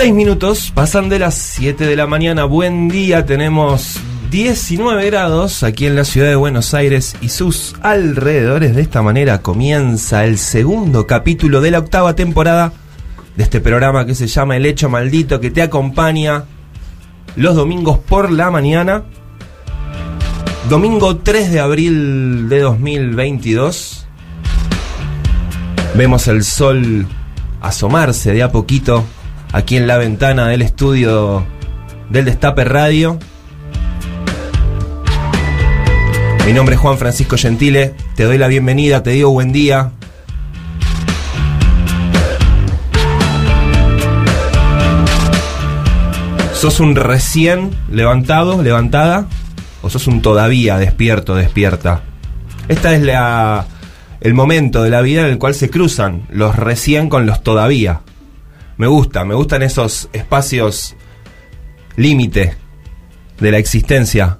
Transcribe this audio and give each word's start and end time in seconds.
Seis 0.00 0.14
minutos, 0.14 0.72
pasan 0.74 1.10
de 1.10 1.18
las 1.18 1.34
7 1.34 1.84
de 1.84 1.94
la 1.94 2.06
mañana. 2.06 2.44
Buen 2.46 2.88
día, 2.88 3.26
tenemos 3.26 4.00
19 4.30 5.04
grados 5.04 5.62
aquí 5.62 5.84
en 5.84 5.94
la 5.94 6.06
ciudad 6.06 6.28
de 6.28 6.36
Buenos 6.36 6.72
Aires 6.72 7.14
y 7.20 7.28
sus 7.28 7.74
alrededores. 7.82 8.74
De 8.74 8.80
esta 8.80 9.02
manera 9.02 9.42
comienza 9.42 10.24
el 10.24 10.38
segundo 10.38 11.06
capítulo 11.06 11.60
de 11.60 11.72
la 11.72 11.80
octava 11.80 12.14
temporada 12.14 12.72
de 13.36 13.42
este 13.42 13.60
programa 13.60 14.06
que 14.06 14.14
se 14.14 14.26
llama 14.26 14.56
El 14.56 14.64
Hecho 14.64 14.88
Maldito, 14.88 15.38
que 15.38 15.50
te 15.50 15.60
acompaña 15.60 16.44
los 17.36 17.54
domingos 17.54 17.98
por 17.98 18.32
la 18.32 18.50
mañana. 18.50 19.02
Domingo 20.70 21.18
3 21.18 21.52
de 21.52 21.60
abril 21.60 22.48
de 22.48 22.60
2022. 22.60 24.06
Vemos 25.94 26.26
el 26.26 26.42
sol 26.42 27.06
asomarse 27.60 28.32
de 28.32 28.42
a 28.42 28.50
poquito 28.50 29.04
aquí 29.52 29.76
en 29.76 29.86
la 29.86 29.98
ventana 29.98 30.48
del 30.48 30.62
estudio 30.62 31.44
del 32.08 32.24
Destape 32.24 32.64
Radio. 32.64 33.18
Mi 36.46 36.52
nombre 36.52 36.74
es 36.74 36.80
Juan 36.80 36.98
Francisco 36.98 37.36
Gentile, 37.36 37.94
te 38.16 38.24
doy 38.24 38.38
la 38.38 38.48
bienvenida, 38.48 39.02
te 39.02 39.10
digo 39.10 39.30
buen 39.30 39.52
día. 39.52 39.92
¿Sos 46.54 46.78
un 46.80 46.94
recién 46.94 47.70
levantado, 47.90 48.62
levantada? 48.62 49.26
¿O 49.82 49.88
sos 49.88 50.06
un 50.06 50.20
todavía 50.20 50.76
despierto, 50.76 51.34
despierta? 51.34 52.02
Esta 52.68 52.94
es 52.94 53.02
la, 53.02 53.66
el 54.20 54.34
momento 54.34 54.82
de 54.82 54.90
la 54.90 55.00
vida 55.00 55.22
en 55.22 55.28
el 55.28 55.38
cual 55.38 55.54
se 55.54 55.70
cruzan 55.70 56.22
los 56.28 56.56
recién 56.56 57.08
con 57.08 57.24
los 57.24 57.42
todavía. 57.42 58.02
Me 58.80 58.86
gusta, 58.86 59.26
me 59.26 59.34
gustan 59.34 59.60
esos 59.60 60.08
espacios 60.10 60.96
límite 61.96 62.54
de 63.38 63.50
la 63.50 63.58
existencia. 63.58 64.38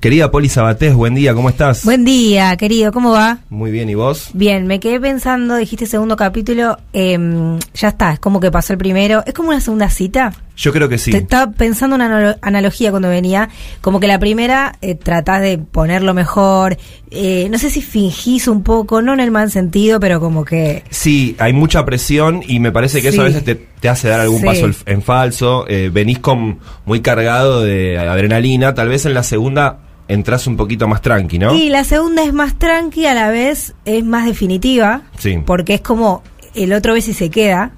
Querida 0.00 0.30
Poli 0.30 0.48
Sabatés, 0.48 0.94
buen 0.94 1.14
día, 1.14 1.34
¿cómo 1.34 1.50
estás? 1.50 1.84
Buen 1.84 2.02
día, 2.02 2.56
querido, 2.56 2.90
¿cómo 2.90 3.10
va? 3.10 3.40
Muy 3.50 3.70
bien, 3.70 3.90
¿y 3.90 3.94
vos? 3.94 4.30
Bien, 4.32 4.66
me 4.66 4.80
quedé 4.80 4.98
pensando, 4.98 5.56
dijiste 5.56 5.84
segundo 5.84 6.16
capítulo, 6.16 6.78
em, 6.94 7.58
ya 7.74 7.88
está, 7.88 8.14
es 8.14 8.18
como 8.18 8.40
que 8.40 8.50
pasó 8.50 8.72
el 8.72 8.78
primero, 8.78 9.22
es 9.26 9.34
como 9.34 9.50
una 9.50 9.60
segunda 9.60 9.90
cita. 9.90 10.32
Yo 10.62 10.72
creo 10.72 10.88
que 10.88 10.96
sí. 10.96 11.10
Te 11.10 11.16
estaba 11.18 11.50
pensando 11.50 11.96
una 11.96 12.06
analo- 12.06 12.38
analogía 12.40 12.90
cuando 12.92 13.08
venía, 13.08 13.48
como 13.80 13.98
que 13.98 14.06
la 14.06 14.20
primera 14.20 14.76
eh, 14.80 14.94
tratás 14.94 15.42
de 15.42 15.58
ponerlo 15.58 16.14
mejor, 16.14 16.76
eh, 17.10 17.48
no 17.50 17.58
sé 17.58 17.68
si 17.68 17.82
fingís 17.82 18.46
un 18.46 18.62
poco, 18.62 19.02
no 19.02 19.12
en 19.12 19.18
el 19.18 19.32
mal 19.32 19.50
sentido, 19.50 19.98
pero 19.98 20.20
como 20.20 20.44
que... 20.44 20.84
Sí, 20.88 21.34
hay 21.40 21.52
mucha 21.52 21.84
presión 21.84 22.42
y 22.46 22.60
me 22.60 22.70
parece 22.70 23.02
que 23.02 23.08
eso 23.08 23.22
a 23.22 23.24
veces 23.24 23.42
te, 23.42 23.56
te 23.56 23.88
hace 23.88 24.06
dar 24.08 24.20
algún 24.20 24.38
Sí. 24.40 24.46
paso 24.46 24.70
en 24.86 25.02
falso. 25.02 25.64
eh, 25.68 25.90
venís 25.92 26.20
con 26.20 26.60
muy 26.84 27.00
cargado 27.00 27.62
de 27.62 27.98
adrenalina, 27.98 28.72
tal 28.72 28.88
vez 28.88 29.04
en 29.04 29.14
la 29.14 29.24
segunda 29.24 29.78
entras 30.06 30.46
un 30.46 30.56
poquito 30.56 30.86
más 30.86 31.02
tranqui, 31.02 31.38
¿no? 31.40 31.54
Y 31.54 31.70
la 31.70 31.82
segunda 31.82 32.22
es 32.22 32.32
más 32.32 32.56
tranqui, 32.58 33.06
a 33.06 33.14
la 33.14 33.30
vez 33.30 33.74
es 33.84 34.04
más 34.04 34.26
definitiva, 34.26 35.02
Sí. 35.18 35.38
porque 35.44 35.74
es 35.74 35.80
como 35.80 36.22
el 36.54 36.72
otro 36.72 36.94
vez 36.94 37.08
y 37.08 37.14
se 37.14 37.30
queda. 37.30 37.72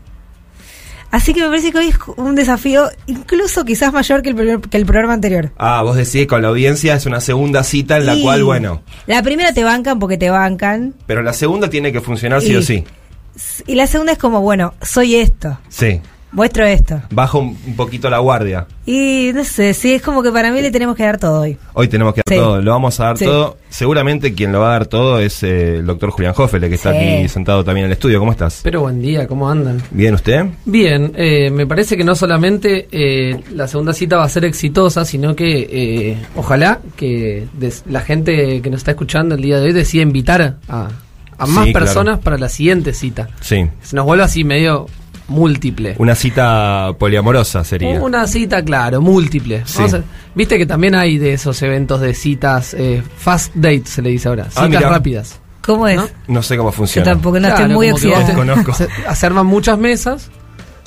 Así 1.17 1.33
que 1.33 1.43
me 1.43 1.47
parece 1.49 1.71
que 1.71 1.79
hoy 1.79 1.87
es 1.91 1.97
un 2.17 2.35
desafío 2.35 2.89
incluso 3.07 3.65
quizás 3.65 3.93
mayor 3.93 4.21
que 4.21 4.31
el, 4.31 4.35
primer- 4.35 4.61
que 4.61 4.77
el 4.77 4.85
programa 4.85 5.13
anterior. 5.13 5.53
Ah, 5.57 5.81
vos 5.83 5.95
decís 5.95 6.27
con 6.27 6.43
la 6.43 6.49
audiencia 6.49 6.97
es 6.97 7.07
una 7.07 7.21
segunda 7.21 7.63
cita 7.63 7.99
en 7.99 8.07
la 8.07 8.17
cual, 8.21 8.43
bueno, 8.43 8.83
La 9.07 9.23
primera 9.23 9.53
te 9.55 9.63
bancan 9.63 10.01
porque 10.01 10.17
te 10.19 10.29
bancan. 10.31 10.93
pero 11.07 11.23
la 11.23 11.33
segunda 11.33 11.71
tiene 11.71 11.93
que 11.93 12.01
funcionar 12.01 12.41
sí 12.43 12.51
Y- 12.51 12.57
o 12.57 12.63
sí. 12.63 12.85
Y 13.67 13.77
la 13.77 13.87
segunda 13.87 14.11
es 14.13 14.19
como, 14.19 14.41
bueno, 14.41 14.75
soy 14.83 15.15
esto, 15.15 15.57
Sí. 15.69 16.01
Muestro 16.35 16.67
esto. 16.67 17.01
Bajo 17.11 17.39
un, 17.39 17.57
un 17.67 17.77
poquito 17.77 18.11
la 18.11 18.19
guardia. 18.19 18.67
Y 18.85 19.31
no 19.35 19.45
sé, 19.45 19.73
sí, 19.73 19.95
es 19.95 20.03
como 20.03 20.23
que 20.23 20.31
para 20.31 20.53
mí 20.53 20.61
le 20.61 20.71
tenemos 20.71 20.95
que 20.97 21.05
dar 21.05 21.19
todo 21.19 21.41
hoy. 21.41 21.57
Hoy 21.73 21.89
tenemos 21.89 22.13
que 22.13 22.21
dar 22.27 22.35
Sí. 22.37 22.41
todo, 22.43 22.61
lo 22.61 22.71
vamos 22.73 23.01
a 23.01 23.05
dar 23.05 23.19
Sí. 23.19 23.25
todo. 23.25 23.57
Seguramente 23.71 24.35
quien 24.35 24.53
lo 24.53 24.61
va 24.61 24.69
a 24.69 24.73
dar 24.73 24.87
todo 24.87 25.19
es 25.21 25.43
eh, 25.43 25.77
el 25.79 25.87
doctor 25.87 26.11
Julián 26.11 26.35
Hoffele, 26.37 26.69
que 26.69 26.75
está 26.75 26.93
Sí. 26.93 26.99
aquí 26.99 27.29
sentado 27.29 27.65
también 27.65 27.85
en 27.87 27.91
el 27.91 27.93
estudio. 27.95 28.19
¿Cómo 28.19 28.33
estás? 28.33 28.61
Pero 28.63 28.81
buen 28.83 29.01
día, 29.01 29.27
¿cómo 29.27 29.49
andan? 29.49 29.81
¿Bien 29.91 30.15
usted? 30.15 30.45
Bien, 30.67 31.13
eh, 31.17 31.51
me 31.51 31.67
parece 31.67 31.97
que 31.97 32.05
no 32.05 32.15
solamente 32.15 32.89
eh, 32.93 33.41
la 33.53 33.67
segunda 33.69 33.93
cita 33.95 34.17
va 34.19 34.25
a 34.25 34.29
ser 34.29 34.45
exitosa, 34.45 35.05
sino 35.05 35.35
que 35.35 35.69
eh, 35.71 36.19
ojalá 36.37 36.81
que 36.97 37.47
des- 37.55 37.85
la 37.89 38.01
gente 38.01 38.61
que 38.61 38.71
nos 38.71 38.79
está 38.81 38.91
escuchando 38.91 39.35
el 39.37 39.41
día 39.41 39.59
de 39.59 39.67
hoy 39.67 39.73
decida 39.73 40.03
invitar 40.03 40.57
a, 40.69 40.89
a 41.39 41.47
más 41.47 41.65
Sí, 41.67 41.73
claro. 41.73 41.87
personas 41.87 42.19
para 42.21 42.39
la 42.39 42.49
siguiente 42.49 42.93
cita. 42.93 43.29
Sí. 43.41 43.67
Se 43.83 43.97
nos 43.97 44.05
vuelve 44.05 44.25
así 44.25 44.45
medio 44.45 44.87
múltiple. 45.29 45.95
Una 45.99 46.15
cita 46.15 46.93
poliamorosa 46.99 47.65
sería. 47.65 48.01
Una 48.03 48.27
cita, 48.27 48.63
claro, 48.65 49.01
múltiple. 49.01 49.63
Sí. 49.65 49.75
Vamos 49.79 49.95
a- 49.95 50.03
Viste 50.35 50.59
que 50.59 50.67
también 50.67 50.95
hay 50.97 51.17
de 51.19 51.33
esos 51.35 51.61
eventos 51.63 52.01
de 52.01 52.13
citas, 52.15 52.75
eh, 52.75 53.03
fast 53.17 53.55
date 53.55 53.85
se 53.87 54.03
le 54.03 54.11
dice 54.11 54.29
ahora, 54.29 54.45
Ah, 54.49 54.65
citas 54.65 54.69
mira. 54.69 54.89
rápidas. 54.91 55.41
¿Cómo 55.63 55.87
es? 55.89 55.97
¿No? 55.97 56.09
No 56.29 56.43
sé 56.43 56.57
cómo 56.57 56.71
Yo 56.71 56.77
funciona. 56.77 57.05
tampoco, 57.13 57.37
no 57.41 57.49
Claro, 57.49 57.63
estoy 57.63 57.75
muy 57.75 58.35
Conozco. 58.35 58.75
se, 59.15 59.27
arman 59.27 59.47
muchas 59.47 59.79
mesas 59.79 60.31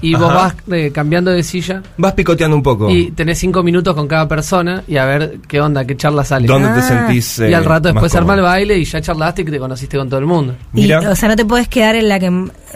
y 0.01 0.13
vos 0.13 0.31
vas 0.31 0.53
eh, 0.71 0.91
cambiando 0.93 1.31
de 1.31 1.41
silla 1.41 1.81
Vas 1.97 2.13
picoteando 2.13 2.55
un 2.55 2.61
poco. 2.61 2.87
y 2.91 3.09
tenés 3.11 3.39
cinco 3.39 3.63
minutos 3.63 3.95
con 3.95 4.07
cada 4.07 4.27
persona 4.27 4.83
y 4.87 4.97
a 4.97 5.05
ver 5.05 5.39
qué 5.47 5.59
onda, 5.61 5.83
qué 5.85 5.97
charla 5.97 6.23
sale. 6.23 6.45
¿Dónde 6.45 6.67
te 6.69 6.79
Ah. 6.79 6.81
sentís? 7.07 7.39
y 7.39 7.53
al 7.53 7.63
eh, 7.63 7.67
rato 7.67 7.87
después 7.91 8.11
se 8.11 8.17
arma 8.19 8.35
el 8.35 8.41
baile 8.41 8.77
y 8.77 8.83
ya 8.85 9.01
charlaste 9.01 9.41
y 9.41 9.45
te 9.45 9.57
conociste 9.57 9.97
con 9.97 10.07
todo 10.09 10.19
el 10.19 10.27
mundo. 10.27 10.55
Y, 10.75 10.91
o 10.91 11.15
sea, 11.15 11.29
no 11.29 11.35
te 11.35 11.45
puedes 11.45 11.67
quedar 11.69 11.95
en 11.95 12.09
la 12.09 12.19
que. 12.19 12.27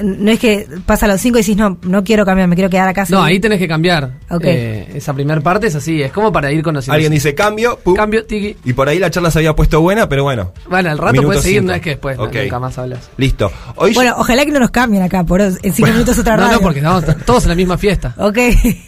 No 0.01 0.31
es 0.31 0.39
que 0.39 0.67
pasa 0.85 1.05
a 1.05 1.09
los 1.09 1.21
cinco 1.21 1.37
y 1.37 1.41
decís, 1.41 1.57
no, 1.57 1.77
no 1.83 2.03
quiero 2.03 2.25
cambiar, 2.25 2.47
me 2.47 2.55
quiero 2.55 2.69
quedar 2.69 2.87
acá. 2.87 3.05
No, 3.09 3.21
ahí 3.23 3.39
tenés 3.39 3.59
que 3.59 3.67
cambiar. 3.67 4.13
Ok. 4.29 4.43
Eh, 4.45 4.91
esa 4.95 5.13
primera 5.13 5.41
parte 5.41 5.67
es 5.67 5.75
así, 5.75 6.01
es 6.01 6.11
como 6.11 6.31
para 6.31 6.51
ir 6.51 6.63
conociendo. 6.63 6.93
Alguien 6.93 7.11
dice 7.11 7.35
cambio, 7.35 7.77
pum, 7.83 7.95
cambio, 7.95 8.25
tiki. 8.25 8.55
y 8.63 8.73
por 8.73 8.87
ahí 8.89 8.99
la 8.99 9.09
charla 9.09 9.31
se 9.31 9.39
había 9.39 9.53
puesto 9.55 9.81
buena, 9.81 10.07
pero 10.09 10.23
bueno. 10.23 10.53
Bueno, 10.69 10.89
al 10.91 10.97
rato 10.97 11.21
puedes 11.23 11.43
seguir, 11.43 11.59
cinco. 11.59 11.71
no 11.71 11.75
es 11.75 11.81
que 11.81 11.89
después 11.91 12.17
no, 12.17 12.25
nunca 12.27 12.59
más 12.59 12.77
hablas. 12.77 13.09
Listo. 13.17 13.51
Hoy 13.75 13.93
Bueno, 13.93 14.15
ojalá 14.17 14.45
que 14.45 14.51
no 14.51 14.59
nos 14.59 14.71
cambien 14.71 15.03
acá, 15.03 15.23
por 15.23 15.41
en 15.41 15.73
cinco 15.73 15.91
minutos 15.91 16.17
otra 16.17 16.35
No, 16.37 16.43
radio. 16.43 16.57
no, 16.57 16.61
porque 16.61 16.79
estamos 16.79 17.05
todos 17.25 17.43
en 17.43 17.49
la 17.49 17.55
misma 17.55 17.77
fiesta. 17.77 18.13
Ok. 18.17 18.37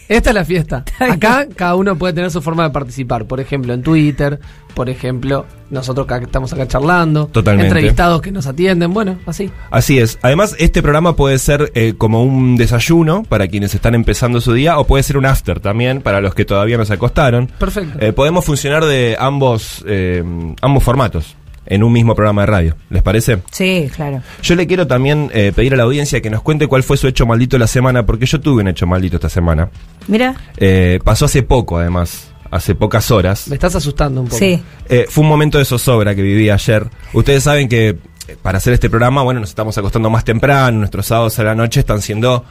Esta 0.08 0.30
es 0.30 0.34
la 0.34 0.44
fiesta. 0.44 0.84
Acá 0.98 1.46
cada 1.54 1.74
uno 1.76 1.96
puede 1.96 2.12
tener 2.14 2.30
su 2.30 2.40
forma 2.42 2.64
de 2.64 2.70
participar. 2.70 3.26
Por 3.26 3.40
ejemplo, 3.40 3.74
en 3.74 3.82
Twitter. 3.82 4.38
Por 4.74 4.90
ejemplo, 4.90 5.46
nosotros 5.70 6.04
acá, 6.06 6.18
estamos 6.18 6.52
acá 6.52 6.66
charlando. 6.66 7.26
Totalmente. 7.26 7.68
Entrevistados 7.68 8.20
que 8.20 8.32
nos 8.32 8.46
atienden. 8.46 8.92
Bueno, 8.92 9.18
así. 9.26 9.50
Así 9.70 9.98
es. 9.98 10.18
Además, 10.22 10.56
este 10.58 10.82
programa 10.82 11.14
puede 11.16 11.38
ser 11.38 11.70
eh, 11.74 11.94
como 11.96 12.22
un 12.24 12.56
desayuno 12.56 13.22
para 13.22 13.46
quienes 13.48 13.74
están 13.74 13.94
empezando 13.94 14.40
su 14.40 14.52
día 14.52 14.78
o 14.78 14.86
puede 14.86 15.02
ser 15.02 15.16
un 15.16 15.26
after 15.26 15.60
también 15.60 16.00
para 16.00 16.20
los 16.20 16.34
que 16.34 16.44
todavía 16.44 16.76
no 16.76 16.84
se 16.84 16.94
acostaron. 16.94 17.46
Perfecto. 17.58 17.98
Eh, 18.00 18.12
podemos 18.12 18.44
funcionar 18.44 18.84
de 18.84 19.16
ambos, 19.18 19.84
eh, 19.86 20.22
ambos 20.60 20.82
formatos 20.82 21.36
en 21.66 21.82
un 21.82 21.90
mismo 21.92 22.14
programa 22.14 22.42
de 22.42 22.46
radio. 22.46 22.76
¿Les 22.90 23.02
parece? 23.02 23.38
Sí, 23.50 23.88
claro. 23.94 24.20
Yo 24.42 24.54
le 24.54 24.66
quiero 24.66 24.86
también 24.86 25.30
eh, 25.32 25.50
pedir 25.56 25.72
a 25.72 25.78
la 25.78 25.84
audiencia 25.84 26.20
que 26.20 26.28
nos 26.28 26.42
cuente 26.42 26.66
cuál 26.66 26.82
fue 26.82 26.98
su 26.98 27.08
hecho 27.08 27.24
maldito 27.24 27.56
de 27.56 27.60
la 27.60 27.66
semana, 27.66 28.04
porque 28.04 28.26
yo 28.26 28.38
tuve 28.38 28.60
un 28.60 28.68
hecho 28.68 28.86
maldito 28.86 29.16
esta 29.16 29.30
semana. 29.30 29.70
Mira, 30.06 30.34
Eh, 30.58 30.98
pasó 31.04 31.24
hace 31.24 31.42
poco, 31.42 31.78
además, 31.78 32.30
hace 32.54 32.74
pocas 32.74 33.10
horas. 33.10 33.48
Me 33.48 33.54
estás 33.56 33.74
asustando 33.74 34.20
un 34.20 34.28
poco. 34.28 34.38
sí. 34.38 34.62
Eh, 34.88 35.06
fue 35.08 35.22
un 35.22 35.28
momento 35.28 35.58
de 35.58 35.64
zozobra 35.64 36.14
que 36.14 36.22
viví 36.22 36.48
ayer. 36.50 36.86
Ustedes 37.12 37.42
saben 37.42 37.68
que 37.68 37.88
eh, 37.88 38.36
para 38.40 38.58
hacer 38.58 38.72
este 38.72 38.88
programa, 38.88 39.22
bueno, 39.22 39.40
nos 39.40 39.48
estamos 39.48 39.76
acostando 39.76 40.08
más 40.08 40.24
temprano, 40.24 40.78
nuestros 40.78 41.06
sábados 41.06 41.38
a 41.38 41.42
la 41.44 41.54
noche 41.54 41.80
están 41.80 42.00
siendo 42.00 42.44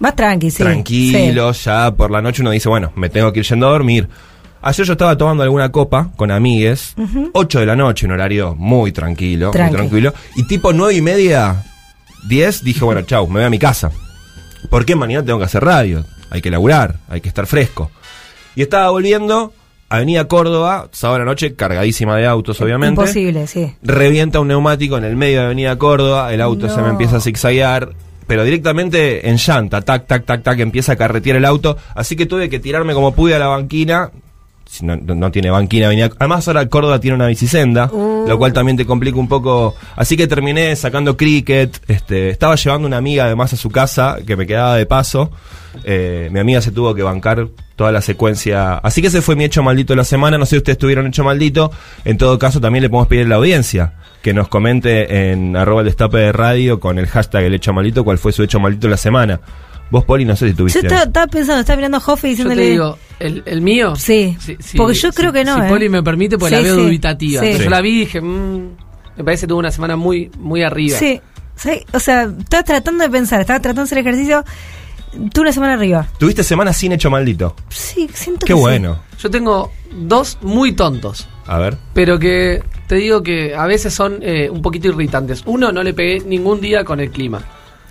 Más 0.00 0.16
tranqui, 0.16 0.50
sí. 0.50 0.62
tranquilos, 0.62 1.64
ya 1.64 1.92
por 1.94 2.10
la 2.10 2.20
noche 2.20 2.42
uno 2.42 2.50
dice, 2.50 2.68
bueno, 2.68 2.92
me 2.96 3.08
tengo 3.10 3.32
que 3.32 3.40
ir 3.40 3.46
yendo 3.46 3.68
a 3.68 3.70
dormir. 3.70 4.08
Ayer 4.60 4.86
yo 4.86 4.92
estaba 4.94 5.16
tomando 5.16 5.42
alguna 5.42 5.70
copa 5.70 6.10
con 6.16 6.30
amigues, 6.30 6.94
8 7.34 7.60
de 7.60 7.66
la 7.66 7.76
noche, 7.76 8.06
un 8.06 8.12
horario 8.12 8.54
muy 8.56 8.92
tranquilo, 8.92 9.50
Tranqui. 9.50 9.70
muy 9.70 9.76
tranquilo, 9.78 10.14
y 10.36 10.46
tipo 10.46 10.72
nueve 10.72 10.94
y 10.94 11.02
media, 11.02 11.62
10, 12.28 12.64
dije, 12.64 12.82
bueno, 12.84 13.02
chau, 13.02 13.26
me 13.28 13.34
voy 13.40 13.44
a 13.44 13.50
mi 13.50 13.58
casa. 13.58 13.90
Porque 14.70 14.96
mañana 14.96 15.22
tengo 15.24 15.38
que 15.38 15.44
hacer 15.44 15.62
radio, 15.62 16.04
hay 16.30 16.40
que 16.40 16.50
laburar, 16.50 16.96
hay 17.08 17.20
que 17.20 17.28
estar 17.28 17.46
fresco. 17.46 17.90
Y 18.54 18.62
estaba 18.62 18.90
volviendo, 18.90 19.52
Avenida 19.88 20.26
Córdoba, 20.26 20.88
sábado 20.92 21.16
a 21.16 21.18
la 21.20 21.24
noche, 21.24 21.54
cargadísima 21.54 22.16
de 22.16 22.26
autos, 22.26 22.60
obviamente. 22.60 23.00
Imposible, 23.00 23.46
sí. 23.46 23.74
Revienta 23.82 24.40
un 24.40 24.48
neumático 24.48 24.96
en 24.96 25.04
el 25.04 25.16
medio 25.16 25.40
de 25.40 25.46
Avenida 25.46 25.76
Córdoba, 25.76 26.32
el 26.32 26.40
auto 26.40 26.68
se 26.68 26.80
me 26.82 26.88
empieza 26.88 27.16
a 27.16 27.20
zigzaguear, 27.20 27.90
pero 28.26 28.44
directamente 28.44 29.28
en 29.28 29.36
llanta, 29.36 29.82
tac, 29.82 30.06
tac, 30.06 30.24
tac, 30.24 30.42
tac, 30.42 30.58
empieza 30.60 30.92
a 30.92 30.96
carretear 30.96 31.36
el 31.36 31.44
auto, 31.44 31.76
así 31.94 32.16
que 32.16 32.26
tuve 32.26 32.48
que 32.48 32.58
tirarme 32.58 32.94
como 32.94 33.12
pude 33.12 33.34
a 33.34 33.38
la 33.38 33.48
banquina. 33.48 34.10
Si 34.74 34.84
No, 34.84 34.96
no- 34.96 35.30
tiene 35.30 35.50
banquina, 35.50 35.86
Avenida- 35.86 36.10
además 36.18 36.48
ahora 36.48 36.66
Córdoba 36.68 36.98
tiene 36.98 37.14
una 37.14 37.28
bicisenda, 37.28 37.88
Uh. 37.92 38.24
lo 38.26 38.38
cual 38.38 38.52
también 38.52 38.76
te 38.76 38.84
complica 38.84 39.16
un 39.20 39.28
poco. 39.28 39.76
Así 39.94 40.16
que 40.16 40.26
terminé 40.26 40.74
sacando 40.74 41.16
cricket, 41.16 41.80
este, 41.86 42.30
estaba 42.30 42.56
llevando 42.56 42.88
una 42.88 42.96
amiga 42.96 43.26
además 43.26 43.52
a 43.52 43.56
su 43.56 43.70
casa 43.70 44.16
que 44.26 44.36
me 44.36 44.48
quedaba 44.48 44.76
de 44.76 44.84
paso. 44.86 45.30
Eh, 45.84 46.28
mi 46.32 46.40
amiga 46.40 46.60
se 46.60 46.72
tuvo 46.72 46.92
que 46.92 47.04
bancar 47.04 47.46
toda 47.76 47.92
la 47.92 48.00
secuencia. 48.00 48.74
Así 48.78 49.00
que 49.00 49.06
ese 49.08 49.22
fue 49.22 49.36
mi 49.36 49.44
hecho 49.44 49.62
maldito 49.62 49.92
de 49.92 49.98
la 49.98 50.04
semana. 50.04 50.38
No 50.38 50.44
sé 50.44 50.50
si 50.50 50.56
ustedes 50.56 50.78
tuvieron 50.78 51.06
hecho 51.06 51.22
maldito. 51.22 51.70
En 52.04 52.18
todo 52.18 52.36
caso, 52.40 52.60
también 52.60 52.82
le 52.82 52.90
podemos 52.90 53.06
pedir 53.06 53.26
a 53.26 53.28
la 53.28 53.34
audiencia 53.36 53.92
que 54.22 54.34
nos 54.34 54.48
comente 54.48 55.30
en 55.30 55.56
arroba 55.56 55.82
el 55.82 55.86
destape 55.86 56.18
de 56.18 56.32
radio 56.32 56.80
con 56.80 56.98
el 56.98 57.06
hashtag 57.06 57.44
el 57.44 57.54
hecho 57.54 57.72
maldito 57.72 58.02
cuál 58.02 58.18
fue 58.18 58.32
su 58.32 58.42
hecho 58.42 58.58
maldito 58.58 58.88
de 58.88 58.90
la 58.92 58.96
semana. 58.96 59.40
Vos, 59.90 60.04
Poli, 60.04 60.24
no 60.24 60.34
sé 60.34 60.46
si 60.46 60.52
Yo 60.52 60.56
tuviste. 60.56 60.80
estaba, 60.80 61.02
estaba 61.02 61.26
pensando, 61.28 61.60
estaba 61.60 61.76
mirando 61.76 61.98
a 61.98 62.00
Joffe 62.00 62.28
y 62.28 62.30
Yo 62.32 62.44
diciéndole. 62.44 62.62
te 62.62 62.70
digo, 62.70 62.98
¿el, 63.20 63.42
el 63.46 63.60
mío? 63.60 63.94
Sí, 63.96 64.36
porque 64.76 64.94
yo 64.94 65.12
creo 65.12 65.32
que 65.32 65.44
no, 65.44 65.54
Si 65.56 65.60
¿eh? 65.62 65.68
Poli 65.68 65.88
me 65.88 66.02
permite, 66.02 66.36
pues 66.38 66.50
Sí, 66.50 66.56
la 66.56 66.62
veo 66.62 66.74
sí, 66.76 66.82
dubitativa. 66.82 67.42
sí. 67.42 67.58
Yo 67.62 67.70
la 67.70 67.80
vi 67.80 67.90
y 67.90 67.98
dije, 68.00 68.20
mm, 68.20 68.68
me 69.18 69.24
parece 69.24 69.42
que 69.42 69.48
tuvo 69.48 69.58
una 69.60 69.70
semana 69.70 69.96
muy, 69.96 70.30
muy 70.38 70.62
arriba. 70.62 70.98
Sí, 70.98 71.20
sí, 71.54 71.70
o 71.92 72.00
sea, 72.00 72.22
estaba 72.38 72.62
tratando 72.64 73.04
de 73.04 73.10
pensar, 73.10 73.40
estaba 73.40 73.60
tratando 73.60 73.82
de 73.82 73.86
hacer 73.86 73.98
ejercicio. 73.98 74.44
Tú 75.32 75.42
una 75.42 75.52
semana 75.52 75.74
arriba. 75.74 76.08
Tuviste 76.18 76.42
semana 76.42 76.72
sin 76.72 76.90
hecho 76.90 77.08
maldito. 77.08 77.54
Sí, 77.68 78.08
siento 78.12 78.46
Qué 78.46 78.52
que 78.52 78.56
sí. 78.56 78.60
bueno. 78.60 78.98
Yo 79.20 79.30
tengo 79.30 79.70
dos 79.92 80.38
muy 80.42 80.72
tontos. 80.72 81.28
A 81.46 81.58
ver. 81.58 81.76
Pero 81.92 82.18
que 82.18 82.64
te 82.88 82.96
digo 82.96 83.22
que 83.22 83.54
a 83.54 83.64
veces 83.66 83.94
son 83.94 84.18
eh, 84.22 84.50
un 84.50 84.60
poquito 84.60 84.88
irritantes. 84.88 85.42
Uno, 85.46 85.70
no 85.70 85.84
le 85.84 85.94
pegué 85.94 86.18
ningún 86.26 86.60
día 86.60 86.82
con 86.84 86.98
el 86.98 87.10
clima. 87.12 87.42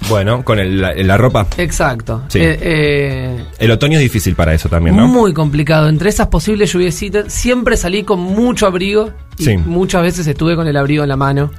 Bueno, 0.09 0.43
con 0.43 0.59
el- 0.59 0.81
la, 0.81 0.93
la 0.93 1.17
ropa. 1.17 1.47
Exacto. 1.57 2.23
Sí. 2.27 2.39
Eh, 2.39 2.57
eh, 2.61 3.45
El 3.59 3.71
otoño 3.71 3.97
es 3.97 4.01
difícil 4.03 4.35
para 4.35 4.53
eso 4.53 4.67
también, 4.69 4.95
¿no? 4.97 5.07
Muy 5.07 5.33
complicado. 5.33 5.87
Entre 5.87 6.09
esas 6.09 6.27
posibles 6.27 6.71
lluviecitas, 6.73 7.31
siempre 7.31 7.77
salí 7.77 8.03
con 8.03 8.19
mucho 8.19 8.67
abrigo. 8.67 9.11
Y 9.37 9.45
Sí. 9.45 9.57
muchas 9.57 10.01
veces 10.03 10.27
estuve 10.27 10.55
con 10.55 10.67
el 10.67 10.75
abrigo 10.77 11.03
en 11.03 11.09
la 11.09 11.15
mano, 11.17 11.51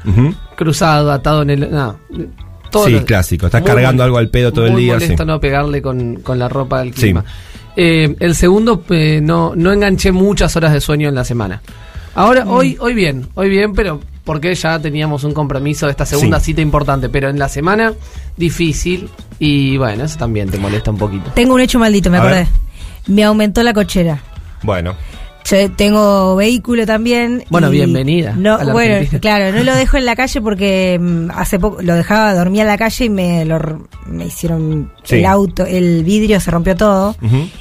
cruzado, 0.57 1.11
atado 1.11 1.43
en 1.43 1.51
el. 1.51 1.71
No, 1.71 1.97
todo 2.71 2.87
Sí, 2.87 2.93
lo- 2.93 3.05
clásico. 3.05 3.47
Estás 3.47 3.63
muy 3.63 3.71
cargando 3.71 4.03
algo 4.05 4.19
al 4.19 4.29
pedo 4.29 4.53
todo 4.53 4.67
el 4.67 4.77
día, 4.77 4.95
molesto 4.95 5.23
sí. 5.23 5.27
no 5.27 5.41
pegarle 5.41 5.81
con, 5.83 6.17
con 6.17 6.39
la 6.39 6.49
ropa 6.49 6.81
del 6.81 6.93
clima. 6.93 7.25
Eh, 7.77 8.15
el 8.21 8.35
segundo, 8.37 8.85
no, 9.23 9.53
no 9.57 9.73
enganché 9.73 10.13
muchas 10.13 10.55
horas 10.57 10.73
de 10.73 10.81
sueño 10.81 11.09
en 11.09 11.15
la 11.15 11.25
semana. 11.25 11.61
Ahora, 12.15 12.45
hoy, 12.47 12.77
hoy 12.79 12.95
bien, 12.95 13.27
hoy 13.35 13.49
bien, 13.49 13.73
pero 13.73 14.01
porque 14.25 14.55
ya 14.55 14.79
teníamos 14.79 15.23
un 15.25 15.33
compromiso 15.35 15.87
de 15.87 15.93
esta 15.93 16.07
segunda 16.07 16.41
Sí. 16.41 16.47
cita 16.47 16.61
importante. 16.63 17.09
Pero 17.09 17.29
en 17.29 17.39
la 17.39 17.49
semana, 17.49 17.93
difícil. 18.37 19.09
Y 19.39 19.77
bueno, 19.77 20.05
eso 20.05 20.19
también 20.19 20.51
te 20.51 20.59
molesta 20.59 20.91
un 20.91 20.99
poquito. 20.99 21.31
Tengo 21.35 21.55
un 21.55 21.61
hecho 21.61 21.79
maldito, 21.79 22.11
me 22.11 22.17
A 22.17 22.21
acordé. 22.21 22.37
ver. 22.37 22.49
Me 23.07 23.23
aumentó 23.25 23.63
la 23.63 23.73
cochera. 23.75 24.21
Bueno. 24.63 24.95
Yo 25.47 25.71
tengo 25.73 26.37
vehículo 26.37 26.87
también. 26.87 27.45
Bueno, 27.51 27.69
bienvenida 27.69 28.33
No, 28.35 28.55
a 28.55 28.65
la 28.65 28.73
bueno, 28.73 28.95
Argentina. 28.95 29.21
claro, 29.21 29.53
no 29.57 29.63
lo 29.63 29.75
dejo 29.77 29.99
en 29.99 30.07
la 30.07 30.17
calle 30.17 30.41
porque 30.41 30.99
mm, 30.99 31.31
hace 31.35 31.59
poco 31.59 31.83
lo 31.83 31.95
dejaba, 31.95 32.33
dormía 32.35 32.63
en 32.63 32.69
la 32.69 32.79
calle 32.79 33.05
y 33.05 33.11
me 33.11 33.45
lo 33.45 33.87
me 34.07 34.27
hicieron 34.27 34.91
Sí. 35.03 35.17
el 35.17 35.27
auto, 35.27 35.67
el 35.67 36.03
vidrio 36.03 36.41
se 36.41 36.51
rompió 36.51 36.75
todo 36.77 37.15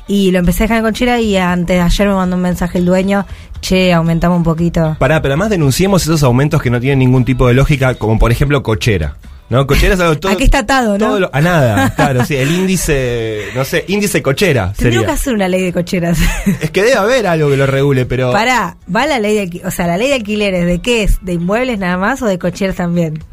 y 0.07 0.31
lo 0.31 0.39
empecé 0.39 0.63
a 0.63 0.65
dejar 0.67 0.77
en 0.77 0.83
cochera 0.85 1.19
y 1.19 1.35
antes 1.35 1.75
de 1.75 1.81
ayer 1.81 2.07
me 2.07 2.13
mandó 2.13 2.37
un 2.37 2.41
mensaje 2.41 2.77
el 2.77 2.85
dueño, 2.85 3.25
che, 3.59 3.91
aumentamos 3.93 4.37
un 4.37 4.43
poquito. 4.43 4.95
Pará, 4.97 5.21
pero 5.21 5.33
además 5.33 5.49
denunciemos 5.49 6.03
esos 6.03 6.23
aumentos 6.23 6.61
que 6.61 6.69
no 6.69 6.79
tienen 6.79 6.99
ningún 6.99 7.25
tipo 7.25 7.47
de 7.47 7.53
lógica, 7.53 7.95
como 7.95 8.17
por 8.17 8.31
ejemplo 8.31 8.63
cochera. 8.63 9.17
¿No? 9.49 9.67
Cochera 9.67 9.93
es 9.93 9.99
algo 9.99 10.17
todo. 10.17 10.31
¿A 10.31 10.35
qué 10.35 10.45
está 10.45 10.59
atado, 10.59 10.97
no? 10.97 11.05
todo 11.05 11.19
lo- 11.19 11.29
a 11.31 11.41
nada, 11.41 11.93
claro, 11.95 12.25
sí. 12.25 12.35
El 12.35 12.51
índice, 12.51 13.45
no 13.55 13.63
sé, 13.65 13.85
índice 13.87 14.21
cochera 14.23 14.73
sería. 14.75 15.05
que 15.05 15.11
hacer 15.11 15.33
una 15.35 15.47
ley 15.47 15.61
de 15.61 15.73
cocheras. 15.73 16.17
Es 16.61 16.71
que 16.71 16.81
debe 16.81 16.95
haber 16.95 17.27
algo 17.27 17.49
que 17.49 17.57
lo 17.57 17.65
regule, 17.67 18.05
pero. 18.05 18.31
Pará, 18.31 18.77
va 18.93 19.05
la 19.05 19.19
ley 19.19 19.47
de, 19.47 19.61
o 19.65 19.69
sea, 19.71 19.85
la 19.85 19.97
ley 19.97 20.07
de 20.07 20.15
alquileres, 20.15 20.65
¿de 20.65 20.79
qué 20.79 21.03
es? 21.03 21.23
¿De 21.23 21.33
inmuebles 21.33 21.77
nada 21.77 21.97
más 21.97 22.21
o 22.21 22.25
de 22.25 22.39
cocheras 22.39 22.75
también? 22.77 23.23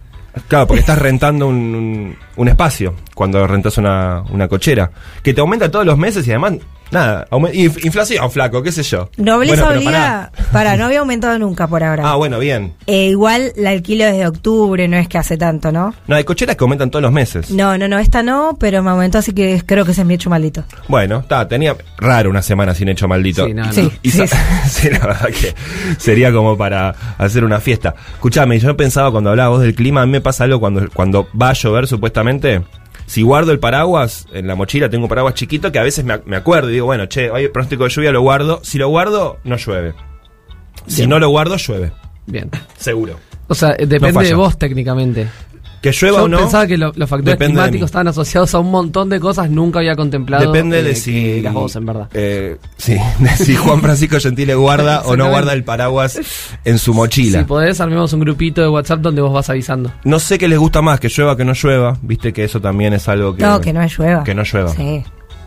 Claro, 0.49 0.67
porque 0.67 0.81
estás 0.81 0.99
rentando 0.99 1.47
un, 1.49 1.57
un- 1.75 2.17
un 2.37 2.49
espacio 2.49 2.95
cuando 3.15 3.47
rentas 3.47 3.79
una, 3.79 4.23
una 4.31 4.47
cochera. 4.47 4.91
Que 5.23 5.33
te 5.33 5.41
aumenta 5.41 5.71
todos 5.71 5.87
los 5.87 5.97
meses 5.99 6.27
y 6.27 6.31
además, 6.31 6.55
nada. 6.91 7.27
inflación, 7.83 8.31
flaco, 8.31 8.63
qué 8.63 8.73
sé 8.73 8.83
yo. 8.83 9.11
Nobleza 9.17 9.65
Bueno, 9.65 9.79
obliga, 9.79 10.31
pará. 10.33 10.51
para, 10.53 10.77
no 10.77 10.85
había 10.87 11.01
aumentado 11.01 11.39
nunca 11.39 11.67
por 11.67 11.83
ahora. 11.83 12.03
Ah, 12.11 12.17
bueno, 12.17 12.39
bien. 12.39 12.75
Eh, 12.87 13.07
igual 13.09 13.53
la 13.57 13.71
alquilo 13.71 14.05
desde 14.05 14.27
octubre, 14.27 14.87
no 14.89 14.97
es 14.97 15.09
que 15.09 15.19
hace 15.19 15.37
tanto, 15.37 15.73
¿no? 15.73 15.95
No, 16.07 16.17
hay 16.17 16.25
cocheras 16.25 16.57
que 16.57 16.65
aumentan 16.65 16.91
todos 16.91 17.03
los 17.03 17.13
meses. 17.13 17.51
No, 17.51 17.77
no, 17.79 17.89
no, 17.89 17.99
esta 17.99 18.23
no, 18.23 18.57
pero 18.59 18.83
me 18.83 18.91
aumentó, 18.91 19.19
así 19.19 19.33
que 19.33 19.63
creo 19.65 19.85
que 19.85 19.93
ese 19.93 20.03
es 20.03 20.07
mi 20.07 20.15
hecho 20.15 20.31
maldito. 20.31 20.65
Bueno, 20.89 21.21
está, 21.21 21.47
tenía 21.49 21.77
raro 21.99 22.31
una 22.31 22.43
semana 22.43 22.75
sin 22.75 22.89
hecho 22.89 23.09
maldito. 23.09 23.47
Sí, 23.47 23.55
no, 23.55 23.65
no. 23.67 23.73
Sí. 23.73 23.91
Y 24.03 24.11
sí, 24.11 24.91
la 24.91 24.99
verdad 25.07 25.29
que 25.29 25.55
sería 25.99 26.33
como 26.33 26.57
para 26.57 26.95
hacer 27.19 27.45
una 27.45 27.61
fiesta. 27.61 27.95
Escuchame, 28.15 28.59
yo 28.59 28.77
pensaba 28.77 29.11
cuando 29.11 29.31
hablaba 29.31 29.51
vos 29.51 29.63
del 29.63 29.75
clima, 29.75 30.03
a 30.03 30.07
mí 30.07 30.13
me 30.13 30.21
pasa 30.21 30.45
algo 30.45 30.61
cuando, 30.61 30.89
cuando 30.93 31.29
va 31.41 31.51
a 31.51 31.53
llover 31.53 31.87
supuestamente. 31.87 32.63
Si 33.11 33.23
guardo 33.23 33.51
el 33.51 33.59
paraguas, 33.59 34.29
en 34.33 34.47
la 34.47 34.55
mochila 34.55 34.89
tengo 34.89 35.07
un 35.07 35.09
paraguas 35.09 35.35
chiquito 35.35 35.73
que 35.73 35.81
a 35.81 35.83
veces 35.83 36.05
me, 36.05 36.21
me 36.27 36.37
acuerdo 36.37 36.71
y 36.71 36.75
digo, 36.75 36.87
bueno, 36.87 37.07
che, 37.07 37.27
el 37.27 37.51
pronóstico 37.51 37.83
de 37.83 37.91
lluvia 37.91 38.13
lo 38.13 38.21
guardo. 38.21 38.61
Si 38.63 38.79
lo 38.79 38.89
guardo, 38.89 39.41
no 39.43 39.57
llueve. 39.57 39.95
Si 40.87 40.99
Bien. 40.99 41.11
no 41.11 41.19
lo 41.19 41.29
guardo, 41.29 41.57
llueve. 41.57 41.91
Bien. 42.27 42.49
Seguro. 42.79 43.19
O 43.49 43.55
sea, 43.57 43.75
eh, 43.77 43.87
depende 43.87 44.25
de 44.25 44.35
vos 44.35 44.57
técnicamente. 44.57 45.27
Que 45.81 45.93
llueva 45.93 46.19
Yo 46.19 46.25
o 46.25 46.29
no. 46.29 46.39
pensaba 46.39 46.67
que 46.67 46.77
lo- 46.77 46.93
los 46.95 47.09
factores 47.09 47.39
climáticos 47.39 47.87
estaban 47.87 48.07
asociados 48.09 48.55
a 48.55 48.59
un 48.59 48.71
montón 48.71 49.09
de 49.09 49.19
cosas, 49.19 49.49
nunca 49.51 49.79
había 49.79 49.97
contemplado. 49.97 50.45
Depende 50.53 50.81
eh, 50.81 50.83
de 50.83 50.95
si. 50.95 51.39
eras 51.39 51.55
vos, 51.55 51.75
en 51.77 51.87
verdad. 51.87 52.09
eh, 52.13 52.59
sí, 52.77 52.97
de 53.19 53.29
si 53.31 53.57
Juan 53.57 53.81
Francisco 53.81 54.19
Gentile 54.21 54.55
guarda 54.55 55.03
o 55.07 55.17
no 55.17 55.29
guarda 55.31 55.55
el 55.55 55.65
paraguas 55.65 56.21
en 56.65 56.79
su 56.79 56.93
mochila. 56.93 57.39
Si 57.39 57.45
podés, 57.47 57.81
armemos 57.81 58.13
un 58.13 58.21
grupito 58.21 58.61
de 58.61 58.69
WhatsApp 58.69 59.01
donde 59.01 59.23
vos 59.23 59.33
vas 59.33 59.49
avisando. 59.49 59.91
No 60.05 60.19
sé 60.19 60.37
qué 60.39 60.49
les 60.49 60.59
gusta 60.59 60.83
más, 60.83 61.01
que 61.01 61.09
llueva 61.09 61.35
que 61.37 61.45
no 61.47 61.55
llueva. 61.55 61.97
Viste 62.03 62.33
que 62.35 62.45
eso 62.45 62.61
también 62.61 62.93
es 62.93 63.09
algo 63.09 63.35
que. 63.35 63.43
no, 63.43 63.59
que 63.61 63.73
no 63.73 63.81
llueva. 63.87 64.23
Que 64.23 64.35
no 64.35 64.43
llueva. 64.43 64.69
Sí. 64.75 65.03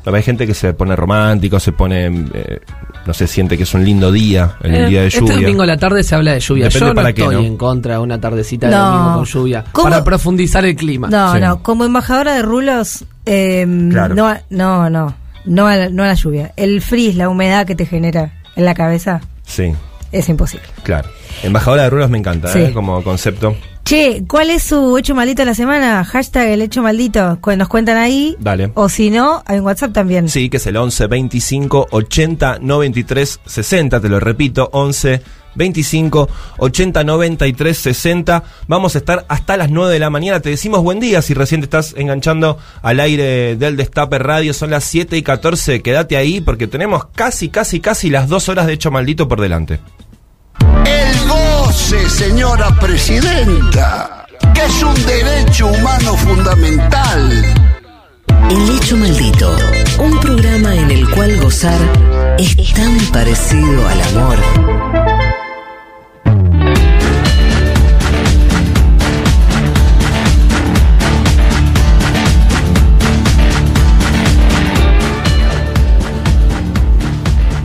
Hay 0.05 0.21
gente 0.23 0.45
que 0.47 0.53
se 0.53 0.73
pone 0.73 0.95
romántico, 0.95 1.59
se 1.59 1.71
pone. 1.71 2.07
eh, 2.33 2.59
no 3.05 3.13
sé, 3.13 3.27
siente 3.27 3.57
que 3.57 3.63
es 3.63 3.73
un 3.73 3.83
lindo 3.83 4.11
día, 4.11 4.55
el 4.63 4.73
Eh, 4.75 4.85
día 4.89 5.01
de 5.01 5.07
este 5.07 5.19
lluvia. 5.19 5.35
domingo 5.35 5.63
a 5.63 5.65
la 5.65 5.77
tarde 5.77 6.03
se 6.03 6.15
habla 6.15 6.33
de 6.33 6.39
lluvia. 6.39 6.65
Depende 6.65 6.79
Yo 6.79 6.87
no 6.87 6.95
para 6.95 7.13
qué, 7.13 7.21
estoy 7.21 7.35
¿no? 7.35 7.41
en 7.43 7.57
contra 7.57 7.93
de 7.95 7.99
una 7.99 8.19
tardecita 8.21 8.67
de 8.69 8.75
No. 8.75 8.85
domingo 8.91 9.13
con 9.15 9.25
lluvia. 9.25 9.63
¿Cómo? 9.71 9.89
Para 9.89 10.03
profundizar 10.03 10.65
el 10.65 10.75
clima. 10.75 11.09
No, 11.09 11.33
Sí. 11.33 11.39
no, 11.41 11.61
como 11.63 11.85
embajadora 11.85 12.35
de 12.35 12.41
rulos, 12.41 13.05
eh, 13.25 13.65
Claro. 13.91 14.15
no, 14.15 14.27
a- 14.27 14.41
no, 14.49 14.89
no, 14.89 15.15
no 15.45 15.67
a, 15.67 15.75
la, 15.75 15.89
no 15.89 16.03
a 16.03 16.07
la 16.07 16.13
lluvia. 16.13 16.53
El 16.55 16.81
frizz, 16.81 17.15
la 17.15 17.29
humedad 17.29 17.65
que 17.65 17.75
te 17.75 17.85
genera 17.85 18.33
en 18.55 18.65
la 18.65 18.73
cabeza, 18.73 19.21
Sí, 19.45 19.73
es 20.13 20.29
imposible. 20.29 20.65
claro. 20.83 21.09
Embajadora 21.41 21.83
de 21.83 21.89
rulos 21.89 22.09
me 22.11 22.19
encanta, 22.19 22.47
Sí. 22.47 22.59
¿eh? 22.59 22.71
Como 22.73 23.03
concepto. 23.03 23.55
Che, 23.83 24.23
¿cuál 24.29 24.49
es 24.51 24.63
su 24.63 24.97
hecho 24.97 25.13
maldito 25.13 25.41
de 25.41 25.47
la 25.47 25.55
semana? 25.55 26.05
Hashtag 26.05 26.47
el 26.49 26.61
hecho 26.61 26.81
maldito. 26.83 27.39
Nos 27.57 27.67
cuentan 27.67 27.97
ahí. 27.97 28.37
Dale. 28.39 28.71
O 28.75 28.87
si 28.87 29.09
no, 29.09 29.43
hay 29.45 29.59
un 29.59 29.65
WhatsApp 29.65 29.91
también. 29.91 30.29
Sí, 30.29 30.49
que 30.49 30.57
es 30.57 30.67
el 30.67 30.77
11 30.77 31.07
25 31.07 31.87
80 31.91 32.59
93 32.61 33.39
60. 33.45 33.99
Te 33.99 34.07
lo 34.09 34.19
repito, 34.21 34.69
11 34.71 35.21
25 35.55 36.29
80 36.59 37.03
93 37.03 37.77
60. 37.77 38.43
Vamos 38.67 38.95
a 38.95 38.99
estar 38.99 39.25
hasta 39.27 39.57
las 39.57 39.69
9 39.69 39.91
de 39.91 39.99
la 39.99 40.09
mañana. 40.09 40.39
Te 40.39 40.49
decimos 40.49 40.81
buen 40.81 40.99
día 41.01 41.21
si 41.21 41.33
recién 41.33 41.59
te 41.61 41.65
estás 41.65 41.93
enganchando 41.97 42.57
al 42.83 42.99
aire 43.01 43.55
del 43.57 43.75
Destape 43.75 44.17
Radio. 44.19 44.53
Son 44.53 44.69
las 44.69 44.83
7 44.85 45.17
y 45.17 45.23
14. 45.23 45.81
Quédate 45.81 46.15
ahí 46.15 46.39
porque 46.39 46.67
tenemos 46.67 47.05
casi, 47.15 47.49
casi, 47.49 47.81
casi 47.81 48.09
las 48.09 48.29
dos 48.29 48.47
horas 48.49 48.65
de 48.67 48.73
hecho 48.73 48.91
maldito 48.91 49.27
por 49.27 49.41
delante. 49.41 49.79
El 50.85 51.27
goce, 51.27 52.09
señora 52.09 52.69
presidenta, 52.79 54.25
que 54.53 54.61
es 54.61 54.83
un 54.83 55.05
derecho 55.05 55.67
humano 55.67 56.15
fundamental. 56.15 57.45
El 58.49 58.75
hecho 58.75 58.97
maldito, 58.97 59.55
un 59.99 60.19
programa 60.19 60.75
en 60.75 60.91
el 60.91 61.09
cual 61.09 61.39
gozar 61.39 61.79
es 62.37 62.55
tan 62.73 62.97
parecido 63.11 63.87
al 63.87 64.01
amor. 64.01 65.02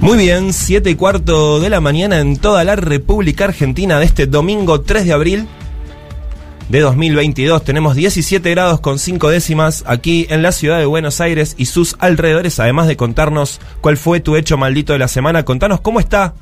Muy 0.08 0.16
bien, 0.16 0.54
7 0.54 0.88
y 0.88 0.94
cuarto 0.94 1.60
de 1.60 1.68
la 1.68 1.82
mañana 1.82 2.20
en 2.20 2.38
toda 2.38 2.64
la 2.64 2.76
República 2.76 3.44
Argentina 3.44 3.98
de 3.98 4.06
este 4.06 4.26
domingo 4.26 4.80
3 4.80 5.04
de 5.04 5.12
abril 5.12 5.46
de 6.70 6.80
2022. 6.80 7.62
Tenemos 7.62 7.94
17 7.94 8.50
grados 8.52 8.80
con 8.80 8.98
5 8.98 9.28
décimas 9.28 9.84
aquí 9.86 10.26
en 10.30 10.40
la 10.40 10.52
ciudad 10.52 10.78
de 10.78 10.86
Buenos 10.86 11.20
Aires 11.20 11.54
y 11.58 11.66
sus 11.66 11.94
alrededores. 11.98 12.58
Además 12.58 12.86
de 12.86 12.96
contarnos 12.96 13.60
cuál 13.82 13.98
fue 13.98 14.20
tu 14.20 14.36
hecho 14.36 14.56
maldito 14.56 14.94
de 14.94 14.98
la 14.98 15.08
semana, 15.08 15.44
contanos 15.44 15.82
cómo 15.82 16.00
está 16.00 16.32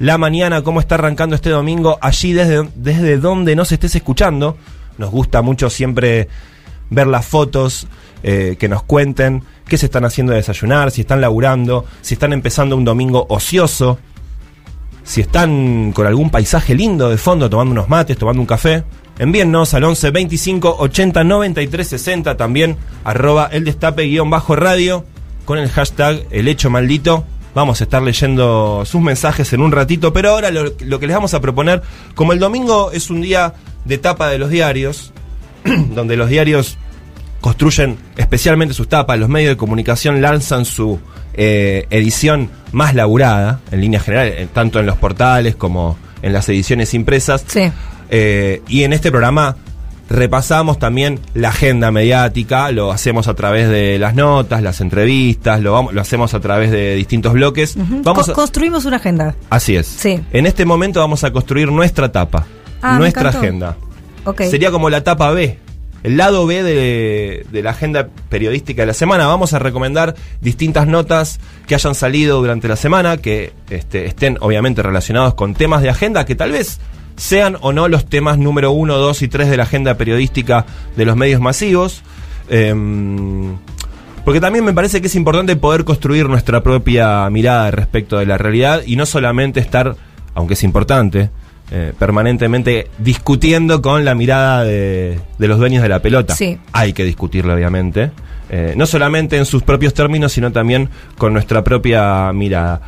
la 0.00 0.18
mañana, 0.18 0.62
cómo 0.62 0.80
está 0.80 0.96
arrancando 0.96 1.36
este 1.36 1.50
domingo 1.50 1.98
allí 2.00 2.32
desde, 2.32 2.68
desde 2.74 3.18
donde 3.18 3.54
nos 3.54 3.70
estés 3.70 3.94
escuchando. 3.94 4.56
Nos 4.98 5.12
gusta 5.12 5.40
mucho 5.40 5.70
siempre 5.70 6.26
ver 6.90 7.06
las 7.06 7.24
fotos, 7.24 7.86
eh, 8.26 8.56
que 8.58 8.70
nos 8.70 8.82
cuenten 8.82 9.42
qué 9.68 9.76
se 9.76 9.84
están 9.84 10.06
haciendo 10.06 10.32
de 10.32 10.38
desayunar, 10.38 10.90
si 10.90 11.02
están 11.02 11.20
laburando, 11.20 11.84
si 12.00 12.14
están 12.14 12.32
empezando 12.32 12.74
un 12.74 12.82
domingo 12.82 13.26
ocioso, 13.28 13.98
si 15.02 15.20
están 15.20 15.92
con 15.92 16.06
algún 16.06 16.30
paisaje 16.30 16.74
lindo 16.74 17.10
de 17.10 17.18
fondo, 17.18 17.50
tomando 17.50 17.72
unos 17.72 17.90
mates, 17.90 18.16
tomando 18.16 18.40
un 18.40 18.46
café. 18.46 18.82
Envíennos 19.18 19.74
al 19.74 19.84
11 19.84 20.10
25 20.10 20.76
80 20.78 21.22
93 21.22 21.86
60 21.86 22.36
también 22.38 22.78
arroba 23.04 23.50
el 23.52 23.64
destape 23.64 24.04
guion 24.04 24.30
bajo 24.30 24.56
radio 24.56 25.04
con 25.44 25.58
el 25.58 25.68
hashtag 25.68 26.24
el 26.30 26.48
hecho 26.48 26.70
maldito. 26.70 27.26
Vamos 27.54 27.82
a 27.82 27.84
estar 27.84 28.02
leyendo 28.02 28.84
sus 28.86 29.02
mensajes 29.02 29.52
en 29.52 29.60
un 29.60 29.70
ratito, 29.70 30.14
pero 30.14 30.30
ahora 30.30 30.50
lo, 30.50 30.72
lo 30.80 30.98
que 30.98 31.06
les 31.06 31.14
vamos 31.14 31.34
a 31.34 31.42
proponer, 31.42 31.82
como 32.14 32.32
el 32.32 32.38
domingo 32.38 32.90
es 32.90 33.10
un 33.10 33.20
día 33.20 33.52
de 33.84 33.98
tapa 33.98 34.30
de 34.30 34.38
los 34.38 34.48
diarios, 34.48 35.12
donde 35.94 36.16
los 36.16 36.30
diarios 36.30 36.78
construyen 37.44 37.98
especialmente 38.16 38.72
sus 38.72 38.88
tapas, 38.88 39.18
los 39.18 39.28
medios 39.28 39.50
de 39.50 39.56
comunicación 39.58 40.22
lanzan 40.22 40.64
su 40.64 40.98
eh, 41.34 41.86
edición 41.90 42.48
más 42.72 42.94
laburada, 42.94 43.60
en 43.70 43.82
línea 43.82 44.00
general, 44.00 44.48
tanto 44.54 44.80
en 44.80 44.86
los 44.86 44.96
portales 44.96 45.54
como 45.54 45.98
en 46.22 46.32
las 46.32 46.48
ediciones 46.48 46.94
impresas. 46.94 47.44
Sí. 47.46 47.70
Eh, 48.08 48.62
y 48.66 48.84
en 48.84 48.94
este 48.94 49.10
programa 49.10 49.56
repasamos 50.08 50.78
también 50.78 51.20
la 51.34 51.50
agenda 51.50 51.90
mediática, 51.90 52.70
lo 52.72 52.90
hacemos 52.92 53.28
a 53.28 53.34
través 53.34 53.68
de 53.68 53.98
las 53.98 54.14
notas, 54.14 54.62
las 54.62 54.80
entrevistas, 54.80 55.60
lo, 55.60 55.72
vamos- 55.74 55.92
lo 55.92 56.00
hacemos 56.00 56.32
a 56.32 56.40
través 56.40 56.70
de 56.70 56.94
distintos 56.94 57.34
bloques. 57.34 57.74
Vamos 57.76 58.24
Co- 58.24 58.32
a- 58.32 58.34
construimos 58.34 58.86
una 58.86 58.96
agenda. 58.96 59.34
Así 59.50 59.76
es. 59.76 59.86
Sí. 59.86 60.18
En 60.32 60.46
este 60.46 60.64
momento 60.64 61.00
vamos 61.00 61.24
a 61.24 61.30
construir 61.30 61.70
nuestra 61.70 62.10
tapa, 62.10 62.46
Ah, 62.80 62.96
nuestra 62.96 63.28
agenda. 63.28 63.76
Sería 64.48 64.70
como 64.70 64.88
la 64.88 65.04
tapa 65.04 65.30
B, 65.32 65.58
el 66.04 66.18
lado 66.18 66.46
B 66.46 66.62
de, 66.62 67.62
la 67.62 67.70
agenda 67.70 68.08
periodística 68.28 68.82
de 68.82 68.86
la 68.86 68.94
semana. 68.94 69.26
Vamos 69.26 69.54
a 69.54 69.58
recomendar 69.58 70.14
distintas 70.40 70.86
notas 70.86 71.40
que 71.66 71.74
hayan 71.74 71.94
salido 71.94 72.40
durante 72.40 72.68
la 72.68 72.76
semana, 72.76 73.16
que 73.16 73.54
este, 73.70 74.04
estén 74.04 74.36
obviamente 74.40 74.82
relacionados 74.82 75.34
con 75.34 75.54
temas 75.54 75.82
de 75.82 75.88
agenda 75.88 76.26
que 76.26 76.34
tal 76.34 76.52
vez 76.52 76.78
sean 77.16 77.56
o 77.62 77.72
no 77.72 77.88
los 77.88 78.06
temas 78.06 78.38
número 78.38 78.70
uno, 78.72 78.98
dos 78.98 79.22
y 79.22 79.28
tres 79.28 79.48
de 79.48 79.56
la 79.56 79.62
agenda 79.62 79.94
periodística 79.94 80.66
de 80.94 81.06
los 81.06 81.16
medios 81.16 81.40
masivos. 81.40 82.02
Em, 82.50 83.56
porque 84.26 84.40
también 84.42 84.64
me 84.64 84.74
parece 84.74 85.00
que 85.00 85.06
es 85.06 85.14
importante 85.14 85.56
poder 85.56 85.84
construir 85.84 86.28
nuestra 86.28 86.62
propia 86.62 87.28
mirada 87.30 87.70
respecto 87.70 88.18
de 88.18 88.26
la 88.26 88.36
realidad 88.36 88.82
y 88.84 88.96
no 88.96 89.06
solamente 89.06 89.58
estar, 89.58 89.96
aunque 90.34 90.52
es 90.52 90.64
importante, 90.64 91.30
eh, 91.70 91.92
permanentemente 91.98 92.88
discutiendo 92.98 93.80
con 93.82 94.04
la 94.04 94.14
mirada 94.14 94.64
de, 94.64 95.18
de 95.38 95.48
los 95.48 95.58
dueños 95.58 95.82
de 95.82 95.88
la 95.88 96.00
pelota. 96.00 96.34
Sí. 96.34 96.58
Hay 96.72 96.92
que 96.92 97.04
discutirlo, 97.04 97.54
obviamente. 97.54 98.10
Eh, 98.50 98.74
no 98.76 98.86
solamente 98.86 99.36
en 99.38 99.46
sus 99.46 99.62
propios 99.62 99.94
términos, 99.94 100.32
sino 100.32 100.52
también 100.52 100.88
con 101.18 101.32
nuestra 101.32 101.64
propia 101.64 102.32
mirada. 102.32 102.80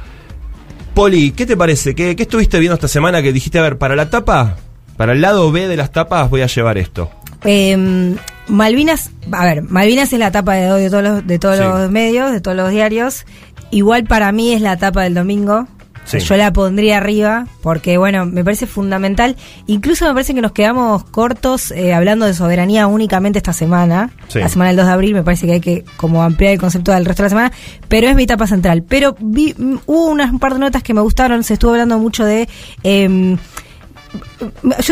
Poli, 0.94 1.32
¿qué 1.32 1.44
te 1.46 1.56
parece? 1.56 1.94
¿Qué, 1.94 2.16
qué 2.16 2.22
estuviste 2.22 2.58
viendo 2.58 2.74
esta 2.74 2.88
semana 2.88 3.22
que 3.22 3.32
dijiste, 3.32 3.58
a 3.58 3.62
ver, 3.62 3.76
para 3.78 3.96
la 3.96 4.08
tapa, 4.10 4.56
para 4.96 5.12
el 5.12 5.20
lado 5.20 5.50
B 5.52 5.68
de 5.68 5.76
las 5.76 5.92
tapas 5.92 6.30
voy 6.30 6.42
a 6.42 6.46
llevar 6.46 6.78
esto? 6.78 7.10
Eh, 7.44 8.14
Malvinas, 8.48 9.10
a 9.32 9.44
ver, 9.44 9.62
Malvinas 9.62 10.12
es 10.12 10.18
la 10.18 10.30
tapa 10.30 10.54
de 10.54 10.88
todos 10.88 11.02
los, 11.02 11.26
de 11.26 11.38
todos 11.38 11.56
Sí. 11.58 11.62
los 11.64 11.90
medios, 11.90 12.32
de 12.32 12.40
todos 12.40 12.56
los 12.56 12.70
diarios. 12.70 13.24
Igual 13.70 14.04
para 14.04 14.32
mí 14.32 14.52
es 14.52 14.60
la 14.60 14.76
tapa 14.76 15.02
del 15.02 15.14
domingo. 15.14 15.66
Sí. 16.06 16.20
Yo 16.20 16.36
la 16.36 16.52
pondría 16.52 16.98
arriba 16.98 17.46
porque, 17.62 17.98
bueno, 17.98 18.26
me 18.26 18.44
parece 18.44 18.66
fundamental. 18.66 19.34
Incluso 19.66 20.06
me 20.06 20.12
parece 20.12 20.34
que 20.34 20.40
nos 20.40 20.52
quedamos 20.52 21.02
cortos 21.04 21.72
eh, 21.72 21.92
hablando 21.92 22.26
de 22.26 22.34
soberanía 22.34 22.86
únicamente 22.86 23.38
esta 23.40 23.52
semana. 23.52 24.10
Sí. 24.28 24.38
La 24.38 24.48
semana 24.48 24.68
del 24.68 24.76
2 24.76 24.86
de 24.86 24.92
abril 24.92 25.14
me 25.14 25.24
parece 25.24 25.46
que 25.46 25.52
hay 25.54 25.60
que 25.60 25.84
como 25.96 26.22
ampliar 26.22 26.52
el 26.52 26.60
concepto 26.60 26.92
del 26.92 27.04
resto 27.04 27.22
de 27.22 27.26
la 27.26 27.30
semana. 27.30 27.52
Pero 27.88 28.08
es 28.08 28.14
mi 28.14 28.22
etapa 28.22 28.46
central. 28.46 28.84
Pero 28.84 29.16
vi, 29.18 29.54
mm, 29.58 29.76
hubo 29.86 30.06
unas 30.06 30.30
un 30.30 30.38
par 30.38 30.52
de 30.54 30.60
notas 30.60 30.82
que 30.82 30.94
me 30.94 31.00
gustaron. 31.00 31.42
Se 31.42 31.54
estuvo 31.54 31.72
hablando 31.72 31.98
mucho 31.98 32.24
de... 32.24 32.48
yo- 32.84 33.36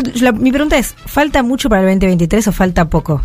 yo 0.03 0.23
la- 0.25 0.33
mi 0.33 0.51
pregunta 0.51 0.79
es, 0.79 0.95
¿falta 1.07 1.43
mucho 1.43 1.69
para 1.69 1.83
el 1.83 1.89
2023 1.89 2.49
o 2.49 2.53
falta 2.53 2.89
poco? 2.89 3.21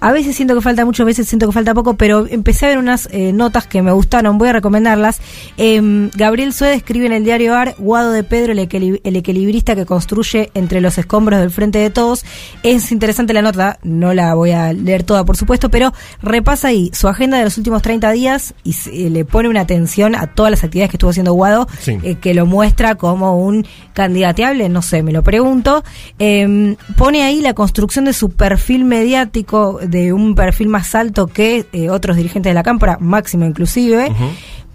A 0.00 0.12
veces 0.12 0.36
siento 0.36 0.54
que 0.54 0.60
falta 0.60 0.84
mucho, 0.84 1.02
a 1.02 1.06
veces 1.06 1.28
siento 1.28 1.46
que 1.46 1.52
falta 1.52 1.74
poco, 1.74 1.94
pero 1.96 2.26
empecé 2.28 2.66
a 2.66 2.68
ver 2.70 2.78
unas 2.78 3.08
eh, 3.12 3.32
notas 3.32 3.66
que 3.66 3.82
me 3.82 3.92
gustaron, 3.92 4.38
voy 4.38 4.48
a 4.48 4.52
recomendarlas. 4.52 5.20
Em, 5.56 6.10
Gabriel 6.14 6.52
Sued 6.52 6.72
escribe 6.72 7.06
en 7.06 7.12
el 7.12 7.24
diario 7.24 7.54
AR, 7.56 7.74
Guado 7.78 8.12
de 8.12 8.22
Pedro, 8.22 8.52
el, 8.52 8.58
equili- 8.58 9.00
el 9.04 9.16
equilibrista 9.16 9.74
que 9.74 9.86
construye 9.86 10.50
entre 10.54 10.80
los 10.80 10.98
escombros 10.98 11.40
del 11.40 11.50
frente 11.50 11.78
de 11.78 11.90
todos. 11.90 12.24
Es 12.62 12.92
interesante 12.92 13.32
la 13.32 13.42
nota, 13.42 13.78
no 13.82 14.14
la 14.14 14.34
voy 14.34 14.52
a 14.52 14.72
leer 14.72 15.02
toda, 15.02 15.24
por 15.24 15.36
supuesto, 15.36 15.70
pero 15.70 15.92
repasa 16.22 16.68
ahí 16.68 16.90
su 16.92 17.08
agenda 17.08 17.38
de 17.38 17.44
los 17.44 17.56
últimos 17.58 17.82
30 17.82 18.10
días 18.12 18.54
y 18.64 18.74
se- 18.74 19.10
le 19.10 19.24
pone 19.24 19.48
una 19.48 19.60
atención 19.62 20.14
a 20.14 20.26
todas 20.28 20.50
las 20.50 20.64
actividades 20.64 20.90
que 20.90 20.96
estuvo 20.96 21.10
haciendo 21.10 21.32
Guado, 21.32 21.66
Sí. 21.80 21.98
eh, 22.02 22.14
que 22.16 22.34
lo 22.34 22.46
muestra 22.46 22.94
como 22.94 23.38
un 23.44 23.66
candidateable, 23.94 24.68
no 24.68 24.82
sé, 24.82 25.02
me 25.02 25.12
lo 25.12 25.22
pregunto. 25.22 25.82
Eh, 26.18 26.76
pone 26.96 27.22
ahí 27.24 27.40
la 27.40 27.54
construcción 27.54 28.04
de 28.04 28.12
su 28.12 28.30
perfil 28.30 28.84
mediático, 28.84 29.80
de 29.88 30.12
un 30.12 30.34
perfil 30.34 30.68
más 30.68 30.94
alto 30.94 31.26
que 31.26 31.66
eh, 31.72 31.90
otros 31.90 32.16
dirigentes 32.16 32.50
de 32.50 32.54
la 32.54 32.62
Cámara, 32.62 32.98
máximo 33.00 33.44
inclusive. 33.44 34.10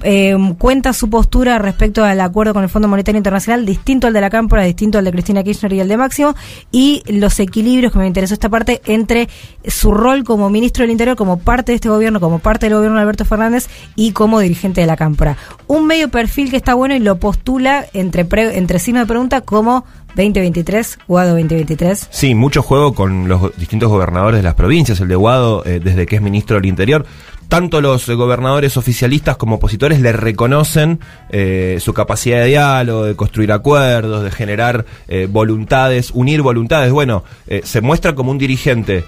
Eh, 0.04 0.36
cuenta 0.58 0.92
su 0.94 1.10
postura 1.10 1.58
respecto 1.60 2.04
al 2.04 2.20
acuerdo 2.22 2.54
con 2.54 2.64
el 2.64 2.70
Fondo 2.70 2.88
Monetario 2.88 3.18
Internacional, 3.18 3.66
distinto 3.66 4.08
al 4.08 4.14
de 4.14 4.22
la 4.22 4.30
Cámpora, 4.30 4.64
distinto 4.64 4.98
al 4.98 5.06
de 5.06 5.12
Cristina 5.12 5.44
Kirchner 5.44 5.74
y 5.74 5.80
el 5.80 5.88
de 5.88 5.98
Máximo, 5.98 6.36
y 6.72 7.04
los 7.08 7.40
equilibrios, 7.40 7.92
que 7.94 8.00
me 8.00 8.08
interesó 8.08 8.34
esta 8.34 8.50
parte, 8.50 8.82
entre 8.86 9.30
su 9.66 9.92
rol 9.92 10.24
como 10.24 10.50
ministro 10.50 10.84
del 10.84 10.92
Interior, 10.92 11.16
como 11.16 11.40
parte 11.40 11.72
de 11.72 11.76
este 11.78 11.90
gobierno, 11.90 12.20
como 12.20 12.40
parte 12.40 12.66
del 12.66 12.76
gobierno 12.76 12.98
de 12.98 13.02
Alberto 13.04 13.26
Fernández 13.26 13.68
y 13.96 14.12
como 14.12 14.40
dirigente 14.40 14.82
de 14.82 14.88
la 14.88 14.98
Cámpora. 14.98 15.38
Un 15.68 15.88
medio 15.88 16.10
perfil 16.10 16.50
que 16.52 16.58
está 16.58 16.74
bueno 16.74 16.96
y 16.96 17.00
lo 17.00 17.18
postula 17.18 17.86
entre, 17.94 18.26
pre- 18.26 18.58
entre 18.58 18.80
signos 18.80 19.04
de 19.04 19.08
pregunta 19.08 19.42
como 19.42 19.86
2023, 20.16 21.00
Guado 21.08 21.32
2023. 21.32 22.08
Sí, 22.12 22.36
mucho 22.36 22.62
juego 22.62 22.94
con 22.94 23.28
los 23.28 23.56
distintos 23.58 23.90
gobernadores 23.90 24.38
de 24.40 24.44
las 24.44 24.54
provincias. 24.54 25.00
El 25.00 25.08
de 25.08 25.16
Guado, 25.16 25.66
eh, 25.66 25.80
desde 25.84 26.06
que 26.06 26.18
es 26.18 26.22
ministro 26.22 26.56
del 26.58 26.66
Interior, 26.68 27.06
tanto 27.48 27.82
los 27.82 28.10
gobernadores 28.10 28.78
oficialistas 28.78 29.38
como 29.38 29.56
opositores 29.56 30.00
le 30.02 30.12
reconocen 30.12 31.00
eh, 31.30 31.78
su 31.80 31.94
capacidad 31.94 32.40
de 32.40 32.48
diálogo, 32.48 33.04
de 33.06 33.16
construir 33.16 33.52
acuerdos, 33.52 34.24
de 34.24 34.32
generar 34.32 34.86
eh, 35.08 35.28
voluntades, 35.30 36.12
unir 36.14 36.42
voluntades. 36.42 36.92
Bueno, 36.92 37.24
eh, 37.48 37.62
se 37.64 37.82
muestra 37.82 38.16
como 38.16 38.32
un 38.32 38.38
dirigente 38.38 39.04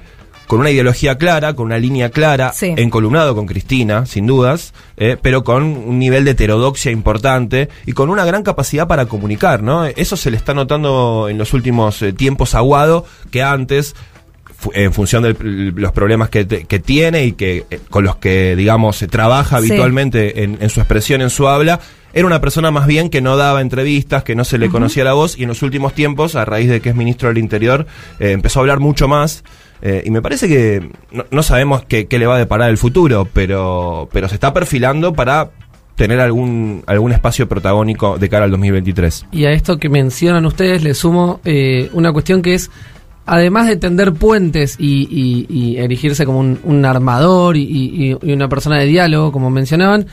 con 0.48 0.60
una 0.60 0.70
ideología 0.70 1.18
clara, 1.18 1.56
con 1.56 1.66
una 1.66 1.80
línea 1.80 2.12
clara, 2.12 2.54
Sí. 2.54 2.72
encolumnado 2.78 3.34
con 3.34 3.48
Cristina, 3.48 4.06
sin 4.06 4.28
dudas, 4.28 4.76
eh, 4.96 5.18
pero 5.20 5.44
con 5.44 5.64
un 5.64 5.98
nivel 5.98 6.24
de 6.24 6.32
heterodoxia 6.32 6.92
importante 6.92 7.68
y 7.88 7.94
con 7.94 8.12
una 8.12 8.26
gran 8.26 8.44
capacidad 8.44 8.88
para 8.88 9.08
comunicar, 9.08 9.64
¿no? 9.64 9.86
Eso 9.86 10.16
se 10.16 10.30
le 10.30 10.38
está 10.38 10.54
notando 10.54 11.30
en 11.30 11.40
los 11.40 11.54
últimos 11.54 12.00
eh, 12.04 12.14
tiempos 12.14 12.54
a 12.54 12.60
Guado, 12.60 13.06
que 13.32 13.42
antes, 13.42 13.96
en 14.74 14.94
función 14.94 15.24
de 15.24 15.36
los 15.76 15.92
problemas 15.92 16.30
que, 16.30 16.46
te- 16.46 16.66
que 16.66 16.80
tiene 16.80 17.26
y 17.26 17.32
que 17.34 17.66
eh, 17.70 17.80
con 17.90 18.04
los 18.04 18.16
que, 18.18 18.56
digamos, 18.56 18.96
se 18.98 19.08
trabaja 19.08 19.60
Sí. 19.62 19.68
habitualmente 19.68 20.44
en, 20.44 20.58
en 20.62 20.70
su 20.70 20.80
expresión, 20.80 21.22
en 21.22 21.30
su 21.30 21.48
habla, 21.48 21.80
era 22.14 22.26
una 22.26 22.40
persona 22.42 22.72
más 22.72 22.88
bien 22.88 23.10
que 23.10 23.22
no 23.22 23.36
daba 23.38 23.62
entrevistas, 23.62 24.24
que 24.24 24.36
no 24.36 24.44
se 24.46 24.58
le 24.58 24.70
conocía 24.70 25.04
la 25.04 25.14
voz 25.14 25.38
y 25.38 25.44
en 25.44 25.50
los 25.50 25.62
últimos 25.62 25.94
tiempos, 25.94 26.36
a 26.36 26.46
raíz 26.46 26.70
de 26.70 26.80
que 26.80 26.90
es 26.90 26.96
ministro 26.96 27.28
del 27.30 27.38
Interior, 27.38 27.86
eh, 28.20 28.32
empezó 28.32 28.60
a 28.60 28.62
hablar 28.62 28.80
mucho 28.80 29.08
más. 29.08 29.44
eh, 29.82 30.02
y 30.06 30.10
me 30.12 30.22
parece 30.22 30.48
que 30.48 30.90
no, 31.12 31.26
no 31.30 31.44
sabemos 31.44 31.84
qué, 31.86 32.08
qué 32.08 32.18
le 32.18 32.26
va 32.26 32.36
a 32.36 32.40
deparar 32.40 32.70
el 32.70 32.78
futuro, 32.78 33.28
pero, 33.34 34.08
pero 34.14 34.30
se 34.30 34.36
está 34.36 34.54
perfilando 34.54 35.12
para 35.14 35.52
tener 35.96 36.20
algún, 36.22 36.84
algún 36.88 37.12
espacio 37.12 37.48
protagónico 37.48 38.18
de 38.18 38.28
cara 38.30 38.46
al 38.46 38.52
2023. 38.52 39.28
Y 39.32 39.46
a 39.46 39.52
esto 39.52 39.78
que 39.78 39.88
mencionan 39.90 40.46
ustedes 40.46 40.84
le 40.84 40.94
sumo 40.94 41.40
eh, 41.46 41.90
una 41.94 42.12
cuestión 42.14 42.42
que 42.42 42.54
es, 42.54 42.70
además 43.26 43.68
de 43.68 43.76
tender 43.78 44.14
puentes 44.14 44.76
y, 44.80 45.08
y- 45.10 45.46
y 45.50 45.78
erigirse 45.78 46.26
como 46.26 46.40
un, 46.40 46.60
un 46.64 46.86
armador 46.86 47.58
y, 47.58 48.16
una 48.24 48.48
persona 48.50 48.80
de 48.80 48.86
diálogo, 48.86 49.32
como 49.32 49.50
mencionaban, 49.50 50.06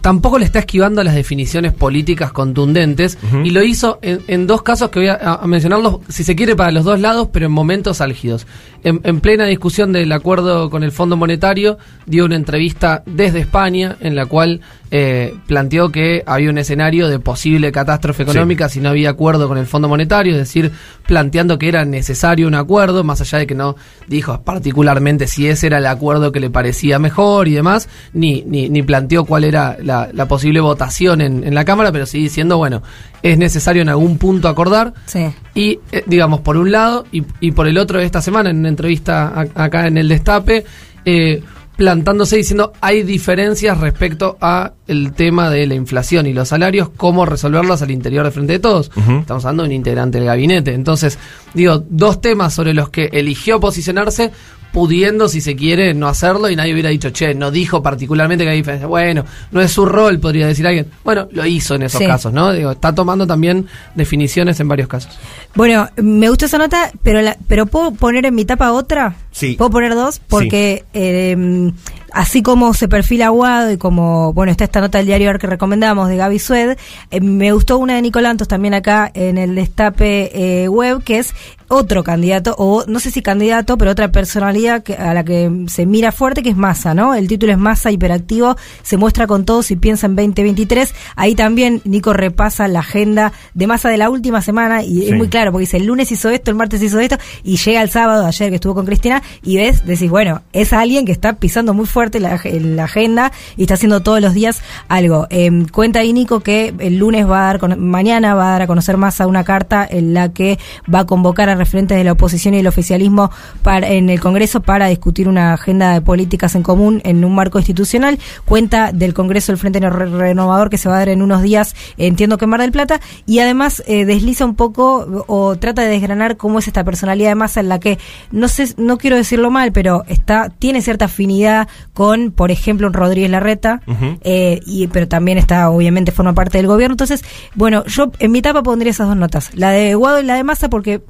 tampoco 0.00 0.38
le 0.38 0.44
está 0.44 0.58
esquivando 0.58 1.00
a 1.00 1.04
las 1.04 1.14
definiciones 1.14 1.72
políticas 1.72 2.32
contundentes 2.32 3.18
y 3.44 3.50
lo 3.50 3.62
hizo 3.62 3.98
en, 4.02 4.20
en 4.26 4.46
dos 4.48 4.62
casos 4.62 4.90
que 4.90 4.98
voy 4.98 5.08
a, 5.08 5.14
a 5.40 5.46
mencionarlos, 5.46 5.98
si 6.08 6.24
se 6.24 6.34
quiere, 6.34 6.56
para 6.56 6.72
los 6.72 6.84
dos 6.84 6.98
lados, 6.98 7.28
pero 7.32 7.46
en 7.46 7.52
momentos 7.52 8.00
álgidos. 8.00 8.46
En, 8.84 9.00
en 9.04 9.20
plena 9.20 9.46
discusión 9.46 9.92
del 9.92 10.10
acuerdo 10.12 10.70
con 10.70 10.82
el 10.82 10.92
Fondo 10.92 11.16
Monetario, 11.16 11.78
dio 12.06 12.24
una 12.24 12.36
entrevista 12.36 13.02
desde 13.06 13.40
España 13.40 13.96
en 14.00 14.16
la 14.16 14.26
cual 14.26 14.60
eh, 14.90 15.32
planteó 15.46 15.90
que 15.90 16.22
había 16.26 16.50
un 16.50 16.58
escenario 16.58 17.08
de 17.08 17.18
posible 17.18 17.72
catástrofe 17.72 18.24
económica 18.24 18.68
si 18.68 18.80
no 18.80 18.90
había 18.90 19.08
acuerdo 19.08 19.48
con 19.48 19.56
el 19.56 19.66
Fondo 19.66 19.88
Monetario, 19.88 20.32
es 20.32 20.38
decir, 20.38 20.70
planteando 21.06 21.58
que 21.58 21.68
era 21.68 21.84
necesario 21.84 22.46
un 22.46 22.54
acuerdo, 22.54 23.02
más 23.02 23.20
allá 23.20 23.38
de 23.38 23.46
que 23.46 23.54
no 23.54 23.76
dijo 24.06 24.42
particularmente 24.42 25.26
si 25.26 25.48
ese 25.48 25.68
era 25.68 25.78
el 25.78 25.86
acuerdo 25.86 26.30
que 26.30 26.40
le 26.40 26.50
parecía 26.50 26.98
mejor 26.98 27.48
y 27.48 27.52
demás, 27.52 27.88
ni, 28.12 28.42
ni, 28.46 28.68
ni 28.68 28.82
planteó 28.82 29.24
cuál 29.24 29.44
era 29.44 29.78
la, 29.82 30.10
la 30.12 30.28
posible 30.28 30.60
votación 30.60 31.22
en, 31.22 31.44
en 31.44 31.54
la 31.54 31.64
Cámara, 31.64 31.90
pero 31.90 32.04
sí 32.04 32.18
diciendo, 32.18 32.58
bueno, 32.58 32.82
es 33.22 33.38
necesario 33.38 33.82
en 33.82 33.88
algún 33.88 34.18
punto 34.18 34.48
acordar. 34.48 34.94
Sí. 35.06 35.26
Y, 35.54 35.78
eh, 35.92 36.02
digamos, 36.06 36.40
por 36.40 36.56
un 36.56 36.72
lado, 36.72 37.04
y, 37.12 37.22
y 37.40 37.52
por 37.52 37.68
el 37.68 37.78
otro, 37.78 38.00
esta 38.00 38.20
semana, 38.22 38.50
en 38.50 38.58
una 38.58 38.68
entrevista 38.68 39.28
a- 39.28 39.64
acá 39.64 39.86
en 39.86 39.96
el 39.98 40.08
Destape, 40.08 40.64
eh, 41.04 41.42
plantándose 41.76 42.36
diciendo 42.36 42.72
hay 42.82 43.02
diferencias 43.02 43.78
respecto 43.80 44.36
a 44.40 44.72
el 44.86 45.12
tema 45.14 45.48
de 45.50 45.66
la 45.66 45.74
inflación 45.74 46.26
y 46.26 46.32
los 46.34 46.48
salarios, 46.48 46.90
cómo 46.96 47.24
resolverlas 47.24 47.80
al 47.82 47.90
interior 47.90 48.24
de 48.24 48.30
frente 48.30 48.52
de 48.54 48.58
todos. 48.58 48.90
Estamos 49.20 49.44
hablando 49.46 49.62
de 49.62 49.68
un 49.70 49.74
integrante 49.74 50.18
del 50.18 50.26
gabinete. 50.26 50.74
Entonces, 50.74 51.18
digo, 51.54 51.82
dos 51.88 52.20
temas 52.20 52.52
sobre 52.54 52.74
los 52.74 52.90
que 52.90 53.06
eligió 53.12 53.58
posicionarse 53.58 54.30
pudiendo, 54.72 55.28
si 55.28 55.40
se 55.40 55.54
quiere, 55.54 55.94
no 55.94 56.08
hacerlo 56.08 56.48
y 56.50 56.56
nadie 56.56 56.72
hubiera 56.72 56.88
dicho, 56.88 57.10
che, 57.10 57.34
no 57.34 57.50
dijo 57.50 57.82
particularmente 57.82 58.44
que 58.44 58.50
hay 58.50 58.56
diferencia. 58.56 58.86
Bueno, 58.86 59.24
no 59.50 59.60
es 59.60 59.70
su 59.70 59.84
rol, 59.86 60.18
podría 60.18 60.46
decir 60.46 60.66
alguien. 60.66 60.86
Bueno, 61.04 61.28
lo 61.30 61.44
hizo 61.46 61.74
en 61.74 61.82
esos 61.82 61.98
Sí. 61.98 62.06
casos, 62.06 62.32
¿no? 62.32 62.52
Digo, 62.52 62.72
está 62.72 62.94
tomando 62.94 63.26
también 63.26 63.66
definiciones 63.94 64.58
en 64.60 64.68
varios 64.68 64.88
casos. 64.88 65.18
Bueno, 65.54 65.88
me 65.96 66.28
gustó 66.28 66.46
esa 66.46 66.58
nota, 66.58 66.90
pero 67.02 67.20
la, 67.20 67.36
pero 67.46 67.66
puedo 67.66 67.92
poner 67.92 68.24
en 68.26 68.34
mi 68.34 68.44
tapa 68.44 68.72
otra. 68.72 69.14
Sí. 69.30 69.54
Puedo 69.56 69.70
poner 69.70 69.94
dos 69.94 70.20
porque 70.28 70.84
eh, 70.94 71.70
así 72.12 72.42
como 72.42 72.74
se 72.74 72.88
perfila 72.88 73.26
Aguado 73.26 73.70
y 73.72 73.78
como 73.78 74.32
bueno 74.34 74.50
está 74.52 74.64
esta 74.64 74.80
nota 74.80 74.98
del 74.98 75.06
diario 75.06 75.30
AR 75.30 75.38
que 75.38 75.46
recomendamos 75.46 76.08
de 76.08 76.16
Gaby 76.16 76.38
Sued, 76.38 76.76
eh, 77.10 77.20
me 77.20 77.52
gustó 77.52 77.78
una 77.78 77.94
de 77.94 78.02
Nicolantos 78.02 78.48
también 78.48 78.74
acá 78.74 79.10
en 79.14 79.38
el 79.38 79.54
destape 79.54 80.62
eh, 80.64 80.68
web 80.68 81.02
que 81.02 81.18
es 81.18 81.34
otro 81.72 82.04
candidato 82.04 82.54
o 82.58 82.84
no 82.86 83.00
sé 83.00 83.10
si 83.10 83.22
candidato 83.22 83.76
pero 83.78 83.90
otra 83.92 84.12
personalidad 84.12 84.82
que, 84.82 84.94
a 84.94 85.14
la 85.14 85.24
que 85.24 85.64
se 85.68 85.86
mira 85.86 86.12
fuerte 86.12 86.42
que 86.42 86.50
es 86.50 86.56
Massa, 86.56 86.94
¿no? 86.94 87.14
El 87.14 87.28
título 87.28 87.52
es 87.52 87.58
Massa 87.58 87.90
hiperactivo, 87.90 88.56
se 88.82 88.96
muestra 88.96 89.26
con 89.26 89.44
todos 89.44 89.70
y 89.70 89.76
piensa 89.76 90.06
en 90.06 90.16
2023. 90.16 90.94
Ahí 91.16 91.34
también 91.34 91.80
Nico 91.84 92.12
repasa 92.12 92.68
la 92.68 92.80
agenda 92.80 93.32
de 93.54 93.66
Massa 93.66 93.88
de 93.88 93.96
la 93.96 94.10
última 94.10 94.42
semana 94.42 94.82
y 94.82 95.02
Sí. 95.02 95.08
es 95.10 95.16
muy 95.16 95.28
claro 95.28 95.50
porque 95.52 95.62
dice 95.62 95.76
el 95.78 95.86
lunes 95.86 96.12
hizo 96.12 96.28
esto, 96.30 96.50
el 96.50 96.56
martes 96.56 96.82
hizo 96.82 97.00
esto 97.00 97.16
y 97.42 97.56
llega 97.56 97.82
el 97.82 97.90
sábado, 97.90 98.26
ayer 98.26 98.50
que 98.50 98.56
estuvo 98.56 98.74
con 98.74 98.86
Cristina 98.86 99.22
y 99.42 99.56
ves, 99.56 99.84
decís, 99.86 100.10
bueno, 100.10 100.42
es 100.52 100.72
alguien 100.72 101.04
que 101.06 101.12
está 101.12 101.34
pisando 101.34 101.74
muy 101.74 101.86
fuerte 101.86 102.20
la, 102.20 102.38
en 102.44 102.76
la 102.76 102.84
agenda 102.84 103.32
y 103.56 103.62
está 103.62 103.74
haciendo 103.74 104.00
todos 104.00 104.20
los 104.20 104.34
días 104.34 104.62
algo. 104.88 105.26
Eh, 105.30 105.50
cuenta 105.72 106.00
ahí 106.00 106.12
Nico 106.12 106.40
que 106.40 106.74
el 106.78 106.98
lunes 106.98 107.28
va 107.28 107.40
a 107.42 107.46
dar, 107.46 107.58
con- 107.58 107.80
mañana 107.80 108.34
va 108.34 108.48
a 108.48 108.52
dar 108.52 108.62
a 108.62 108.66
conocer 108.66 108.96
Massa 108.96 109.26
una 109.26 109.44
carta 109.44 109.86
en 109.90 110.14
la 110.14 110.28
que 110.32 110.58
va 110.92 111.00
a 111.00 111.06
convocar 111.06 111.48
a 111.48 111.54
referentes 111.62 111.96
de 111.96 112.04
la 112.04 112.12
oposición 112.12 112.54
y 112.54 112.58
el 112.58 112.66
oficialismo 112.66 113.30
para, 113.62 113.88
en 113.88 114.10
el 114.10 114.20
Congreso 114.20 114.60
para 114.62 114.88
discutir 114.88 115.28
una 115.28 115.54
agenda 115.54 115.92
de 115.92 116.00
políticas 116.00 116.54
en 116.54 116.62
común 116.62 117.00
en 117.04 117.24
un 117.24 117.34
marco 117.34 117.58
institucional. 117.58 118.18
Cuenta 118.44 118.92
del 118.92 119.14
Congreso 119.14 119.52
del 119.52 119.58
Frente 119.58 119.78
Re- 119.80 120.06
Renovador 120.06 120.70
que 120.70 120.78
se 120.78 120.88
va 120.88 120.96
a 120.96 120.98
dar 120.98 121.08
en 121.08 121.22
unos 121.22 121.42
días, 121.42 121.74
entiendo 121.96 122.38
que 122.38 122.44
en 122.46 122.50
Mar 122.50 122.60
del 122.60 122.72
Plata, 122.72 123.00
y 123.26 123.38
además 123.38 123.82
eh, 123.86 124.04
desliza 124.04 124.44
un 124.44 124.54
poco 124.56 125.24
o 125.28 125.56
trata 125.56 125.82
de 125.82 125.88
desgranar 125.88 126.36
cómo 126.36 126.58
es 126.58 126.66
esta 126.66 126.84
personalidad 126.84 127.30
de 127.30 127.34
masa 127.36 127.60
en 127.60 127.68
la 127.68 127.78
que, 127.78 127.98
no 128.30 128.48
sé, 128.48 128.74
no 128.76 128.98
quiero 128.98 129.16
decirlo 129.16 129.50
mal, 129.50 129.72
pero 129.72 130.04
está, 130.08 130.50
tiene 130.58 130.82
cierta 130.82 131.04
afinidad 131.04 131.68
con, 131.92 132.32
por 132.32 132.50
ejemplo, 132.50 132.86
un 132.86 132.92
Rodríguez 132.92 133.30
Larreta, 133.30 133.80
eh, 134.22 134.60
y, 134.66 134.86
pero 134.88 135.06
también 135.08 135.38
está, 135.38 135.70
obviamente, 135.70 136.12
forma 136.12 136.32
parte 136.34 136.58
del 136.58 136.66
gobierno. 136.66 136.94
Entonces, 136.94 137.24
bueno, 137.54 137.84
yo 137.86 138.10
en 138.18 138.32
mi 138.32 138.42
tapa 138.42 138.62
pondría 138.62 138.90
esas 138.90 139.08
dos 139.08 139.16
notas, 139.16 139.50
la 139.54 139.70
de 139.70 139.94
Guado 139.94 140.20
y 140.20 140.24
la 140.24 140.34
de 140.34 140.44
Massa, 140.44 140.68
porque 140.68 141.02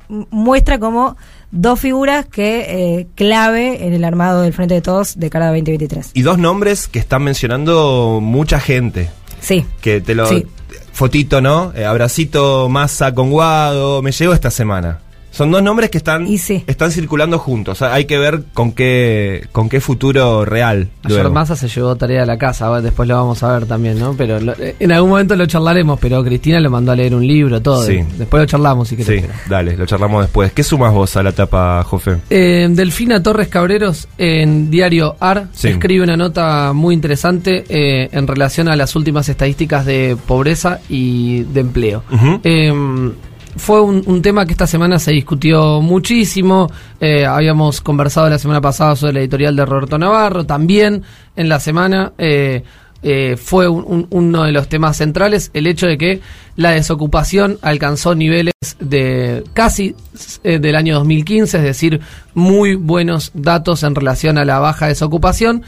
muestra 0.43 0.79
como 0.79 1.17
dos 1.51 1.81
figuras 1.81 2.27
que 2.27 3.01
eh, 3.01 3.07
clave 3.15 3.87
en 3.87 3.93
el 3.93 4.05
armado 4.05 4.43
del 4.43 4.53
Frente 4.53 4.75
de 4.75 4.83
Todos 4.83 5.19
de 5.19 5.31
cara 5.31 5.47
a 5.47 5.49
2023. 5.49 6.11
Y 6.15 6.23
dos 6.23 6.39
nombres 6.39 6.89
que 6.89 6.99
están 6.99 7.23
mencionando 7.23 8.21
mucha 8.21 8.61
gente. 8.61 9.11
Sí. 9.41 9.65
Que 9.81 10.01
te 10.01 10.15
lo. 10.15 10.27
Sí. 10.27 10.47
Fotito, 10.93 11.41
¿no? 11.41 11.73
Eh, 11.75 11.85
abracito, 11.87 12.69
masa 12.69 13.15
con 13.15 13.31
guado. 13.31 14.03
Me 14.03 14.13
llegó 14.13 14.35
esta 14.35 14.51
semana. 14.51 15.01
Son 15.33 15.51
dos 15.51 15.63
nombres 15.63 15.91
que 15.91 15.99
están, 15.99 16.27
Y 16.29 16.39
sí. 16.39 16.63
están 16.67 16.93
circulando 16.93 17.39
juntos. 17.39 17.79
O 17.81 17.85
sea, 17.85 17.95
hay 17.95 18.05
que 18.05 18.19
ver 18.19 18.43
con 18.55 18.73
qué, 18.73 19.47
con 19.51 19.69
qué 19.69 19.81
futuro 19.81 20.45
real. 20.45 20.89
Ayer 21.05 21.19
luego. 21.21 21.35
Massa 21.35 21.57
se 21.57 21.69
llevó 21.69 21.97
tarea 21.97 22.23
a 22.23 22.27
la 22.27 22.37
casa, 22.39 22.81
después 22.81 23.09
lo 23.09 23.17
vamos 23.17 23.43
a 23.43 23.53
ver 23.55 23.67
también, 23.67 23.99
¿no? 23.99 24.13
Pero 24.15 24.39
lo- 24.41 24.53
eh, 24.53 24.77
en 24.79 24.93
algún 24.93 25.11
momento 25.11 25.35
lo 25.35 25.47
charlaremos, 25.47 25.99
pero 25.99 26.23
Cristina 26.23 26.61
lo 26.61 26.69
mandó 26.71 26.93
a 26.93 26.97
leer 26.97 27.15
un 27.15 27.27
libro, 27.27 27.61
todo. 27.63 27.83
Sí. 27.85 28.01
Después 28.19 28.43
lo 28.43 28.47
charlamos 28.47 28.89
si 28.89 28.97
querés. 28.97 29.23
Sí, 29.25 29.29
dale, 29.49 29.77
lo 29.77 29.87
charlamos 29.87 30.23
después. 30.23 30.53
¿Qué 30.53 30.63
sumas 30.63 30.93
vos 30.93 31.17
a 31.17 31.23
la 31.23 31.33
tapa, 31.33 31.83
Jofe? 31.85 32.19
Eh, 32.31 32.69
Delfina 32.71 33.23
Torres 33.23 33.49
Cabreros 33.49 34.09
en 34.19 34.71
Diario 34.71 35.17
AR 35.19 35.47
Sí. 35.53 35.69
escribe 35.69 36.05
una 36.05 36.17
nota 36.17 36.73
muy 36.75 36.95
interesante 36.95 37.65
eh, 37.71 38.11
en 38.13 38.27
relación 38.27 38.69
a 38.69 38.77
las 38.77 38.95
últimas 38.97 39.29
estadísticas 39.31 39.87
de 39.87 40.17
pobreza 40.27 40.81
y 40.91 41.45
de 41.45 41.61
empleo. 41.61 42.03
Eh, 42.45 43.11
fue 43.57 43.81
un, 43.81 44.03
un 44.07 44.23
tema 44.23 44.47
que 44.47 44.53
esta 44.53 44.67
semana 44.67 44.99
se 44.99 45.13
discutió 45.13 45.81
muchísimo. 45.81 46.71
Eh, 47.01 47.27
habíamos 47.27 47.81
conversado 47.81 48.29
la 48.31 48.39
semana 48.39 48.61
pasada 48.61 48.97
sobre 48.97 49.15
la 49.15 49.21
editorial 49.21 49.55
de 49.57 49.67
Roberto 49.67 49.99
Navarro. 49.99 50.45
También 50.45 51.03
en 51.37 51.49
la 51.49 51.61
semana 51.61 52.13
eh, 52.19 52.63
eh, 53.03 53.37
fue 53.37 53.69
un- 53.69 53.85
un- 53.87 54.07
uno 54.11 54.45
de 54.45 54.53
los 54.53 54.69
temas 54.69 54.97
centrales 54.97 55.51
el 55.55 55.67
hecho 55.67 55.87
de 55.87 55.99
que 55.99 56.21
la 56.57 56.71
desocupación 56.71 57.59
alcanzó 57.63 58.15
niveles 58.15 58.53
de 58.79 59.43
casi 59.55 59.95
del 60.45 60.77
año 60.77 60.95
2015, 60.97 61.59
es 61.59 61.65
decir, 61.65 62.01
muy 62.35 62.75
buenos 62.77 63.33
datos 63.35 63.83
en 63.83 63.95
relación 63.95 64.39
a 64.39 64.45
la 64.45 64.59
baja 64.61 64.87
desocupación. 64.87 65.63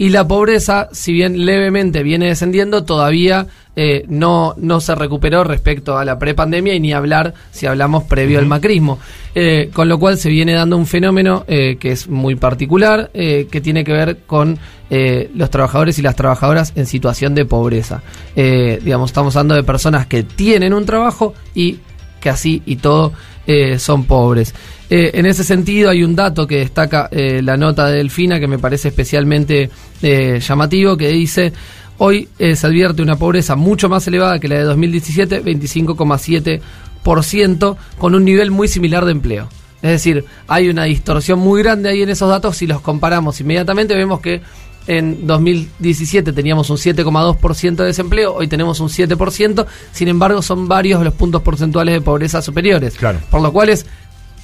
Y 0.00 0.10
la 0.10 0.28
pobreza, 0.28 0.88
si 0.92 1.12
bien 1.12 1.44
levemente 1.44 2.04
viene 2.04 2.26
descendiendo, 2.28 2.84
todavía 2.84 3.48
eh, 3.80 4.04
no, 4.08 4.56
no 4.56 4.80
se 4.80 4.92
recuperó 4.96 5.44
respecto 5.44 5.96
a 5.96 6.04
la 6.04 6.18
prepandemia 6.18 6.74
y 6.74 6.80
ni 6.80 6.92
hablar 6.92 7.32
si 7.52 7.66
hablamos 7.66 8.02
previo 8.02 8.40
al 8.40 8.46
macrismo. 8.46 8.98
Eh, 9.36 9.70
con 9.72 9.88
lo 9.88 10.00
cual 10.00 10.18
se 10.18 10.30
viene 10.30 10.52
dando 10.52 10.76
un 10.76 10.84
fenómeno 10.84 11.44
eh, 11.46 11.76
que 11.78 11.92
es 11.92 12.08
muy 12.08 12.34
particular, 12.34 13.12
que 13.12 13.60
tiene 13.62 13.84
que 13.84 13.92
ver 13.92 14.18
con 14.26 14.58
los 14.90 15.50
trabajadores 15.50 15.96
y 16.00 16.02
las 16.02 16.16
trabajadoras 16.16 16.72
en 16.74 16.86
situación 16.86 17.36
de 17.36 17.44
pobreza. 17.44 18.02
Digamos, 18.34 19.10
estamos 19.10 19.36
hablando 19.36 19.54
de 19.54 19.62
personas 19.62 20.08
que 20.08 20.24
tienen 20.24 20.74
un 20.74 20.84
trabajo 20.84 21.34
y 21.54 21.78
que 22.20 22.30
así 22.30 22.62
y 22.66 22.76
todo 22.76 23.12
eh, 23.50 23.78
son 23.78 24.04
pobres. 24.04 24.54
Eh, 24.90 25.12
en 25.14 25.24
ese 25.24 25.42
sentido 25.42 25.88
hay 25.88 26.04
un 26.04 26.14
dato 26.14 26.46
que 26.46 26.58
destaca 26.58 27.08
eh, 27.10 27.40
la 27.42 27.56
nota 27.56 27.86
de 27.86 27.96
Delfina 27.96 28.38
que 28.38 28.46
me 28.46 28.58
parece 28.58 28.88
especialmente 28.88 29.70
llamativo, 30.00 30.98
que 30.98 31.08
dice, 31.08 31.52
hoy 31.98 32.28
eh, 32.38 32.56
se 32.56 32.66
advierte 32.66 33.02
una 33.02 33.16
pobreza 33.16 33.56
mucho 33.56 33.88
más 33.88 34.06
elevada 34.06 34.38
que 34.38 34.48
la 34.48 34.56
de 34.56 34.62
2017, 34.62 35.44
25,7%, 35.44 37.76
con 37.98 38.14
un 38.14 38.24
nivel 38.24 38.50
muy 38.50 38.68
similar 38.68 39.04
de 39.04 39.12
empleo. 39.12 39.48
Es 39.82 39.90
decir, 39.90 40.24
hay 40.48 40.68
una 40.68 40.84
distorsión 40.84 41.38
muy 41.38 41.62
grande 41.62 41.90
ahí 41.90 42.02
en 42.02 42.08
esos 42.08 42.28
datos, 42.28 42.56
si 42.56 42.66
los 42.66 42.80
comparamos 42.80 43.40
inmediatamente 43.40 43.94
vemos 43.94 44.20
que 44.20 44.42
en 44.88 45.26
2017 45.26 46.32
teníamos 46.32 46.70
un 46.70 46.78
7,2% 46.78 47.76
de 47.76 47.84
desempleo, 47.84 48.34
hoy 48.34 48.48
tenemos 48.48 48.80
un 48.80 48.88
7%, 48.88 49.66
sin 49.92 50.08
embargo 50.08 50.40
son 50.40 50.66
varios 50.66 51.04
los 51.04 51.12
puntos 51.12 51.42
porcentuales 51.42 51.94
de 51.94 52.00
pobreza 52.00 52.40
superiores. 52.40 52.94
Claro. 52.94 53.20
Por 53.30 53.42
lo 53.42 53.52
cual 53.52 53.68
es, 53.68 53.84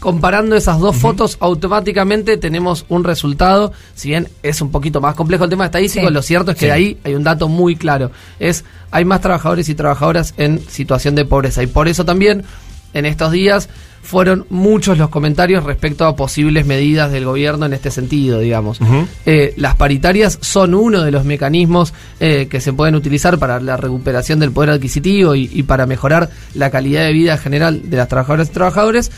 comparando 0.04 0.54
esas 0.54 0.78
dos 0.80 0.96
fotos, 0.96 1.38
automáticamente 1.40 2.36
tenemos 2.36 2.84
un 2.90 3.04
resultado, 3.04 3.72
si 3.94 4.10
bien 4.10 4.28
es 4.42 4.60
un 4.60 4.70
poquito 4.70 5.00
más 5.00 5.14
complejo 5.14 5.44
el 5.44 5.50
tema 5.50 5.64
estadístico, 5.64 6.08
Sí. 6.08 6.12
lo 6.12 6.20
cierto 6.20 6.50
es 6.50 6.56
que 6.58 6.60
Sí. 6.60 6.66
de 6.66 6.72
ahí 6.72 6.98
hay 7.04 7.14
un 7.14 7.24
dato 7.24 7.48
muy 7.48 7.74
claro, 7.74 8.10
es 8.38 8.66
hay 8.90 9.06
más 9.06 9.22
trabajadores 9.22 9.66
y 9.70 9.74
trabajadoras 9.74 10.34
en 10.36 10.60
situación 10.68 11.14
de 11.14 11.24
pobreza 11.24 11.62
y 11.62 11.68
por 11.68 11.88
eso 11.88 12.04
también 12.04 12.44
en 12.92 13.06
estos 13.06 13.32
días 13.32 13.70
fueron 14.02 14.44
muchos 14.50 14.98
los 14.98 15.08
comentarios 15.08 15.64
respecto 15.64 16.04
a 16.04 16.14
posibles 16.14 16.66
medidas 16.66 17.10
del 17.10 17.24
gobierno 17.24 17.64
en 17.64 17.72
este 17.72 17.90
sentido, 17.90 18.38
digamos. 18.38 18.78
Eh, 19.24 19.54
las 19.56 19.76
paritarias 19.76 20.36
son 20.42 20.74
uno 20.74 21.02
de 21.02 21.10
los 21.10 21.24
mecanismos 21.24 21.94
eh, 22.20 22.46
que 22.50 22.60
se 22.60 22.74
pueden 22.74 22.94
utilizar 22.94 23.38
para 23.38 23.58
la 23.60 23.78
recuperación 23.78 24.38
del 24.40 24.52
poder 24.52 24.68
adquisitivo 24.68 25.34
y, 25.34 25.48
y 25.50 25.62
para 25.62 25.86
mejorar 25.86 26.28
la 26.54 26.68
calidad 26.70 27.02
de 27.06 27.14
vida 27.14 27.38
general 27.38 27.80
de 27.88 27.96
las 27.96 28.08
trabajadoras 28.08 28.50
y 28.50 28.52
trabajadores, 28.52 29.10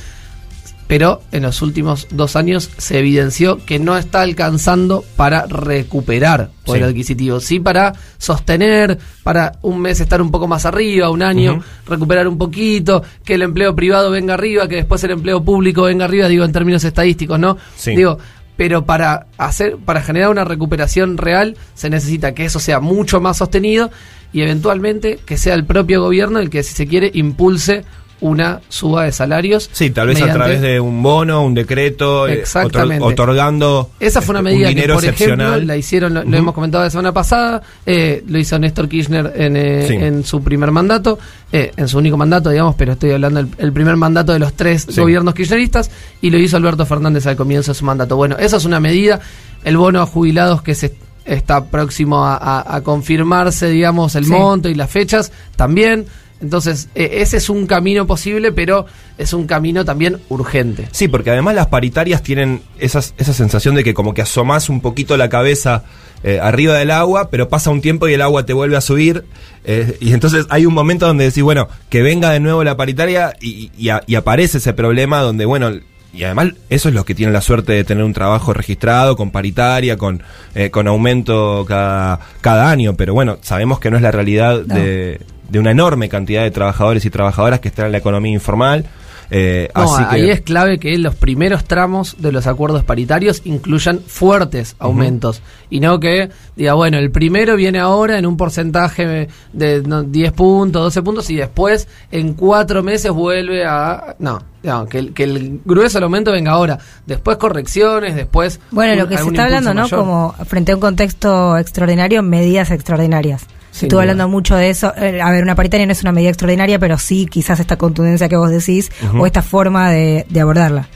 pero 0.86 1.20
en 1.32 1.42
los 1.42 1.62
últimos 1.62 2.06
dos 2.10 2.36
años 2.36 2.70
se 2.78 2.98
evidenció 2.98 3.58
que 3.64 3.78
no 3.78 3.96
está 3.96 4.22
alcanzando 4.22 5.04
para 5.16 5.46
recuperar 5.46 6.50
poder 6.64 6.82
Sí. 6.82 6.88
adquisitivo, 6.88 7.40
sí 7.40 7.60
para 7.60 7.92
sostener, 8.18 8.98
para 9.22 9.52
un 9.62 9.80
mes 9.80 10.00
estar 10.00 10.20
un 10.22 10.30
poco 10.30 10.46
más 10.48 10.64
arriba, 10.66 11.10
un 11.10 11.22
año 11.22 11.60
recuperar 11.86 12.28
un 12.28 12.38
poquito, 12.38 13.02
que 13.24 13.34
el 13.34 13.42
empleo 13.42 13.74
privado 13.74 14.10
venga 14.10 14.34
arriba, 14.34 14.68
que 14.68 14.76
después 14.76 15.02
el 15.04 15.12
empleo 15.12 15.42
público 15.42 15.82
venga 15.82 16.04
arriba, 16.04 16.28
digo 16.28 16.44
en 16.44 16.52
términos 16.52 16.84
estadísticos, 16.84 17.38
¿no? 17.38 17.56
Sí. 17.76 17.94
Digo, 17.96 18.18
pero 18.56 18.86
para 18.86 19.26
hacer 19.36 19.76
para 19.76 20.00
generar 20.02 20.30
una 20.30 20.44
recuperación 20.44 21.18
real 21.18 21.56
se 21.74 21.90
necesita 21.90 22.32
que 22.34 22.44
eso 22.46 22.58
sea 22.58 22.80
mucho 22.80 23.20
más 23.20 23.36
sostenido 23.36 23.90
y 24.32 24.40
eventualmente 24.40 25.18
que 25.26 25.36
sea 25.36 25.54
el 25.54 25.64
propio 25.64 26.00
gobierno 26.02 26.38
el 26.38 26.48
que 26.48 26.62
si 26.62 26.74
se 26.74 26.86
quiere 26.86 27.10
impulse 27.14 27.84
una 28.20 28.60
suba 28.70 29.04
de 29.04 29.12
salarios. 29.12 29.68
Sí, 29.72 29.90
tal 29.90 30.08
vez 30.08 30.22
a 30.22 30.32
través 30.32 30.60
de 30.62 30.80
un 30.80 31.02
bono, 31.02 31.44
un 31.44 31.52
decreto, 31.54 32.26
eh, 32.26 32.34
Exactamente. 32.40 33.04
otor- 33.04 33.12
otorgando 33.12 33.90
Esa 34.00 34.22
fue 34.22 34.32
una 34.32 34.40
este, 34.48 34.50
medida 34.64 34.68
un 34.70 34.74
que, 34.74 34.88
por 34.94 35.04
ejemplo, 35.04 35.56
la 35.58 35.76
hicieron, 35.76 36.14
lo, 36.14 36.24
lo 36.24 36.36
hemos 36.36 36.54
comentado 36.54 36.82
la 36.84 36.90
semana 36.90 37.12
pasada, 37.12 37.60
eh, 37.84 38.24
lo 38.26 38.38
hizo 38.38 38.58
Néstor 38.58 38.88
Kirchner 38.88 39.32
en, 39.36 39.56
eh, 39.56 39.84
Sí. 39.88 39.94
en 39.96 40.24
su 40.24 40.42
primer 40.42 40.70
mandato, 40.70 41.18
eh, 41.52 41.72
en 41.76 41.88
su 41.88 41.98
único 41.98 42.16
mandato, 42.16 42.48
digamos, 42.50 42.74
pero 42.76 42.92
estoy 42.92 43.10
hablando 43.12 43.42
del 43.42 43.50
el 43.58 43.72
primer 43.72 43.96
mandato 43.96 44.32
de 44.32 44.38
los 44.38 44.54
tres 44.54 44.86
Sí. 44.88 44.98
gobiernos 45.00 45.34
kirchneristas, 45.34 45.90
y 46.22 46.30
lo 46.30 46.38
hizo 46.38 46.56
Alberto 46.56 46.86
Fernández 46.86 47.26
al 47.26 47.36
comienzo 47.36 47.72
de 47.72 47.74
su 47.78 47.84
mandato. 47.84 48.16
Bueno, 48.16 48.36
esa 48.38 48.56
es 48.56 48.64
una 48.64 48.80
medida, 48.80 49.20
el 49.62 49.76
bono 49.76 50.00
a 50.00 50.06
jubilados 50.06 50.62
que 50.62 50.74
se 50.74 50.94
está 51.26 51.64
próximo 51.66 52.24
a, 52.24 52.36
a- 52.36 52.76
a 52.76 52.80
confirmarse, 52.82 53.68
digamos, 53.68 54.14
el 54.14 54.24
Sí. 54.24 54.30
monto 54.30 54.68
y 54.68 54.74
las 54.74 54.90
fechas, 54.90 55.32
también. 55.56 56.06
Entonces, 56.40 56.88
eh, 56.94 57.18
ese 57.22 57.38
es 57.38 57.48
un 57.48 57.66
camino 57.66 58.06
posible, 58.06 58.52
pero 58.52 58.84
es 59.16 59.32
un 59.32 59.46
camino 59.46 59.84
también 59.86 60.18
urgente. 60.28 60.86
Sí, 60.92 61.08
porque 61.08 61.30
además 61.30 61.54
las 61.54 61.68
paritarias 61.68 62.22
tienen 62.22 62.60
esas, 62.78 63.14
esa 63.16 63.32
sensación 63.32 63.74
de 63.74 63.82
que 63.84 63.94
como 63.94 64.12
que 64.12 64.22
asomás 64.22 64.68
un 64.68 64.80
poquito 64.82 65.16
la 65.16 65.28
cabeza 65.30 65.84
eh, 66.22 66.38
arriba 66.42 66.74
del 66.74 66.90
agua, 66.90 67.30
pero 67.30 67.48
pasa 67.48 67.70
un 67.70 67.80
tiempo 67.80 68.06
y 68.08 68.14
el 68.14 68.20
agua 68.22 68.44
te 68.44 68.52
vuelve 68.52 68.76
a 68.76 68.80
subir. 68.82 69.24
eh, 69.64 69.96
y 70.00 70.12
entonces 70.12 70.44
hay 70.50 70.66
un 70.66 70.74
momento 70.74 71.06
donde 71.06 71.24
decís, 71.24 71.42
bueno, 71.42 71.68
que 71.88 72.02
venga 72.02 72.30
de 72.30 72.40
nuevo 72.40 72.62
la 72.64 72.76
paritaria 72.76 73.34
y, 73.40 73.70
y 73.78 73.88
a- 73.88 74.02
y 74.06 74.14
aparece 74.16 74.58
ese 74.58 74.72
problema 74.74 75.20
donde, 75.22 75.44
bueno, 75.46 75.70
y 76.12 76.24
además 76.24 76.48
eso 76.70 76.88
es 76.88 76.94
lo 76.94 77.04
que 77.04 77.14
tiene 77.14 77.32
la 77.32 77.40
suerte 77.42 77.72
de 77.72 77.84
tener 77.84 78.02
un 78.04 78.12
trabajo 78.14 78.52
registrado, 78.54 79.16
con 79.16 79.30
paritaria, 79.30 79.96
con, 79.98 80.22
eh, 80.54 80.70
con 80.70 80.86
aumento 80.88 81.64
cada, 81.68 82.20
cada 82.40 82.70
año, 82.70 82.94
pero 82.94 83.12
bueno, 83.14 83.38
sabemos 83.42 83.80
que 83.80 83.90
no 83.90 83.96
es 83.96 84.02
la 84.02 84.10
realidad 84.12 84.62
No. 84.66 84.74
de, 84.74 85.20
de 85.48 85.58
una 85.58 85.70
enorme 85.70 86.08
cantidad 86.08 86.42
de 86.42 86.50
trabajadores 86.50 87.04
y 87.04 87.10
trabajadoras 87.10 87.60
que 87.60 87.68
están 87.68 87.86
en 87.86 87.92
la 87.92 87.98
economía 87.98 88.32
informal. 88.32 88.84
Eh, 89.28 89.68
No, 89.74 89.82
así 89.92 90.04
ahí 90.08 90.22
que, 90.26 90.30
es 90.30 90.40
clave 90.42 90.78
que 90.78 90.96
los 90.98 91.16
primeros 91.16 91.64
tramos 91.64 92.14
de 92.20 92.30
los 92.30 92.46
acuerdos 92.46 92.84
paritarios 92.84 93.42
incluyan 93.44 93.98
fuertes 93.98 94.76
aumentos 94.78 95.42
y 95.68 95.80
no 95.80 95.98
que 95.98 96.30
diga, 96.54 96.74
bueno, 96.74 96.98
el 96.98 97.10
primero 97.10 97.56
viene 97.56 97.80
ahora 97.80 98.18
en 98.20 98.26
un 98.26 98.36
porcentaje 98.36 99.26
de 99.52 99.82
no, 99.82 100.04
10 100.04 100.30
puntos, 100.32 100.80
12 100.80 101.02
puntos 101.02 101.28
y 101.30 101.34
después 101.34 101.88
en 102.12 102.34
cuatro 102.34 102.84
meses 102.84 103.10
vuelve 103.10 103.64
a... 103.64 104.14
No, 104.20 104.40
no, 104.62 104.86
que, 104.86 104.98
el, 105.00 105.12
que 105.12 105.24
el 105.24 105.60
grueso 105.64 105.98
del 105.98 106.04
aumento 106.04 106.30
venga 106.30 106.52
ahora, 106.52 106.78
después 107.04 107.36
correcciones, 107.36 108.14
después... 108.14 108.60
Bueno, 108.70 108.92
un- 108.92 108.98
lo 109.00 109.08
que 109.08 109.18
se 109.18 109.26
está 109.26 109.44
hablando, 109.46 109.74
¿no? 109.74 109.88
Como 109.88 110.34
frente 110.44 110.70
a 110.70 110.76
un 110.76 110.80
contexto 110.80 111.56
extraordinario, 111.58 112.22
medidas 112.22 112.70
extraordinarias. 112.70 113.44
Sin 113.76 113.86
estuvo 113.86 113.98
duda. 114.00 114.02
hablando 114.12 114.28
mucho 114.28 114.56
de 114.56 114.70
eso. 114.70 114.92
Eh, 114.96 115.20
a 115.20 115.30
ver, 115.30 115.42
una 115.42 115.54
paritaria 115.54 115.84
no 115.86 115.92
es 115.92 116.00
una 116.02 116.12
medida 116.12 116.30
extraordinaria, 116.30 116.78
pero 116.78 116.96
sí 116.98 117.26
quizás 117.26 117.60
esta 117.60 117.76
contundencia 117.76 118.28
que 118.28 118.36
vos 118.36 118.50
decís 118.50 118.90
o 119.18 119.26
esta 119.26 119.42
forma 119.42 119.90
de, 119.90 120.24
de 120.30 120.40
abordarla. 120.40 120.88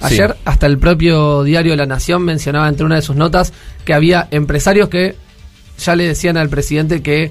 Ayer 0.00 0.30
Sí. 0.32 0.38
hasta 0.44 0.66
el 0.66 0.78
propio 0.78 1.42
diario 1.42 1.74
La 1.74 1.86
Nación 1.86 2.22
mencionaba 2.22 2.68
entre 2.68 2.86
una 2.86 2.94
de 2.94 3.02
sus 3.02 3.16
notas 3.16 3.52
que 3.84 3.92
había 3.94 4.28
empresarios 4.30 4.88
que 4.88 5.16
ya 5.78 5.96
le 5.96 6.04
decían 6.06 6.36
al 6.36 6.48
presidente 6.48 7.02
que 7.02 7.30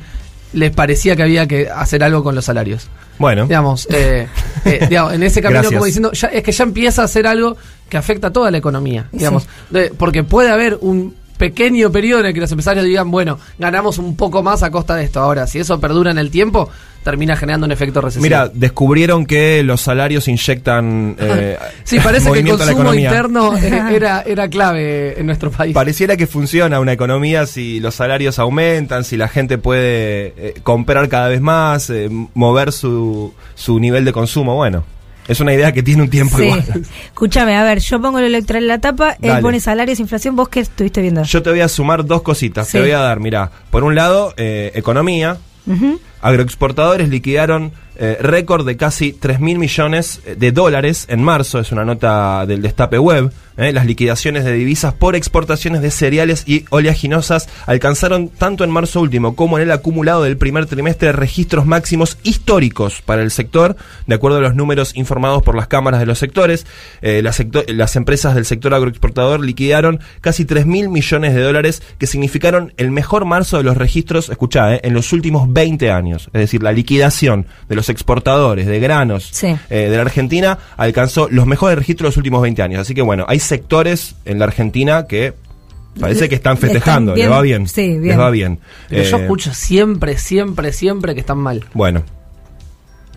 les 0.53 0.71
parecía 0.71 1.15
que 1.15 1.23
había 1.23 1.47
que 1.47 1.69
hacer 1.69 2.03
algo 2.03 2.23
con 2.23 2.35
los 2.35 2.43
salarios. 2.45 2.89
bueno. 3.19 3.43
Digamos, 3.43 3.87
eh, 3.91 4.27
eh, 4.65 4.85
digamos, 4.89 5.13
en 5.13 5.23
ese 5.23 5.41
camino 5.41 5.59
Gracias. 5.61 5.77
como 5.77 5.85
diciendo, 5.85 6.11
ya, 6.11 6.27
es 6.27 6.43
que 6.43 6.51
ya 6.51 6.63
empieza 6.65 7.01
a 7.01 7.05
hacer 7.05 7.25
algo 7.27 7.55
que 7.89 7.95
afecta 7.97 8.27
a 8.27 8.33
toda 8.33 8.51
la 8.51 8.57
economía, 8.57 9.07
digamos, 9.13 9.47
De- 9.69 9.91
porque 9.97 10.23
puede 10.25 10.49
haber 10.49 10.77
un 10.81 11.15
pequeño 11.37 11.91
periodo 11.91 12.21
en 12.21 12.27
el 12.27 12.33
que 12.33 12.39
los 12.39 12.51
empresarios 12.51 12.85
digan, 12.85 13.09
bueno, 13.11 13.39
ganamos 13.57 13.97
un 13.97 14.15
poco 14.15 14.43
más 14.43 14.63
a 14.63 14.71
costa 14.71 14.95
de 14.95 15.03
esto. 15.03 15.19
Ahora, 15.19 15.47
si 15.47 15.59
eso 15.59 15.79
perdura 15.79 16.11
en 16.11 16.17
el 16.17 16.31
tiempo, 16.31 16.69
termina 17.03 17.37
generando 17.37 17.65
un 17.65 17.71
efecto 17.71 18.01
recesivo. 18.01 18.23
Mira, 18.23 18.49
descubrieron 18.53 19.25
que 19.25 19.63
los 19.63 19.79
salarios 19.79 20.27
inyectan. 20.27 21.15
eh, 21.19 21.57
sí, 21.83 21.99
parece 21.99 22.31
que 22.31 22.39
el 22.39 22.57
consumo 22.57 22.93
interno 22.93 23.57
eh, 23.57 23.81
era, 23.95 24.23
era 24.23 24.49
clave 24.49 25.19
en 25.19 25.25
nuestro 25.25 25.49
país. 25.49 25.73
Pareciera 25.73 26.17
que 26.17 26.27
funciona 26.27 26.79
una 26.79 26.91
economía 26.91 27.45
si 27.45 27.79
los 27.79 27.95
salarios 27.95 28.39
aumentan, 28.39 29.03
si 29.03 29.15
la 29.15 29.29
gente 29.29 29.57
puede 29.57 30.33
eh, 30.37 30.53
comprar 30.63 31.07
cada 31.07 31.29
vez 31.29 31.39
más, 31.39 31.89
eh, 31.89 32.09
mover 32.33 32.73
su, 32.73 33.33
su 33.55 33.79
nivel 33.79 34.03
de 34.03 34.11
consumo. 34.11 34.55
Bueno, 34.55 34.83
es 35.27 35.39
una 35.39 35.53
idea 35.53 35.71
que 35.71 35.83
tiene 35.83 36.03
un 36.03 36.09
tiempo 36.09 36.37
Sí. 36.37 36.43
igual. 36.45 36.63
Escúchame, 37.07 37.55
a 37.57 37.63
ver, 37.63 37.79
yo 37.79 38.01
pongo 38.01 38.19
lo 38.19 38.25
electoral 38.27 38.63
en 38.63 38.67
la 38.67 38.79
tapa, 38.79 39.11
él 39.21 39.29
Dale. 39.29 39.41
pone 39.41 39.59
salarios, 39.59 39.99
inflación, 39.99 40.35
¿vos 40.35 40.49
qué 40.49 40.61
estuviste 40.61 41.01
viendo? 41.01 41.23
Yo 41.23 41.41
te 41.43 41.49
voy 41.49 41.61
a 41.61 41.67
sumar 41.67 42.05
dos 42.05 42.21
cositas. 42.21 42.67
Sí. 42.67 42.73
Te 42.73 42.81
voy 42.81 42.91
a 42.91 42.99
dar, 42.99 43.19
mira, 43.19 43.51
por 43.69 43.83
un 43.83 43.95
lado, 43.95 44.33
eh, 44.37 44.71
economía. 44.75 45.37
Agroexportadores 46.21 47.09
liquidaron 47.09 47.71
eh, 47.97 48.17
récord 48.21 48.65
de 48.65 48.77
casi 48.77 49.11
3 49.13 49.39
mil 49.39 49.59
millones 49.59 50.21
de 50.37 50.51
dólares 50.51 51.05
en 51.09 51.21
marzo, 51.23 51.59
es 51.59 51.71
una 51.71 51.83
nota 51.85 52.45
del 52.45 52.61
Destape 52.61 52.97
Web. 52.99 53.31
Eh, 53.57 53.71
las 53.73 53.85
liquidaciones 53.85 54.45
de 54.45 54.53
divisas 54.53 54.93
por 54.93 55.15
exportaciones 55.15 55.81
de 55.81 55.91
cereales 55.91 56.43
y 56.45 56.65
oleaginosas 56.69 57.49
alcanzaron 57.65 58.29
tanto 58.29 58.63
en 58.63 58.69
marzo 58.71 59.01
último 59.01 59.35
como 59.35 59.57
en 59.57 59.63
el 59.63 59.71
acumulado 59.71 60.23
del 60.23 60.37
primer 60.37 60.65
trimestre 60.65 61.11
registros 61.11 61.65
máximos 61.65 62.17
históricos 62.23 63.01
para 63.03 63.21
el 63.21 63.31
sector, 63.31 63.75
de 64.05 64.15
acuerdo 64.15 64.37
a 64.37 64.41
los 64.41 64.55
números 64.55 64.95
informados 64.95 65.43
por 65.43 65.55
las 65.55 65.67
cámaras 65.67 65.99
de 65.99 66.05
los 66.05 66.19
sectores. 66.19 66.65
eh, 67.01 67.21
las, 67.23 67.95
empresas 67.95 68.35
del 68.35 68.45
sector 68.45 68.73
agroexportador 68.73 69.39
liquidaron 69.43 69.99
casi 70.21 70.45
3 70.45 70.65
mil 70.65 70.89
millones 70.89 71.33
de 71.33 71.41
dólares, 71.41 71.81
que 71.97 72.07
significaron 72.07 72.73
el 72.77 72.91
mejor 72.91 73.25
marzo 73.25 73.57
de 73.57 73.63
los 73.63 73.77
registros, 73.77 74.29
escuchá, 74.29 74.75
eh, 74.75 74.81
en 74.83 74.93
los 74.93 75.13
últimos 75.13 75.51
20 75.51 75.91
años. 75.91 76.27
Es 76.33 76.41
decir, 76.41 76.63
la 76.63 76.71
liquidación 76.71 77.45
de 77.69 77.75
los 77.75 77.89
exportadores 77.89 78.65
de 78.67 78.79
granos 78.79 79.29
Sí. 79.31 79.47
eh, 79.69 79.89
de 79.89 79.95
la 79.95 80.01
Argentina 80.03 80.57
alcanzó 80.77 81.27
los 81.29 81.45
mejores 81.45 81.77
registros 81.77 82.05
de 82.05 82.09
los 82.09 82.17
últimos 82.17 82.41
20 82.41 82.61
años. 82.61 82.81
Así 82.81 82.93
que 82.93 83.01
bueno, 83.01 83.25
hay 83.27 83.39
sectores 83.47 84.15
en 84.25 84.39
la 84.39 84.45
Argentina 84.45 85.07
que 85.07 85.33
parece 85.99 86.29
que 86.29 86.35
están 86.35 86.53
Están 86.55 86.69
festejando, 86.69 87.13
bien, 87.15 87.27
le 87.29 87.35
va 87.35 87.41
bien. 87.41 87.67
sí, 87.67 87.87
bien. 87.97 88.03
Les 88.03 88.19
va 88.19 88.29
bien. 88.29 88.59
Pero 88.89 89.03
yo 89.03 89.17
Eh, 89.17 89.21
escucho 89.21 89.53
siempre, 89.53 90.17
siempre, 90.17 90.71
siempre 90.73 91.13
que 91.15 91.21
están 91.21 91.39
mal. 91.39 91.65
Bueno, 91.73 92.03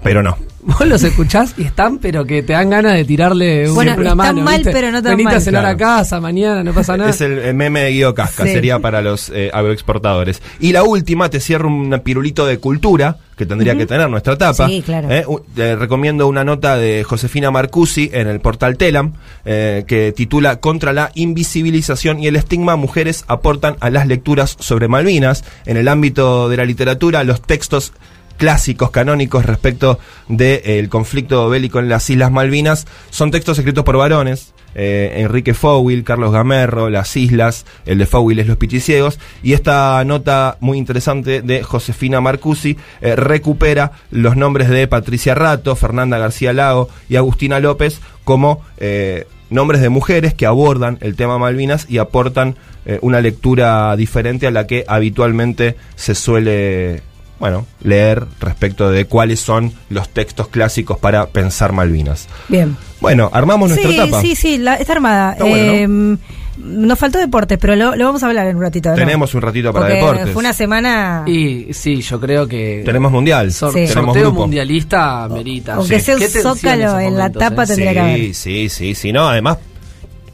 pero 0.02 0.22
no. 0.22 0.36
Vos 0.62 0.86
los 0.86 1.02
escuchás 1.04 1.54
y 1.56 1.62
están, 1.64 1.96
pero 1.98 2.26
que 2.26 2.42
te 2.42 2.52
dan 2.52 2.68
ganas 2.68 2.92
de 2.94 3.04
tirarle 3.06 3.66
un- 3.70 3.74
Bueno, 3.74 3.92
una 3.94 4.02
están 4.10 4.16
mano. 4.18 4.42
mal, 4.42 4.56
¿viste? 4.58 4.72
pero 4.72 4.90
no 4.92 5.02
tan 5.02 5.12
Venite 5.12 5.30
mal. 5.30 5.36
a 5.36 5.40
cenar 5.40 5.62
Claro. 5.62 5.74
a 5.74 5.78
casa 5.78 6.20
mañana, 6.20 6.62
no 6.62 6.74
pasa 6.74 6.98
nada. 6.98 7.08
Es 7.08 7.20
el 7.22 7.54
meme 7.54 7.80
de 7.80 7.90
Guido 7.92 8.14
Casca, 8.14 8.44
Sí. 8.44 8.52
sería 8.52 8.78
para 8.78 9.00
los 9.00 9.30
eh, 9.34 9.50
agroexportadores. 9.54 10.42
Y 10.60 10.72
la 10.72 10.82
última, 10.82 11.30
te 11.30 11.40
cierro 11.40 11.68
un 11.68 11.98
pirulito 12.04 12.44
de 12.44 12.58
cultura 12.58 13.16
que 13.38 13.46
tendría 13.46 13.74
que 13.74 13.86
tener 13.86 14.10
nuestra 14.10 14.36
tapa. 14.36 14.68
Sí, 14.68 14.82
claro. 14.84 15.08
Eh, 15.10 15.24
te 15.54 15.76
recomiendo 15.76 16.28
una 16.28 16.44
nota 16.44 16.76
de 16.76 17.04
Josefina 17.04 17.50
Marcusi 17.50 18.10
en 18.12 18.28
el 18.28 18.40
portal 18.40 18.76
Telam, 18.76 19.14
eh, 19.46 19.84
que 19.86 20.12
titula 20.12 20.60
Contra 20.60 20.92
la 20.92 21.10
invisibilización 21.14 22.22
y 22.22 22.26
el 22.26 22.36
estigma, 22.36 22.76
mujeres 22.76 23.24
aportan 23.28 23.76
a 23.80 23.88
las 23.88 24.06
lecturas 24.06 24.56
sobre 24.60 24.88
Malvinas. 24.88 25.42
En 25.64 25.78
el 25.78 25.88
ámbito 25.88 26.50
de 26.50 26.58
la 26.58 26.66
literatura, 26.66 27.24
los 27.24 27.40
textos 27.40 27.94
clásicos 28.40 28.90
canónicos 28.90 29.44
respecto 29.44 29.98
del 30.26 30.88
conflicto 30.88 31.50
bélico 31.50 31.78
en 31.78 31.90
las 31.90 32.08
Islas 32.08 32.32
Malvinas 32.32 32.86
son 33.10 33.30
textos 33.30 33.58
escritos 33.58 33.84
por 33.84 33.98
varones. 33.98 34.54
eh, 34.74 35.16
Enrique 35.16 35.52
Fowil, 35.52 36.04
Carlos 36.04 36.32
Gamerro, 36.32 36.88
Las 36.88 37.16
Islas, 37.18 37.66
el 37.84 37.98
de 37.98 38.06
Fowil 38.06 38.38
es 38.38 38.46
Los 38.46 38.56
Pichiciegos, 38.56 39.18
y 39.42 39.52
esta 39.52 40.02
nota 40.06 40.56
muy 40.60 40.78
interesante 40.78 41.42
de 41.42 41.62
Josefina 41.62 42.22
Marcusi 42.22 42.78
eh, 43.02 43.14
recupera 43.14 43.92
los 44.10 44.36
nombres 44.36 44.70
de 44.70 44.86
Patricia 44.86 45.34
Rato, 45.34 45.76
Fernanda 45.76 46.16
García 46.16 46.54
Lago 46.54 46.88
y 47.10 47.16
Agustina 47.16 47.60
López 47.60 48.00
como 48.24 48.64
eh, 48.78 49.26
nombres 49.50 49.82
de 49.82 49.90
mujeres 49.90 50.32
que 50.32 50.46
abordan 50.46 50.96
el 51.02 51.14
tema 51.14 51.36
Malvinas 51.36 51.84
y 51.90 51.98
aportan 51.98 52.56
una 53.02 53.20
lectura 53.20 53.94
diferente 53.94 54.46
a 54.46 54.50
la 54.50 54.66
que 54.66 54.84
habitualmente 54.88 55.76
se 55.96 56.14
suele 56.14 57.02
bueno, 57.40 57.66
leer 57.82 58.24
respecto 58.38 58.90
de 58.90 59.06
cuáles 59.06 59.40
son 59.40 59.72
los 59.88 60.08
textos 60.10 60.46
clásicos 60.48 60.98
para 60.98 61.26
pensar 61.28 61.72
Malvinas. 61.72 62.28
Bien. 62.48 62.76
Bueno, 63.00 63.30
armamos 63.32 63.70
nuestra 63.70 63.90
Sí, 63.90 63.96
etapa. 63.98 64.20
sí, 64.20 64.34
sí, 64.36 64.58
la- 64.58 64.74
está 64.76 64.92
armada. 64.92 65.32
Está 65.32 65.44
bueno, 65.44 65.72
Eh, 65.72 66.16
Nos 66.62 66.98
faltó 66.98 67.18
deportes, 67.18 67.56
pero 67.58 67.74
lo, 67.74 67.96
lo 67.96 68.04
vamos 68.04 68.22
a 68.22 68.26
hablar 68.26 68.46
en 68.48 68.56
un 68.56 68.62
ratito. 68.62 68.90
¿no? 68.90 68.94
Tenemos 68.94 69.32
un 69.34 69.40
ratito 69.40 69.72
para 69.72 69.86
Porque 69.86 69.98
deportes. 69.98 70.30
Fue 70.34 70.40
una 70.40 70.52
semana. 70.52 71.24
Y 71.26 71.72
sí, 71.72 72.02
yo 72.02 72.20
creo 72.20 72.46
que. 72.46 72.82
Tenemos 72.84 73.10
mundial. 73.10 73.50
sor- 73.50 73.72
Sí. 73.72 73.86
Tenemos 73.86 74.04
sorteo 74.14 74.24
grupo. 74.24 74.40
mundialista 74.42 75.26
merita. 75.30 75.74
Aunque 75.76 75.98
Sí. 76.00 76.04
sea 76.04 76.16
un 76.16 76.22
zócalo 76.28 76.82
esos 76.98 77.00
en 77.02 77.16
la 77.16 77.30
tapa, 77.30 77.64
¿eh? 77.64 77.66
tendría 77.66 77.92
que 77.94 78.00
haber. 78.00 78.18
Sí, 78.18 78.34
sí, 78.34 78.68
sí, 78.68 78.94
sí. 78.94 79.10
No, 79.12 79.26
además, 79.30 79.56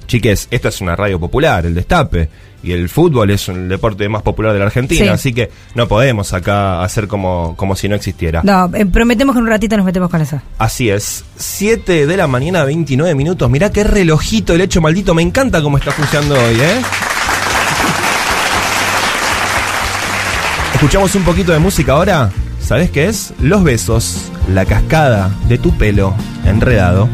chiques, 0.09 0.49
esta 0.51 0.69
es 0.69 0.81
una 0.81 0.97
radio 0.97 1.21
popular, 1.21 1.64
el 1.66 1.75
destape. 1.75 2.29
Y 2.66 2.72
el 2.72 2.88
fútbol 2.88 3.31
es 3.31 3.48
el 3.48 3.68
deporte 3.68 4.09
más 4.09 4.22
popular 4.22 4.52
de 4.52 4.59
la 4.59 4.64
Argentina. 4.64 5.05
Sí. 5.05 5.09
Así 5.09 5.33
que 5.33 5.52
no 5.76 5.87
podemos 5.87 6.33
acá 6.33 6.83
hacer 6.83 7.07
como, 7.07 7.55
como 7.57 7.76
si 7.76 7.88
no 7.88 7.94
existiera. 7.94 8.40
No, 8.42 8.68
eh, 8.74 8.85
prometemos 8.85 9.37
que 9.37 9.38
en 9.38 9.44
un 9.44 9.50
ratito 9.50 9.76
nos 9.76 9.87
metemos 9.87 10.11
con 10.11 10.20
eso. 10.20 10.40
Así 10.59 10.90
es. 10.90 11.24
7 11.37 12.09
de 12.09 12.16
la 12.16 12.26
mañana, 12.26 12.64
29 12.64 13.14
minutos. 13.14 13.48
Mirá 13.48 13.70
qué 13.70 13.85
relojito 13.85 14.52
el 14.52 14.62
hecho 14.62 14.81
maldito. 14.81 15.14
Me 15.14 15.22
encanta 15.22 15.62
cómo 15.62 15.79
está 15.79 15.92
funcionando 15.92 16.35
hoy, 16.35 16.61
¿eh? 16.61 16.83
Escuchamos 20.74 21.14
un 21.14 21.22
poquito 21.22 21.52
de 21.52 21.61
música 21.61 21.92
ahora. 21.92 22.33
¿Sabes 22.61 22.90
qué 22.90 23.07
es? 23.07 23.33
Los 23.40 23.62
besos, 23.62 24.33
la 24.52 24.64
cascada 24.64 25.31
de 25.48 25.57
tu 25.57 25.70
pelo 25.79 26.16
enredado. 26.44 27.09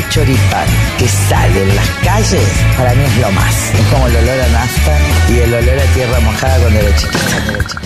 A 0.00 0.08
choripán 0.08 0.66
que 0.98 1.08
sale 1.08 1.62
en 1.62 1.76
las 1.76 1.88
calles, 2.04 2.48
para 2.76 2.94
mí 2.94 3.04
es 3.04 3.16
lo 3.18 3.30
más. 3.32 3.54
Es 3.74 3.86
como 3.92 4.06
el 4.06 4.16
olor 4.16 4.40
a 4.40 4.48
nafta 4.48 4.98
y 5.28 5.38
el 5.38 5.54
olor 5.54 5.78
a 5.78 5.94
tierra 5.94 6.20
mojada 6.20 6.58
cuando 6.58 6.80
era 6.80 6.96
chiquita. 6.96 7.80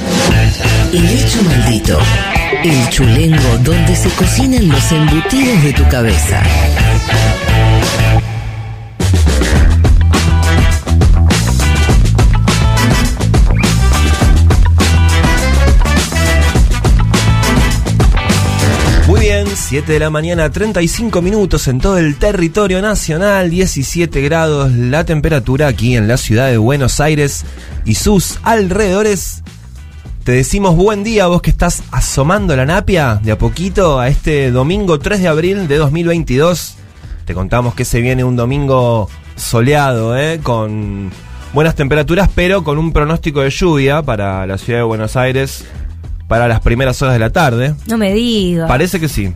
El 0.93 1.11
hecho 1.11 1.43
maldito. 1.43 1.99
El 2.63 2.89
chulengo 2.91 3.59
donde 3.63 3.97
se 3.97 4.09
cocinan 4.11 4.69
los 4.69 4.93
embutidos 4.93 5.63
de 5.65 5.73
tu 5.73 5.89
cabeza. 5.89 6.43
7 19.75 19.93
de 19.93 19.99
la 19.99 20.11
mañana, 20.11 20.49
35 20.49 21.21
minutos 21.21 21.67
en 21.67 21.81
todo 21.81 21.99
el 21.99 22.15
territorio 22.15 22.81
nacional, 22.81 23.51
17 23.51 24.21
grados 24.21 24.71
la 24.71 25.03
temperatura 25.03 25.67
aquí 25.67 25.97
en 25.97 26.07
la 26.07 26.17
ciudad 26.17 26.49
de 26.49 26.59
Buenos 26.59 27.01
Aires 27.01 27.45
y 27.85 27.97
sus 27.97 28.39
alrededores. 28.45 29.43
Te 30.23 30.31
decimos 30.31 30.77
buen 30.77 31.03
día, 31.03 31.27
vos 31.27 31.43
que 31.43 31.51
estás 31.51 31.83
asomando 31.91 32.55
la 32.55 32.67
napia 32.67 33.19
de 33.21 33.33
a 33.33 33.39
poquito 33.39 33.99
a 33.99 34.07
este 34.07 34.53
domingo 34.53 35.01
3 35.01 35.23
de 35.23 35.27
abril 35.27 35.67
de 35.67 35.77
2022. 35.77 36.77
Te 37.25 37.35
contamos 37.35 37.75
que 37.75 37.85
se 37.85 38.01
viene 38.01 38.23
un 38.23 38.37
domingo 38.37 39.11
soleado, 39.35 40.17
¿eh? 40.17 40.39
con 40.41 41.11
buenas 41.53 41.75
temperaturas, 41.75 42.31
pero 42.33 42.63
con 42.63 42.79
un 42.79 42.93
pronóstico 42.93 43.41
de 43.41 43.51
lluvia 43.51 44.03
para 44.03 44.47
la 44.47 44.57
ciudad 44.57 44.79
de 44.79 44.85
Buenos 44.85 45.17
Aires 45.17 45.65
para 46.29 46.47
las 46.47 46.61
primeras 46.61 47.03
horas 47.03 47.15
de 47.15 47.19
la 47.19 47.31
tarde. 47.31 47.75
No 47.89 47.99
me 47.99 48.15
digas. 48.15 48.69
Parece 48.69 49.01
que 49.01 49.09
sí. 49.09 49.35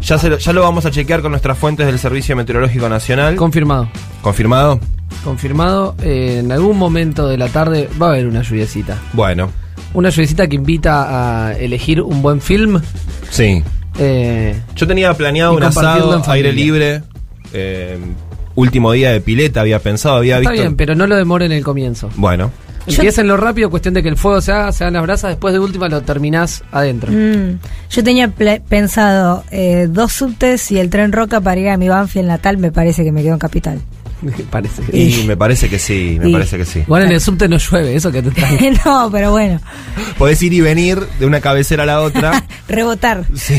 Ya, 0.00 0.18
se 0.18 0.28
lo, 0.30 0.38
ya 0.38 0.52
lo 0.52 0.62
vamos 0.62 0.86
a 0.86 0.90
chequear 0.90 1.20
con 1.22 1.30
nuestras 1.32 1.58
fuentes 1.58 1.86
del 1.86 1.98
Servicio 1.98 2.34
Meteorológico 2.36 2.88
Nacional. 2.88 3.36
Confirmado. 3.36 3.88
¿Confirmado? 4.22 4.80
Confirmado. 5.24 5.94
eh, 6.02 6.38
en 6.40 6.50
algún 6.52 6.78
momento 6.78 7.28
de 7.28 7.36
la 7.36 7.48
tarde 7.48 7.88
va 8.00 8.06
a 8.06 8.10
haber 8.10 8.26
una 8.26 8.42
lluviecita. 8.42 8.98
Bueno, 9.12 9.50
Una 9.92 10.08
lluviecita 10.10 10.46
que 10.48 10.56
invita 10.56 11.48
a 11.48 11.52
elegir 11.58 12.00
un 12.00 12.22
buen 12.22 12.40
film. 12.40 12.80
sí. 13.30 13.62
Eh, 13.98 14.58
Yo 14.76 14.86
tenía 14.86 15.12
planeado 15.14 15.52
Y 15.52 15.56
un 15.56 15.62
compartirlo 15.62 16.12
asado 16.16 16.24
en 16.24 16.30
aire 16.30 16.52
libre. 16.52 17.02
eh, 17.52 17.98
último 18.54 18.92
día 18.92 19.10
de 19.10 19.20
pileta, 19.20 19.60
había 19.60 19.78
pensado, 19.80 20.16
había 20.16 20.38
está 20.38 20.50
visto. 20.50 20.62
bien, 20.62 20.76
pero 20.76 20.94
no 20.94 21.06
lo 21.06 21.16
demoren 21.16 21.50
en 21.52 21.58
el 21.58 21.64
comienzo. 21.64 22.08
Bueno, 22.16 22.50
Empiecen 22.98 23.26
lo 23.28 23.36
rápido, 23.36 23.70
cuestión 23.70 23.94
de 23.94 24.02
que 24.02 24.08
el 24.08 24.16
fuego 24.16 24.40
se 24.40 24.52
haga, 24.52 24.72
se 24.72 24.84
hagan 24.84 24.94
las 24.94 25.02
brasas, 25.02 25.30
después 25.30 25.52
de 25.52 25.60
última 25.60 25.88
lo 25.88 26.02
terminás 26.02 26.62
adentro. 26.72 27.10
Mm, 27.12 27.58
yo 27.90 28.04
tenía 28.04 28.28
pensado 28.30 29.44
eh, 29.50 29.86
dos 29.90 30.12
subtes 30.12 30.70
y 30.70 30.78
el 30.78 30.90
tren 30.90 31.12
Roca 31.12 31.40
para 31.40 31.60
ir 31.60 31.68
a 31.68 31.76
mi 31.76 31.88
Banfield 31.88 32.28
natal, 32.28 32.58
me 32.58 32.70
parece 32.72 33.04
que 33.04 33.12
me 33.12 33.22
quedo 33.22 33.32
en 33.34 33.38
Capital. 33.38 33.80
Me 34.22 34.32
parece. 34.50 34.82
que- 34.82 34.96
y 34.98 35.24
me 35.24 35.36
parece 35.36 35.68
que 35.70 35.78
sí, 35.78 36.18
me 36.20 36.28
Y- 36.28 36.32
parece 36.32 36.58
que 36.58 36.64
sí. 36.66 36.80
Igual 36.80 37.04
en 37.04 37.12
el 37.12 37.20
subte 37.20 37.48
no 37.48 37.56
llueve, 37.56 37.94
eso 37.96 38.12
que 38.12 38.22
te 38.22 38.30
trae. 38.32 38.72
no, 38.84 39.08
pero 39.10 39.30
bueno, 39.30 39.60
Podés 40.18 40.42
ir 40.42 40.52
y 40.52 40.60
venir 40.60 40.98
de 41.18 41.24
una 41.26 41.40
cabecera 41.40 41.84
a 41.84 41.86
la 41.86 42.00
otra. 42.02 42.44
rebotar. 42.68 43.24
Sí. 43.34 43.56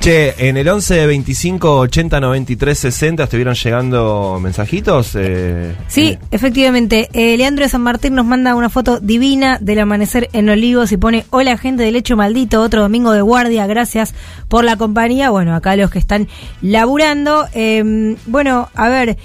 Che, 0.00 0.48
en 0.48 0.56
el 0.56 0.68
11 0.68 1.06
25 1.08 1.76
80 1.80 2.20
93 2.20 2.78
60 2.78 3.24
estuvieron 3.24 3.54
llegando 3.54 4.38
mensajitos. 4.40 5.16
Eh, 5.16 5.74
Sí, 5.88 6.10
eh, 6.10 6.18
efectivamente. 6.30 7.08
Eh, 7.12 7.36
Leandro 7.36 7.64
de 7.64 7.68
San 7.68 7.80
Martín 7.80 8.14
nos 8.14 8.24
manda 8.24 8.54
una 8.54 8.68
foto 8.68 9.00
divina 9.00 9.58
del 9.60 9.80
amanecer 9.80 10.28
en 10.32 10.48
Olivos 10.50 10.92
y 10.92 10.98
pone, 10.98 11.26
hola 11.30 11.58
gente 11.58 11.82
del 11.82 11.96
hecho 11.96 12.16
maldito, 12.16 12.62
otro 12.62 12.82
domingo 12.82 13.10
de 13.10 13.22
guardia, 13.22 13.66
gracias 13.66 14.14
por 14.46 14.62
la 14.62 14.76
compañía. 14.76 15.30
Bueno, 15.30 15.56
acá 15.56 15.74
los 15.74 15.90
que 15.90 15.98
están 15.98 16.28
laburando. 16.62 17.48
Eh, 17.52 18.16
bueno, 18.26 18.68
a 18.76 18.88
ver, 18.88 19.18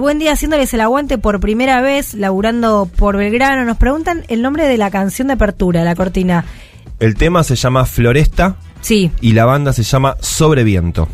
buen 0.00 0.18
día 0.18 0.32
haciéndoles 0.32 0.74
el 0.74 0.80
aguante 0.80 1.18
por 1.18 1.38
primera 1.38 1.80
vez, 1.80 2.14
laburando 2.14 2.90
por 2.96 3.16
Belgrano. 3.16 3.64
Nos 3.64 3.76
preguntan 3.76 4.24
el 4.26 4.42
nombre 4.42 4.66
de 4.66 4.76
la 4.76 4.90
canción 4.90 5.28
de 5.28 5.34
apertura, 5.34 5.84
la 5.84 5.94
cortina. 5.94 6.44
el 6.98 7.14
tema 7.14 7.44
se 7.44 7.54
llama 7.54 7.84
Floresta 7.86 8.56
Sí, 8.86 9.10
y 9.20 9.32
la 9.32 9.44
banda 9.46 9.72
se 9.72 9.82
llama 9.82 10.16
Sobreviento. 10.20 11.08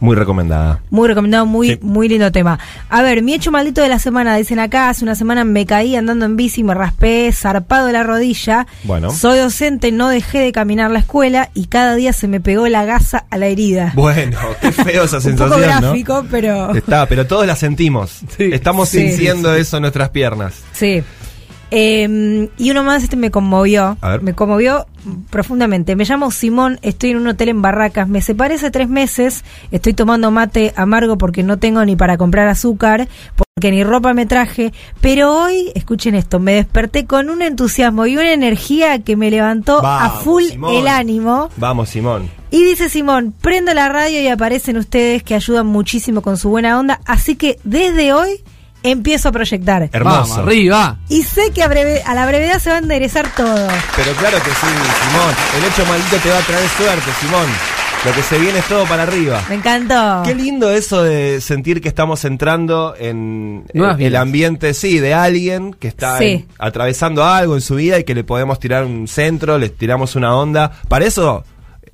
Muy 0.00 0.14
recomendada. 0.16 0.80
Muy 0.90 1.08
recomendado, 1.08 1.44
muy, 1.44 1.70
Sí. 1.72 1.78
muy 1.82 2.08
lindo 2.08 2.30
tema. 2.32 2.58
A 2.88 3.02
ver, 3.02 3.20
mi 3.20 3.34
hecho 3.34 3.50
maldito 3.50 3.82
de 3.82 3.88
la 3.88 3.98
semana, 3.98 4.36
dicen 4.36 4.60
acá, 4.60 4.88
hace 4.88 5.02
una 5.04 5.16
semana 5.16 5.42
me 5.44 5.66
caí 5.66 5.96
andando 5.96 6.24
en 6.24 6.36
bici, 6.36 6.62
me 6.62 6.72
raspé 6.72 7.30
zarpado 7.32 7.88
de 7.88 7.92
la 7.92 8.04
rodilla. 8.04 8.66
Bueno. 8.84 9.10
Soy 9.10 9.38
docente, 9.40 9.90
no 9.92 10.08
dejé 10.08 10.38
de 10.38 10.52
caminar 10.52 10.92
la 10.92 11.00
escuela 11.00 11.50
y 11.52 11.66
cada 11.66 11.94
día 11.96 12.12
se 12.12 12.28
me 12.28 12.40
pegó 12.40 12.68
la 12.68 12.84
gasa 12.84 13.24
a 13.28 13.36
la 13.38 13.48
herida. 13.48 13.92
Bueno, 13.96 14.38
qué 14.62 14.70
feo 14.72 15.02
esa 15.02 15.16
Un 15.16 15.22
sensación, 15.24 15.48
poco 15.60 15.60
¿no? 15.72 15.80
gráfico, 15.80 16.24
pero... 16.30 16.74
Está, 16.76 17.04
pero 17.06 17.26
todos 17.26 17.44
la 17.46 17.56
sentimos. 17.56 18.20
Sí. 18.36 18.50
Estamos 18.52 18.88
Sí. 18.88 19.08
sintiendo 19.10 19.52
eso 19.54 19.76
en 19.78 19.82
nuestras 19.82 20.10
piernas. 20.10 20.54
Sí. 20.72 21.02
Eh, 21.70 22.48
y 22.56 22.70
uno 22.70 22.84
más, 22.84 23.02
este 23.02 23.16
me 23.16 23.30
conmovió. 23.30 23.96
A 24.00 24.10
ver. 24.10 24.22
Me 24.22 24.34
conmovió 24.34 24.86
profundamente. 25.30 25.96
Me 25.96 26.04
llamo 26.04 26.30
Simón, 26.30 26.78
estoy 26.82 27.10
en 27.10 27.18
un 27.18 27.28
hotel 27.28 27.50
en 27.50 27.62
Barracas. 27.62 28.08
Me 28.08 28.22
separé 28.22 28.54
hace 28.54 28.70
tres 28.70 28.88
meses. 28.88 29.44
Estoy 29.70 29.94
tomando 29.94 30.30
mate 30.30 30.72
amargo 30.76 31.18
porque 31.18 31.42
no 31.42 31.58
tengo 31.58 31.84
ni 31.84 31.96
para 31.96 32.16
comprar 32.16 32.48
azúcar, 32.48 33.08
porque 33.36 33.70
ni 33.70 33.84
ropa 33.84 34.14
me 34.14 34.26
traje. 34.26 34.72
Pero 35.00 35.34
hoy, 35.34 35.72
escuchen 35.74 36.14
esto, 36.14 36.38
me 36.38 36.54
desperté 36.54 37.06
con 37.06 37.30
un 37.30 37.42
entusiasmo 37.42 38.06
y 38.06 38.16
una 38.16 38.32
energía 38.32 39.00
que 39.00 39.16
me 39.16 39.30
levantó 39.30 39.84
a 39.84 40.10
full 40.10 40.44
Simón. 40.44 40.74
el 40.74 40.88
ánimo. 40.88 41.50
Vamos, 41.56 41.90
Simón. 41.90 42.30
Y 42.50 42.64
dice 42.64 42.88
Simón, 42.88 43.34
prendo 43.40 43.74
la 43.74 43.90
radio 43.90 44.22
y 44.22 44.28
aparecen 44.28 44.78
ustedes 44.78 45.22
que 45.22 45.34
ayudan 45.34 45.66
muchísimo 45.66 46.22
con 46.22 46.38
su 46.38 46.48
buena 46.48 46.78
onda. 46.78 47.00
Así 47.04 47.36
que 47.36 47.58
desde 47.62 48.12
hoy 48.14 48.42
empiezo 48.90 49.28
a 49.28 49.32
proyectar. 49.32 49.88
Hermoso. 49.92 50.16
Vamos, 50.20 50.38
arriba. 50.38 50.98
Y 51.08 51.22
sé 51.22 51.50
que 51.52 51.62
a, 51.62 51.68
breve- 51.68 52.02
a 52.04 52.14
la 52.14 52.26
brevedad 52.26 52.58
se 52.58 52.70
va 52.70 52.76
a 52.76 52.78
enderezar 52.80 53.32
todo. 53.34 53.68
Pero 53.96 54.12
claro 54.12 54.38
que 54.42 54.50
sí, 54.50 54.66
Simón. 54.66 55.34
El 55.58 55.64
hecho 55.64 55.86
maldito 55.86 56.16
te 56.16 56.30
va 56.30 56.38
a 56.38 56.42
traer 56.42 56.68
suerte, 56.70 57.10
Simón. 57.20 57.46
Lo 58.04 58.12
que 58.12 58.22
se 58.22 58.38
viene 58.38 58.60
es 58.60 58.64
todo 58.66 58.84
para 58.84 59.02
arriba. 59.02 59.42
Me 59.48 59.56
encantó. 59.56 60.22
Qué 60.24 60.32
lindo 60.32 60.70
eso 60.70 61.02
de 61.02 61.40
sentir 61.40 61.80
que 61.80 61.88
estamos 61.88 62.24
entrando 62.24 62.94
en 62.96 63.64
Nuevas 63.74 63.98
el, 63.98 64.14
ambiente, 64.14 64.72
sí, 64.72 65.00
de 65.00 65.14
alguien 65.14 65.74
que 65.74 65.88
está 65.88 66.16
Sí. 66.18 66.24
en- 66.24 66.48
atravesando 66.60 67.24
algo 67.24 67.56
en 67.56 67.60
su 67.60 67.74
vida 67.74 67.98
y 67.98 68.04
que 68.04 68.14
le 68.14 68.22
podemos 68.22 68.60
tirar 68.60 68.84
un 68.84 69.08
centro, 69.08 69.58
le 69.58 69.68
tiramos 69.70 70.14
una 70.14 70.36
onda. 70.36 70.70
Para 70.88 71.06
eso 71.06 71.42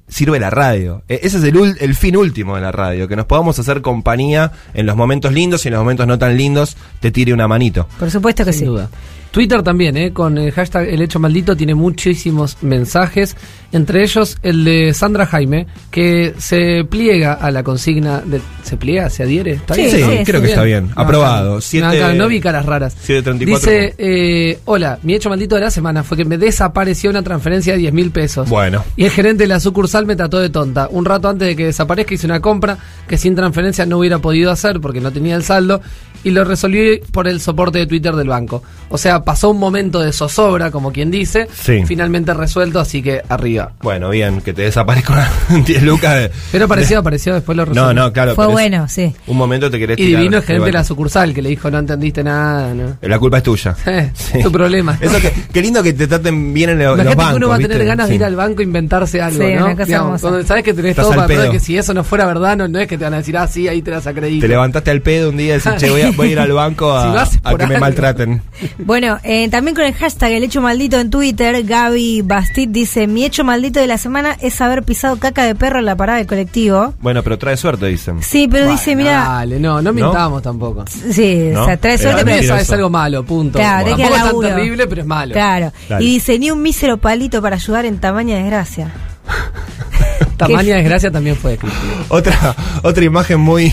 sirve 0.08 0.38
la 0.40 0.50
radio. 0.50 1.02
E- 1.08 1.20
Ese 1.22 1.38
es 1.38 1.44
el, 1.44 1.54
ul- 1.56 1.76
el 1.80 1.94
fin 1.94 2.16
último 2.16 2.56
de 2.56 2.62
la 2.62 2.72
radio, 2.72 3.08
que 3.08 3.16
nos 3.16 3.26
podamos 3.26 3.58
hacer 3.58 3.80
compañía 3.82 4.52
en 4.74 4.86
los 4.86 4.96
momentos 4.96 5.32
lindos 5.32 5.64
y 5.64 5.68
en 5.68 5.74
los 5.74 5.82
momentos 5.82 6.06
no 6.06 6.18
tan 6.18 6.36
lindos, 6.36 6.76
te 7.00 7.10
tire 7.10 7.32
una 7.32 7.48
manito. 7.48 7.88
Por 7.98 8.10
supuesto 8.10 8.44
que 8.44 8.52
Sin 8.52 8.60
sí. 8.60 8.66
duda. 8.66 8.88
Twitter 9.34 9.64
también, 9.64 9.96
¿eh? 9.96 10.12
con 10.12 10.38
el 10.38 10.52
hashtag 10.52 10.88
El 10.88 11.02
Hecho 11.02 11.18
Maldito, 11.18 11.56
tiene 11.56 11.74
muchísimos 11.74 12.56
mensajes, 12.62 13.36
entre 13.72 14.04
ellos 14.04 14.36
el 14.44 14.62
de 14.64 14.94
Sandra 14.94 15.26
Jaime, 15.26 15.66
que 15.90 16.34
se 16.38 16.84
pliega 16.88 17.32
a 17.32 17.50
la 17.50 17.64
consigna, 17.64 18.20
de, 18.24 18.40
¿se 18.62 18.76
pliega? 18.76 19.10
¿Se 19.10 19.24
adhiere? 19.24 19.54
¿Está 19.54 19.74
Sí, 19.74 19.80
bien? 19.82 19.90
sí, 19.96 20.00
¿no? 20.02 20.10
sí. 20.12 20.18
creo 20.24 20.40
que 20.40 20.46
está 20.50 20.62
bien. 20.62 20.86
No, 20.94 21.02
Aprobado. 21.02 21.60
Siete- 21.60 21.84
acá 21.84 22.14
no 22.14 22.28
vi 22.28 22.40
caras 22.40 22.64
raras. 22.64 22.92
734. 23.00 23.70
Dice, 23.72 23.94
eh, 23.98 24.60
hola, 24.66 25.00
mi 25.02 25.14
hecho 25.14 25.28
maldito 25.30 25.56
de 25.56 25.62
la 25.62 25.72
semana 25.72 26.04
fue 26.04 26.16
que 26.16 26.24
me 26.24 26.38
desapareció 26.38 27.10
una 27.10 27.24
transferencia 27.24 27.72
de 27.72 27.80
10 27.80 27.92
mil 27.92 28.12
pesos. 28.12 28.48
Bueno. 28.48 28.84
Y 28.94 29.04
el 29.04 29.10
gerente 29.10 29.42
de 29.42 29.48
la 29.48 29.58
sucursal 29.58 30.06
me 30.06 30.14
trató 30.14 30.38
de 30.38 30.48
tonta. 30.50 30.86
Un 30.92 31.04
rato 31.04 31.28
antes 31.28 31.48
de 31.48 31.56
que 31.56 31.64
desaparezca 31.66 32.14
hice 32.14 32.26
una 32.26 32.38
compra 32.38 32.78
que 33.08 33.18
sin 33.18 33.34
transferencia 33.34 33.84
no 33.84 33.98
hubiera 33.98 34.20
podido 34.20 34.52
hacer 34.52 34.80
porque 34.80 35.00
no 35.00 35.10
tenía 35.10 35.34
el 35.34 35.42
saldo 35.42 35.80
y 36.24 36.30
lo 36.30 36.44
resolví 36.44 37.00
por 37.12 37.28
el 37.28 37.40
soporte 37.40 37.78
de 37.78 37.86
Twitter 37.86 38.14
del 38.14 38.28
banco. 38.28 38.62
O 38.88 38.98
sea, 38.98 39.22
pasó 39.24 39.50
un 39.50 39.58
momento 39.58 40.00
de 40.00 40.12
zozobra, 40.12 40.70
como 40.70 40.92
quien 40.92 41.10
dice, 41.10 41.46
Sí. 41.52 41.82
finalmente 41.86 42.32
resuelto, 42.34 42.80
así 42.80 43.02
que 43.02 43.22
arriba. 43.28 43.72
Bueno, 43.82 44.10
bien, 44.10 44.40
que 44.40 44.52
te 44.52 44.62
desaparezca 44.62 45.28
una 45.50 45.60
10 45.64 45.82
lucas 45.82 46.14
de... 46.16 46.30
Pero 46.52 46.64
apareció, 46.66 46.98
apareció, 46.98 47.34
después 47.34 47.56
lo 47.56 47.66
No, 47.66 47.72
resolví. 47.74 47.94
no, 47.94 48.12
claro. 48.12 48.34
Fue 48.34 48.46
bueno, 48.46 48.86
sí. 48.88 49.14
Un 49.26 49.36
momento 49.36 49.70
te 49.70 49.78
querés 49.78 49.98
Y 49.98 50.06
tirar 50.06 50.20
divino 50.22 50.36
el 50.38 50.42
gerente 50.44 50.66
de 50.66 50.72
la 50.72 50.84
sucursal 50.84 51.32
que 51.34 51.42
le 51.42 51.48
dijo, 51.50 51.70
no 51.70 51.78
entendiste 51.78 52.22
nada, 52.24 52.72
¿no? 52.74 52.96
La 53.02 53.18
culpa 53.18 53.38
es 53.38 53.42
tuya. 53.42 53.74
Eh, 53.86 54.10
Sí. 54.14 54.42
Tu 54.42 54.50
problema. 54.50 54.96
Eso 55.00 55.18
que, 55.20 55.32
qué 55.52 55.60
lindo 55.62 55.82
que 55.82 55.92
te 55.92 56.06
traten 56.06 56.52
bien 56.54 56.70
en 56.70 56.78
lo- 56.78 56.84
los 56.96 57.04
Imagínate 57.04 57.16
bancos. 57.16 57.32
que 57.32 57.36
uno 57.36 57.48
va 57.48 57.54
a 57.54 57.58
tener 57.58 57.70
¿viste? 57.78 57.84
ganas 57.86 58.08
de 58.08 58.14
ir 58.14 58.24
al 58.24 58.36
banco 58.36 58.60
a 58.60 58.62
inventarse 58.64 59.20
algo, 59.20 59.38
Sí, 59.44 59.54
¿no? 59.54 59.64
una 59.66 59.74
cosa 59.74 59.84
Digamos, 59.86 60.20
cuando 60.20 60.42
sabes 60.44 60.64
que 60.64 60.74
tenés 60.74 60.90
Estás 60.90 61.06
todo 61.06 61.14
para 61.26 61.50
que 61.50 61.60
si 61.60 61.76
eso 61.76 61.92
no 61.94 62.02
fuera 62.04 62.26
verdad, 62.26 62.56
no, 62.56 62.66
no 62.68 62.78
es 62.78 62.86
que 62.88 62.96
te 62.98 63.04
van 63.04 63.14
a 63.14 63.18
decir, 63.18 63.36
ah, 63.36 63.46
sí, 63.46 63.68
ahí 63.68 63.82
te 63.82 63.90
das 63.90 64.06
acredito. 64.06 64.42
Te 64.42 64.48
levantaste 64.48 64.90
al 64.90 65.00
pedo 65.02 65.30
un 65.30 65.36
día 65.36 65.54
y 65.56 65.58
decís, 65.58 65.72
che, 65.78 65.90
voy 65.90 66.02
a, 66.02 66.12
voy 66.16 66.28
a 66.28 66.32
ir 66.32 66.38
al 66.40 66.52
banco 66.52 66.92
a, 66.92 67.26
que 67.58 67.66
me 67.66 67.78
maltraten. 67.78 68.42
Bueno, 68.78 69.18
eh, 69.22 69.48
también 69.48 69.74
con 69.74 69.84
el 69.84 69.94
hashtag 69.94 70.32
El 70.32 70.44
Hecho 70.44 70.60
Maldito 70.60 70.98
en 70.98 71.10
Twitter, 71.10 71.62
Gaby 71.64 72.22
Bastit 72.22 72.70
dice, 72.70 73.06
mi 73.06 73.24
hecho 73.24 73.44
maldito 73.44 73.80
de 73.80 73.86
la 73.86 73.98
semana 73.98 74.36
es 74.40 74.60
haber 74.60 74.82
pisado 74.82 75.18
caca 75.18 75.44
de 75.44 75.54
perro 75.54 75.78
en 75.78 75.84
la 75.86 75.96
parada 75.96 76.18
del 76.18 76.26
colectivo. 76.26 76.94
Bueno, 77.00 77.22
pero 77.22 77.38
trae 77.38 77.56
suerte, 77.56 77.86
dicen. 77.86 78.22
Sí, 78.22 78.48
pero 78.48 78.64
Bueno, 78.64 78.78
dice, 78.78 78.96
mira, 78.96 79.24
Dale, 79.24 79.60
no, 79.60 79.82
no 79.82 79.92
mintamos 79.92 80.42
tampoco. 80.42 80.84
sí, 80.88 81.50
¿No? 81.52 81.62
o 81.62 81.66
sea, 81.66 81.76
trae 81.76 81.98
suerte, 81.98 82.24
pero... 82.24 82.56
es 82.56 82.70
algo 82.70 82.90
malo, 82.90 83.24
punto. 83.24 83.58
Claro, 83.58 83.90
Tampoco 83.96 84.14
es 84.14 84.22
tan 84.22 84.40
terrible, 84.40 84.86
pero 84.86 85.00
es 85.02 85.06
malo. 85.06 85.32
Claro. 85.32 85.72
Dale. 85.88 86.04
Y 86.04 86.08
dice, 86.14 86.38
ni 86.38 86.50
un 86.50 86.62
mísero 86.62 86.98
palito 86.98 87.40
para 87.42 87.56
ayudar 87.56 87.84
en 87.84 87.98
tamaña 87.98 88.36
desgracia. 88.36 88.92
Tamaña 90.36 90.76
desgracia 90.76 91.10
también 91.10 91.36
fue 91.36 91.52
descriptiva. 91.52 91.82
Otra, 92.08 92.56
otra 92.82 93.04
imagen 93.04 93.40
muy, 93.40 93.72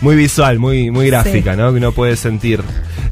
muy 0.00 0.16
visual, 0.16 0.58
muy, 0.58 0.90
muy 0.90 1.06
gráfica, 1.08 1.56
¿no? 1.56 1.70
Que 1.70 1.78
uno 1.78 1.92
puede 1.92 2.16
sentir. 2.16 2.62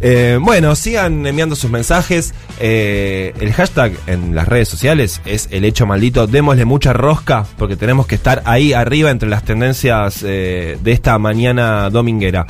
Eh, 0.01 0.38
bueno, 0.40 0.75
sigan 0.77 1.27
enviando 1.27 1.57
sus 1.57 1.70
mensajes. 1.70 2.35
Eh, 2.61 3.33
el 3.40 3.53
hashtag 3.53 3.92
en 4.07 4.35
las 4.35 4.46
redes 4.49 4.68
sociales 4.68 5.20
es 5.25 5.49
el 5.51 5.64
hecho 5.64 5.87
maldito. 5.87 6.27
Démosle 6.27 6.64
mucha 6.64 6.92
rosca 6.92 7.46
porque 7.57 7.77
tenemos 7.77 8.07
que 8.07 8.14
estar 8.14 8.42
ahí 8.44 8.72
arriba 8.72 9.11
entre 9.11 9.29
las 9.29 9.44
tendencias 9.44 10.22
eh, 10.25 10.79
de 10.83 10.92
esta 10.92 11.18
mañana 11.18 11.90
dominguera. 11.90 12.46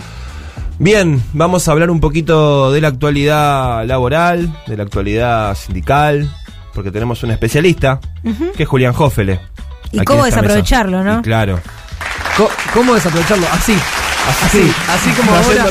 Bien, 0.78 1.22
vamos 1.32 1.68
a 1.68 1.72
hablar 1.72 1.90
un 1.90 2.00
poquito 2.00 2.70
de 2.70 2.82
la 2.82 2.88
actualidad 2.88 3.86
laboral, 3.86 4.54
de 4.66 4.76
la 4.76 4.82
actualidad 4.82 5.56
sindical, 5.56 6.30
porque 6.74 6.90
tenemos 6.90 7.22
un 7.22 7.30
especialista, 7.30 7.98
que 8.54 8.64
es 8.64 8.68
Julián 8.68 8.92
Jófele. 8.92 9.40
Y 9.92 10.00
cómo 10.00 10.26
esta 10.26 10.42
mesa. 10.42 10.54
desaprovecharlo, 10.54 11.02
¿no? 11.02 11.20
Y 11.20 11.22
claro. 11.22 11.60
¿Cómo 12.74 12.94
desaprovecharlo? 12.94 13.46
Así. 13.52 13.74
Así, 14.44 14.70
así 14.88 15.10
como 15.10 15.32
ahora. 15.32 15.66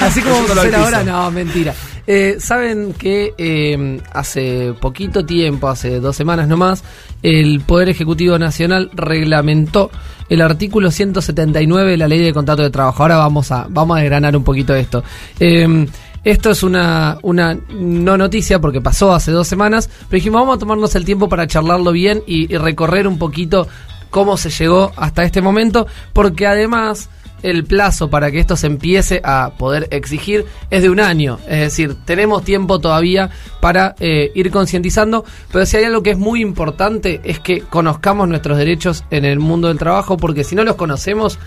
Así 0.00 0.20
como 0.20 0.34
vamos 0.42 0.50
a 0.50 0.60
hacer 0.60 0.74
ahora, 0.74 1.02
no, 1.02 1.30
mentira. 1.30 1.74
Eh, 2.06 2.36
Saben 2.38 2.92
que 2.92 3.34
eh, 3.38 4.00
hace 4.12 4.74
poquito 4.80 5.24
tiempo, 5.24 5.68
hace 5.68 5.98
dos 5.98 6.14
semanas 6.14 6.46
nomás, 6.46 6.84
el 7.22 7.60
Poder 7.60 7.88
Ejecutivo 7.88 8.38
Nacional 8.38 8.90
reglamentó 8.92 9.90
el 10.28 10.42
artículo 10.42 10.90
179 10.90 11.92
de 11.92 11.96
la 11.96 12.06
Ley 12.06 12.20
de 12.20 12.32
Contrato 12.32 12.62
de 12.62 12.70
Trabajo. 12.70 13.02
Ahora 13.02 13.16
vamos 13.16 13.50
a, 13.50 13.66
vamos 13.68 13.96
a 13.96 14.00
desgranar 14.00 14.36
un 14.36 14.44
poquito 14.44 14.74
esto. 14.74 15.02
Eh, 15.38 15.86
esto 16.22 16.50
es 16.50 16.62
una, 16.62 17.18
una 17.22 17.58
no 17.70 18.18
noticia 18.18 18.60
porque 18.60 18.82
pasó 18.82 19.14
hace 19.14 19.32
dos 19.32 19.48
semanas, 19.48 19.88
pero 20.08 20.18
dijimos 20.18 20.42
vamos 20.42 20.56
a 20.56 20.58
tomarnos 20.58 20.94
el 20.94 21.04
tiempo 21.06 21.30
para 21.30 21.46
charlarlo 21.46 21.92
bien 21.92 22.22
y, 22.26 22.52
y 22.52 22.58
recorrer 22.58 23.08
un 23.08 23.18
poquito 23.18 23.66
cómo 24.10 24.36
se 24.36 24.50
llegó 24.50 24.92
hasta 24.96 25.24
este 25.24 25.40
momento, 25.40 25.86
porque 26.12 26.46
además 26.46 27.08
el 27.42 27.64
plazo 27.64 28.10
para 28.10 28.30
que 28.30 28.38
esto 28.38 28.54
se 28.54 28.66
empiece 28.66 29.22
a 29.24 29.52
poder 29.56 29.88
exigir 29.92 30.44
es 30.68 30.82
de 30.82 30.90
un 30.90 31.00
año. 31.00 31.38
Es 31.48 31.60
decir, 31.60 31.96
tenemos 32.04 32.44
tiempo 32.44 32.80
todavía 32.80 33.30
para 33.60 33.94
eh, 33.98 34.30
ir 34.34 34.50
concientizando, 34.50 35.24
pero 35.50 35.64
si 35.64 35.78
hay 35.78 35.84
algo 35.84 36.02
que 36.02 36.10
es 36.10 36.18
muy 36.18 36.42
importante 36.42 37.20
es 37.24 37.40
que 37.40 37.60
conozcamos 37.62 38.28
nuestros 38.28 38.58
derechos 38.58 39.04
en 39.10 39.24
el 39.24 39.38
mundo 39.38 39.68
del 39.68 39.78
trabajo, 39.78 40.18
porque 40.18 40.44
si 40.44 40.54
no 40.54 40.64
los 40.64 40.76
conocemos 40.76 41.38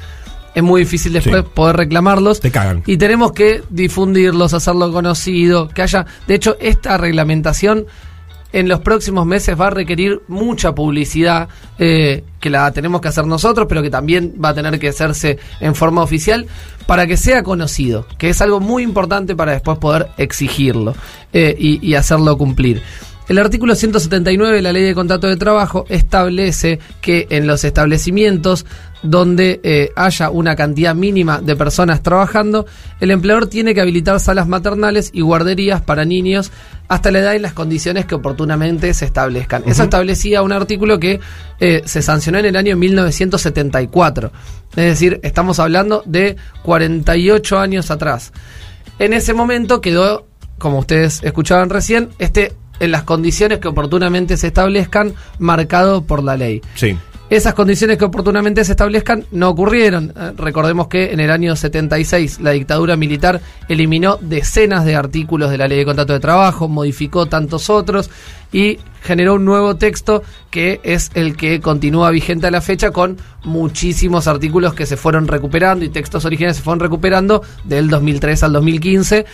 es 0.55 0.61
muy 0.63 0.81
difícil 0.81 1.13
después 1.13 1.43
Sí. 1.43 1.49
poder 1.53 1.77
reclamarlos. 1.77 2.39
Te 2.39 2.51
cagan. 2.51 2.83
Y 2.85 2.97
tenemos 2.97 3.31
que 3.31 3.63
difundirlos, 3.69 4.53
hacerlo 4.53 4.91
conocido, 4.91 5.67
que 5.67 5.81
haya... 5.81 6.05
De 6.27 6.35
hecho, 6.35 6.57
esta 6.59 6.95
reglamentación 6.97 7.85
en 8.53 8.69
los 8.69 8.79
próximos 8.79 9.25
meses 9.25 9.59
va 9.59 9.67
a 9.67 9.71
requerir 9.71 10.21
mucha 10.27 10.73
publicidad, 10.73 11.49
eh, 11.79 12.23
que 12.39 12.49
la 12.49 12.71
tenemos 12.71 13.01
que 13.01 13.07
hacer 13.07 13.25
nosotros, 13.25 13.65
pero 13.67 13.81
que 13.81 13.89
también 13.89 14.35
va 14.43 14.49
a 14.49 14.53
tener 14.53 14.79
que 14.79 14.89
hacerse 14.89 15.39
en 15.59 15.75
forma 15.75 16.03
oficial 16.03 16.45
para 16.85 17.07
que 17.07 17.17
sea 17.17 17.43
conocido, 17.43 18.05
que 18.17 18.29
es 18.29 18.41
algo 18.41 18.59
muy 18.59 18.83
importante 18.83 19.35
para 19.35 19.53
después 19.53 19.79
poder 19.79 20.07
exigirlo 20.17 20.95
eh, 21.33 21.55
y, 21.57 21.85
y 21.85 21.95
hacerlo 21.95 22.37
cumplir. 22.37 22.81
El 23.27 23.39
artículo 23.39 23.73
179 23.73 24.57
de 24.57 24.61
la 24.61 24.73
Ley 24.73 24.83
de 24.83 24.93
Contrato 24.93 25.27
de 25.27 25.37
Trabajo 25.37 25.85
establece 25.89 26.79
que 27.01 27.27
en 27.29 27.47
los 27.47 27.63
establecimientos 27.63 28.65
donde 29.03 29.59
eh, 29.63 29.91
haya 29.95 30.29
una 30.29 30.55
cantidad 30.55 30.95
mínima 30.95 31.39
de 31.41 31.55
personas 31.55 32.01
trabajando, 32.01 32.65
el 32.99 33.11
empleador 33.11 33.47
tiene 33.47 33.75
que 33.75 33.81
habilitar 33.81 34.19
salas 34.19 34.47
maternales 34.47 35.11
y 35.13 35.21
guarderías 35.21 35.81
para 35.81 36.05
niños 36.05 36.51
hasta 36.87 37.11
la 37.11 37.19
edad 37.19 37.33
y 37.33 37.39
las 37.39 37.53
condiciones 37.53 38.05
que 38.05 38.15
oportunamente 38.15 38.93
se 38.93 39.05
establezcan. 39.05 39.63
Eso 39.65 39.83
establecía 39.83 40.41
un 40.41 40.51
artículo 40.51 40.99
que 40.99 41.19
eh, 41.59 41.81
se 41.85 42.01
sancionó 42.01 42.39
en 42.39 42.45
el 42.45 42.55
año 42.55 42.75
1974. 42.77 44.31
Es 44.69 44.85
decir, 44.85 45.19
estamos 45.23 45.59
hablando 45.59 46.03
de 46.05 46.35
48 46.63 47.59
años 47.59 47.91
atrás. 47.91 48.31
En 48.99 49.13
ese 49.13 49.33
momento 49.33 49.81
quedó, 49.81 50.27
como 50.57 50.79
ustedes 50.79 51.21
escuchaban 51.23 51.69
recién, 51.69 52.09
este 52.19 52.53
en 52.79 52.91
las 52.91 53.03
condiciones 53.03 53.59
que 53.59 53.67
oportunamente 53.67 54.35
se 54.35 54.47
establezcan, 54.47 55.13
marcado 55.39 56.03
por 56.03 56.23
la 56.23 56.35
ley. 56.35 56.61
Sí. 56.75 56.97
Esas 57.33 57.55
condiciones 57.55 57.97
que 57.97 58.05
oportunamente 58.05 58.63
se 58.63 58.73
establezcan 58.73 59.25
no 59.31 59.49
ocurrieron. 59.49 60.13
Eh, 60.15 60.33
recordemos 60.37 60.87
que 60.87 61.13
en 61.13 61.19
el 61.19 61.31
año 61.31 61.55
76 61.55 62.39
la 62.41 62.51
dictadura 62.51 62.95
militar 62.95 63.41
eliminó 63.67 64.19
decenas 64.21 64.85
de 64.85 64.95
artículos 64.95 65.49
de 65.49 65.57
la 65.57 65.67
ley 65.67 65.79
de 65.79 65.85
contrato 65.85 66.13
de 66.13 66.19
trabajo, 66.19 66.67
modificó 66.67 67.25
tantos 67.25 67.71
otros 67.71 68.11
y 68.51 68.77
generó 69.01 69.33
un 69.33 69.45
nuevo 69.45 69.77
texto 69.77 70.21
que 70.51 70.79
es 70.83 71.09
el 71.15 71.35
que 71.35 71.59
continúa 71.59 72.11
vigente 72.11 72.45
a 72.45 72.51
la 72.51 72.61
fecha 72.61 72.91
con 72.91 73.17
muchísimos 73.43 74.27
artículos 74.27 74.75
que 74.75 74.85
se 74.85 74.95
fueron 74.95 75.27
recuperando 75.27 75.83
y 75.83 75.89
textos 75.89 76.25
originales 76.25 76.57
se 76.57 76.61
fueron 76.61 76.81
recuperando 76.81 77.41
del 77.63 77.89
2003 77.89 78.43
al 78.43 78.53
2015 78.53 79.25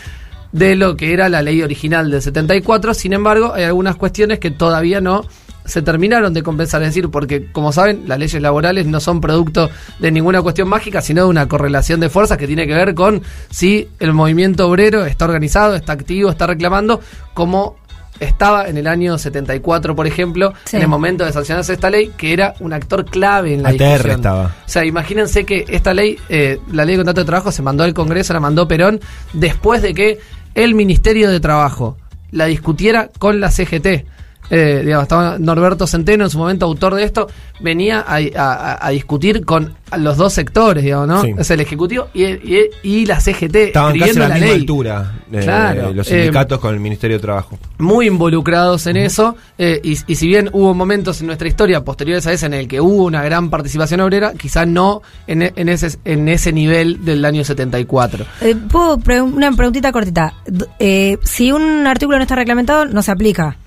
de 0.54 0.76
lo 0.78 0.96
que 0.96 1.12
era 1.12 1.28
la 1.28 1.42
ley 1.42 1.62
original 1.62 2.10
del 2.10 2.22
74. 2.22 2.94
Sin 2.94 3.12
embargo, 3.12 3.54
hay 3.54 3.66
algunas 3.66 3.98
cuestiones 3.98 4.40
que 4.40 4.52
todavía 4.52 5.02
no 5.02 5.26
se 5.70 5.82
terminaron 5.82 6.34
de 6.34 6.44
compensar. 6.44 6.82
Es 6.82 6.90
decir, 6.90 7.10
porque, 7.10 7.52
como 7.52 7.72
saben, 7.72 8.04
las 8.08 8.20
leyes 8.20 8.42
laborales 8.42 8.86
no 8.88 9.00
son 9.00 9.22
producto 9.22 9.70
de 10.00 10.12
ninguna 10.12 10.42
cuestión 10.42 10.68
mágica, 10.68 11.02
sino 11.02 11.24
de 11.24 11.30
una 11.30 11.48
correlación 11.48 12.00
de 12.00 12.10
fuerzas 12.10 12.38
que 12.38 12.48
tiene 12.48 12.68
que 12.68 12.74
ver 12.74 12.94
con 12.96 13.22
si 13.50 13.88
el 14.00 14.14
movimiento 14.14 14.68
obrero 14.68 15.06
está 15.06 15.26
organizado, 15.26 15.76
está 15.76 15.94
activo, 15.94 16.30
está 16.30 16.48
reclamando, 16.48 17.00
como 17.34 17.78
estaba 18.20 18.68
en 18.68 18.78
el 18.78 18.86
año 18.88 19.18
74, 19.18 19.96
por 19.96 20.06
ejemplo, 20.06 20.54
Sí. 20.66 20.76
en 20.76 20.82
el 20.82 20.88
momento 20.90 21.24
de 21.24 21.32
sancionarse 21.32 21.72
esta 21.72 21.90
ley, 21.90 22.12
que 22.18 22.34
era 22.34 22.54
un 22.60 22.74
actor 22.74 23.06
clave 23.06 23.54
en 23.54 23.64
la 23.64 23.70
ATR 23.70 23.78
discusión. 23.78 24.16
estaba. 24.18 24.44
O 24.46 24.50
sea, 24.70 24.84
imagínense 24.84 25.46
que 25.46 25.64
esta 25.70 25.94
ley, 25.94 26.18
eh, 26.28 26.60
la 26.74 26.84
ley 26.84 26.96
de 26.96 27.00
contrato 27.00 27.22
de 27.22 27.26
trabajo, 27.26 27.52
se 27.54 27.62
mandó 27.62 27.86
al 27.86 27.94
Congreso, 27.94 28.34
la 28.34 28.42
mandó 28.42 28.68
Perón, 28.68 29.00
después 29.32 29.82
de 29.82 29.94
que 29.94 30.20
el 30.56 30.76
Ministerio 30.76 31.30
de 31.30 31.40
Trabajo 31.40 31.96
la 32.32 32.46
discutiera 32.46 33.10
con 33.20 33.40
la 33.40 33.52
CGT. 33.52 34.06
Eh, 34.50 34.82
digamos, 34.84 35.04
estaba 35.04 35.38
Norberto 35.40 35.86
Centeno, 35.88 36.24
en 36.24 36.30
su 36.30 36.38
momento 36.38 36.66
autor 36.66 36.96
de 36.96 37.04
esto, 37.04 37.28
venía 37.60 38.00
a, 38.08 38.18
a- 38.36 38.88
a 38.88 38.90
discutir 38.90 39.46
con 39.46 39.74
los 39.98 40.18
dos 40.18 40.34
sectores, 40.34 40.84
digamos, 40.84 41.08
¿no? 41.08 41.22
Sí. 41.24 41.34
Es 41.38 41.50
el 41.52 41.60
Ejecutivo 41.60 42.08
y, 42.14 42.24
y- 42.26 42.70
y 42.84 43.06
la 43.06 43.20
CGT, 43.20 43.56
Estaban 43.56 43.98
casi 44.00 44.12
a 44.12 44.14
la, 44.14 44.28
la, 44.30 44.34
misma 44.36 44.48
ley 44.48 44.56
altura 44.62 45.14
eh, 45.32 45.40
Claro, 45.44 45.94
los 45.94 46.08
eh, 46.12 46.22
sindicatos 46.24 46.60
con 46.60 46.74
el 46.74 46.80
Ministerio 46.80 47.18
de 47.18 47.22
Trabajo. 47.22 47.58
muy 47.78 48.08
involucrados 48.08 48.88
en 48.88 48.98
eso 48.98 49.36
eh, 49.58 49.80
y, 49.84 49.98
y 50.08 50.16
si 50.16 50.28
bien 50.28 50.50
hubo 50.54 50.74
momentos 50.74 51.22
en 51.22 51.28
nuestra 51.28 51.48
historia 51.48 51.84
posteriores 51.84 52.26
a 52.28 52.34
ese 52.34 52.46
en 52.48 52.54
el 52.54 52.68
que 52.68 52.82
hubo 52.82 53.04
una 53.04 53.24
gran 53.24 53.50
participación 53.50 54.00
obrera, 54.02 54.34
quizás 54.34 54.68
no 54.68 55.02
en, 55.28 55.42
en 55.56 55.70
ese 55.70 55.98
en 56.06 56.28
ese 56.28 56.52
nivel 56.54 57.04
del 57.06 57.24
año 57.26 57.44
74. 57.44 58.26
Eh, 58.42 58.56
¿Puedo 58.72 58.98
pre- 59.00 59.22
una 59.22 59.52
preguntita 59.52 59.92
cortita? 59.92 60.34
Eh, 60.80 61.18
si 61.24 61.52
un 61.52 61.86
artículo 61.88 62.18
no 62.18 62.24
está 62.24 62.36
reglamentado, 62.36 62.86
no 62.86 63.02
se 63.04 63.12
aplica. 63.12 63.58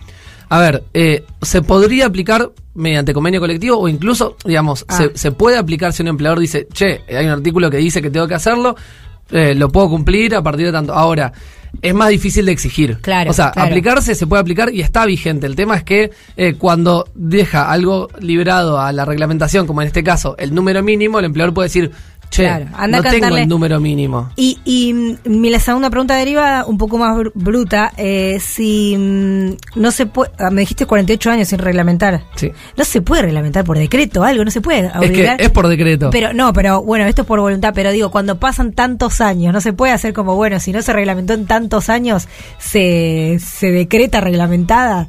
A 0.53 0.59
ver, 0.59 0.85
eh, 0.93 1.25
se 1.41 1.63
podría 1.63 2.05
aplicar 2.05 2.51
mediante 2.75 3.15
convenio 3.15 3.41
colectivo 3.41 3.79
o 3.79 3.89
incluso, 3.89 4.37
digamos, 4.45 4.85
Ah. 4.87 4.97
se, 4.99 5.17
se 5.17 5.33
puede 5.33 5.57
aplicar 5.57 5.95
si 5.95 6.03
un 6.03 6.09
empleador 6.09 6.39
dice, 6.41 6.67
che, 6.73 7.01
hay 7.09 7.25
un 7.25 7.33
artículo 7.33 7.71
que 7.71 7.79
dice 7.79 8.03
que 8.03 8.11
tengo 8.11 8.29
que 8.29 8.35
hacerlo, 8.35 8.77
eh, 9.31 9.55
lo 9.55 9.71
puedo 9.71 9.89
cumplir 9.89 10.35
a 10.35 10.43
partir 10.43 10.67
de 10.67 10.73
tanto. 10.73 10.93
Ahora, 10.93 11.33
es 11.81 11.95
más 11.95 12.11
difícil 12.11 12.45
de 12.45 12.53
exigir. 12.53 12.99
Claro, 13.01 13.31
O 13.31 13.33
sea, 13.33 13.51
claro. 13.53 13.71
aplicarse 13.71 14.15
se 14.15 14.27
puede 14.27 14.43
aplicar 14.43 14.75
y 14.75 14.83
está 14.83 15.07
vigente. 15.07 15.47
El 15.47 15.57
tema 15.57 15.75
es 15.75 15.85
que 15.85 16.11
eh, 16.37 16.53
cuando 16.59 17.09
deja 17.15 17.71
algo 17.73 18.09
librado 18.21 18.79
a 18.79 18.93
la 18.93 19.07
reglamentación, 19.07 19.67
como 19.67 19.81
en 19.81 19.87
este 19.87 20.05
caso, 20.05 20.35
el 20.39 20.55
número 20.55 20.83
mínimo, 20.83 21.19
el 21.19 21.25
empleador 21.25 21.55
puede 21.55 21.69
decir, 21.69 21.93
che, 22.33 22.45
Claro, 22.45 22.67
anda 22.75 23.01
no 23.03 23.09
a 23.09 23.13
tengo 23.13 23.37
el 23.37 23.47
número 23.49 23.79
mínimo. 23.79 24.31
Y, 24.37 24.59
y 24.65 24.93
mm, 24.95 25.17
mi 25.27 25.51
la 25.51 25.61
segunda 25.61 25.91
pregunta 25.91 26.17
deriva 26.17 26.65
un 26.67 26.79
poco 26.79 26.97
más 26.99 27.15
br- 27.17 27.31
bruta. 27.35 27.93
eh, 27.99 28.39
si 28.41 28.97
mm, 28.99 29.51
no 29.81 29.91
se 29.91 30.07
puede, 30.07 30.33
ah, 30.39 30.51
me 30.51 30.63
dijiste 30.63 30.87
48 30.87 31.31
años 31.31 31.49
sin 31.49 31.59
reglamentar. 31.59 32.23
Sí. 32.37 32.51
No 32.77 32.85
se 32.85 33.03
puede 33.03 33.23
reglamentar 33.23 33.65
por 33.65 33.77
decreto 33.77 34.25
algo, 34.25 34.45
no 34.45 34.51
se 34.51 34.61
puede 34.63 34.87
Es 34.87 34.97
obligar. 34.97 35.37
que 35.37 35.45
es 35.45 35.51
por 35.51 35.69
decreto. 35.69 36.09
Pero 36.11 36.33
no, 36.33 36.53
pero 36.55 36.83
bueno, 36.83 37.05
esto 37.05 37.23
es 37.23 37.29
por 37.29 37.39
voluntad, 37.39 37.73
pero 37.75 37.93
digo, 37.93 38.11
cuando 38.11 38.39
pasan 38.41 38.73
tantos 38.73 39.21
años, 39.21 39.53
no 39.53 39.61
se 39.61 39.73
puede 39.75 39.93
hacer 39.93 40.15
como, 40.15 40.35
bueno, 40.35 40.59
si 40.59 40.73
no 40.73 40.81
se 40.81 40.93
reglamentó 40.95 41.35
en 41.35 41.47
tantos 41.47 41.91
años, 41.91 42.29
se, 42.59 43.39
se 43.41 43.71
decreta 43.71 44.21
reglamentada. 44.21 45.09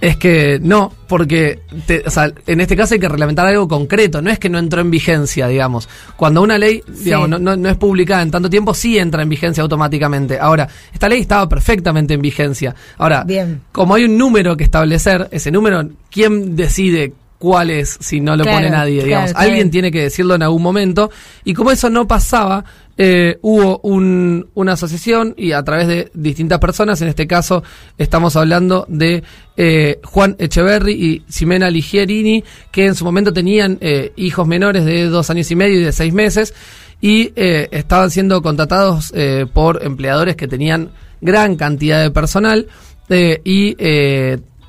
Es 0.00 0.16
que 0.16 0.58
no, 0.62 0.92
porque 1.08 1.60
te- 1.86 2.02
o 2.06 2.10
sea, 2.10 2.32
en 2.46 2.60
este 2.62 2.74
caso 2.74 2.94
hay 2.94 3.00
que 3.00 3.08
reglamentar 3.08 3.46
algo 3.46 3.68
concreto, 3.68 4.22
no 4.22 4.30
es 4.30 4.38
que 4.38 4.48
no 4.48 4.58
entró 4.58 4.80
en 4.80 4.90
vigencia, 4.90 5.46
digamos. 5.46 5.90
Cuando 6.16 6.40
una 6.40 6.56
ley 6.56 6.82
digamos, 7.04 7.28
no, 7.28 7.38
no- 7.38 7.54
no 7.56 7.68
es 7.68 7.76
publicada 7.76 8.22
en 8.22 8.30
tanto 8.30 8.48
tiempo, 8.48 8.72
sí 8.72 8.96
entra 8.98 9.22
en 9.22 9.28
vigencia 9.28 9.62
automáticamente. 9.62 10.38
Ahora, 10.38 10.66
esta 10.92 11.06
ley 11.06 11.20
estaba 11.20 11.46
perfectamente 11.50 12.14
en 12.14 12.22
vigencia. 12.22 12.74
Ahora, 12.96 13.24
Bien. 13.24 13.60
como 13.72 13.94
hay 13.94 14.04
un 14.04 14.16
número 14.16 14.56
que 14.56 14.64
establecer, 14.64 15.28
ese 15.32 15.50
número, 15.50 15.86
¿quién 16.10 16.56
decide 16.56 17.12
cuál 17.38 17.68
es 17.70 17.98
si 18.00 18.20
no 18.20 18.36
lo 18.36 18.44
Claro, 18.44 18.58
pone 18.58 18.70
nadie? 18.70 19.04
Digamos, 19.04 19.32
alguien 19.34 19.70
tiene 19.70 19.92
que 19.92 20.02
decirlo 20.04 20.34
en 20.34 20.42
algún 20.42 20.62
momento. 20.62 21.10
Y 21.44 21.52
como 21.52 21.72
eso 21.72 21.90
no 21.90 22.08
pasaba, 22.08 22.64
eh, 23.02 23.38
hubo 23.40 23.78
un- 23.82 24.50
una 24.52 24.72
asociación 24.74 25.32
y 25.38 25.52
a 25.52 25.62
través 25.62 25.88
de 25.88 26.10
distintas 26.12 26.58
personas, 26.58 27.00
en 27.00 27.08
este 27.08 27.26
caso 27.26 27.62
estamos 27.96 28.36
hablando 28.36 28.84
de 28.90 29.22
eh, 29.56 29.98
Juan 30.04 30.36
Echeverry 30.38 30.92
y 30.92 31.22
Ximena 31.32 31.70
Ligierini, 31.70 32.44
que 32.70 32.84
en 32.84 32.94
su 32.94 33.06
momento 33.06 33.32
tenían 33.32 33.78
eh, 33.80 34.12
hijos 34.16 34.46
menores 34.46 34.84
de 34.84 35.06
dos 35.06 35.30
años 35.30 35.50
y 35.50 35.56
medio 35.56 35.80
y 35.80 35.84
de 35.84 35.92
seis 35.92 36.12
meses 36.12 36.52
y 37.00 37.32
eh, 37.36 37.68
estaban 37.70 38.10
siendo 38.10 38.42
contratados 38.42 39.12
eh, 39.14 39.46
por 39.50 39.82
empleadores 39.82 40.36
que 40.36 40.46
tenían 40.46 40.90
gran 41.22 41.56
cantidad 41.56 42.02
de 42.02 42.10
personal 42.10 42.66
eh, 43.08 43.40
y 43.44 43.76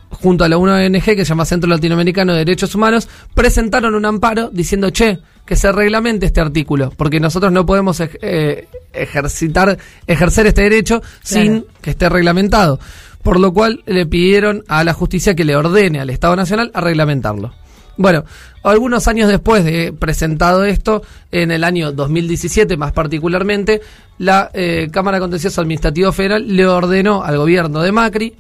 junto 0.10 0.44
a 0.46 0.50
la 0.50 0.58
una 0.58 0.90
que 0.90 1.02
se 1.02 1.26
llama 1.26 1.44
Centro 1.46 1.70
Latinoamericano 1.70 2.32
de 2.34 2.40
Derechos 2.40 2.76
Humanos, 2.76 3.10
presentaron 3.34 3.94
un 3.96 4.06
amparo 4.06 4.50
diciendo, 4.54 4.90
che, 4.90 5.20
que 5.46 5.56
se 5.56 5.72
reglamente 5.72 6.26
este 6.26 6.40
artículo, 6.42 6.92
porque 6.96 7.20
nosotros 7.20 7.52
no 7.52 7.66
podemos 7.66 8.00
ej- 8.00 8.18
eh, 8.22 8.68
ejercitar, 8.94 9.78
ejercer 10.08 10.48
este 10.48 10.62
derecho 10.64 11.02
sin 11.24 11.66
que 11.82 11.92
esté 11.92 12.08
reglamentado. 12.10 12.80
Por 13.24 13.40
lo 13.40 13.54
cual 13.54 13.84
le 13.86 14.06
pidieron 14.08 14.64
a 14.68 14.84
la 14.84 14.94
justicia 14.94 15.36
que 15.36 15.46
le 15.46 15.56
ordene 15.56 16.00
al 16.00 16.10
Estado 16.10 16.36
Nacional 16.36 16.72
a 16.74 16.82
reglamentarlo. 16.82 17.54
Bueno, 17.98 18.24
algunos 18.64 19.08
años 19.08 19.30
después 19.30 19.64
de 19.64 19.94
presentado 19.94 20.64
esto, 20.64 21.04
en 21.32 21.52
el 21.52 21.64
año 21.64 21.92
2017 21.92 22.78
más 22.78 22.94
particularmente, 22.94 23.82
la 24.18 24.50
eh, 24.54 24.88
Cámara 24.92 25.18
de 25.18 25.22
Contencioso 25.22 25.62
Administrativo 25.62 26.12
Federal 26.12 26.48
le 26.56 26.66
ordenó 26.66 27.24
al 27.24 27.38
gobierno 27.38 27.82
de 27.82 27.92
Macri 27.92 28.36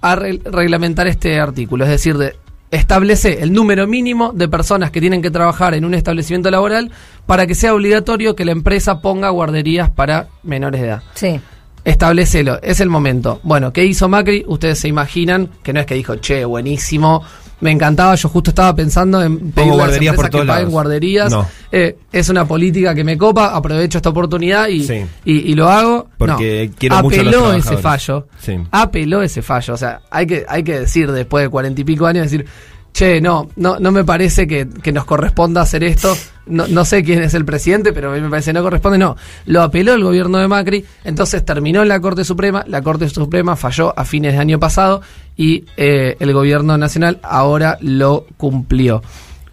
a 0.00 0.16
re- 0.16 0.40
reglamentar 0.44 1.06
este 1.06 1.38
artículo, 1.38 1.84
es 1.84 1.90
decir, 1.90 2.16
de 2.18 2.34
establece 2.74 3.42
el 3.42 3.52
número 3.52 3.86
mínimo 3.86 4.32
de 4.32 4.48
personas 4.48 4.90
que 4.90 5.00
tienen 5.00 5.22
que 5.22 5.30
trabajar 5.30 5.74
en 5.74 5.84
un 5.84 5.94
establecimiento 5.94 6.50
laboral 6.50 6.90
para 7.26 7.46
que 7.46 7.54
sea 7.54 7.74
obligatorio 7.74 8.34
que 8.34 8.44
la 8.44 8.52
empresa 8.52 9.00
ponga 9.00 9.30
guarderías 9.30 9.90
para 9.90 10.28
menores 10.42 10.80
de 10.80 10.86
edad. 10.88 11.02
Sí. 11.14 11.40
Establecelo, 11.84 12.60
es 12.62 12.80
el 12.80 12.88
momento. 12.88 13.40
Bueno, 13.42 13.72
¿qué 13.72 13.84
hizo 13.84 14.08
Macri? 14.08 14.44
Ustedes 14.46 14.78
se 14.78 14.88
imaginan 14.88 15.50
que 15.62 15.72
no 15.72 15.80
es 15.80 15.86
que 15.86 15.94
dijo, 15.94 16.16
che, 16.16 16.44
buenísimo, 16.44 17.22
me 17.60 17.70
encantaba, 17.70 18.14
yo 18.14 18.28
justo 18.28 18.50
estaba 18.50 18.74
pensando 18.74 19.22
en 19.22 19.52
pedirle 19.52 19.62
a 19.62 19.66
las 19.66 19.76
guarderías 19.86 20.14
por 20.16 20.24
empresas 20.26 20.30
todos 20.30 20.42
que 20.44 20.48
paguen 20.48 20.70
guarderías. 20.70 21.30
No. 21.32 21.46
Eh, 21.72 21.96
es 22.12 22.28
una 22.28 22.46
política 22.46 22.94
que 22.94 23.04
me 23.04 23.16
copa, 23.16 23.54
aprovecho 23.54 23.98
esta 23.98 24.10
oportunidad 24.10 24.68
y, 24.68 24.84
Sí. 24.86 25.04
y, 25.24 25.50
y 25.50 25.54
lo 25.54 25.68
hago. 25.68 26.08
Porque 26.18 26.68
no. 26.70 26.76
quiero 26.78 27.02
mucho 27.02 27.20
a 27.20 27.24
los 27.24 27.34
apeló 27.34 27.52
ese 27.54 27.76
fallo. 27.78 28.26
Sí. 28.38 28.56
Apeló 28.70 29.22
ese 29.22 29.42
fallo. 29.42 29.74
O 29.74 29.76
sea, 29.76 30.00
hay 30.10 30.26
que, 30.26 30.44
hay 30.48 30.62
que 30.62 30.80
decir 30.80 31.10
después 31.10 31.44
de 31.44 31.48
cuarenta 31.48 31.80
y 31.80 31.84
pico 31.84 32.06
años, 32.06 32.24
decir, 32.24 32.46
che, 32.94 33.20
no, 33.20 33.50
no, 33.56 33.78
no 33.80 33.90
me 33.90 34.04
parece 34.04 34.46
que, 34.46 34.68
que 34.68 34.92
nos 34.92 35.04
corresponda 35.04 35.60
hacer 35.60 35.82
esto. 35.82 36.16
No, 36.46 36.68
no 36.68 36.84
sé 36.84 37.02
quién 37.02 37.22
es 37.22 37.34
el 37.34 37.44
presidente, 37.44 37.92
pero 37.92 38.12
a 38.12 38.14
mí 38.14 38.20
me 38.20 38.30
parece 38.30 38.50
que 38.50 38.54
no 38.54 38.62
corresponde. 38.62 38.98
No, 38.98 39.16
lo 39.46 39.62
apeló 39.62 39.94
el 39.94 40.04
gobierno 40.04 40.38
de 40.38 40.46
Macri, 40.46 40.84
entonces 41.02 41.44
terminó 41.44 41.82
en 41.82 41.88
la 41.88 42.00
Corte 42.00 42.24
Suprema. 42.24 42.64
La 42.68 42.82
Corte 42.82 43.08
Suprema 43.08 43.56
falló 43.56 43.98
a 43.98 44.04
fines 44.04 44.34
de 44.34 44.38
año 44.38 44.60
pasado 44.60 45.02
y 45.36 45.64
eh, 45.76 46.16
el 46.20 46.32
gobierno 46.32 46.78
nacional 46.78 47.18
ahora 47.22 47.78
lo 47.80 48.26
cumplió. 48.36 49.02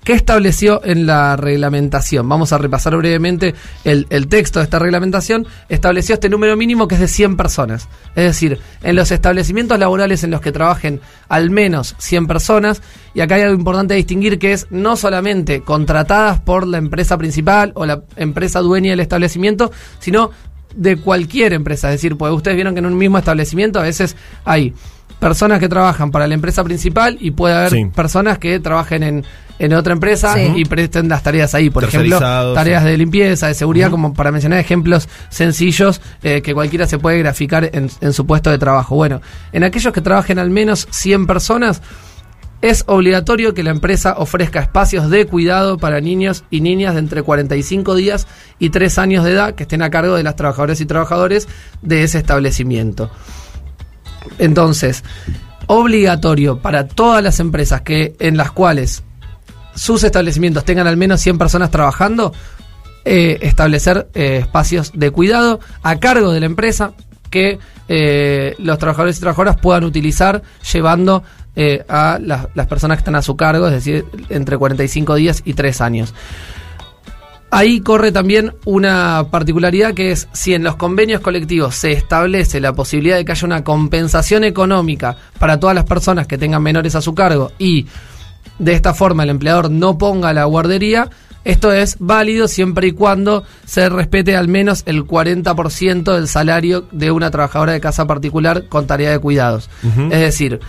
¿Qué 0.04 0.14
estableció 0.14 0.82
en 0.84 1.06
la 1.06 1.36
reglamentación? 1.38 2.28
Vamos 2.28 2.52
a 2.54 2.58
repasar 2.58 2.98
brevemente 2.98 3.54
el, 3.84 4.08
texto 4.28 4.58
de 4.58 4.64
esta 4.64 4.80
reglamentación. 4.80 5.46
Estableció 5.70 6.16
este 6.16 6.28
número 6.28 6.58
mínimo 6.58 6.88
que 6.88 6.96
es 6.96 7.02
de 7.02 7.08
100 7.08 7.38
personas. 7.38 7.88
Es 8.16 8.24
decir, 8.24 8.60
en 8.82 8.96
los 8.96 9.12
establecimientos 9.12 9.78
laborales 9.78 10.24
en 10.24 10.32
los 10.32 10.42
que 10.42 10.52
trabajen 10.52 11.02
al 11.30 11.52
menos 11.52 11.96
100 12.00 12.26
personas, 12.26 12.82
y 13.14 13.22
acá 13.22 13.36
hay 13.36 13.44
algo 13.44 13.56
importante 13.56 13.94
a 13.94 13.98
distinguir 13.98 14.40
que 14.40 14.54
es 14.54 14.66
no 14.72 14.96
solamente 14.96 15.62
contratadas 15.62 16.40
por 16.40 16.66
la 16.66 16.80
empresa 16.80 17.16
principal 17.20 17.72
o 17.76 17.86
la 17.86 18.02
empresa 18.16 18.60
dueña 18.60 18.90
del 18.90 19.02
establecimiento, 19.02 19.72
sino 20.00 20.32
de 20.76 20.98
cualquier 20.98 21.54
empresa. 21.54 21.90
Es 21.90 21.96
decir, 21.96 22.18
pues 22.18 22.34
ustedes 22.34 22.56
vieron 22.56 22.74
que 22.74 22.80
en 22.80 22.88
un 22.88 22.98
mismo 22.98 23.20
establecimiento 23.20 23.80
a 23.80 23.84
veces 23.84 24.16
hay 24.46 24.74
personas 25.22 25.60
que 25.60 25.70
trabajan 25.70 26.12
para 26.12 26.28
la 26.28 26.34
empresa 26.34 26.64
principal 26.66 27.18
y 27.22 27.32
puede 27.32 27.54
haber 27.56 27.70
Sí. 27.70 27.86
personas 27.96 28.40
que 28.40 28.60
trabajen 28.60 29.04
en, 29.04 29.24
en 29.60 29.74
otra 29.74 29.94
empresa 29.94 30.34
Sí. 30.34 30.52
y 30.56 30.66
presten 30.66 31.08
las 31.08 31.22
tareas 31.24 31.54
ahí. 31.54 31.70
Por 31.70 31.84
ejemplo, 31.84 32.20
tareas 32.20 32.84
sí. 32.84 32.90
de 32.90 32.98
limpieza, 32.98 33.48
de 33.48 33.54
seguridad, 33.54 33.92
como 33.92 34.14
para 34.16 34.32
mencionar 34.32 34.60
ejemplos 34.60 35.08
sencillos 35.30 36.02
eh, 36.24 36.42
que 36.42 36.54
cualquiera 36.56 36.88
se 36.88 36.98
puede 36.98 37.20
graficar 37.20 37.70
en, 37.72 37.90
en 38.02 38.14
su 38.14 38.26
puesto 38.26 38.50
de 38.50 38.58
trabajo. 38.58 38.96
Bueno, 38.96 39.22
en 39.54 39.64
aquellos 39.64 39.94
que 39.94 40.02
trabajen 40.02 40.40
al 40.40 40.50
menos 40.50 40.88
100 40.90 41.28
personas, 41.28 41.82
es 42.64 42.84
obligatorio 42.88 43.54
que 43.56 43.64
la 43.64 43.72
empresa 43.72 44.16
ofrezca 44.18 44.60
espacios 44.60 45.10
de 45.10 45.26
cuidado 45.26 45.78
para 45.78 46.00
niños 46.02 46.44
y 46.52 46.62
niñas 46.62 46.94
de 46.94 47.00
entre 47.00 47.24
45 47.24 47.96
días 47.96 48.28
y 48.60 48.70
3 48.70 48.98
años 49.00 49.24
de 49.24 49.32
edad 49.34 49.56
que 49.56 49.64
estén 49.64 49.82
a 49.82 49.90
cargo 49.90 50.16
de 50.16 50.24
las 50.24 50.36
trabajadoras 50.36 50.80
y 50.82 50.86
trabajadores 50.86 51.48
de 51.82 52.04
ese 52.04 52.18
establecimiento. 52.20 53.10
Entonces, 54.38 55.04
obligatorio 55.68 56.60
para 56.60 56.88
todas 56.88 57.24
las 57.24 57.40
empresas 57.40 57.82
que 57.82 58.16
en 58.20 58.38
las 58.38 58.52
cuales 58.52 59.04
sus 59.76 60.04
establecimientos 60.04 60.66
tengan 60.66 60.88
al 60.88 60.98
menos 60.98 61.22
100 61.22 61.38
personas 61.38 61.72
trabajando, 61.72 62.34
eh, 63.06 63.40
establecer 63.42 64.10
eh, 64.14 64.38
espacios 64.42 64.92
de 64.94 65.12
cuidado 65.12 65.60
a 65.82 66.00
cargo 66.00 66.32
de 66.32 66.40
la 66.40 66.46
empresa 66.46 66.94
que 67.30 67.58
eh, 67.88 68.56
los 68.60 68.78
trabajadores 68.78 69.18
y 69.18 69.22
trabajadoras 69.22 69.58
puedan 69.60 69.86
utilizar 69.86 70.44
llevando 70.72 71.24
eh, 71.56 71.84
a 71.90 72.20
las, 72.22 72.48
las 72.54 72.68
personas 72.68 72.98
que 72.98 73.02
están 73.02 73.16
a 73.16 73.22
su 73.22 73.36
cargo, 73.36 73.68
es 73.68 73.74
decir, 73.74 74.06
entre 74.30 74.58
45 74.58 75.16
días 75.16 75.42
y 75.44 75.54
3 75.54 75.82
años. 75.82 76.14
Ahí 77.54 77.82
corre 77.82 78.14
también 78.14 78.54
una 78.64 79.28
particularidad 79.30 79.94
que 79.94 80.12
es 80.12 80.30
si 80.32 80.54
en 80.54 80.64
los 80.64 80.78
convenios 80.78 81.20
colectivos 81.20 81.76
se 81.76 81.92
establece 81.92 82.62
la 82.62 82.72
posibilidad 82.72 83.18
de 83.18 83.26
que 83.26 83.34
haya 83.34 83.46
una 83.46 83.66
compensación 83.66 84.46
económica 84.46 85.18
para 85.38 85.60
todas 85.60 85.76
las 85.76 85.84
personas 85.84 86.28
que 86.28 86.38
tengan 86.38 86.64
menores 86.64 86.96
a 86.96 87.02
su 87.02 87.14
cargo 87.14 87.52
y 87.60 87.88
de 88.58 88.72
esta 88.72 88.94
forma 88.94 89.24
el 89.24 89.32
empleador 89.32 89.70
no 89.70 89.98
ponga 89.98 90.32
la 90.32 90.46
guardería, 90.46 91.10
esto 91.44 91.74
es 91.74 91.98
válido 92.00 92.48
siempre 92.48 92.88
y 92.88 92.92
cuando 92.92 93.44
se 93.66 93.90
respete 93.90 94.38
al 94.38 94.48
menos 94.48 94.84
el 94.86 95.06
40% 95.06 96.14
del 96.14 96.30
salario 96.30 96.86
de 96.92 97.12
una 97.12 97.32
trabajadora 97.32 97.74
de 97.74 97.82
casa 97.82 98.08
particular 98.08 98.68
con 98.70 98.88
tarea 98.88 99.12
de 99.12 99.20
cuidados. 99.20 99.70
Es 100.12 100.20
decir, 100.20 100.62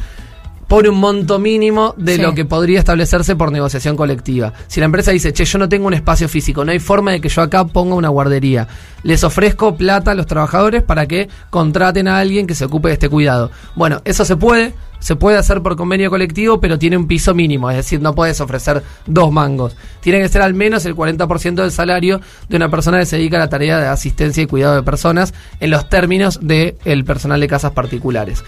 pone 0.72 0.88
un 0.88 0.98
monto 0.98 1.38
mínimo 1.38 1.92
de 1.98 2.16
Sí. 2.16 2.22
lo 2.22 2.32
que 2.34 2.46
podría 2.46 2.78
establecerse 2.78 3.36
por 3.36 3.52
negociación 3.52 3.94
colectiva. 3.94 4.54
Si 4.68 4.80
la 4.80 4.86
empresa 4.86 5.10
dice, 5.10 5.30
che, 5.34 5.44
yo 5.44 5.58
no 5.58 5.68
tengo 5.68 5.86
un 5.86 5.92
espacio 5.92 6.30
físico, 6.30 6.64
no 6.64 6.72
hay 6.72 6.78
forma 6.78 7.10
de 7.10 7.20
que 7.20 7.28
yo 7.28 7.42
acá 7.42 7.66
ponga 7.66 7.94
una 7.94 8.08
guardería, 8.08 8.66
les 9.02 9.22
ofrezco 9.22 9.76
plata 9.76 10.12
a 10.12 10.14
los 10.14 10.24
trabajadores 10.24 10.82
para 10.82 11.04
que 11.06 11.28
contraten 11.50 12.08
a 12.08 12.18
alguien 12.18 12.46
que 12.46 12.54
se 12.54 12.64
ocupe 12.64 12.88
de 12.88 12.94
este 12.94 13.10
cuidado. 13.10 13.50
Bueno, 13.74 14.00
eso 14.06 14.24
se 14.24 14.34
puede, 14.36 14.72
se 14.98 15.14
puede 15.14 15.36
hacer 15.36 15.60
por 15.60 15.76
convenio 15.76 16.08
colectivo, 16.08 16.58
pero 16.58 16.78
tiene 16.78 16.96
un 16.96 17.06
piso 17.06 17.34
mínimo, 17.34 17.68
es 17.68 17.76
decir, 17.76 18.00
no 18.00 18.14
puedes 18.14 18.40
ofrecer 18.40 18.82
dos 19.04 19.30
mangos. 19.30 19.76
Tiene 20.00 20.20
que 20.22 20.30
ser 20.30 20.40
al 20.40 20.54
menos 20.54 20.86
el 20.86 20.96
40% 20.96 21.56
del 21.60 21.70
salario 21.70 22.22
de 22.48 22.56
una 22.56 22.70
persona 22.70 22.98
que 22.98 23.04
se 23.04 23.16
dedica 23.16 23.36
a 23.36 23.40
la 23.40 23.50
tarea 23.50 23.78
de 23.78 23.88
asistencia 23.88 24.42
y 24.42 24.46
cuidado 24.46 24.76
de 24.76 24.82
personas 24.82 25.34
en 25.60 25.70
los 25.70 25.90
términos 25.90 26.38
del 26.40 27.04
personal 27.04 27.40
de 27.40 27.48
casas 27.48 27.72
particulares. 27.72 28.42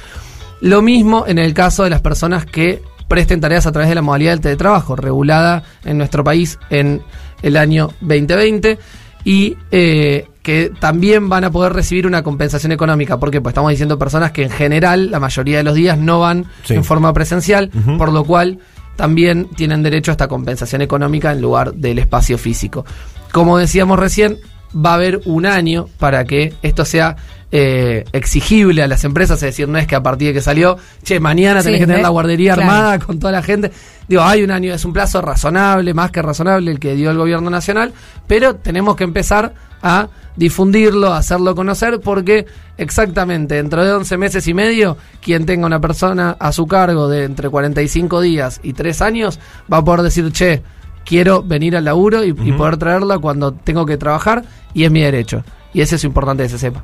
Lo 0.64 0.80
mismo 0.80 1.24
en 1.26 1.38
el 1.38 1.52
caso 1.52 1.84
de 1.84 1.90
las 1.90 2.00
personas 2.00 2.46
que 2.46 2.80
presten 3.06 3.38
tareas 3.38 3.66
a 3.66 3.72
través 3.72 3.90
de 3.90 3.94
la 3.94 4.00
modalidad 4.00 4.32
del 4.32 4.40
teletrabajo, 4.40 4.96
regulada 4.96 5.62
en 5.84 5.98
nuestro 5.98 6.24
país 6.24 6.58
en 6.70 7.02
el 7.42 7.58
año 7.58 7.90
2020 8.00 8.78
y 9.24 9.56
eh, 9.70 10.26
que 10.42 10.70
también 10.80 11.28
van 11.28 11.44
a 11.44 11.50
poder 11.50 11.74
recibir 11.74 12.06
una 12.06 12.22
compensación 12.22 12.72
económica. 12.72 13.18
porque 13.20 13.42
Pues 13.42 13.52
estamos 13.52 13.72
diciendo 13.72 13.98
personas 13.98 14.32
que 14.32 14.42
en 14.44 14.50
general 14.50 15.10
la 15.10 15.20
mayoría 15.20 15.58
de 15.58 15.64
los 15.64 15.74
días 15.74 15.98
no 15.98 16.20
van 16.20 16.46
Sí. 16.64 16.74
en 16.74 16.82
forma 16.84 17.12
presencial, 17.12 17.70
por 17.98 18.10
lo 18.10 18.24
cual 18.24 18.58
también 18.96 19.48
tienen 19.56 19.82
derecho 19.82 20.12
a 20.12 20.14
esta 20.14 20.28
compensación 20.28 20.80
económica 20.80 21.30
en 21.32 21.42
lugar 21.42 21.74
del 21.74 21.98
espacio 21.98 22.38
físico. 22.38 22.86
Como 23.32 23.58
decíamos 23.58 23.98
recién, 23.98 24.38
va 24.74 24.92
a 24.92 24.94
haber 24.94 25.20
un 25.26 25.44
año 25.46 25.88
para 25.98 26.24
que 26.24 26.54
esto 26.62 26.84
sea 26.86 27.16
eh, 27.56 28.04
exigible 28.12 28.82
a 28.82 28.88
las 28.88 29.04
empresas, 29.04 29.36
es 29.36 29.42
decir, 29.50 29.68
no 29.68 29.78
es 29.78 29.86
que 29.86 29.94
a 29.94 30.02
partir 30.02 30.26
de 30.28 30.34
que 30.34 30.40
salió, 30.40 30.76
che, 31.04 31.20
mañana 31.20 31.60
Sí, 31.60 31.66
tenés 31.66 31.78
que 31.82 31.86
tener 31.86 31.98
¿ves? 31.98 32.02
la 32.02 32.08
guardería 32.08 32.54
Claro. 32.54 32.68
armada 32.68 32.98
con 32.98 33.20
toda 33.20 33.32
la 33.32 33.42
gente. 33.44 33.70
Digo, 34.08 34.22
hay 34.22 34.42
un 34.42 34.50
año, 34.50 34.74
es 34.74 34.84
un 34.84 34.92
plazo 34.92 35.22
razonable, 35.22 35.94
más 35.94 36.10
que 36.10 36.20
razonable 36.20 36.72
el 36.72 36.80
que 36.80 36.96
dio 36.96 37.12
el 37.12 37.16
gobierno 37.16 37.50
nacional, 37.50 37.92
pero 38.26 38.56
tenemos 38.56 38.96
que 38.96 39.04
empezar 39.04 39.54
a 39.84 40.08
difundirlo, 40.34 41.12
a 41.14 41.18
hacerlo 41.18 41.54
conocer, 41.54 42.00
porque 42.00 42.44
exactamente 42.76 43.54
dentro 43.54 43.84
de 43.84 43.92
11 43.92 44.16
meses 44.18 44.48
y 44.48 44.52
medio, 44.54 44.96
quien 45.22 45.46
tenga 45.46 45.64
una 45.66 45.80
persona 45.80 46.36
a 46.40 46.50
su 46.50 46.66
cargo 46.66 47.06
de 47.08 47.22
entre 47.22 47.48
45 47.50 48.20
días 48.20 48.58
y 48.64 48.72
3 48.72 49.00
años, 49.00 49.38
va 49.72 49.76
a 49.76 49.84
poder 49.84 50.02
decir, 50.02 50.32
che, 50.32 50.60
quiero 51.04 51.40
venir 51.44 51.76
al 51.76 51.84
laburo 51.84 52.24
y, 52.24 52.30
y 52.30 52.52
poder 52.52 52.78
traerla 52.78 53.18
cuando 53.18 53.52
tengo 53.52 53.86
que 53.86 53.96
trabajar, 53.96 54.42
y 54.72 54.82
es 54.82 54.90
mi 54.90 55.02
derecho. 55.02 55.44
Y 55.72 55.82
eso 55.82 55.94
es 55.94 56.02
importante 56.02 56.42
que 56.42 56.48
se 56.48 56.58
sepa. 56.58 56.82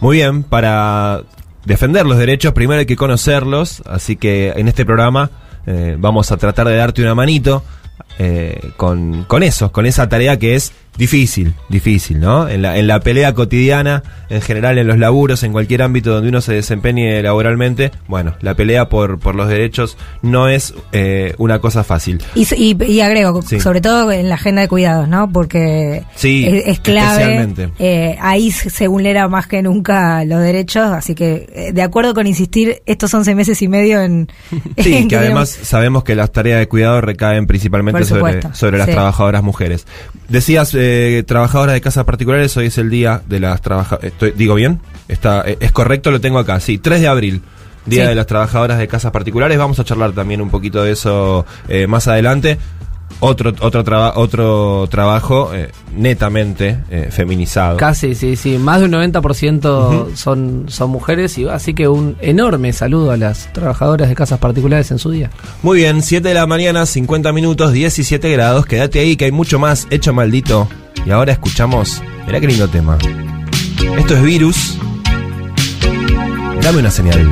Muy 0.00 0.18
bien, 0.18 0.44
para 0.44 1.22
defender 1.64 2.06
los 2.06 2.18
derechos 2.18 2.52
primero 2.52 2.78
hay 2.80 2.86
que 2.86 2.96
conocerlos, 2.96 3.82
así 3.86 4.16
que 4.16 4.52
en 4.56 4.68
este 4.68 4.84
programa 4.84 5.30
eh, 5.66 5.96
vamos 5.98 6.30
a 6.30 6.36
tratar 6.36 6.68
de 6.68 6.76
darte 6.76 7.02
una 7.02 7.14
manito 7.14 7.64
eh, 8.18 8.70
con, 8.76 9.24
con 9.24 9.42
eso, 9.42 9.72
con 9.72 9.86
esa 9.86 10.08
tarea 10.08 10.38
que 10.38 10.54
es 10.54 10.72
Difícil, 10.98 11.54
difícil, 11.68 12.18
¿no? 12.18 12.48
En 12.48 12.60
la, 12.62 12.76
en 12.76 12.88
la 12.88 12.98
pelea 12.98 13.32
cotidiana, 13.32 14.02
en 14.28 14.42
general 14.42 14.78
en 14.78 14.88
los 14.88 14.98
laburos, 14.98 15.44
en 15.44 15.52
cualquier 15.52 15.82
ámbito 15.82 16.10
donde 16.12 16.28
uno 16.28 16.40
se 16.40 16.54
desempeñe 16.54 17.22
laboralmente, 17.22 17.92
bueno, 18.08 18.34
la 18.40 18.54
pelea 18.54 18.88
por, 18.88 19.20
por 19.20 19.36
los 19.36 19.48
derechos 19.48 19.96
no 20.22 20.48
es 20.48 20.74
eh, 20.90 21.34
una 21.38 21.60
cosa 21.60 21.84
fácil. 21.84 22.20
Y, 22.34 22.46
y, 22.56 22.84
y 22.84 23.00
agrego, 23.00 23.42
Sí. 23.42 23.60
sobre 23.60 23.80
todo 23.80 24.10
en 24.10 24.28
la 24.28 24.34
agenda 24.34 24.62
de 24.62 24.66
cuidados, 24.68 25.08
¿no? 25.08 25.30
Porque 25.32 26.02
Sí, 26.16 26.44
es, 26.46 26.66
es 26.66 26.80
clave. 26.80 27.48
Eh, 27.78 28.16
ahí 28.20 28.50
se 28.50 28.88
vulnera 28.88 29.28
más 29.28 29.46
que 29.46 29.62
nunca 29.62 30.24
los 30.24 30.40
derechos, 30.40 30.90
así 30.90 31.14
que 31.14 31.48
eh, 31.54 31.72
de 31.72 31.82
acuerdo 31.82 32.12
con 32.12 32.26
insistir 32.26 32.82
estos 32.86 33.14
11 33.14 33.36
meses 33.36 33.62
y 33.62 33.68
medio 33.68 34.02
en... 34.02 34.28
Sí, 34.78 34.94
en 34.96 35.06
que 35.08 35.16
además 35.16 35.48
sabemos 35.62 36.02
que 36.02 36.16
las 36.16 36.32
tareas 36.32 36.58
de 36.58 36.66
cuidado 36.66 37.00
recaen 37.00 37.46
principalmente 37.46 38.04
sobre, 38.04 38.40
las 38.78 38.88
trabajadoras 38.88 39.44
mujeres. 39.44 39.86
Decías, 40.28 40.74
eh, 40.74 40.87
trabajadoras 41.26 41.74
de 41.74 41.80
casas 41.80 42.04
particulares, 42.04 42.56
hoy 42.56 42.66
es 42.66 42.78
el 42.78 42.90
día 42.90 43.22
de 43.26 43.40
las 43.40 43.60
trabajadoras. 43.62 44.12
¿Digo 44.36 44.54
bien? 44.54 44.80
Está, 45.08 45.42
eh, 45.46 45.56
es 45.60 45.72
correcto, 45.72 46.10
lo 46.10 46.20
tengo 46.20 46.38
acá. 46.38 46.60
Sí, 46.60 46.78
3 46.78 47.00
de 47.00 47.08
abril. 47.08 47.42
Día 47.86 48.02
Sí. 48.04 48.08
de 48.10 48.14
las 48.16 48.26
trabajadoras 48.26 48.78
de 48.78 48.86
casas 48.86 49.12
particulares. 49.12 49.56
Vamos 49.56 49.78
a 49.80 49.84
charlar 49.84 50.12
también 50.12 50.42
un 50.42 50.50
poquito 50.50 50.82
de 50.82 50.92
eso 50.92 51.46
eh, 51.68 51.86
más 51.86 52.06
adelante. 52.06 52.58
Otro, 53.20 53.52
otro, 53.60 53.82
traba- 53.82 54.12
otro 54.16 54.86
trabajo 54.90 55.52
eh, 55.52 55.70
netamente 55.96 56.78
eh, 56.88 57.08
feminizado. 57.10 57.76
Casi, 57.76 58.14
sí, 58.14 58.36
sí. 58.36 58.58
Más 58.58 58.78
de 58.80 58.86
un 58.86 58.92
90% 58.92 60.14
son, 60.14 60.66
son 60.68 60.90
mujeres 60.90 61.36
y 61.38 61.48
así 61.48 61.74
que 61.74 61.88
un 61.88 62.16
enorme 62.20 62.72
saludo 62.72 63.10
a 63.10 63.16
las 63.16 63.52
trabajadoras 63.52 64.08
de 64.08 64.14
casas 64.14 64.38
particulares 64.38 64.90
en 64.92 64.98
su 64.98 65.10
día. 65.10 65.30
Muy 65.62 65.78
bien, 65.78 66.02
7 66.02 66.28
de 66.28 66.34
la 66.34 66.46
mañana, 66.46 66.86
50 66.86 67.32
minutos, 67.32 67.72
17 67.72 68.30
grados. 68.30 68.66
Quédate 68.66 69.00
ahí 69.00 69.16
que 69.16 69.24
hay 69.24 69.32
mucho 69.32 69.58
más 69.58 69.86
hecho 69.90 70.12
maldito. 70.12 70.68
Y 71.04 71.10
ahora 71.10 71.32
escuchamos. 71.32 72.02
Mirá 72.26 72.40
qué 72.40 72.46
lindo 72.46 72.68
tema. 72.68 72.98
Esto 73.98 74.14
es 74.14 74.22
Virus. 74.22 74.78
Dame 76.62 76.78
una 76.78 76.90
señal. 76.90 77.26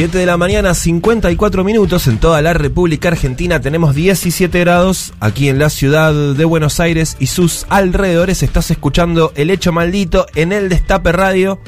7 0.00 0.16
de 0.16 0.24
la 0.24 0.38
mañana, 0.38 0.72
54 0.72 1.62
minutos 1.62 2.06
en 2.06 2.16
toda 2.16 2.40
la 2.40 2.54
República 2.54 3.08
Argentina. 3.08 3.60
Tenemos 3.60 3.94
17 3.94 4.58
grados 4.60 5.12
aquí 5.20 5.50
en 5.50 5.58
la 5.58 5.68
ciudad 5.68 6.14
de 6.14 6.44
Buenos 6.46 6.80
Aires 6.80 7.18
y 7.20 7.26
sus 7.26 7.66
alrededores. 7.68 8.42
Estás 8.42 8.70
escuchando 8.70 9.30
El 9.34 9.50
Hecho 9.50 9.72
Maldito 9.72 10.24
en 10.36 10.52
el 10.52 10.70
Destape 10.70 11.12
Radio. 11.12 11.60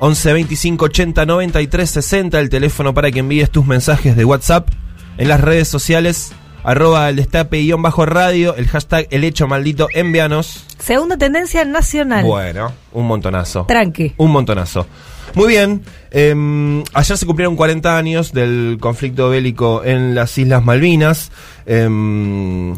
11 0.00 0.32
25 0.32 0.84
80 0.86 1.26
93 1.26 1.88
60, 1.88 2.40
el 2.40 2.50
teléfono 2.50 2.92
para 2.92 3.12
que 3.12 3.20
envíes 3.20 3.50
tus 3.50 3.64
mensajes 3.64 4.16
de 4.16 4.24
WhatsApp. 4.24 4.68
En 5.16 5.28
las 5.28 5.40
redes 5.40 5.68
sociales, 5.68 6.32
arroba 6.64 7.08
el 7.08 7.14
destape 7.14 7.58
guion 7.58 7.82
bajo 7.82 8.04
radio, 8.04 8.56
el 8.56 8.66
hashtag 8.66 9.06
El 9.12 9.22
Hecho 9.22 9.46
Maldito, 9.46 9.86
envíanos. 9.94 10.64
Segunda 10.80 11.16
tendencia 11.16 11.64
nacional. 11.64 12.24
Bueno, 12.24 12.72
un 12.90 13.06
montonazo. 13.06 13.66
Tranqui. 13.66 14.14
Un 14.16 14.32
montonazo. 14.32 14.88
Muy 15.34 15.48
bien. 15.48 15.82
eh, 16.10 16.82
ayer 16.92 17.16
se 17.16 17.26
cumplieron 17.26 17.56
40 17.56 17.96
años 17.96 18.32
del 18.32 18.78
conflicto 18.80 19.30
bélico 19.30 19.84
en 19.84 20.14
las 20.14 20.36
Islas 20.38 20.64
Malvinas. 20.64 21.30
eh, 21.66 22.74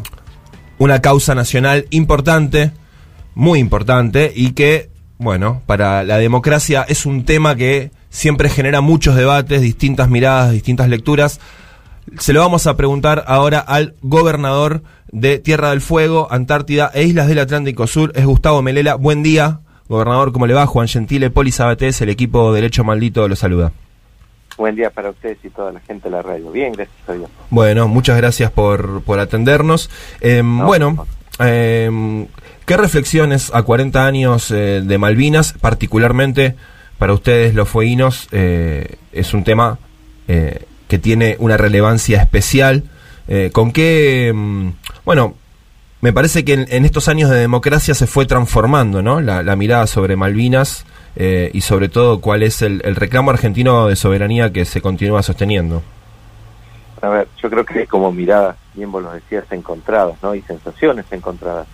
una 0.77 1.01
causa 1.01 1.33
nacional 1.35 1.85
importante, 1.91 2.71
muy 3.35 3.59
importante, 3.59 4.31
y 4.35 4.51
que, 4.51 4.89
bueno, 5.17 5.61
para 5.65 6.03
la 6.03 6.17
democracia 6.17 6.83
es 6.87 7.05
un 7.05 7.25
tema 7.25 7.55
que 7.55 7.91
siempre 8.09 8.49
genera 8.49 8.81
muchos 8.81 9.15
debates, 9.15 9.61
distintas 9.61 10.09
miradas, 10.09 10.51
distintas 10.51 10.89
lecturas. 10.89 11.39
Se 12.19 12.33
lo 12.33 12.41
vamos 12.41 12.67
a 12.67 12.75
preguntar 12.75 13.23
ahora 13.27 13.59
al 13.59 13.95
gobernador 14.01 14.83
de 15.11 15.39
Tierra 15.39 15.69
del 15.69 15.79
Fuego, 15.79 16.27
Antártida 16.31 16.91
e 16.93 17.03
Islas 17.03 17.27
del 17.27 17.39
Atlántico 17.39 17.87
Sur, 17.87 18.11
es 18.15 18.25
Gustavo 18.25 18.61
Melela. 18.61 18.95
Buen 18.95 19.23
día, 19.23 19.61
gobernador, 19.93 20.31
¿cómo 20.31 20.47
le 20.47 20.53
va? 20.53 20.65
Juan 20.65 20.87
Gentile, 20.87 21.29
Poli 21.29 21.51
Sabatés, 21.51 22.01
el 22.01 22.09
equipo 22.09 22.51
Derecho 22.51 22.83
Maldito 22.83 23.27
lo 23.27 23.35
saluda. 23.35 23.71
Buen 24.57 24.75
día 24.75 24.89
para 24.89 25.09
ustedes 25.09 25.37
y 25.43 25.49
toda 25.49 25.71
la 25.71 25.79
gente 25.79 26.09
de 26.09 26.15
la 26.15 26.21
radio. 26.21 26.51
Bien, 26.51 26.73
gracias 26.73 26.97
a 27.07 27.13
Dios. 27.13 27.29
Bueno, 27.49 27.87
muchas 27.87 28.17
gracias 28.17 28.51
por, 28.51 29.01
por 29.03 29.19
atendernos. 29.19 29.89
Eh, 30.21 30.41
bueno, 30.43 31.07
eh, 31.39 32.27
¿qué 32.65 32.77
reflexiones 32.77 33.51
a 33.53 33.63
40 33.63 34.05
años 34.05 34.51
eh, 34.51 34.81
de 34.83 34.97
Malvinas, 34.97 35.53
particularmente 35.53 36.55
para 36.97 37.13
ustedes 37.13 37.55
los 37.55 37.67
fueguinos, 37.69 38.27
eh, 38.31 38.97
es 39.11 39.33
un 39.33 39.43
tema 39.43 39.79
eh, 40.27 40.65
que 40.87 40.99
tiene 40.99 41.35
una 41.39 41.57
relevancia 41.57 42.21
especial? 42.21 42.83
¿Con 43.53 43.71
qué, 43.71 44.33
mm, 44.35 44.69
bueno, 45.05 45.35
me 46.03 46.11
parece 46.11 46.43
que 46.43 46.65
en, 46.67 46.83
estos 46.83 47.07
años 47.07 47.29
de 47.29 47.37
democracia 47.37 47.93
se 47.93 48.07
fue 48.07 48.25
transformando, 48.25 49.01
¿no? 49.01 49.21
La, 49.21 49.55
mirada 49.55 49.87
sobre 49.87 50.17
Malvinas 50.17 50.85
eh, 51.15 51.49
y 51.53 51.61
sobre 51.61 51.87
todo 51.87 52.19
cuál 52.19 52.43
es 52.43 52.61
el, 52.61 52.81
reclamo 52.81 53.31
argentino 53.31 53.87
de 53.87 53.95
soberanía 53.95 54.51
que 54.51 54.65
se 54.65 54.81
continúa 54.81 55.23
sosteniendo. 55.23 55.81
A 57.01 57.07
ver, 57.07 57.29
yo 57.41 57.49
creo 57.49 57.63
que 57.63 57.79
hay 57.79 57.87
como 57.87 58.11
miradas, 58.11 58.57
bien 58.73 58.91
vos 58.91 59.01
lo 59.01 59.13
decías, 59.13 59.45
encontradas, 59.51 60.21
¿no? 60.21 60.35
Y 60.35 60.41
sensaciones 60.41 61.05
encontradas. 61.09 61.67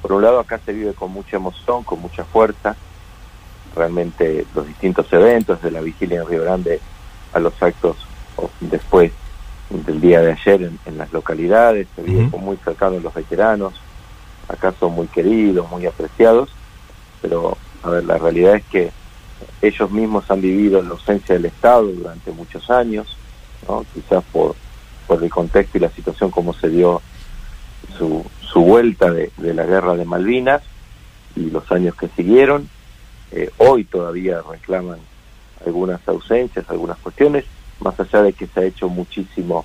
Por 0.00 0.12
un 0.12 0.22
lado, 0.22 0.40
acá 0.40 0.58
se 0.64 0.72
vive 0.72 0.94
con 0.94 1.12
mucha 1.12 1.36
emoción, 1.36 1.84
con 1.84 2.00
mucha 2.00 2.24
fuerza. 2.24 2.74
Realmente 3.76 4.46
los 4.54 4.66
distintos 4.66 5.12
eventos, 5.12 5.60
de 5.60 5.70
la 5.70 5.82
vigilia 5.82 6.22
en 6.22 6.26
Río 6.26 6.42
Grande 6.42 6.80
a 7.34 7.38
los 7.38 7.62
actos 7.62 7.98
después 8.60 9.12
del 9.70 10.00
día 10.00 10.20
de 10.20 10.32
ayer 10.32 10.62
en, 10.62 10.78
en 10.86 10.98
las 10.98 11.12
localidades, 11.12 11.88
se 11.94 12.02
vive 12.02 12.30
con 12.30 12.44
muy 12.44 12.56
cercano 12.58 12.98
los 13.00 13.14
veteranos. 13.14 13.74
Acá 14.48 14.72
son 14.78 14.92
muy 14.92 15.06
queridos, 15.08 15.70
muy 15.70 15.86
apreciados. 15.86 16.50
Pero, 17.20 17.56
a 17.82 17.90
ver, 17.90 18.04
la 18.04 18.16
realidad 18.16 18.56
es 18.56 18.64
que 18.64 18.90
ellos 19.60 19.90
mismos 19.90 20.30
han 20.30 20.40
vivido 20.40 20.82
la 20.82 20.90
ausencia 20.90 21.34
del 21.34 21.46
Estado 21.46 21.84
durante 21.84 22.30
muchos 22.30 22.70
años, 22.70 23.16
¿no? 23.68 23.84
quizás 23.92 24.24
por, 24.32 24.54
por 25.06 25.22
el 25.22 25.30
contexto 25.30 25.78
y 25.78 25.80
la 25.80 25.90
situación 25.90 26.30
como 26.30 26.54
se 26.54 26.68
dio 26.68 27.02
su, 27.96 28.24
su 28.40 28.60
vuelta 28.60 29.10
de, 29.10 29.30
de 29.36 29.54
la 29.54 29.64
guerra 29.64 29.94
de 29.94 30.04
Malvinas 30.04 30.62
y 31.36 31.50
los 31.50 31.70
años 31.72 31.94
que 31.94 32.08
siguieron. 32.08 32.68
Eh, 33.30 33.50
hoy 33.58 33.84
todavía 33.84 34.40
reclaman 34.48 34.98
algunas 35.66 36.06
ausencias, 36.08 36.64
algunas 36.68 36.98
cuestiones, 36.98 37.44
más 37.80 37.98
allá 38.00 38.22
de 38.22 38.32
que 38.32 38.46
se 38.46 38.60
ha 38.60 38.64
hecho 38.64 38.88
muchísimo 38.88 39.64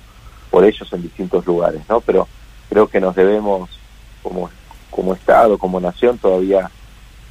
por 0.50 0.64
ellos 0.64 0.92
en 0.92 1.02
distintos 1.02 1.44
lugares, 1.46 1.82
¿no? 1.88 2.00
Pero 2.00 2.28
creo 2.68 2.86
que 2.86 3.00
nos 3.00 3.14
debemos, 3.14 3.70
como, 4.22 4.50
como 4.90 5.14
Estado, 5.14 5.58
como 5.58 5.80
nación, 5.80 6.18
todavía 6.18 6.70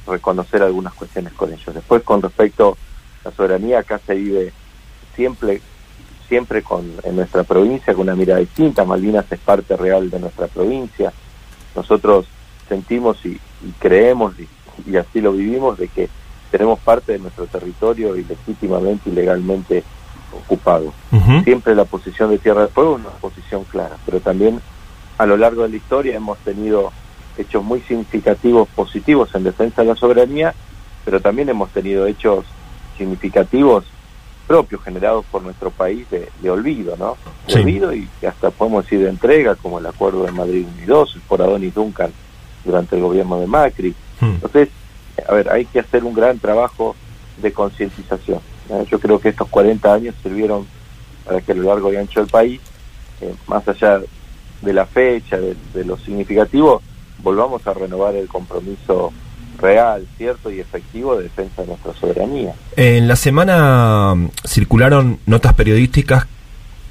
reconocer 0.06 0.62
algunas 0.62 0.94
cuestiones 0.94 1.32
con 1.32 1.52
ellos. 1.52 1.74
Después, 1.74 2.02
con 2.02 2.20
respecto 2.20 2.76
a 3.22 3.28
la 3.28 3.34
soberanía, 3.34 3.78
acá 3.78 3.98
se 4.06 4.14
vive 4.14 4.52
siempre, 5.14 5.62
siempre 6.28 6.62
con 6.62 6.92
en 7.02 7.16
nuestra 7.16 7.44
provincia 7.44 7.94
con 7.94 8.02
una 8.02 8.14
mirada 8.14 8.40
distinta. 8.40 8.84
Malvinas 8.84 9.30
es 9.30 9.40
parte 9.40 9.76
real 9.76 10.10
de 10.10 10.20
nuestra 10.20 10.46
provincia. 10.46 11.12
Nosotros 11.74 12.26
sentimos 12.68 13.24
y, 13.24 13.30
y 13.30 13.72
creemos 13.78 14.34
y, 14.38 14.48
y 14.90 14.96
así 14.96 15.20
lo 15.20 15.32
vivimos 15.32 15.78
de 15.78 15.88
que 15.88 16.08
tenemos 16.50 16.78
parte 16.78 17.12
de 17.12 17.18
nuestro 17.18 17.46
territorio 17.46 18.16
ilegítimamente 18.16 19.10
y 19.10 19.12
legalmente 19.12 19.82
ocupado. 20.36 20.92
Siempre 21.44 21.74
la 21.74 21.84
posición 21.84 22.30
de 22.30 22.38
Tierra 22.38 22.62
del 22.62 22.70
Fuego 22.70 22.96
es 22.96 23.00
una 23.00 23.10
posición 23.20 23.64
clara, 23.64 23.96
pero 24.04 24.20
también 24.20 24.60
a 25.18 25.26
lo 25.26 25.36
largo 25.36 25.62
de 25.62 25.68
la 25.70 25.76
historia 25.76 26.16
hemos 26.16 26.38
tenido 26.38 26.92
hechos 27.38 27.64
muy 27.64 27.80
significativos 27.82 28.68
positivos 28.74 29.34
en 29.34 29.44
defensa 29.44 29.82
de 29.82 29.88
la 29.88 29.96
soberanía, 29.96 30.54
pero 31.04 31.20
también 31.20 31.48
hemos 31.48 31.70
tenido 31.70 32.06
hechos 32.06 32.44
significativos 32.98 33.84
propios 34.46 34.82
generados 34.82 35.24
por 35.30 35.42
nuestro 35.42 35.70
país 35.70 36.08
de, 36.10 36.28
de 36.42 36.50
olvido, 36.50 36.96
¿no? 36.98 37.16
De 37.46 37.52
Sí. 37.54 37.58
olvido 37.60 37.94
y 37.94 38.08
hasta 38.26 38.50
podemos 38.50 38.84
decir 38.84 39.00
de 39.00 39.08
entrega, 39.08 39.54
como 39.56 39.78
el 39.78 39.86
acuerdo 39.86 40.24
de 40.24 40.32
Madrid 40.32 40.66
Unidos, 40.76 41.16
por 41.26 41.40
Adonis 41.40 41.74
Duncan 41.74 42.12
durante 42.64 42.96
el 42.96 43.02
gobierno 43.02 43.40
de 43.40 43.46
Macri. 43.46 43.94
Hmm. 44.20 44.32
Entonces, 44.34 44.68
a 45.28 45.32
ver, 45.34 45.50
hay 45.50 45.64
que 45.64 45.80
hacer 45.80 46.04
un 46.04 46.14
gran 46.14 46.38
trabajo 46.38 46.94
de 47.38 47.52
concientización. 47.52 48.40
¿Eh? 48.70 48.84
Yo 48.90 48.98
creo 48.98 49.18
que 49.18 49.30
estos 49.30 49.48
40 49.48 49.92
años 49.92 50.14
sirvieron 50.22 50.66
para 51.24 51.40
que 51.40 51.52
a 51.52 51.54
lo 51.54 51.62
largo 51.64 51.92
y 51.92 51.96
ancho 51.96 52.20
del 52.20 52.28
país, 52.28 52.60
eh, 53.20 53.34
más 53.46 53.66
allá 53.68 54.00
de 54.62 54.72
la 54.72 54.86
fecha, 54.86 55.38
de, 55.38 55.56
de 55.72 55.84
lo 55.84 55.96
significativo, 55.98 56.82
volvamos 57.22 57.66
a 57.66 57.74
renovar 57.74 58.14
el 58.14 58.28
compromiso 58.28 59.12
real, 59.58 60.06
cierto 60.16 60.50
y 60.50 60.60
efectivo 60.60 61.16
de 61.16 61.24
defensa 61.24 61.62
de 61.62 61.68
nuestra 61.68 61.94
soberanía. 61.94 62.54
En 62.76 63.08
la 63.08 63.16
semana 63.16 64.14
mm, 64.14 64.30
circularon 64.46 65.18
notas 65.26 65.54
periodísticas 65.54 66.26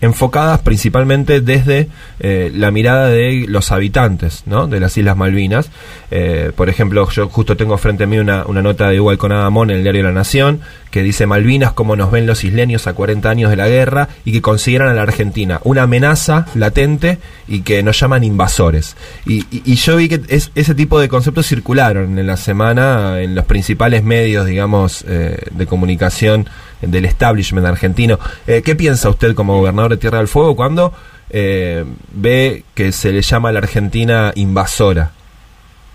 enfocadas 0.03 0.59
principalmente 0.59 1.41
desde 1.41 1.87
eh, 2.19 2.51
la 2.53 2.71
mirada 2.71 3.07
de 3.07 3.45
los 3.47 3.71
habitantes 3.71 4.43
¿no? 4.45 4.67
de 4.67 4.79
las 4.79 4.97
Islas 4.97 5.15
Malvinas. 5.17 5.69
Eh, 6.11 6.51
por 6.55 6.69
ejemplo, 6.69 7.09
yo 7.09 7.29
justo 7.29 7.55
tengo 7.57 7.77
frente 7.77 8.03
a 8.03 8.07
mí 8.07 8.19
una, 8.19 8.43
nota 8.43 8.89
de 8.89 8.99
Hugo 8.99 9.11
Alconada 9.11 9.45
Amón 9.45 9.71
en 9.71 9.77
el 9.77 9.83
diario 9.83 10.03
La 10.03 10.11
Nación 10.11 10.61
que 10.91 11.01
dice 11.01 11.25
Malvinas, 11.25 11.73
cómo 11.73 11.95
nos 11.95 12.11
ven 12.11 12.27
los 12.27 12.43
isleños 12.43 12.85
a 12.85 12.93
40 12.93 13.27
años 13.27 13.49
de 13.49 13.55
la 13.55 13.67
guerra 13.67 14.09
y 14.25 14.31
que 14.31 14.43
consideran 14.43 14.89
a 14.89 14.93
la 14.93 15.01
Argentina 15.01 15.59
una 15.63 15.83
amenaza 15.83 16.45
latente 16.53 17.17
y 17.47 17.61
que 17.61 17.81
nos 17.81 17.99
llaman 17.99 18.23
invasores. 18.23 18.95
Y, 19.25 19.43
yo 19.75 19.95
vi 19.95 20.07
que 20.07 20.21
es- 20.27 20.51
ese 20.53 20.75
tipo 20.75 20.99
de 20.99 21.09
conceptos 21.09 21.47
circularon 21.47 22.19
en 22.19 22.27
la 22.27 22.37
semana 22.37 23.21
en 23.21 23.33
los 23.33 23.45
principales 23.45 24.03
medios, 24.03 24.45
digamos, 24.45 25.03
eh, 25.07 25.37
de 25.49 25.65
comunicación 25.65 26.47
del 26.87 27.05
establishment 27.05 27.65
argentino. 27.65 28.19
Eh, 28.47 28.61
¿Qué 28.63 28.75
piensa 28.75 29.09
usted 29.09 29.35
como 29.35 29.57
gobernador 29.57 29.91
de 29.91 29.97
Tierra 29.97 30.19
del 30.19 30.27
Fuego 30.27 30.55
cuando 30.55 30.93
eh, 31.29 31.85
ve 32.11 32.63
que 32.73 32.91
se 32.91 33.11
le 33.11 33.21
llama 33.21 33.49
a 33.49 33.51
la 33.51 33.59
Argentina 33.59 34.31
invasora? 34.35 35.11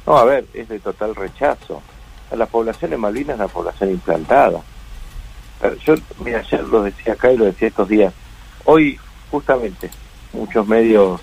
No, 0.07 0.17
a 0.17 0.25
ver, 0.25 0.47
es 0.55 0.69
de 0.69 0.79
total 0.81 1.15
rechazo. 1.15 1.83
La 2.37 2.47
población 2.47 2.93
en 2.93 3.01
Malvinas 3.01 3.35
es 3.35 3.41
una 3.41 3.49
población 3.49 3.91
implantada. 3.91 4.61
A 5.63 5.71
Yo, 5.85 5.95
mira, 6.25 6.41
ayer 6.41 6.65
lo 6.65 6.83
decía 6.83 7.15
acá 7.15 7.33
y 7.33 7.37
lo 7.37 7.45
decía 7.45 7.69
estos 7.69 7.89
días. 7.89 8.13
Hoy, 8.65 8.99
justamente, 9.31 9.91
muchos 10.33 10.67
medios, 10.67 11.21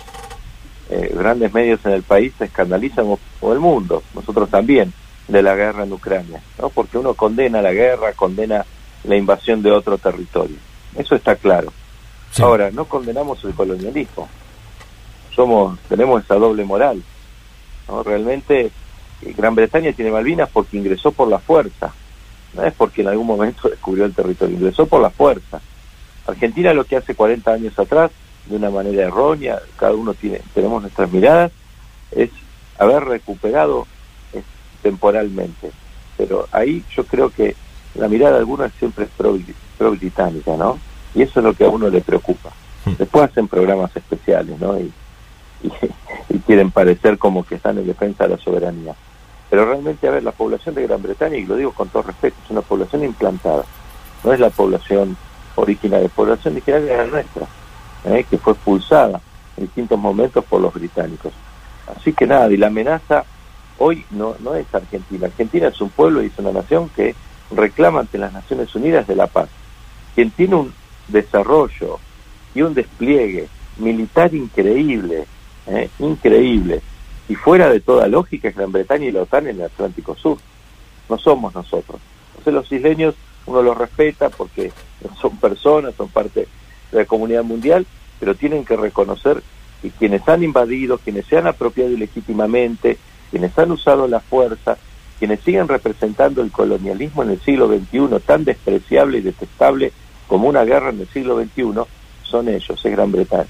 eh, 0.90 1.12
grandes 1.16 1.52
medios 1.52 1.84
en 1.84 1.92
el 1.92 2.02
país 2.02 2.32
se 2.38 2.44
escandalizan, 2.44 3.06
o 3.40 3.52
el 3.52 3.60
mundo, 3.60 4.02
nosotros 4.14 4.48
también, 4.50 4.92
de 5.28 5.42
la 5.42 5.54
guerra 5.54 5.84
en 5.84 5.92
Ucrania, 5.92 6.40
¿no? 6.60 6.68
Porque 6.68 6.98
uno 6.98 7.14
condena 7.14 7.62
la 7.62 7.72
guerra, 7.72 8.12
condena 8.12 8.64
la 9.06 9.16
invasión 9.16 9.62
de 9.62 9.72
otro 9.72 9.98
territorio. 9.98 10.56
Eso 10.96 11.14
está 11.14 11.36
claro. 11.36 11.72
Sí. 12.30 12.42
Ahora, 12.42 12.70
no 12.70 12.84
condenamos 12.86 13.42
el 13.44 13.54
colonialismo. 13.54 14.28
Somos, 15.34 15.78
tenemos 15.88 16.24
esa 16.24 16.36
doble 16.36 16.64
moral. 16.64 17.02
¿no? 17.88 18.02
Realmente 18.02 18.70
eh, 19.22 19.34
Gran 19.36 19.54
Bretaña 19.54 19.92
tiene 19.92 20.10
Malvinas 20.10 20.48
porque 20.52 20.76
ingresó 20.76 21.12
por 21.12 21.28
la 21.28 21.38
fuerza, 21.38 21.92
no 22.54 22.64
es 22.64 22.72
porque 22.74 23.02
en 23.02 23.08
algún 23.08 23.26
momento 23.26 23.68
descubrió 23.70 24.04
el 24.04 24.14
territorio, 24.14 24.56
ingresó 24.56 24.86
por 24.86 25.00
la 25.00 25.10
fuerza. 25.10 25.60
Argentina 26.26 26.74
lo 26.74 26.84
que 26.84 26.96
hace 26.96 27.14
40 27.14 27.52
años 27.52 27.78
atrás, 27.78 28.10
de 28.46 28.56
una 28.56 28.70
manera 28.70 29.04
errónea, 29.04 29.60
cada 29.76 29.94
uno 29.94 30.14
tiene, 30.14 30.40
tenemos 30.54 30.82
nuestras 30.82 31.10
miradas, 31.10 31.52
es 32.10 32.30
haber 32.78 33.04
recuperado 33.04 33.86
eh, 34.32 34.42
temporalmente. 34.82 35.70
Pero 36.16 36.48
ahí 36.50 36.84
yo 36.94 37.04
creo 37.04 37.30
que 37.30 37.54
la 37.98 38.08
mirada 38.08 38.34
de 38.34 38.38
algunos 38.40 38.72
siempre 38.78 39.04
es 39.04 39.10
pro, 39.16 39.38
pro 39.78 39.90
británica, 39.92 40.56
¿no? 40.56 40.78
Y 41.14 41.22
eso 41.22 41.40
es 41.40 41.44
lo 41.44 41.54
que 41.54 41.64
a 41.64 41.68
uno 41.68 41.88
le 41.88 42.00
preocupa. 42.00 42.50
Después 42.84 43.30
hacen 43.30 43.48
programas 43.48 43.94
especiales, 43.96 44.58
¿no? 44.60 44.78
Y, 44.78 44.92
y, 45.62 45.72
y 46.36 46.38
quieren 46.40 46.70
parecer 46.70 47.18
como 47.18 47.44
que 47.44 47.56
están 47.56 47.78
en 47.78 47.86
defensa 47.86 48.24
de 48.24 48.30
la 48.30 48.38
soberanía. 48.38 48.94
Pero 49.48 49.64
realmente, 49.64 50.08
a 50.08 50.10
ver, 50.10 50.22
la 50.22 50.32
población 50.32 50.74
de 50.74 50.86
Gran 50.86 51.02
Bretaña, 51.02 51.36
y 51.36 51.46
lo 51.46 51.56
digo 51.56 51.72
con 51.72 51.88
todo 51.88 52.02
respeto, 52.02 52.36
es 52.44 52.50
una 52.50 52.62
población 52.62 53.04
implantada. 53.04 53.64
No 54.24 54.32
es 54.32 54.40
la 54.40 54.50
población 54.50 55.16
originaria, 55.54 56.08
la 56.08 56.14
población 56.14 56.54
originaria 56.54 56.92
es 56.92 56.98
la 56.98 57.06
nuestra, 57.06 57.46
¿eh? 58.04 58.24
que 58.28 58.38
fue 58.38 58.52
expulsada 58.54 59.20
en 59.56 59.64
distintos 59.64 59.98
momentos 59.98 60.44
por 60.44 60.60
los 60.60 60.74
británicos. 60.74 61.32
Así 61.96 62.12
que 62.12 62.26
nada, 62.26 62.50
y 62.52 62.56
la 62.56 62.66
amenaza 62.66 63.24
hoy 63.78 64.04
no, 64.10 64.34
no 64.40 64.54
es 64.54 64.66
Argentina. 64.74 65.26
Argentina 65.26 65.68
es 65.68 65.80
un 65.80 65.90
pueblo 65.90 66.22
y 66.22 66.26
es 66.26 66.38
una 66.38 66.52
nación 66.52 66.88
que 66.90 67.14
reclama 67.50 68.00
ante 68.00 68.18
las 68.18 68.32
Naciones 68.32 68.74
Unidas 68.74 69.06
de 69.06 69.16
la 69.16 69.26
paz. 69.26 69.48
Quien 70.14 70.30
tiene 70.30 70.56
un 70.56 70.74
desarrollo 71.08 71.98
y 72.54 72.62
un 72.62 72.74
despliegue 72.74 73.48
militar 73.78 74.34
increíble, 74.34 75.26
¿eh? 75.66 75.90
increíble, 75.98 76.80
y 77.28 77.34
fuera 77.34 77.68
de 77.68 77.80
toda 77.80 78.06
lógica 78.06 78.48
es 78.48 78.56
Gran 78.56 78.72
Bretaña 78.72 79.06
y 79.06 79.12
la 79.12 79.22
OTAN 79.22 79.48
en 79.48 79.56
el 79.56 79.66
Atlántico 79.66 80.14
Sur. 80.14 80.38
No 81.08 81.18
somos 81.18 81.54
nosotros. 81.54 82.00
Entonces 82.30 82.54
los 82.54 82.72
isleños 82.72 83.14
uno 83.46 83.62
los 83.62 83.76
respeta 83.76 84.28
porque 84.28 84.72
son 85.20 85.36
personas, 85.38 85.94
son 85.94 86.08
parte 86.08 86.48
de 86.90 86.98
la 86.98 87.04
comunidad 87.04 87.44
mundial, 87.44 87.86
pero 88.18 88.34
tienen 88.34 88.64
que 88.64 88.76
reconocer 88.76 89.42
que 89.82 89.90
quienes 89.90 90.28
han 90.28 90.42
invadido, 90.42 90.98
quienes 90.98 91.26
se 91.26 91.38
han 91.38 91.46
apropiado 91.46 91.90
ilegítimamente, 91.90 92.98
quienes 93.30 93.56
han 93.58 93.72
usado 93.72 94.08
la 94.08 94.20
fuerza, 94.20 94.78
quienes 95.18 95.40
siguen 95.40 95.68
representando 95.68 96.42
el 96.42 96.50
colonialismo 96.50 97.22
en 97.22 97.30
el 97.30 97.40
siglo 97.40 97.68
XXI 97.68 98.20
tan 98.24 98.44
despreciable 98.44 99.18
y 99.18 99.22
detestable 99.22 99.92
como 100.26 100.48
una 100.48 100.64
guerra 100.64 100.90
en 100.90 101.00
el 101.00 101.08
siglo 101.08 101.40
XXI, 101.40 101.82
son 102.22 102.48
ellos, 102.48 102.84
es 102.84 102.92
Gran 102.92 103.12
Bretaña. 103.12 103.46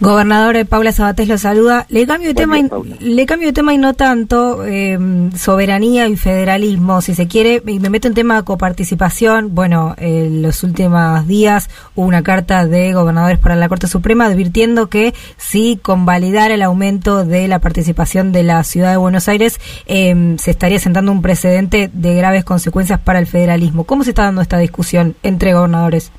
Gobernador 0.00 0.56
eh, 0.56 0.64
Paula 0.64 0.92
Sabatés 0.92 1.28
lo 1.28 1.36
saluda. 1.36 1.84
Le 1.90 2.06
cambio 2.06 2.28
de 2.28 2.34
tema, 2.34 2.58
y, 2.58 2.70
le 3.00 3.26
cambio 3.26 3.48
de 3.48 3.52
tema 3.52 3.74
y 3.74 3.78
no 3.78 3.92
tanto 3.92 4.64
eh, 4.64 4.98
soberanía 5.36 6.08
y 6.08 6.16
federalismo, 6.16 7.02
si 7.02 7.14
se 7.14 7.28
quiere, 7.28 7.62
y 7.66 7.78
me 7.80 7.90
meto 7.90 8.08
en 8.08 8.14
tema 8.14 8.36
de 8.36 8.44
coparticipación. 8.44 9.54
Bueno, 9.54 9.94
en 9.98 10.40
los 10.40 10.62
últimos 10.62 11.26
días 11.26 11.68
hubo 11.94 12.06
una 12.06 12.22
carta 12.22 12.66
de 12.66 12.94
gobernadores 12.94 13.38
para 13.38 13.56
la 13.56 13.68
Corte 13.68 13.88
Suprema 13.88 14.24
advirtiendo 14.24 14.88
que 14.88 15.12
si 15.36 15.76
convalidar 15.76 16.50
el 16.50 16.62
aumento 16.62 17.26
de 17.26 17.46
la 17.46 17.58
participación 17.58 18.32
de 18.32 18.42
la 18.42 18.64
Ciudad 18.64 18.92
de 18.92 18.96
Buenos 18.96 19.28
Aires 19.28 19.60
eh, 19.84 20.36
se 20.38 20.50
estaría 20.50 20.78
sentando 20.78 21.12
un 21.12 21.20
precedente 21.20 21.90
de 21.92 22.14
graves 22.14 22.44
consecuencias 22.44 23.00
para 23.00 23.18
el 23.18 23.26
federalismo. 23.26 23.84
¿Cómo 23.84 24.04
se 24.04 24.10
está 24.10 24.24
dando 24.24 24.40
esta 24.40 24.56
discusión 24.56 25.14
entre 25.22 25.52
gobernadores? 25.52 26.10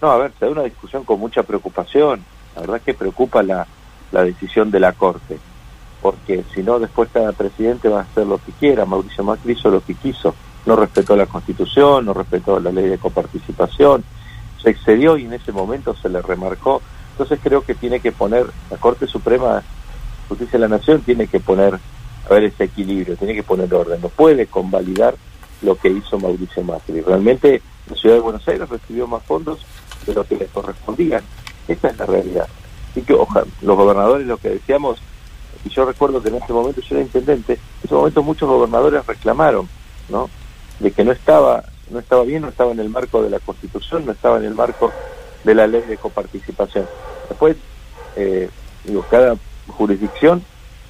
No, 0.00 0.10
a 0.10 0.16
ver, 0.16 0.32
se 0.38 0.46
da 0.46 0.52
una 0.52 0.62
discusión 0.62 1.04
con 1.04 1.20
mucha 1.20 1.42
preocupación. 1.42 2.24
La 2.54 2.62
verdad 2.62 2.80
que 2.80 2.94
preocupa 2.94 3.42
la, 3.42 3.66
la 4.12 4.24
decisión 4.24 4.70
de 4.70 4.80
la 4.80 4.92
Corte, 4.92 5.38
porque 6.02 6.44
si 6.54 6.62
no, 6.62 6.78
después 6.78 7.08
cada 7.12 7.32
presidente 7.32 7.88
va 7.88 8.00
a 8.00 8.02
hacer 8.02 8.26
lo 8.26 8.38
que 8.38 8.52
quiera. 8.52 8.84
Mauricio 8.84 9.24
Macri 9.24 9.52
hizo 9.52 9.70
lo 9.70 9.84
que 9.84 9.94
quiso. 9.94 10.34
No 10.66 10.76
respetó 10.76 11.16
la 11.16 11.26
Constitución, 11.26 12.06
no 12.06 12.12
respetó 12.12 12.60
la 12.60 12.70
ley 12.70 12.88
de 12.88 12.98
coparticipación, 12.98 14.04
se 14.62 14.70
excedió 14.70 15.16
y 15.16 15.24
en 15.24 15.32
ese 15.32 15.52
momento 15.52 15.94
se 15.96 16.08
le 16.08 16.20
remarcó. 16.20 16.82
Entonces 17.12 17.38
creo 17.42 17.62
que 17.62 17.74
tiene 17.74 18.00
que 18.00 18.12
poner, 18.12 18.46
la 18.70 18.76
Corte 18.76 19.06
Suprema 19.06 19.62
Justicia 20.28 20.58
de 20.58 20.68
la 20.68 20.76
Nación 20.76 21.02
tiene 21.02 21.26
que 21.26 21.40
poner, 21.40 21.74
a 21.74 22.32
ver, 22.32 22.44
ese 22.44 22.64
equilibrio, 22.64 23.16
tiene 23.16 23.34
que 23.34 23.42
poner 23.42 23.72
orden. 23.74 24.00
No 24.00 24.08
puede 24.08 24.46
convalidar 24.46 25.14
lo 25.62 25.76
que 25.76 25.88
hizo 25.88 26.18
Mauricio 26.18 26.62
Macri. 26.62 27.00
Realmente 27.00 27.62
la 27.88 27.96
Ciudad 27.96 28.16
de 28.16 28.20
Buenos 28.20 28.46
Aires 28.48 28.68
recibió 28.68 29.06
más 29.06 29.22
fondos 29.24 29.58
de 30.06 30.14
lo 30.14 30.24
que 30.24 30.36
le 30.36 30.46
correspondían. 30.46 31.22
Esa 31.70 31.88
es 31.88 31.98
la 31.98 32.06
realidad. 32.06 32.48
Así 32.90 33.02
que 33.02 33.14
ojalá, 33.14 33.46
los 33.62 33.76
gobernadores, 33.76 34.26
lo 34.26 34.38
que 34.38 34.50
decíamos, 34.50 34.98
y 35.64 35.68
yo 35.68 35.84
recuerdo 35.84 36.20
que 36.20 36.28
en 36.30 36.34
ese 36.36 36.52
momento 36.52 36.80
yo 36.80 36.96
era 36.96 37.04
intendente, 37.04 37.52
en 37.52 37.84
ese 37.84 37.94
momento 37.94 38.22
muchos 38.24 38.48
gobernadores 38.48 39.06
reclamaron, 39.06 39.68
¿no? 40.08 40.28
De 40.80 40.90
que 40.90 41.04
no 41.04 41.12
estaba, 41.12 41.62
no 41.90 42.00
estaba 42.00 42.24
bien, 42.24 42.42
no 42.42 42.48
estaba 42.48 42.72
en 42.72 42.80
el 42.80 42.88
marco 42.88 43.22
de 43.22 43.30
la 43.30 43.38
Constitución, 43.38 44.04
no 44.04 44.12
estaba 44.12 44.38
en 44.38 44.46
el 44.46 44.54
marco 44.54 44.90
de 45.44 45.54
la 45.54 45.68
ley 45.68 45.82
de 45.82 45.96
coparticipación. 45.96 46.86
Después, 47.28 47.56
eh, 48.16 48.50
digo, 48.84 49.06
cada 49.08 49.36
jurisdicción 49.68 50.42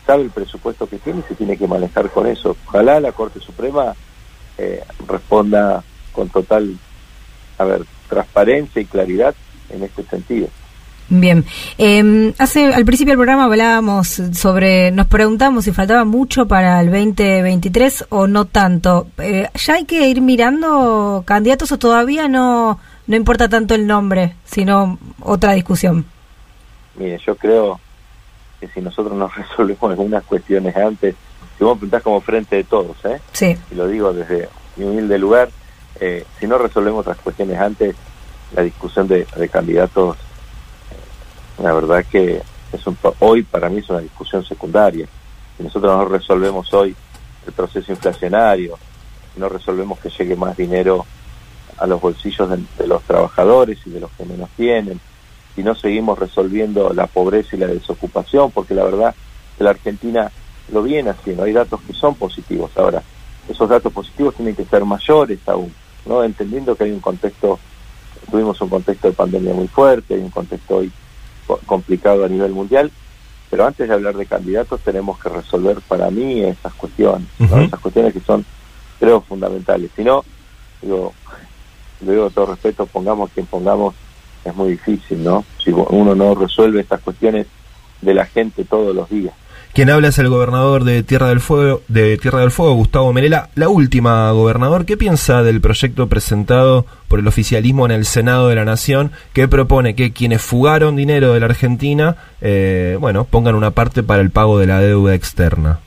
sabe 0.07 0.23
el 0.23 0.31
presupuesto 0.31 0.89
que 0.89 0.99
tiene 0.99 1.21
y 1.21 1.29
se 1.29 1.35
tiene 1.35 1.59
que 1.59 1.69
manejar 1.69 2.09
con 2.09 2.27
eso. 2.27 2.57
Ojalá 2.69 3.01
la 3.01 3.13
Corte 3.13 3.39
Suprema 3.41 3.95
eh, 4.57 4.83
responda 5.07 5.85
con 6.13 6.31
total, 6.31 6.79
a 7.59 7.65
ver, 7.65 7.85
transparencia 8.09 8.81
y 8.81 8.87
claridad 8.87 9.35
en 9.69 9.83
este 9.83 10.05
sentido. 10.05 10.49
Bien, 11.13 11.45
eh, 11.77 12.33
hace 12.39 12.73
al 12.73 12.85
principio 12.85 13.11
del 13.11 13.19
programa 13.19 13.47
hablábamos 13.47 14.23
sobre, 14.33 14.93
nos 14.93 15.09
preguntamos 15.09 15.65
si 15.65 15.73
faltaba 15.73 16.05
mucho 16.05 16.47
para 16.47 16.81
el 16.81 16.87
2023 16.87 18.07
o 18.11 18.29
no 18.29 18.45
tanto. 18.45 19.09
Eh, 19.19 19.49
¿Ya 19.53 19.75
hay 19.75 19.87
que 19.87 20.09
ir 20.09 20.21
mirando 20.21 21.25
candidatos 21.27 21.73
o 21.73 21.79
todavía 21.79 22.29
no, 22.29 22.79
no 23.09 23.17
importa 23.17 23.49
tanto 23.49 23.75
el 23.75 23.89
nombre, 23.89 24.37
sino 24.45 25.01
otra 25.21 25.55
discusión? 25.55 26.07
Mire, 26.95 27.19
yo 27.27 27.35
creo 27.35 27.81
que 28.61 28.69
si 28.69 28.81
nosotros 28.81 29.17
nos 29.17 29.35
resolvemos 29.37 29.91
algunas 29.91 30.23
cuestiones 30.23 30.77
antes, 30.77 31.17
si 31.59 31.65
vos 31.65 31.77
preguntás 31.77 32.05
como 32.05 32.21
frente 32.21 32.55
de 32.55 32.65
todos, 32.65 32.97
¿eh? 33.05 33.21
Sí. 33.33 33.59
y 33.73 33.75
lo 33.75 33.89
digo 33.89 34.13
desde 34.13 34.49
mi 34.77 34.85
humilde 34.85 35.19
lugar, 35.19 35.49
eh, 35.99 36.25
si 36.39 36.47
no 36.47 36.57
resolvemos 36.57 37.01
otras 37.01 37.19
cuestiones 37.19 37.59
antes, 37.59 37.97
la 38.55 38.63
discusión 38.63 39.09
de, 39.09 39.27
de 39.37 39.49
candidatos, 39.49 40.17
la 41.63 41.73
verdad 41.73 42.05
que 42.11 42.43
es 42.73 42.87
un, 42.87 42.97
hoy 43.21 43.43
para 43.43 43.69
mí 43.69 43.79
es 43.79 43.91
una 43.91 44.01
discusión 44.01 44.45
secundaria. 44.45 45.07
Si 45.57 45.63
nosotros 45.63 45.97
no 45.97 46.05
resolvemos 46.07 46.73
hoy 46.73 46.95
el 47.47 47.53
proceso 47.53 47.93
inflacionario, 47.93 48.79
no 49.37 49.49
resolvemos 49.49 49.99
que 49.99 50.11
llegue 50.11 50.37
más 50.37 50.57
dinero 50.57 51.05
a 51.79 51.87
los 51.87 52.01
bolsillos 52.01 52.49
de, 52.51 52.87
los 52.87 53.03
trabajadores 53.03 53.79
y 53.87 53.91
de 53.91 54.01
los 54.01 54.11
que 54.13 54.25
menos 54.25 54.51
tienen, 54.57 55.01
si 55.55 55.63
no 55.63 55.75
seguimos 55.75 56.19
resolviendo 56.19 56.93
la 56.93 57.07
pobreza 57.07 57.57
y 57.57 57.59
la 57.59 57.67
desocupación, 57.67 58.51
porque 58.51 58.75
la 58.75 58.85
verdad 58.85 59.15
que 59.57 59.65
la 59.65 59.71
Argentina 59.71 60.31
lo 60.73 60.83
viene 60.83 61.11
haciendo, 61.11 61.43
hay 61.45 61.53
datos 61.53 61.81
que 61.83 61.93
son 61.93 62.15
positivos. 62.15 62.71
Ahora, 62.77 63.03
esos 63.49 63.69
datos 63.69 63.93
positivos 63.93 64.35
tienen 64.35 64.55
que 64.55 64.65
ser 64.65 64.85
mayores 64.85 65.41
aún, 65.47 65.75
¿no? 66.07 66.23
Entendiendo 66.23 66.77
que 66.77 66.85
hay 66.85 66.93
un 66.93 67.01
contexto, 67.01 67.59
tuvimos 68.31 68.61
un 68.61 68.69
contexto 68.69 69.09
de 69.09 69.15
pandemia 69.15 69.55
muy 69.55 69.69
fuerte, 69.69 70.15
hay 70.15 70.21
un 70.21 70.31
contexto 70.31 70.77
hoy 70.77 70.93
complicado 71.59 72.25
a 72.25 72.29
nivel 72.29 72.53
mundial, 72.53 72.91
pero 73.51 73.67
antes 73.67 73.89
de 73.89 73.95
hablar 73.95 74.17
de 74.17 74.27
candidatos 74.27 74.81
tenemos 74.81 75.19
que 75.19 75.29
resolver 75.29 75.81
para 75.89 76.11
mí 76.11 76.43
esas 76.43 76.73
cuestiones, 76.75 77.29
¿no? 77.39 77.47
Ujú. 77.47 77.61
esas 77.61 77.81
cuestiones 77.81 78.13
que 78.13 78.21
son, 78.21 78.45
creo, 78.99 79.21
fundamentales. 79.23 79.91
Si 79.97 80.05
no, 80.05 80.25
digo, 80.81 81.13
lo 82.01 82.13
digo 82.13 82.25
con 82.25 82.33
todo 82.33 82.47
respeto, 82.47 82.87
pongamos 82.87 83.31
quien 83.33 83.47
pongamos, 83.47 83.95
es 84.45 84.55
muy 84.55 84.71
difícil, 84.71 85.23
¿no? 85.23 85.45
Si 85.63 85.71
uno 85.71 86.15
no 86.15 86.35
resuelve 86.35 86.81
estas 86.81 87.01
cuestiones 87.01 87.47
de 88.01 88.15
la 88.15 88.27
gente 88.27 88.65
todos 88.65 88.95
los 88.95 89.09
días. 89.11 89.35
Quien 89.73 89.89
habla 89.89 90.09
es 90.09 90.19
el 90.19 90.29
gobernador 90.29 90.83
de 90.83 91.05
Tierra 91.05 91.29
del 91.29 91.39
Fuego, 91.39 91.83
de 91.87 92.19
Tierra 92.19 92.41
del 92.41 92.51
Fuego, 92.51 92.75
Gustavo 92.75 93.13
Melela. 93.13 93.51
La 93.55 93.69
última, 93.69 94.29
gobernador, 94.33 94.85
¿qué 94.85 94.97
piensa 94.97 95.45
del 95.45 95.61
proyecto 95.61 96.09
presentado 96.09 96.87
por 97.07 97.21
el 97.21 97.29
oficialismo 97.29 97.87
en 97.87 97.93
el 97.93 98.05
Senado 98.05 98.49
de 98.49 98.57
la 98.57 98.65
Nación 98.65 99.13
que 99.33 99.47
propone 99.47 99.95
que 99.95 100.13
quienes 100.13 100.43
fugaron 100.43 100.97
dinero 100.97 101.33
de 101.33 101.41
la 101.41 101.47
Argentina, 101.47 102.17
eh, 102.41 102.97
bueno, 103.01 103.25
pongan 103.25 103.55
una 103.55 103.71
parte 103.71 104.03
para 104.03 104.23
el 104.23 104.31
pago 104.31 104.59
de 104.59 104.67
la 104.67 104.81
deuda 104.81 105.15
externa? 105.15 105.79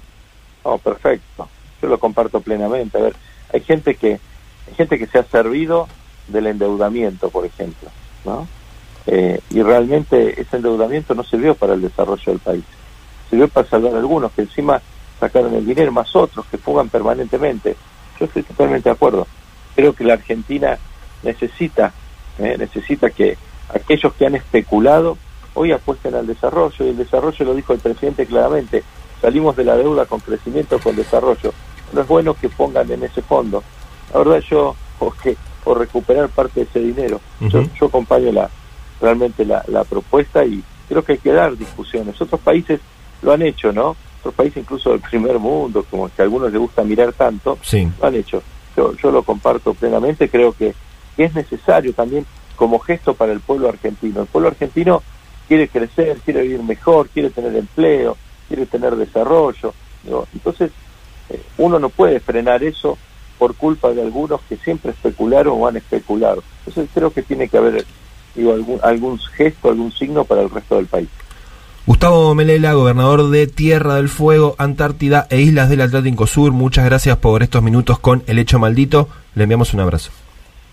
Oh, 0.63 0.77
perfecto. 0.77 1.49
Yo 1.81 1.89
lo 1.89 1.99
comparto 1.99 2.39
plenamente. 2.39 2.97
A 2.97 3.01
ver, 3.01 3.15
hay 3.53 3.59
gente 3.59 3.95
que 3.95 4.13
hay 4.69 4.75
gente 4.77 4.97
que 4.97 5.07
se 5.07 5.19
ha 5.19 5.23
servido 5.23 5.89
del 6.29 6.47
endeudamiento, 6.47 7.29
por 7.29 7.45
ejemplo, 7.45 7.89
¿no? 8.23 8.47
Eh, 9.07 9.41
y 9.49 9.61
realmente 9.61 10.39
ese 10.39 10.55
endeudamiento 10.55 11.13
no 11.13 11.23
sirvió 11.25 11.53
para 11.53 11.73
el 11.73 11.81
desarrollo 11.81 12.23
del 12.31 12.39
país. 12.39 12.63
Sirvió 13.34 13.47
para 13.47 13.67
salvar 13.67 13.95
a 13.95 13.97
algunos 13.97 14.31
que 14.34 14.43
encima 14.43 14.79
sacaron 15.19 15.55
el 15.55 15.65
dinero, 15.65 15.91
más 15.91 16.15
otros 16.15 16.45
que 16.51 16.59
fugan 16.59 16.89
permanentemente. 16.89 17.75
Yo 18.19 18.25
estoy 18.27 18.43
totalmente 18.43 18.89
de 18.89 18.93
acuerdo. 18.93 19.25
Creo 19.75 19.93
que 19.93 20.03
la 20.03 20.13
Argentina 20.13 20.77
necesita, 21.23 21.91
eh, 22.38 22.55
necesita 22.59 23.09
que 23.09 23.36
aquellos 23.73 24.13
que 24.13 24.27
han 24.27 24.36
especulado 24.36 25.17
hoy 25.55 25.71
apuesten 25.71 26.13
al 26.13 26.27
desarrollo 26.27 26.86
y 26.86 26.89
el 26.89 26.97
desarrollo 26.97 27.43
lo 27.43 27.55
dijo 27.55 27.73
el 27.73 27.79
presidente 27.79 28.27
claramente 28.27 28.84
salimos 29.19 29.55
de 29.55 29.63
la 29.63 29.77
deuda 29.77 30.05
con 30.05 30.19
crecimiento 30.19 30.77
con 30.79 30.95
desarrollo 30.95 31.53
no 31.91 32.01
es 32.01 32.07
bueno 32.07 32.36
que 32.36 32.49
pongan 32.49 32.91
en 32.91 33.03
ese 33.03 33.21
fondo 33.21 33.63
la 34.11 34.19
verdad 34.19 34.43
yo 34.49 34.75
o 34.99 35.11
que 35.11 35.38
o 35.65 35.73
recuperar 35.73 36.29
parte 36.29 36.59
de 36.59 36.65
ese 36.65 36.79
dinero 36.79 37.21
yo, 37.39 37.63
yo 37.79 37.86
acompaño 37.88 38.31
la 38.31 38.49
realmente 38.99 39.45
la, 39.45 39.63
la 39.67 39.84
propuesta 39.84 40.43
y 40.43 40.63
creo 40.88 41.03
que 41.03 41.13
hay 41.13 41.17
que 41.19 41.31
dar 41.31 41.55
discusiones 41.55 42.19
otros 42.19 42.41
países 42.41 42.79
lo 43.24 43.32
han 43.32 43.41
hecho 43.41 43.71
no 43.71 43.95
otros 44.19 44.36
países 44.36 44.57
incluso 44.57 44.91
del 44.91 44.99
primer 45.01 45.38
mundo 45.39 45.86
como 45.89 46.07
que 46.09 46.21
a 46.21 46.26
algunos 46.26 46.51
les 46.51 46.59
gusta 46.59 46.84
mirar 46.84 47.11
tanto 47.13 47.57
Sí. 47.61 47.88
lo 47.99 48.07
han 48.07 48.15
hecho. 48.15 48.41
Yo, 48.76 48.95
yo 48.95 49.11
lo 49.11 49.24
comparto 49.24 49.74
plenamente, 49.74 50.30
creo 50.30 50.53
que, 50.53 50.74
que 51.15 51.26
es 51.26 51.36
necesario 51.36 51.93
también 51.93 52.26
como 52.55 52.80
gesto 52.80 53.13
para 53.13 53.34
el 53.34 53.39
pueblo 53.39 53.69
argentino. 53.69 54.21
El 54.21 54.28
pueblo 54.28 54.49
argentino 54.49 55.03
quiere 55.47 55.67
crecer, 55.67 56.17
quiere 56.24 56.41
vivir 56.43 56.63
mejor, 56.63 57.09
quiere 57.09 57.30
tener 57.30 57.55
empleo, 57.55 58.17
quiere 58.47 58.65
tener 58.65 58.95
desarrollo. 58.95 59.74
Entonces, 60.34 60.71
eh, 61.30 61.41
uno 61.57 61.80
no 61.80 61.89
puede 61.89 62.19
frenar 62.19 62.63
eso 62.63 62.97
por 63.38 63.55
culpa 63.55 63.91
de 63.91 64.01
algunos 64.01 64.41
que 64.47 64.57
siempre 64.57 64.91
especularon 64.91 65.55
o 65.59 65.67
han 65.67 65.78
especulado. 65.78 66.43
Entonces 66.65 66.89
creo 66.93 67.11
que 67.11 67.24
tiene 67.24 67.49
que 67.49 67.57
haber 67.57 67.86
digo, 68.36 68.53
algún, 68.53 68.80
algún 68.82 69.19
gesto, 69.19 69.69
algún 69.69 69.91
signo 69.91 70.24
para 70.24 70.41
el 70.41 70.49
resto 70.49 70.76
del 70.76 70.88
país. 70.88 71.09
Gustavo 71.86 72.34
Melela, 72.34 72.73
gobernador 72.73 73.29
de 73.29 73.45
Tierra 73.45 73.95
del 73.95 74.07
Fuego, 74.07 74.55
Antártida 74.57 75.27
e 75.29 75.41
Islas 75.41 75.69
del 75.69 75.81
Atlántico 75.81 76.27
Sur, 76.27 76.53
muchas 76.53 76.86
gracias 76.86 77.17
por 77.17 77.43
estos 77.43 77.61
minutos 77.61 77.99
con 77.99 78.23
El 78.25 78.39
Hecho 78.39 78.57
Maldito. 78.57 79.09
Le 79.36 79.43
enviamos 79.43 79.73
un 79.73 79.81
abrazo. 79.81 80.11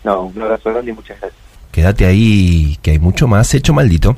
No, 0.04 0.22
un 0.22 0.40
abrazo 0.40 0.70
grande 0.70 0.92
y 0.92 0.94
muchas 0.94 1.18
gracias. 1.20 1.40
Quédate 1.72 2.06
ahí, 2.06 2.78
que 2.80 2.92
hay 2.92 3.00
mucho 3.00 3.26
más 3.26 3.52
Hecho 3.54 3.74
Maldito. 3.74 4.16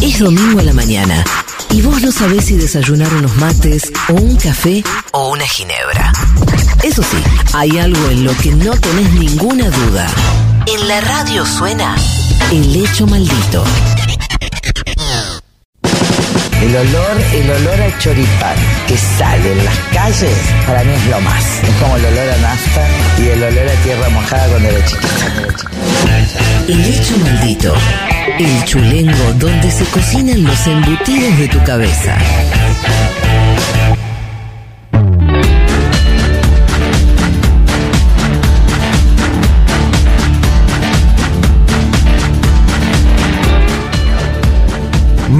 Es 0.00 0.18
domingo 0.18 0.60
a 0.60 0.62
la 0.62 0.72
mañana 0.72 1.22
y 1.68 1.82
vos 1.82 2.00
no 2.00 2.10
sabés 2.10 2.46
si 2.46 2.56
desayunar 2.56 3.12
unos 3.12 3.36
mates 3.36 3.92
o 4.08 4.14
un 4.14 4.36
café 4.36 4.82
o 5.12 5.32
una 5.32 5.46
ginebra. 5.46 6.10
Eso 6.82 7.02
sí, 7.02 7.18
hay 7.52 7.76
algo 7.76 8.08
en 8.08 8.24
lo 8.24 8.34
que 8.38 8.52
no 8.52 8.72
tenés 8.80 9.12
ninguna 9.12 9.68
duda. 9.68 10.08
En 10.66 10.88
la 10.88 11.02
radio 11.02 11.44
suena 11.44 11.94
El 12.50 12.76
Hecho 12.76 13.06
Maldito. 13.06 13.62
El 16.62 16.76
olor, 16.76 17.16
el 17.32 17.50
olor 17.50 17.80
a 17.80 17.98
choripán 17.98 18.54
que 18.86 18.94
sale 18.96 19.52
en 19.52 19.64
las 19.64 19.78
calles, 19.94 20.36
para 20.66 20.84
mí 20.84 20.92
es 20.92 21.06
lo 21.06 21.20
más. 21.22 21.62
Es 21.62 21.70
como 21.80 21.96
el 21.96 22.04
olor 22.04 22.28
a 22.28 22.36
nafta 22.36 22.86
y 23.18 23.28
el 23.28 23.42
olor 23.42 23.66
a 23.66 23.82
tierra 23.82 24.08
mojada 24.10 24.46
cuando 24.48 24.68
era 24.68 24.84
chiquita. 24.84 25.70
El 26.68 26.84
Hecho 26.84 27.16
Maldito. 27.18 27.74
El 28.38 28.64
chulengo 28.64 29.32
donde 29.38 29.70
se 29.70 29.84
cocinan 29.86 30.44
los 30.44 30.66
embutidos 30.66 31.38
de 31.38 31.48
tu 31.48 31.64
cabeza. 31.64 32.18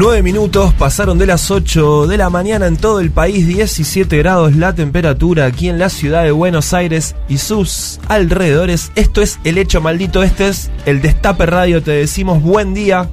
Nueve 0.03 0.23
minutos 0.23 0.73
pasaron 0.73 1.19
de 1.19 1.27
las 1.27 1.51
8 1.51 2.07
de 2.07 2.17
la 2.17 2.31
mañana 2.31 2.67
en 2.67 2.79
todo 2.79 3.01
el 3.01 3.11
país, 3.11 3.47
17 3.47 4.17
grados 4.17 4.57
la 4.57 4.75
temperatura 4.75 5.45
aquí 5.45 5.69
en 5.69 5.79
la 5.79 5.91
ciudad 5.91 6.23
de 6.23 6.31
Buenos 6.31 6.73
Aires 6.73 7.15
y 7.29 7.37
sus 7.37 8.01
alrededores. 8.09 8.93
Esto 8.95 9.21
es 9.21 9.39
el 9.45 9.59
hecho 9.59 9.83
maldito, 9.83 10.23
este 10.23 10.49
es 10.49 10.71
el 10.87 11.03
Destape 11.03 11.45
Radio, 11.45 11.83
te 11.83 11.91
decimos 11.91 12.41
buen 12.41 12.73
día. 12.73 13.11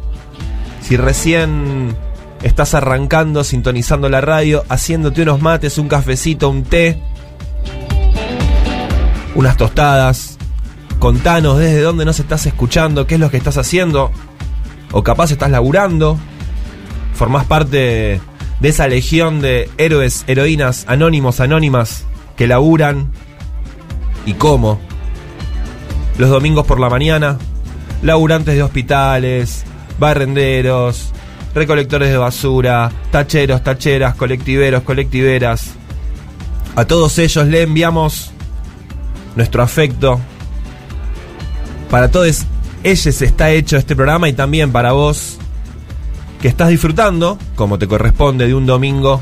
Si 0.81 0.95
recién 0.95 1.93
estás 2.41 2.73
arrancando, 2.73 3.43
sintonizando 3.43 4.07
la 4.07 4.21
radio, 4.21 4.63
haciéndote 4.69 5.23
unos 5.23 5.41
mates, 5.41 5.77
un 5.77 5.89
cafecito, 5.89 6.49
un 6.49 6.63
té, 6.63 7.01
unas 9.35 9.57
tostadas, 9.57 10.37
contanos 10.99 11.59
desde 11.59 11.81
dónde 11.81 12.05
nos 12.05 12.21
estás 12.21 12.45
escuchando, 12.45 13.05
qué 13.05 13.15
es 13.15 13.19
lo 13.19 13.29
que 13.29 13.35
estás 13.35 13.57
haciendo, 13.57 14.09
o 14.93 15.03
capaz 15.03 15.31
estás 15.31 15.51
laburando 15.51 16.17
formás 17.17 17.45
parte 17.45 18.21
de 18.59 18.69
esa 18.69 18.87
legión 18.87 19.41
de 19.41 19.69
héroes, 19.77 20.23
heroínas, 20.27 20.85
anónimos, 20.87 21.39
anónimas 21.39 22.05
que 22.35 22.45
laburan 22.45 23.11
y 24.25 24.33
cómo. 24.33 24.79
Los 26.19 26.29
domingos 26.29 26.67
por 26.67 26.79
la 26.79 26.89
mañana, 26.89 27.39
laburantes 28.03 28.53
de 28.53 28.61
hospitales, 28.61 29.65
barrenderos, 29.99 31.11
recolectores 31.55 32.09
de 32.09 32.17
basura, 32.17 32.91
tacheros, 33.11 33.63
tacheras, 33.63 34.13
colectiveros, 34.13 34.83
colectiveras. 34.83 35.71
A 36.75 36.85
todos 36.85 37.17
ellos 37.17 37.47
le 37.47 37.63
enviamos 37.63 38.31
nuestro 39.35 39.63
afecto. 39.63 40.19
Para 41.89 42.11
todos 42.11 42.45
ellos 42.83 43.21
está 43.21 43.49
hecho 43.49 43.75
este 43.75 43.95
programa 43.95 44.29
y 44.29 44.33
también 44.33 44.71
para 44.71 44.91
vos 44.91 45.39
que 46.41 46.47
estás 46.47 46.69
disfrutando, 46.69 47.37
como 47.55 47.77
te 47.79 47.87
corresponde, 47.87 48.47
de 48.47 48.53
un 48.53 48.65
domingo 48.65 49.21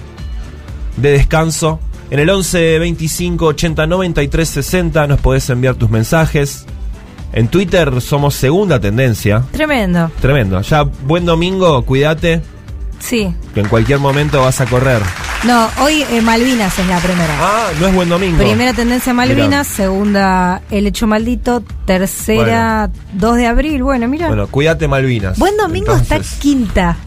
de 0.97 1.11
descanso. 1.11 1.79
En 2.11 2.19
el 2.19 2.29
11 2.29 2.79
25 2.79 3.45
80 3.47 3.87
93 3.87 4.47
60 4.49 5.07
nos 5.07 5.19
podés 5.19 5.49
enviar 5.49 5.75
tus 5.75 5.89
mensajes. 5.89 6.65
En 7.33 7.47
Twitter 7.47 7.99
somos 8.01 8.35
segunda 8.35 8.79
tendencia. 8.79 9.43
Tremendo. 9.51 10.09
Tremendo. 10.21 10.61
Ya, 10.61 10.83
buen 10.83 11.25
domingo, 11.25 11.81
cuídate, 11.83 12.41
Sí. 12.99 13.33
que 13.53 13.59
en 13.59 13.67
cualquier 13.67 13.99
momento 13.99 14.41
vas 14.41 14.61
a 14.61 14.65
correr. 14.67 15.01
No, 15.43 15.67
hoy 15.83 16.03
eh, 16.11 16.21
Malvinas 16.21 16.77
es 16.79 16.87
la 16.87 16.97
primera. 16.99 17.35
Ah, 17.39 17.67
no 17.79 17.87
es 17.87 17.93
buen 17.93 18.07
domingo. 18.09 18.37
Primera 18.37 18.73
tendencia 18.73 19.13
Malvinas, 19.13 19.47
Mirá. 19.49 19.63
segunda 19.63 20.61
El 20.71 20.87
Hecho 20.87 21.05
Maldito, 21.07 21.61
tercera 21.85 22.89
2 23.13 23.35
de 23.37 23.47
abril. 23.47 23.83
Bueno, 23.83 24.07
mira. 24.07 24.27
Bueno, 24.27 24.47
cuídate 24.47 24.87
Malvinas. 24.87 25.37
Buen 25.37 25.57
domingo 25.57 25.91
Entonces, 25.91 26.19
está 26.31 26.39
quinta. 26.41 26.97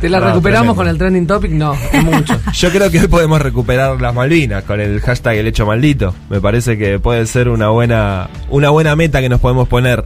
¿Te 0.00 0.08
la 0.08 0.20
No, 0.20 0.26
recuperamos 0.28 0.74
tremendo. 0.74 0.74
con 0.76 0.88
el 0.88 0.98
trending 0.98 1.26
topic? 1.26 1.50
No, 1.52 1.74
es 1.74 2.04
mucho. 2.04 2.40
Yo 2.52 2.70
creo 2.70 2.90
que 2.90 3.00
hoy 3.00 3.08
podemos 3.08 3.40
recuperar 3.42 4.00
las 4.00 4.14
Malvinas 4.14 4.64
con 4.64 4.80
el 4.80 5.00
hashtag 5.00 5.36
el 5.36 5.46
hecho 5.46 5.66
maldito. 5.66 6.14
Me 6.30 6.40
parece 6.40 6.78
que 6.78 6.98
puede 6.98 7.26
ser 7.26 7.48
una 7.48 7.68
buena, 7.68 8.28
una 8.48 8.70
buena 8.70 8.96
meta 8.96 9.20
que 9.20 9.28
nos 9.28 9.40
podemos 9.40 9.68
poner 9.68 10.04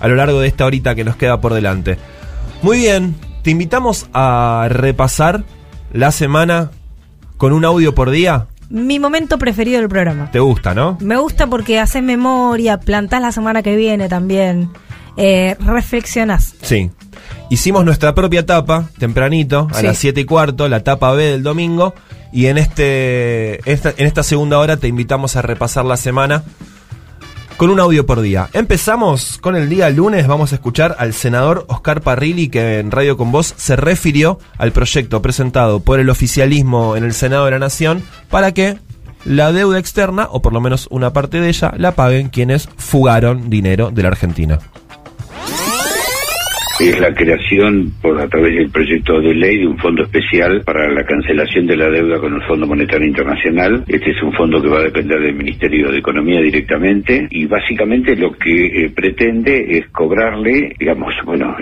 a 0.00 0.08
lo 0.08 0.14
largo 0.16 0.40
de 0.40 0.48
esta 0.48 0.64
horita 0.66 0.94
que 0.94 1.04
nos 1.04 1.16
queda 1.16 1.40
por 1.40 1.54
delante. 1.54 1.98
Muy 2.62 2.78
bien, 2.78 3.14
te 3.42 3.50
invitamos 3.50 4.08
a 4.12 4.66
repasar 4.70 5.44
la 5.92 6.10
semana 6.10 6.70
con 7.36 7.52
un 7.52 7.64
audio 7.64 7.94
por 7.94 8.10
día. 8.10 8.46
Mi 8.70 8.98
momento 8.98 9.38
preferido 9.38 9.78
del 9.80 9.88
programa. 9.88 10.30
¿Te 10.30 10.40
gusta, 10.40 10.74
no? 10.74 10.98
Me 11.00 11.16
gusta 11.16 11.46
porque 11.46 11.78
haces 11.78 12.02
memoria, 12.02 12.78
plantás 12.80 13.22
la 13.22 13.32
semana 13.32 13.62
que 13.62 13.76
viene 13.76 14.08
también. 14.08 14.68
Eh, 15.16 15.56
reflexionás. 15.60 16.54
Sí. 16.62 16.90
Hicimos 17.50 17.84
nuestra 17.84 18.14
propia 18.14 18.44
tapa, 18.44 18.90
tempranito, 18.98 19.68
a 19.72 19.78
Sí. 19.80 19.86
las 19.86 19.98
7 19.98 20.20
y 20.20 20.24
cuarto, 20.24 20.68
la 20.68 20.80
tapa 20.84 21.12
B 21.12 21.24
del 21.24 21.42
domingo. 21.42 21.94
Y 22.30 22.46
en, 22.46 22.58
este, 22.58 23.58
esta, 23.70 23.94
en 23.96 24.06
esta 24.06 24.22
segunda 24.22 24.58
hora 24.58 24.76
te 24.76 24.86
invitamos 24.88 25.34
a 25.36 25.42
repasar 25.42 25.86
la 25.86 25.96
semana 25.96 26.42
con 27.56 27.70
un 27.70 27.80
audio 27.80 28.04
por 28.04 28.20
día. 28.20 28.50
Empezamos 28.52 29.38
con 29.38 29.56
el 29.56 29.68
día 29.70 29.88
lunes, 29.88 30.26
vamos 30.26 30.52
a 30.52 30.56
escuchar 30.56 30.94
al 30.98 31.14
senador 31.14 31.64
Oscar 31.68 32.02
Parrilli 32.02 32.48
que 32.48 32.80
en 32.80 32.90
Radio 32.90 33.16
con 33.16 33.32
Voz 33.32 33.54
se 33.56 33.76
refirió 33.76 34.38
al 34.58 34.72
proyecto 34.72 35.22
presentado 35.22 35.80
por 35.80 36.00
el 36.00 36.10
oficialismo 36.10 36.96
en 36.96 37.04
el 37.04 37.14
Senado 37.14 37.46
de 37.46 37.52
la 37.52 37.58
Nación 37.58 38.02
para 38.30 38.52
que 38.52 38.76
la 39.24 39.52
deuda 39.52 39.78
externa, 39.78 40.28
o 40.30 40.42
por 40.42 40.52
lo 40.52 40.60
menos 40.60 40.86
una 40.90 41.12
parte 41.14 41.40
de 41.40 41.48
ella, 41.48 41.72
la 41.76 41.92
paguen 41.92 42.28
quienes 42.28 42.68
fugaron 42.76 43.48
dinero 43.50 43.90
de 43.90 44.02
la 44.02 44.08
Argentina. 44.08 44.58
Es 46.80 47.00
la 47.00 47.12
creación 47.12 47.90
por 48.00 48.20
a 48.20 48.28
través 48.28 48.54
del 48.54 48.70
proyecto 48.70 49.20
de 49.20 49.34
ley 49.34 49.58
de 49.58 49.66
un 49.66 49.78
fondo 49.78 50.04
especial 50.04 50.62
para 50.64 50.88
la 50.92 51.04
cancelación 51.04 51.66
de 51.66 51.76
la 51.76 51.90
deuda 51.90 52.20
con 52.20 52.34
el 52.34 52.42
Fondo 52.42 52.66
Monetario 52.66 53.06
Internacional. 53.06 53.84
Este 53.88 54.10
es 54.12 54.22
un 54.22 54.32
fondo 54.32 54.62
que 54.62 54.68
va 54.68 54.78
a 54.78 54.84
depender 54.84 55.20
del 55.20 55.34
Ministerio 55.34 55.90
de 55.90 55.98
Economía 55.98 56.40
directamente 56.40 57.26
y 57.30 57.46
básicamente 57.46 58.14
lo 58.14 58.32
que 58.32 58.66
eh, 58.66 58.90
pretende 58.94 59.78
es 59.78 59.88
cobrarle, 59.88 60.72
digamos, 60.78 61.12
bueno, 61.24 61.56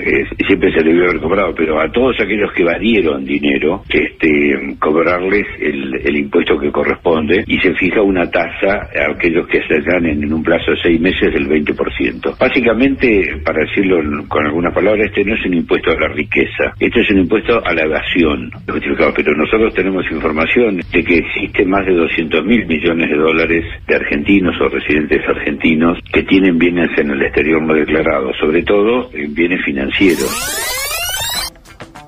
siempre 0.46 0.72
se 0.72 0.84
debió 0.84 1.04
haber 1.04 1.20
cobrado, 1.20 1.54
pero 1.56 1.80
a 1.80 1.90
todos 1.90 2.16
aquellos 2.20 2.52
que 2.52 2.62
evadieron 2.62 3.24
dinero, 3.24 3.82
este, 3.88 4.76
cobrarles 4.78 5.46
el, 5.60 5.94
el 6.04 6.16
impuesto 6.16 6.58
que 6.58 6.70
corresponde 6.70 7.42
y 7.46 7.58
se 7.60 7.74
fija 7.74 8.02
una 8.02 8.30
tasa 8.30 8.88
a 8.94 9.12
aquellos 9.12 9.46
que 9.48 9.62
se 9.66 9.80
ganen 9.80 10.22
en 10.22 10.32
un 10.32 10.42
plazo 10.42 10.72
de 10.72 10.82
seis 10.82 11.00
meses 11.00 11.32
del 11.32 11.48
20%. 11.48 12.38
Básicamente, 12.38 13.40
para 13.42 13.64
decirlo 13.64 14.26
con 14.28 14.44
algunas 14.44 14.74
palabras, 14.74 15.05
este 15.06 15.24
no 15.24 15.34
es 15.34 15.44
un 15.46 15.54
impuesto 15.54 15.90
a 15.90 15.94
la 15.94 16.08
riqueza, 16.08 16.74
este 16.78 17.00
es 17.00 17.10
un 17.10 17.18
impuesto 17.18 17.64
a 17.64 17.72
la 17.72 17.82
evasión. 17.82 18.50
Pero 18.66 19.36
nosotros 19.36 19.74
tenemos 19.74 20.04
información 20.10 20.82
de 20.92 21.04
que 21.04 21.18
existen 21.18 21.70
más 21.70 21.86
de 21.86 21.94
200 21.94 22.44
mil 22.44 22.66
millones 22.66 23.10
de 23.10 23.16
dólares 23.16 23.64
de 23.86 23.94
argentinos 23.94 24.54
o 24.60 24.68
residentes 24.68 25.20
argentinos 25.28 25.98
que 26.12 26.22
tienen 26.24 26.58
bienes 26.58 26.90
en 26.98 27.10
el 27.10 27.22
exterior 27.22 27.62
no 27.62 27.74
declarados, 27.74 28.36
sobre 28.38 28.62
todo 28.62 29.10
en 29.12 29.34
bienes 29.34 29.64
financieros. 29.64 30.30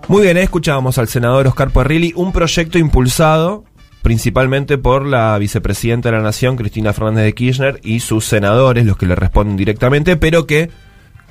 Muy 0.09 0.23
bien, 0.23 0.39
escuchábamos 0.39 0.99
al 0.99 1.09
senador 1.09 1.47
Oscar 1.47 1.71
Parrilli, 1.71 2.13
un 2.17 2.33
proyecto 2.33 2.79
impulsado 2.79 3.65
principalmente 4.03 4.79
por 4.79 5.05
la 5.05 5.37
vicepresidenta 5.39 6.11
de 6.11 6.17
la 6.17 6.23
Nación, 6.23 6.57
Cristina 6.57 6.93
Fernández 6.93 7.25
de 7.25 7.35
Kirchner, 7.35 7.81
y 7.83 8.01
sus 8.01 8.25
senadores, 8.25 8.87
los 8.87 8.97
que 8.97 9.07
le 9.07 9.15
responden 9.15 9.57
directamente, 9.57 10.17
pero 10.17 10.47
que 10.47 10.71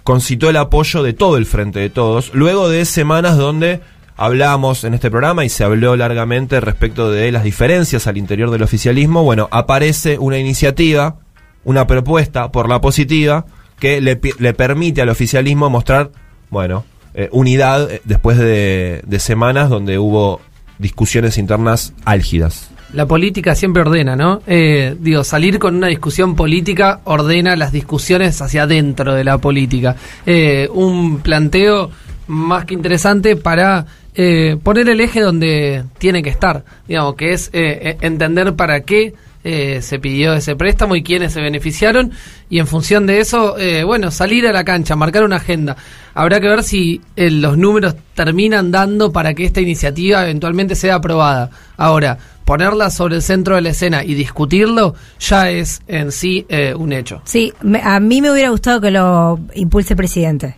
concitó 0.07 0.49
el 0.49 0.55
apoyo 0.55 1.03
de 1.03 1.11
todo 1.11 1.35
el 1.35 1.45
Frente 1.45 1.79
de 1.79 1.89
Todos, 1.89 2.33
luego 2.33 2.69
de 2.69 2.85
semanas 2.85 3.35
donde 3.35 3.81
hablamos 4.15 4.85
en 4.85 4.93
este 4.93 5.11
programa 5.11 5.43
y 5.43 5.49
se 5.49 5.65
habló 5.65 5.97
largamente 5.97 6.61
respecto 6.61 7.11
de 7.11 7.29
las 7.29 7.43
diferencias 7.43 8.07
al 8.07 8.15
interior 8.15 8.49
del 8.49 8.63
oficialismo, 8.63 9.23
bueno, 9.23 9.49
aparece 9.51 10.17
una 10.17 10.37
iniciativa, 10.37 11.17
una 11.65 11.87
propuesta 11.87 12.53
por 12.53 12.69
la 12.69 12.79
positiva, 12.79 13.47
que 13.79 13.99
le, 13.99 14.15
permite 14.53 15.01
al 15.01 15.09
oficialismo 15.09 15.69
mostrar, 15.69 16.11
bueno, 16.51 16.85
eh, 17.13 17.27
unidad 17.33 17.91
eh, 17.91 18.01
después 18.05 18.37
de, 18.37 19.01
de 19.05 19.19
semanas 19.19 19.69
donde 19.69 19.99
hubo 19.99 20.39
discusiones 20.79 21.37
internas 21.37 21.93
álgidas. 22.05 22.69
La 22.93 23.05
política 23.05 23.53
siempre 23.53 23.81
ordena, 23.81 24.15
¿no? 24.15 24.41
Eh, 24.47 24.95
digo, 24.99 25.23
salir 25.23 25.59
con 25.59 25.75
una 25.75 25.87
discusión 25.87 26.35
política 26.35 27.01
ordena 27.03 27.55
las 27.55 27.71
discusiones 27.71 28.41
hacia 28.41 28.63
adentro 28.63 29.13
de 29.13 29.23
la 29.23 29.37
política. 29.39 29.95
Eh, 30.25 30.69
un 30.73 31.19
planteo 31.19 31.91
más 32.27 32.65
que 32.65 32.73
interesante 32.73 33.35
para 33.35 33.85
eh, 34.15 34.57
poner 34.63 34.89
el 34.89 34.99
eje 34.99 35.21
donde 35.21 35.83
tiene 35.97 36.23
que 36.23 36.29
estar, 36.29 36.63
digamos, 36.87 37.15
que 37.15 37.33
es 37.33 37.49
eh, 37.53 37.79
eh, 37.81 37.97
entender 38.01 38.55
para 38.55 38.81
qué 38.81 39.13
eh, 39.49 39.81
se 39.81 39.97
pidió 39.97 40.33
ese 40.33 40.57
préstamo 40.57 40.95
y 40.97 41.03
quiénes 41.03 41.31
se 41.31 41.39
beneficiaron 41.41 42.11
y 42.49 42.59
en 42.59 42.67
función 42.67 43.07
de 43.07 43.19
eso, 43.21 43.57
eh, 43.57 43.83
bueno, 43.85 44.11
salir 44.11 44.45
a 44.45 44.51
la 44.51 44.65
cancha, 44.65 44.95
marcar 44.97 45.23
una 45.23 45.37
agenda. 45.37 45.77
Habrá 46.13 46.41
que 46.41 46.47
ver 46.49 46.63
si 46.63 46.99
eh, 47.15 47.31
los 47.31 47.57
números 47.57 47.95
terminan 48.13 48.71
dando 48.71 49.11
para 49.13 49.33
que 49.33 49.45
esta 49.45 49.61
iniciativa 49.61 50.23
eventualmente 50.23 50.75
sea 50.75 50.95
aprobada. 50.95 51.49
Ahora, 51.77 52.17
ponerla 52.43 52.89
sobre 52.89 53.15
el 53.15 53.21
centro 53.21 53.55
de 53.55 53.61
la 53.61 53.69
escena 53.69 54.03
y 54.03 54.15
discutirlo 54.15 54.95
ya 55.19 55.49
es 55.49 55.81
en 55.87 56.11
sí 56.11 56.45
eh, 56.49 56.73
un 56.75 56.91
hecho. 56.91 57.21
Sí, 57.25 57.53
me- 57.61 57.81
a 57.81 57.99
mí 57.99 58.21
me 58.21 58.31
hubiera 58.31 58.49
gustado 58.49 58.81
que 58.81 58.91
lo 58.91 59.39
impulse 59.55 59.93
el 59.93 59.97
presidente. 59.97 60.55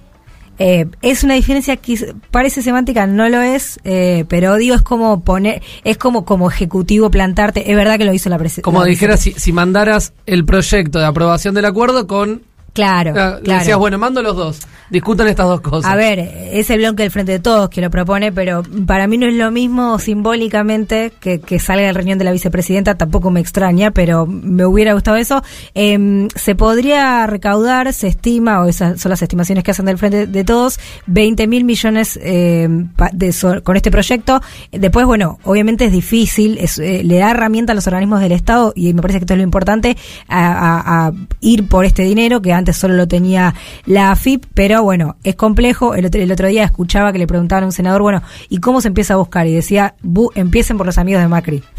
Eh, 0.59 0.87
es 1.01 1.23
una 1.23 1.35
diferencia 1.35 1.77
que 1.77 2.13
parece 2.31 2.61
semántica, 2.61 3.07
no 3.07 3.29
lo 3.29 3.41
es, 3.41 3.79
eh, 3.85 4.25
pero 4.27 4.55
digo, 4.57 4.75
es 4.75 4.81
como 4.81 5.23
poner, 5.23 5.61
es 5.83 5.97
como 5.97 6.25
como 6.25 6.49
ejecutivo 6.49 7.09
plantarte. 7.09 7.71
Es 7.71 7.75
verdad 7.75 7.97
que 7.97 8.05
lo 8.05 8.13
hizo 8.13 8.29
la 8.29 8.37
presidenta. 8.37 8.65
Como 8.65 8.83
dijera, 8.83 9.17
si, 9.17 9.31
si 9.33 9.53
mandaras 9.53 10.13
el 10.25 10.45
proyecto 10.45 10.99
de 10.99 11.05
aprobación 11.05 11.55
del 11.55 11.65
acuerdo 11.65 12.05
con... 12.05 12.43
Claro, 12.73 13.11
Ah, 13.17 13.39
claro. 13.43 13.59
Decías, 13.59 13.77
bueno, 13.77 13.97
mando 13.97 14.21
los 14.21 14.35
dos, 14.35 14.59
discutan 14.89 15.27
estas 15.27 15.47
dos 15.47 15.61
cosas. 15.61 15.91
A 15.91 15.95
ver, 15.95 16.19
es 16.19 16.69
el 16.69 16.79
bloque 16.79 17.03
del 17.03 17.11
Frente 17.11 17.31
de 17.33 17.39
Todos 17.39 17.69
que 17.69 17.81
lo 17.81 17.89
propone, 17.89 18.31
pero 18.31 18.63
para 18.85 19.07
mí 19.07 19.17
no 19.17 19.25
es 19.27 19.33
lo 19.33 19.51
mismo 19.51 19.97
simbólicamente 19.99 21.11
que, 21.19 21.39
que 21.41 21.59
salga 21.59 21.89
el 21.89 21.95
reunión 21.95 22.17
de 22.19 22.25
la 22.25 22.31
vicepresidenta, 22.31 22.95
tampoco 22.95 23.31
me 23.31 23.39
extraña, 23.39 23.91
pero 23.91 24.25
me 24.25 24.65
hubiera 24.65 24.93
gustado 24.93 25.17
eso. 25.17 25.43
Em, 25.73 26.27
se 26.35 26.55
podría 26.55 27.25
recaudar, 27.27 27.91
se 27.93 28.07
estima, 28.07 28.61
o 28.61 28.67
esas 28.67 29.01
son 29.01 29.09
las 29.09 29.21
estimaciones 29.21 29.63
que 29.63 29.71
hacen 29.71 29.85
del 29.85 29.97
Frente 29.97 30.27
de 30.27 30.43
Todos, 30.43 30.79
20 31.07 31.47
mil 31.47 31.63
millones 31.63 32.19
em, 32.21 32.89
de 33.13 33.33
so- 33.33 33.63
con 33.63 33.75
este 33.75 33.91
proyecto. 33.91 34.41
Después, 34.71 35.05
bueno, 35.05 35.39
obviamente 35.43 35.85
es 35.85 35.91
difícil, 35.91 36.57
es, 36.59 36.77
eh, 36.79 37.01
le 37.03 37.17
da 37.17 37.31
herramienta 37.31 37.73
a 37.73 37.75
los 37.75 37.87
organismos 37.87 38.21
del 38.21 38.31
Estado, 38.31 38.73
y 38.75 38.93
me 38.93 39.01
parece 39.01 39.19
que 39.19 39.23
esto 39.25 39.33
es 39.33 39.37
lo 39.39 39.43
importante, 39.43 39.97
a, 40.27 40.51
a- 40.51 41.07
a 41.07 41.11
ir 41.41 41.67
por 41.67 41.85
este 41.85 42.03
dinero, 42.03 42.41
que 42.41 42.53
antes 42.59 42.77
solo 42.77 42.93
lo 42.93 43.07
tenía 43.07 43.55
la 43.85 44.11
AFIP, 44.11 44.45
pero 44.53 44.83
bueno, 44.83 45.15
es 45.23 45.35
complejo. 45.35 45.95
El 45.95 46.05
otro, 46.05 46.21
el 46.21 46.31
otro 46.31 46.47
día 46.47 46.63
escuchaba 46.63 47.11
que 47.11 47.19
le 47.19 47.27
preguntaban 47.27 47.63
a 47.63 47.67
un 47.67 47.73
senador, 47.73 48.01
bueno, 48.01 48.21
¿y 48.49 48.59
cómo 48.59 48.81
se 48.81 48.87
empieza 48.89 49.15
a 49.15 49.17
buscar? 49.17 49.47
Y 49.47 49.53
decía, 49.53 49.95
"Bu- 50.03 50.31
empiecen 50.35 50.77
por 50.77 50.85
los 50.85 50.97
amigos 50.97 51.21
de 51.21 51.27
Macri. 51.27 51.63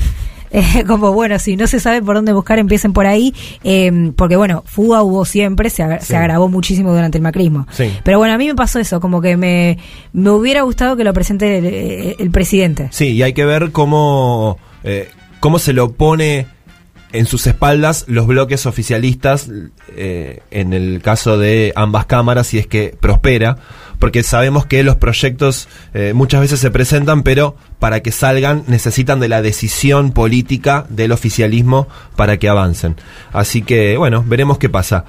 Eh, 0.53 0.83
como 0.85 1.13
bueno, 1.13 1.39
si 1.39 1.57
no 1.57 1.69
se 1.69 1.79
sabe 1.79 2.03
por 2.03 2.17
dónde 2.17 2.33
buscar, 2.33 2.59
empiecen 2.59 2.93
por 2.93 3.07
ahí, 3.07 3.33
eh, 3.63 4.11
porque 4.17 4.35
bueno, 4.35 4.65
fuga 4.67 5.01
hubo 5.05 5.25
siempre, 5.25 5.71
se, 5.71 5.85
agra- 5.85 6.01
Sí. 6.01 6.07
se 6.09 6.17
agravó 6.17 6.49
muchísimo 6.49 6.93
durante 6.93 7.19
el 7.19 7.23
macrismo. 7.23 7.69
Sí. 7.71 7.89
Pero 8.03 8.19
bueno, 8.19 8.35
a 8.35 8.37
mí 8.37 8.49
me 8.49 8.57
pasó 8.57 8.81
eso, 8.81 8.99
como 8.99 9.21
que 9.21 9.37
me, 9.37 9.79
me 10.13 10.31
hubiera 10.31 10.63
gustado 10.63 10.97
que 10.97 11.05
lo 11.05 11.13
presente 11.15 11.59
el, 11.59 11.67
el- 11.67 12.17
el 12.19 12.31
presidente. 12.33 12.89
Sí, 12.91 13.11
y 13.13 13.23
hay 13.23 13.33
que 13.33 13.45
ver 13.45 13.71
cómo, 13.71 14.59
eh, 14.83 15.09
cómo 15.39 15.61
se 15.61 15.73
lo 15.73 15.93
pone 15.93 16.49
en 17.13 17.27
sus 17.27 17.47
espaldas 17.47 18.05
los 18.09 18.27
bloques 18.27 18.67
oficialistas 18.67 19.49
eh, 19.97 20.41
en 20.51 20.73
el 20.73 21.01
caso 21.03 21.39
de 21.39 21.73
ambas 21.77 22.07
cámaras, 22.07 22.47
si 22.47 22.59
es 22.59 22.67
que 22.67 22.97
prospera, 22.99 23.57
porque 23.99 24.23
sabemos 24.23 24.67
que 24.67 24.83
los 24.83 24.97
proyectos 24.97 25.69
eh, 25.93 26.13
muchas 26.15 26.41
veces 26.41 26.61
se 26.61 26.71
presentan, 26.71 27.23
pero 27.23 27.57
para 27.79 28.01
que 28.01 28.13
salgan 28.13 28.65
necesitan 28.67 29.21
de 29.21 29.29
la 29.29 29.43
decisión 29.43 30.13
política 30.13 30.87
del 30.89 31.13
oficialismo 31.13 31.89
para 32.17 32.39
que 32.39 32.49
avancen. 32.49 32.97
Así 33.33 33.63
que, 33.63 33.97
bueno, 33.97 34.25
veremos 34.27 34.59
qué 34.59 34.69
pasa. 34.69 35.05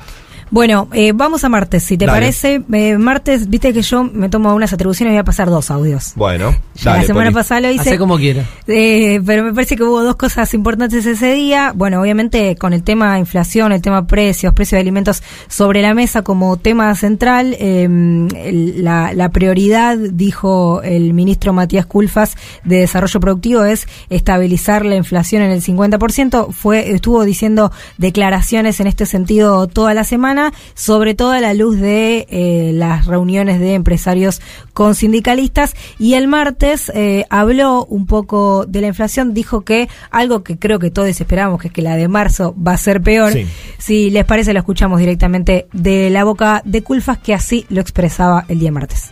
Bueno, 0.51 0.89
eh, 0.91 1.13
vamos 1.15 1.45
a 1.45 1.49
martes, 1.49 1.81
si 1.83 1.97
te 1.97 2.05
Dale. 2.05 2.17
parece. 2.19 2.61
Eh, 2.73 2.97
martes, 2.97 3.49
viste 3.49 3.71
que 3.71 3.81
yo 3.81 4.03
me 4.03 4.27
tomo 4.27 4.53
unas 4.53 4.73
atribuciones 4.73 5.11
y 5.11 5.15
voy 5.15 5.21
a 5.21 5.23
pasar 5.23 5.49
dos 5.49 5.71
audios. 5.71 6.11
Bueno, 6.17 6.53
Ya 6.75 6.91
dale, 6.91 7.01
la 7.03 7.07
semana 7.07 7.25
Poli. 7.27 7.35
pasada 7.35 7.61
lo 7.61 7.71
hice. 7.71 7.81
Hace 7.91 7.97
como 7.97 8.17
quiera. 8.17 8.43
Eh, 8.67 9.21
pero 9.25 9.45
me 9.45 9.53
parece 9.53 9.77
que 9.77 9.83
hubo 9.83 10.03
dos 10.03 10.17
cosas 10.17 10.53
importantes 10.53 11.05
ese 11.05 11.33
día. 11.35 11.71
Bueno, 11.73 12.01
obviamente 12.01 12.57
con 12.57 12.73
el 12.73 12.83
tema 12.83 13.17
inflación, 13.17 13.71
el 13.71 13.81
tema 13.81 14.05
precios, 14.07 14.53
precios 14.53 14.75
de 14.77 14.81
alimentos 14.81 15.23
sobre 15.47 15.81
la 15.81 15.93
mesa 15.93 16.21
como 16.21 16.57
tema 16.57 16.93
central, 16.95 17.55
eh, 17.57 17.83
el- 17.83 18.83
la, 18.83 19.13
la 19.13 19.29
prioridad, 19.29 19.97
dijo 19.97 20.81
el 20.83 21.13
ministro 21.13 21.53
Matías 21.53 21.85
Culfas, 21.85 22.35
de 22.65 22.79
Desarrollo 22.79 23.21
Productivo 23.21 23.63
es 23.63 23.87
estabilizar 24.09 24.85
la 24.85 24.97
inflación 24.97 25.43
en 25.43 25.51
el 25.51 25.61
50%. 25.61 26.51
Fue, 26.51 26.91
estuvo 26.91 27.23
diciendo 27.23 27.71
declaraciones 27.97 28.81
en 28.81 28.87
este 28.87 29.05
sentido 29.05 29.67
toda 29.67 29.93
la 29.93 30.03
semana, 30.03 30.40
sobre 30.73 31.13
todo 31.13 31.31
a 31.31 31.39
la 31.39 31.53
luz 31.53 31.79
de 31.79 32.27
eh, 32.29 32.71
las 32.73 33.05
reuniones 33.05 33.59
de 33.59 33.73
empresarios 33.73 34.41
con 34.73 34.95
sindicalistas. 34.95 35.75
Y 35.99 36.15
el 36.15 36.27
martes 36.27 36.91
eh, 36.95 37.25
habló 37.29 37.85
un 37.85 38.05
poco 38.05 38.65
de 38.67 38.81
la 38.81 38.87
inflación, 38.87 39.33
dijo 39.33 39.61
que 39.61 39.89
algo 40.09 40.43
que 40.43 40.57
creo 40.57 40.79
que 40.79 40.91
todos 40.91 41.09
esperamos, 41.09 41.61
que 41.61 41.67
es 41.67 41.73
que 41.73 41.81
la 41.81 41.95
de 41.95 42.07
marzo 42.07 42.55
va 42.55 42.73
a 42.73 42.77
ser 42.77 43.01
peor. 43.01 43.33
Sí. 43.33 43.45
Si 43.77 44.09
les 44.09 44.25
parece, 44.25 44.53
lo 44.53 44.59
escuchamos 44.59 44.99
directamente 44.99 45.67
de 45.73 46.09
la 46.09 46.23
boca 46.23 46.61
de 46.65 46.81
Culfas, 46.81 47.17
que 47.19 47.33
así 47.33 47.65
lo 47.69 47.81
expresaba 47.81 48.45
el 48.47 48.59
día 48.59 48.71
martes. 48.71 49.11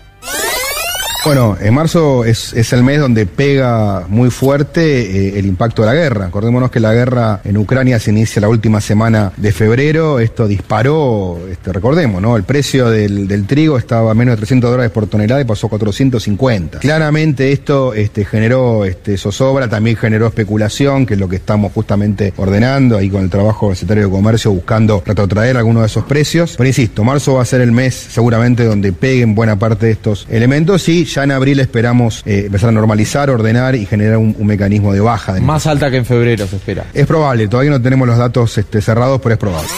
Bueno, 1.26 1.58
en 1.60 1.74
marzo 1.74 2.24
es, 2.24 2.54
el 2.72 2.82
mes 2.82 3.00
donde 3.00 3.26
pega 3.26 4.06
muy 4.08 4.30
fuerte 4.30 5.02
eh, 5.02 5.40
el 5.40 5.46
impacto 5.46 5.82
de 5.82 5.88
la 5.88 5.94
guerra. 5.94 6.28
Acordémonos 6.28 6.72
que 6.72 6.80
la 6.80 6.94
guerra 6.94 7.42
en 7.44 7.58
Ucrania 7.58 8.00
se 8.00 8.12
inicia 8.12 8.42
la 8.42 8.48
última 8.48 8.80
semana 8.80 9.34
de 9.36 9.52
febrero. 9.52 10.20
Esto 10.20 10.48
disparó, 10.48 11.38
este, 11.52 11.74
recordemos, 11.74 12.22
¿no? 12.22 12.38
El 12.38 12.44
precio 12.44 12.90
del, 12.90 13.46
trigo 13.48 13.78
estaba 13.78 14.12
a 14.12 14.14
menos 14.14 14.34
de 14.34 14.38
300 14.38 14.72
dólares 14.72 14.92
por 14.92 15.08
tonelada 15.08 15.42
y 15.42 15.44
pasó 15.44 15.68
a 15.68 15.72
450. 15.72 16.80
Claramente 16.80 17.52
esto 17.52 17.94
este, 17.94 18.24
generó 18.24 18.86
este, 18.86 19.18
zozobra, 19.18 19.68
también 19.68 19.98
generó 19.98 20.28
especulación, 20.28 21.06
que 21.06 21.16
es 21.16 21.20
lo 21.20 21.28
que 21.28 21.36
estamos 21.36 21.74
justamente 21.74 22.34
ordenando 22.38 22.98
ahí 22.98 23.10
con 23.10 23.24
el 23.24 23.30
trabajo 23.30 23.68
del 23.68 23.76
secretario 23.76 24.06
de 24.06 24.12
Comercio 24.12 24.52
buscando 24.52 25.04
retrotraer 25.06 25.58
algunos 25.58 25.82
de 25.82 25.88
esos 25.88 26.06
precios. 26.06 26.56
Pero 26.58 26.68
insisto, 26.68 27.04
marzo 27.04 27.34
va 27.34 27.42
a 27.42 27.46
ser 27.46 27.60
el 27.60 27.74
mes 27.74 27.94
seguramente 27.94 28.64
donde 28.64 28.94
peguen 28.94 29.36
buena 29.36 29.60
parte 29.60 29.88
de 29.88 29.92
estos 29.92 30.26
elementos 30.30 30.88
ya 31.14 31.24
en 31.24 31.32
abril 31.32 31.60
esperamos 31.60 32.24
eh, 32.26 32.44
empezar 32.46 32.70
a 32.70 32.72
normalizar, 32.72 33.30
ordenar 33.30 33.76
y 33.76 33.86
generar 33.86 34.18
un, 34.18 34.36
un 34.38 34.48
mecanismo 34.48 34.94
de 34.94 35.00
baja. 35.02 35.34
del- 35.34 35.44
Más 35.44 35.68
alta 35.68 35.90
que 35.92 35.98
en 35.98 36.06
febrero 36.06 36.48
se 36.48 36.56
espera. 36.58 36.86
Es 36.94 37.06
probable, 37.06 37.48
todavía 37.48 37.72
no 37.72 37.82
tenemos 37.82 38.08
los 38.08 38.18
datos 38.18 38.58
este, 38.58 38.82
cerrados, 38.82 39.20
pero 39.22 39.34
es 39.34 39.40
probable. 39.40 39.70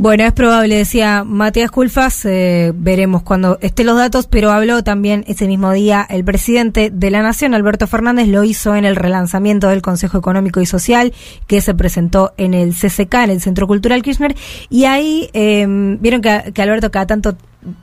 Bueno, 0.00 0.22
es 0.22 0.32
probable, 0.32 0.76
decía 0.76 1.24
Matías 1.24 1.72
Culfas, 1.72 2.24
eh, 2.24 2.70
veremos 2.72 3.22
cuando 3.24 3.58
estén 3.60 3.86
los 3.86 3.96
datos, 3.98 4.28
pero 4.28 4.52
habló 4.52 4.84
también 4.84 5.24
ese 5.26 5.48
mismo 5.48 5.72
día 5.72 6.06
el 6.08 6.22
presidente 6.22 6.90
de 6.92 7.10
la 7.10 7.20
Nación, 7.20 7.52
Alberto 7.52 7.88
Fernández, 7.88 8.28
lo 8.28 8.44
hizo 8.44 8.76
en 8.76 8.84
el 8.84 8.94
relanzamiento 8.94 9.66
del 9.66 9.82
Consejo 9.82 10.16
Económico 10.16 10.60
y 10.60 10.66
Social 10.66 11.12
que 11.48 11.60
se 11.60 11.74
presentó 11.74 12.32
en 12.36 12.54
el 12.54 12.74
CCK, 12.74 13.12
en 13.24 13.30
el 13.30 13.40
Centro 13.40 13.66
Cultural 13.66 14.02
Kirchner, 14.04 14.36
y 14.70 14.84
ahí 14.84 15.30
eh, 15.32 15.66
vieron 15.98 16.20
que, 16.22 16.52
que 16.54 16.62
Alberto 16.62 16.92
cada 16.92 17.08
tanto 17.08 17.36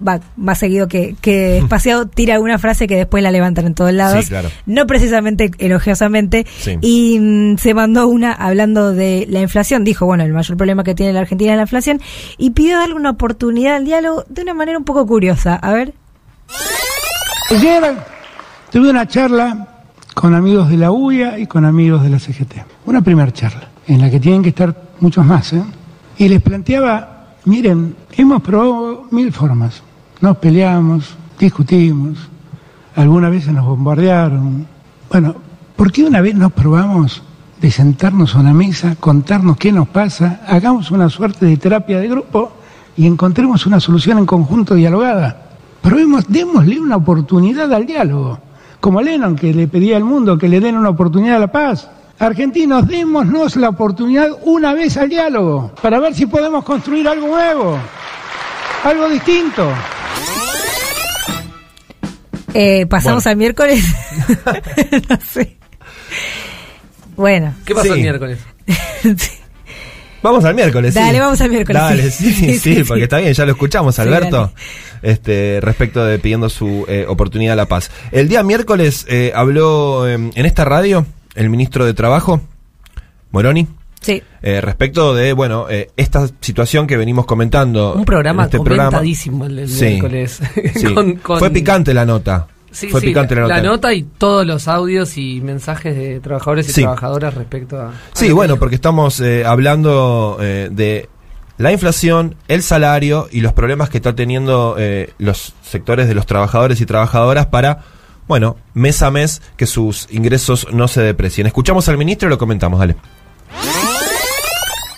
va 0.06 0.20
más 0.38 0.58
seguido 0.60 0.88
que, 0.88 1.16
que 1.22 1.58
espaciado 1.60 2.08
tira 2.08 2.40
una 2.40 2.58
frase 2.58 2.88
que 2.88 2.96
después 2.96 3.22
la 3.24 3.32
levantan 3.32 3.66
en 3.66 3.76
todos 3.76 3.94
lados, 3.94 4.24
Sí, 4.26 4.30
claro. 4.30 4.50
no 4.66 4.88
precisamente 4.88 5.52
elogiosamente, 5.58 6.46
Sí. 6.60 6.78
y 6.82 7.20
mm, 7.20 7.58
se 7.58 7.74
mandó 7.74 8.08
una 8.08 8.32
hablando 8.34 8.94
de 8.94 9.26
la 9.30 9.42
inflación. 9.42 9.84
Dijo, 9.84 10.06
bueno, 10.06 10.24
el 10.24 10.34
mayor 10.34 10.58
problema 10.58 10.84
que 10.84 10.96
tiene 10.96 11.14
la 11.14 11.20
Argentina 11.22 11.52
es 11.52 11.58
la 11.58 11.64
inflación 11.64 12.02
y 12.38 12.52
pidió 12.52 12.78
darle 12.80 12.96
una 12.96 13.12
oportunidad 13.12 13.76
al 13.76 13.86
diálogo 13.86 14.24
de 14.30 14.42
una 14.42 14.54
manera 14.54 14.78
un 14.78 14.86
poco 14.86 15.06
curiosa. 15.06 15.56
A 15.56 15.74
ver. 15.74 15.94
Ayer 17.52 17.84
tuve 18.72 18.90
una 18.90 19.08
charla 19.08 19.68
con 20.14 20.34
amigos 20.34 20.70
de 20.70 20.78
la 20.78 20.92
UIA 20.92 21.38
y 21.40 21.48
con 21.48 21.66
amigos 21.66 22.04
de 22.04 22.10
la 22.10 22.20
CGT. 22.20 22.54
Una 22.86 23.02
primera 23.02 23.32
charla, 23.32 23.68
en 23.88 24.02
la 24.02 24.10
que 24.10 24.20
tienen 24.20 24.42
que 24.42 24.50
estar 24.50 24.74
muchos 25.00 25.26
más. 25.26 25.54
¿eh? 25.54 25.62
Y 26.18 26.28
les 26.30 26.42
planteaba, 26.42 27.15
miren, 27.46 27.96
hemos 28.12 28.42
probado 28.42 29.08
mil 29.12 29.32
formas. 29.32 29.82
Nos 30.22 30.38
peleamos, 30.38 31.16
discutimos, 31.40 32.18
algunas 32.96 33.32
veces 33.32 33.54
nos 33.54 33.66
bombardearon. 33.66 34.66
Bueno, 35.10 35.36
¿por 35.76 35.92
qué 35.92 36.04
una 36.04 36.22
vez 36.22 36.36
nos 36.36 36.52
probamos 36.52 37.22
de 37.62 37.72
sentarnos 37.72 38.36
a 38.36 38.40
una 38.40 38.54
mesa, 38.54 38.96
contarnos 39.00 39.58
qué 39.58 39.72
nos 39.72 39.88
pasa, 39.88 40.42
hagamos 40.48 40.92
una 40.92 41.10
suerte 41.10 41.46
de 41.46 41.58
terapia 41.58 42.00
de 42.00 42.08
grupo 42.08 42.52
y 42.98 43.06
encontremos 43.06 43.66
una 43.66 43.80
solución 43.80 44.18
en 44.18 44.26
conjunto 44.26 44.76
dialogada? 44.76 45.50
Probemos, 45.82 46.26
démosle 46.28 46.80
una 46.80 46.96
oportunidad 46.96 47.72
al 47.72 47.86
diálogo. 47.86 48.40
Como 48.80 49.02
Lennon, 49.02 49.36
que 49.36 49.54
le 49.54 49.68
pedía 49.68 49.98
al 49.98 50.04
mundo 50.04 50.38
que 50.38 50.50
le 50.50 50.60
den 50.60 50.78
una 50.78 50.90
oportunidad 50.90 51.38
a 51.38 51.40
la 51.40 51.52
paz. 51.52 51.90
Argentinos, 52.18 52.88
démonos 52.88 53.56
la 53.58 53.70
oportunidad 53.70 54.30
una 54.44 54.74
vez 54.74 54.96
al 54.98 55.10
diálogo, 55.10 55.74
para 55.82 56.00
ver 56.00 56.14
si 56.16 56.26
podemos 56.26 56.64
construir 56.64 57.08
algo 57.08 57.28
nuevo, 57.28 57.78
algo 58.84 59.10
distinto. 59.10 59.70
Eh, 62.54 62.86
pasamos 62.86 63.24
Bueno. 63.26 63.32
al 63.32 63.38
miércoles. 63.38 63.84
no 65.10 65.18
sé. 65.34 65.58
Bueno. 67.18 67.54
¿Qué 67.66 67.76
pasó 67.76 67.88
Sí. 67.88 67.94
el 67.94 68.02
miércoles? 68.02 68.40
Vamos 70.22 70.44
al 70.46 70.56
miércoles. 70.56 70.92
sí. 70.94 71.00
Dale, 71.00 71.20
vamos 71.20 71.40
al 71.40 71.50
miércoles, 71.52 71.80
Dale, 71.84 72.10
sí. 72.10 72.32
sí, 72.32 72.34
sí, 72.34 72.54
Sí, 72.60 72.76
sí, 72.78 72.84
porque 72.84 73.02
sí. 73.02 73.04
está 73.04 73.18
bien, 73.20 73.32
ya 73.34 73.46
lo 73.46 73.52
escuchamos, 73.52 73.94
Sí, 73.94 74.02
Alberto, 74.02 74.52
este, 75.04 75.60
respecto 75.62 76.04
de 76.04 76.18
pidiendo 76.18 76.50
su 76.50 76.84
eh, 76.88 77.06
oportunidad 77.08 77.54
a 77.54 77.56
la 77.58 77.68
paz. 77.68 77.92
El 78.12 78.28
día 78.28 78.42
miércoles 78.42 79.06
eh, 79.08 79.32
habló 79.36 80.08
eh, 80.08 80.14
en 80.16 80.46
esta 80.48 80.66
radio 80.66 81.06
el 81.36 81.50
ministro 81.50 81.86
de 81.86 81.94
Trabajo, 81.94 82.42
Moroni, 83.32 83.68
Sí. 84.02 84.22
eh, 84.42 84.62
respecto 84.62 85.14
de, 85.16 85.34
bueno, 85.34 85.68
eh, 85.70 85.90
esta 85.98 86.28
situación 86.40 86.86
que 86.88 86.96
venimos 86.98 87.26
comentando. 87.26 87.94
Un 87.94 88.06
programa 88.06 88.46
este 88.46 88.60
programa. 88.60 88.86
comentadísimo 88.92 89.46
el 89.46 89.68
Sí, 89.68 89.86
miércoles. 89.86 90.40
sí. 90.76 90.94
Con- 90.94 91.16
con- 91.16 91.40
Fue 91.40 91.50
picante 91.50 91.94
la 91.94 92.06
nota. 92.06 92.48
Sí, 92.72 92.90
Fue 92.90 93.00
sí, 93.00 93.08
picante 93.08 93.36
la, 93.36 93.62
nota. 93.62 93.94
y 93.94 94.04
todos 94.04 94.46
los 94.46 94.68
audios 94.68 95.18
y 95.18 95.40
mensajes 95.42 95.96
de 95.96 96.20
trabajadores 96.20 96.68
y 96.70 96.74
Sí. 96.74 96.82
trabajadoras 96.82 97.34
respecto 97.34 97.80
a... 97.80 97.94
Sí, 98.14 98.32
bueno, 98.34 98.58
porque 98.58 98.76
estamos 98.76 99.20
eh, 99.22 99.46
hablando 99.46 100.38
eh, 100.42 100.68
de 100.72 101.08
la 101.58 101.72
inflación, 101.72 102.36
el 102.50 102.62
salario 102.64 103.30
y 103.32 103.40
los 103.40 103.54
problemas 103.54 103.90
que 103.90 103.98
están 104.00 104.18
teniendo 104.18 104.76
eh, 104.78 105.14
los 105.20 105.54
sectores 105.64 106.10
de 106.10 106.16
los 106.16 106.26
trabajadores 106.26 106.82
y 106.82 106.86
trabajadoras 106.86 107.46
para, 107.46 107.80
bueno, 108.28 108.58
mes 108.74 109.02
a 109.02 109.12
mes 109.12 109.42
que 109.58 109.66
sus 109.66 110.08
ingresos 110.12 110.68
no 110.74 110.88
se 110.88 111.02
deprecien. 111.02 111.48
Escuchamos 111.48 111.88
al 111.90 111.98
ministro 111.98 112.28
y 112.28 112.32
lo 112.32 112.38
comentamos, 112.38 112.80
dale. 112.80 112.96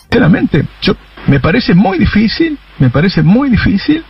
Sinceramente, 0.04 0.68
yo 0.82 0.94
me 1.28 1.40
parece 1.40 1.74
muy 1.74 2.00
difícil, 2.00 2.58
me 2.80 2.90
parece 2.90 3.22
muy 3.22 3.50
difícil 3.50 4.04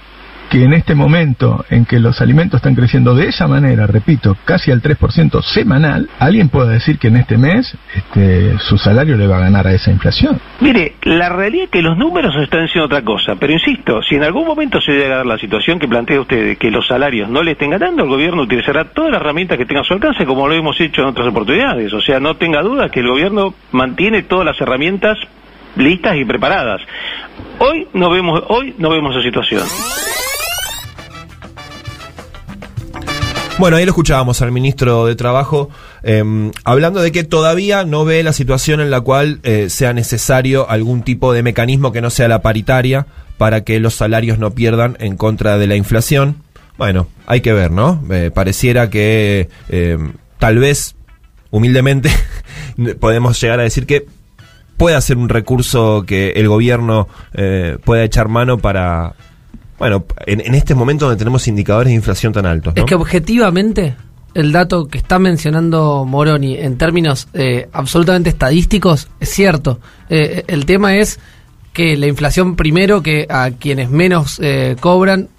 que 0.49 0.63
en 0.63 0.73
este 0.73 0.95
momento 0.95 1.65
en 1.69 1.85
que 1.85 1.99
los 1.99 2.21
alimentos 2.21 2.59
están 2.59 2.75
creciendo 2.75 3.15
de 3.15 3.27
esa 3.27 3.47
manera, 3.47 3.87
repito, 3.87 4.37
casi 4.45 4.71
al 4.71 4.81
3% 4.81 5.41
semanal, 5.41 6.09
alguien 6.19 6.49
pueda 6.49 6.69
decir 6.69 6.99
que 6.99 7.09
en 7.09 7.17
este 7.17 7.37
mes 7.37 7.75
este, 7.95 8.57
su 8.59 8.77
salario 8.77 9.17
le 9.17 9.27
va 9.27 9.37
a 9.37 9.41
ganar 9.41 9.67
a 9.67 9.73
esa 9.73 9.91
inflación. 9.91 10.39
Mire, 10.61 10.95
la 11.03 11.29
realidad 11.29 11.65
es 11.65 11.69
que 11.69 11.81
los 11.81 11.97
números 11.97 12.35
están 12.41 12.63
diciendo 12.63 12.85
otra 12.85 13.03
cosa, 13.03 13.35
pero 13.35 13.53
insisto, 13.53 14.01
si 14.01 14.15
en 14.15 14.23
algún 14.23 14.45
momento 14.45 14.79
se 14.79 14.93
llega 14.93 15.15
a 15.15 15.17
dar 15.17 15.25
la 15.25 15.37
situación 15.37 15.79
que 15.79 15.87
plantea 15.87 16.21
usted 16.21 16.57
que 16.57 16.71
los 16.71 16.87
salarios 16.87 17.29
no 17.29 17.43
le 17.43 17.51
estén 17.51 17.71
ganando, 17.71 18.03
el 18.03 18.09
gobierno 18.09 18.43
utilizará 18.43 18.85
todas 18.85 19.11
las 19.11 19.21
herramientas 19.21 19.57
que 19.57 19.65
tenga 19.65 19.81
a 19.81 19.83
su 19.83 19.93
alcance, 19.93 20.25
como 20.25 20.47
lo 20.47 20.53
hemos 20.53 20.79
hecho 20.79 21.01
en 21.01 21.07
otras 21.07 21.27
oportunidades. 21.27 21.91
O 21.93 22.01
sea, 22.01 22.19
no 22.19 22.35
tenga 22.35 22.61
duda 22.61 22.89
que 22.89 23.01
el 23.01 23.07
gobierno 23.07 23.53
mantiene 23.71 24.23
todas 24.23 24.45
las 24.45 24.59
herramientas 24.61 25.17
listas 25.75 26.15
y 26.15 26.25
preparadas. 26.25 26.81
Hoy 27.59 27.87
no 27.93 28.09
vemos, 28.09 28.43
hoy 28.47 28.73
no 28.77 28.89
vemos 28.89 29.15
esa 29.15 29.23
situación. 29.23 30.06
Bueno, 33.59 33.77
ahí 33.77 33.85
lo 33.85 33.91
escuchábamos 33.91 34.41
al 34.43 34.51
ministro 34.51 35.07
de 35.07 35.15
Trabajo 35.15 35.69
eh, 36.03 36.23
hablando 36.63 37.01
de 37.01 37.11
que 37.11 37.23
todavía 37.23 37.85
no 37.85 38.05
ve 38.05 38.21
la 38.21 38.31
situación 38.31 38.81
en 38.81 38.91
la 38.91 39.01
cual 39.01 39.39
eh, 39.41 39.71
sea 39.71 39.93
necesario 39.93 40.69
algún 40.69 41.01
tipo 41.01 41.33
de 41.33 41.41
mecanismo 41.41 41.91
que 41.91 42.01
no 42.01 42.11
sea 42.11 42.27
la 42.27 42.43
paritaria 42.43 43.07
para 43.39 43.61
que 43.61 43.79
los 43.79 43.95
salarios 43.95 44.37
no 44.37 44.51
pierdan 44.51 44.95
en 44.99 45.17
contra 45.17 45.57
de 45.57 45.65
la 45.65 45.75
inflación. 45.75 46.43
Bueno, 46.77 47.07
hay 47.25 47.41
que 47.41 47.53
ver, 47.53 47.71
¿no? 47.71 48.03
Eh, 48.11 48.29
pareciera 48.31 48.91
que 48.91 49.49
eh, 49.69 49.97
tal 50.37 50.59
vez, 50.59 50.95
humildemente, 51.49 52.11
podemos 52.99 53.41
llegar 53.41 53.59
a 53.59 53.63
decir 53.63 53.87
que 53.87 54.05
puede 54.77 55.01
ser 55.01 55.17
un 55.17 55.29
recurso 55.29 56.03
que 56.05 56.31
el 56.31 56.47
gobierno 56.47 57.07
eh, 57.33 57.77
pueda 57.83 58.03
echar 58.03 58.27
mano 58.27 58.59
para, 58.59 59.15
bueno, 59.79 60.05
en, 60.25 60.41
en 60.41 60.55
este 60.55 60.75
momento 60.75 61.05
donde 61.05 61.19
tenemos 61.19 61.47
indicadores 61.47 61.91
de 61.91 61.95
inflación 61.95 62.33
tan 62.33 62.45
altos. 62.45 62.73
Es 62.75 62.85
que 62.85 62.95
objetivamente 62.95 63.95
el 64.37 64.51
dato 64.51 64.87
que 64.87 64.99
está 64.99 65.17
mencionando 65.17 66.05
Moroni 66.05 66.57
en 66.57 66.77
términos 66.77 67.27
eh, 67.33 67.69
absolutamente 67.73 68.29
estadísticos 68.29 69.07
es 69.19 69.29
cierto. 69.29 69.79
Eh, 70.09 70.43
el 70.47 70.65
tema 70.65 70.95
es 70.95 71.19
que 71.73 71.97
la 71.97 72.05
inflación 72.05 72.55
primero 72.55 73.01
que 73.01 73.25
a 73.29 73.49
quienes 73.51 73.89
menos 73.89 74.39
eh, 74.41 74.75
cobran 74.79 75.29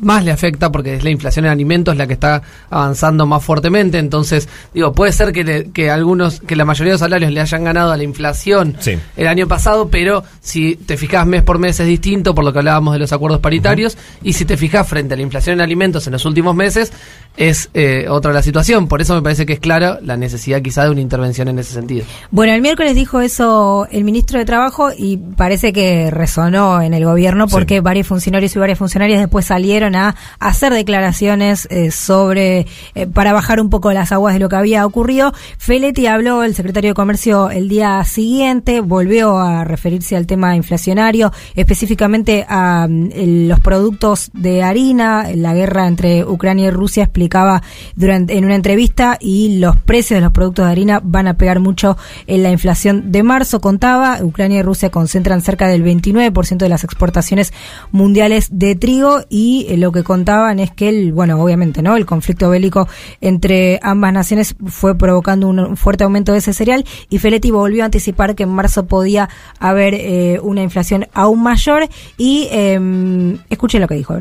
más 0.00 0.24
le 0.24 0.30
afecta 0.30 0.70
porque 0.70 0.94
es 0.96 1.04
la 1.04 1.10
inflación 1.10 1.44
en 1.46 1.50
alimentos 1.50 1.96
la 1.96 2.06
que 2.06 2.12
está 2.12 2.42
avanzando 2.70 3.26
más 3.26 3.42
fuertemente. 3.42 3.98
Entonces, 3.98 4.48
digo, 4.74 4.92
puede 4.92 5.12
ser 5.12 5.32
que, 5.32 5.44
le- 5.44 5.70
que 5.70 5.90
algunos, 5.90 6.40
que 6.40 6.54
la 6.56 6.64
mayoría 6.64 6.90
de 6.90 6.94
los 6.94 7.00
salarios 7.00 7.32
le 7.32 7.40
hayan 7.40 7.64
ganado 7.64 7.92
a 7.92 7.96
la 7.96 8.02
inflación 8.02 8.76
Sí. 8.80 8.98
el 9.16 9.26
año 9.26 9.46
pasado, 9.48 9.88
pero 9.88 10.22
si 10.40 10.76
te 10.76 10.96
fijas 10.96 11.26
mes 11.26 11.42
por 11.42 11.58
mes 11.58 11.80
es 11.80 11.86
distinto 11.86 12.34
por 12.34 12.44
lo 12.44 12.52
que 12.52 12.58
hablábamos 12.58 12.92
de 12.92 12.98
los 13.00 13.12
acuerdos 13.12 13.40
paritarios 13.40 13.96
y 14.22 14.34
si 14.34 14.44
te 14.44 14.56
fijas 14.56 14.86
frente 14.88 15.14
a 15.14 15.16
la 15.16 15.22
inflación 15.22 15.54
en 15.54 15.60
alimentos 15.62 16.06
en 16.06 16.12
los 16.12 16.24
últimos 16.24 16.54
meses 16.54 16.92
es 17.36 17.68
eh, 17.74 18.06
otra 18.08 18.32
la 18.32 18.42
situación. 18.42 18.88
Por 18.88 19.00
eso 19.02 19.14
me 19.14 19.22
parece 19.22 19.44
que 19.46 19.52
es 19.54 19.60
clara 19.60 19.98
la 20.02 20.16
necesidad 20.16 20.62
quizá 20.62 20.84
de 20.84 20.90
una 20.90 21.00
intervención 21.02 21.48
en 21.48 21.58
ese 21.58 21.72
sentido. 21.74 22.04
Bueno, 22.30 22.52
el 22.54 22.62
miércoles 22.62 22.94
dijo 22.94 23.20
eso 23.20 23.86
el 23.90 24.04
ministro 24.04 24.38
de 24.38 24.44
Trabajo 24.46 24.90
y 24.96 25.16
parece 25.18 25.72
que 25.72 26.10
resonó 26.10 26.80
en 26.82 26.94
el 26.94 27.04
gobierno 27.04 27.46
porque 27.46 27.80
varios 27.80 28.06
funcionarios 28.06 28.54
y 28.56 28.58
varias 28.58 28.78
funcionarias 28.78 29.20
después 29.20 29.44
salieron 29.46 29.85
a 29.94 30.14
hacer 30.40 30.72
declaraciones 30.72 31.68
eh, 31.70 31.90
sobre, 31.90 32.66
eh, 32.94 33.06
para 33.06 33.32
bajar 33.32 33.60
un 33.60 33.70
poco 33.70 33.92
las 33.92 34.12
aguas 34.12 34.34
de 34.34 34.40
lo 34.40 34.48
que 34.48 34.56
había 34.56 34.86
ocurrido. 34.86 35.32
Feletti 35.58 36.06
habló, 36.06 36.42
el 36.42 36.54
secretario 36.54 36.90
de 36.90 36.94
Comercio, 36.94 37.50
el 37.50 37.68
día 37.68 38.02
siguiente, 38.04 38.80
volvió 38.80 39.38
a 39.38 39.64
referirse 39.64 40.16
al 40.16 40.26
tema 40.26 40.56
inflacionario, 40.56 41.32
específicamente 41.54 42.46
a 42.48 42.86
mm, 42.88 43.10
los 43.48 43.60
productos 43.60 44.30
de 44.32 44.62
harina, 44.62 45.26
la 45.34 45.54
guerra 45.54 45.86
entre 45.86 46.24
Ucrania 46.24 46.68
y 46.68 46.70
Rusia 46.70 47.04
explicaba 47.04 47.62
durante 47.94 48.36
en 48.36 48.44
una 48.44 48.54
entrevista 48.54 49.18
y 49.20 49.58
los 49.58 49.76
precios 49.76 50.16
de 50.18 50.22
los 50.22 50.32
productos 50.32 50.66
de 50.66 50.72
harina 50.72 51.00
van 51.02 51.26
a 51.26 51.36
pegar 51.36 51.60
mucho 51.60 51.96
en 52.26 52.42
la 52.42 52.50
inflación 52.50 53.12
de 53.12 53.22
marzo. 53.22 53.60
Contaba, 53.60 54.18
Ucrania 54.22 54.60
y 54.60 54.62
Rusia 54.62 54.90
concentran 54.90 55.42
cerca 55.42 55.68
del 55.68 55.84
29% 55.84 56.56
de 56.56 56.68
las 56.68 56.84
exportaciones 56.84 57.52
mundiales 57.92 58.48
de 58.52 58.74
trigo 58.74 59.20
y 59.28 59.75
eh, 59.76 59.78
lo 59.78 59.92
que 59.92 60.02
contaban 60.02 60.58
es 60.58 60.70
que 60.70 60.88
el, 60.88 61.12
bueno, 61.12 61.40
obviamente, 61.40 61.82
¿no? 61.82 61.96
El 61.96 62.06
conflicto 62.06 62.50
bélico 62.50 62.88
entre 63.20 63.78
ambas 63.82 64.12
naciones 64.12 64.56
fue 64.66 64.96
provocando 64.96 65.48
un, 65.48 65.76
fuerte 65.76 66.04
aumento 66.04 66.32
de 66.32 66.38
ese 66.38 66.52
cereal 66.52 66.84
y 67.10 67.18
Feletti 67.18 67.50
volvió 67.50 67.82
a 67.82 67.86
anticipar 67.86 68.34
que 68.34 68.44
en 68.44 68.50
marzo 68.50 68.86
podía 68.86 69.28
haber 69.60 69.94
eh, 69.94 70.38
una 70.42 70.62
inflación 70.62 71.06
aún 71.14 71.42
mayor 71.42 71.84
y 72.16 72.48
eh, 72.50 72.78
lo 72.78 73.88
que 73.88 73.94
dijo. 73.94 74.18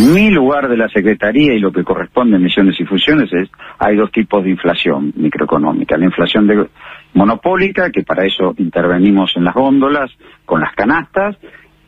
Mi 0.00 0.30
lugar 0.30 0.68
de 0.68 0.76
la 0.76 0.88
Secretaría 0.88 1.52
y 1.52 1.60
lo 1.60 1.70
que 1.70 1.84
corresponde 1.84 2.36
a 2.36 2.38
emisiones 2.38 2.80
y 2.80 2.84
fusiones 2.84 3.30
es, 3.32 3.50
hay 3.78 3.94
dos 3.94 4.10
tipos 4.10 4.42
de 4.42 4.50
inflación 4.50 5.12
microeconómica. 5.16 5.98
La 5.98 6.06
inflación 6.06 6.46
de, 6.46 6.66
monopólica, 7.14 7.90
que 7.90 8.02
para 8.02 8.24
eso 8.24 8.54
intervenimos 8.56 9.32
en 9.36 9.44
las 9.44 9.54
góndolas, 9.54 10.10
con 10.46 10.60
las 10.60 10.74
canastas, 10.74 11.36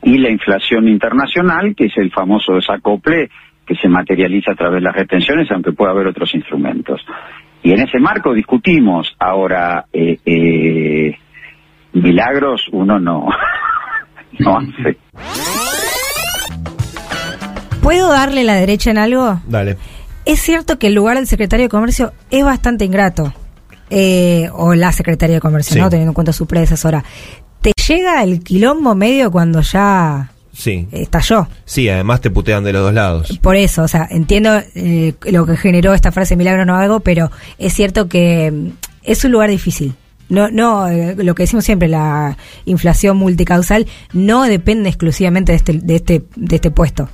y 0.05 0.19
la 0.19 0.31
inflación 0.31 0.89
internacional, 0.89 1.75
que 1.75 1.87
es 1.87 1.97
el 1.97 2.11
famoso 2.13 2.55
desacople 2.55 3.31
que 3.67 3.75
se 3.77 3.89
materializa 3.89 4.53
a 4.53 4.55
través 4.55 4.77
de 4.77 4.83
las 4.83 4.95
retenciones, 4.95 5.51
aunque 5.51 5.73
pueda 5.73 5.93
haber 5.93 6.07
otros 6.07 6.35
instrumentos. 6.35 7.01
Y 7.63 7.73
en 7.73 7.81
ese 7.81 7.99
marco 7.99 8.35
discutimos. 8.35 9.15
Ahora, 9.19 9.87
eh, 9.93 10.19
eh, 10.27 11.17
milagros 11.95 12.67
uno 12.73 12.99
no, 13.01 13.27
no 14.39 14.59
hace. 14.59 14.99
¿Puedo 17.83 18.11
darle 18.11 18.45
la 18.45 18.55
derecha 18.55 18.91
en 18.91 18.99
algo? 18.99 19.41
Dale. 19.47 19.77
Es 20.25 20.41
cierto 20.41 20.79
que 20.79 20.87
el 20.89 20.95
lugar 20.95 21.17
del 21.17 21.27
secretario 21.27 21.65
de 21.65 21.71
Comercio 21.71 22.13
es 22.31 22.45
bastante 22.45 22.85
ingrato. 22.85 23.33
Eh, 23.91 24.49
o 24.53 24.75
la 24.75 24.91
secretaria 24.93 25.37
de 25.37 25.41
Comercio, 25.41 25.75
Sí. 25.75 25.81
¿no? 25.81 25.91
Teniendo 25.91 26.11
en 26.11 26.15
cuenta 26.15 26.33
su 26.33 26.47
predecesora. 26.47 27.05
¿Te 27.65 27.73
llega 27.89 28.23
el 28.23 28.41
quilombo 28.43 28.95
medio 28.95 29.31
cuando 29.31 29.63
ya 29.63 30.31
Sí. 30.53 30.87
estalló? 30.93 31.49
Sí, 31.65 31.89
además 31.89 32.21
te 32.21 32.31
putean 32.31 32.63
de 32.63 32.75
los 32.75 32.83
dos 32.83 32.93
lados. 32.93 33.39
Por 33.41 33.57
eso, 33.57 33.83
o 33.85 33.89
sea, 33.89 34.07
entiendo 34.11 34.61
eh, 34.75 35.15
lo 35.33 35.47
que 35.47 35.57
generó 35.57 35.95
esta 35.95 36.13
frase 36.13 36.37
milagro 36.37 36.67
no 36.67 36.77
hago, 36.77 37.01
pero 37.01 37.31
es 37.59 37.73
cierto 37.73 38.07
que 38.07 38.51
mm, 38.53 38.69
es 39.05 39.25
un 39.25 39.33
lugar 39.33 39.49
difícil. 39.49 39.95
No, 40.29 40.51
no, 40.51 40.89
eh, 40.89 41.15
lo 41.17 41.35
que 41.35 41.45
decimos 41.45 41.65
siempre, 41.65 41.89
la 41.89 42.37
inflación 42.67 43.17
multicausal 43.17 43.87
no 44.13 44.43
depende 44.45 44.91
exclusivamente 44.91 45.53
de 45.53 45.57
este, 45.57 45.73
de 45.73 45.97
este, 45.97 46.25
de 46.37 46.57
este 46.57 46.71
puesto, 46.71 47.09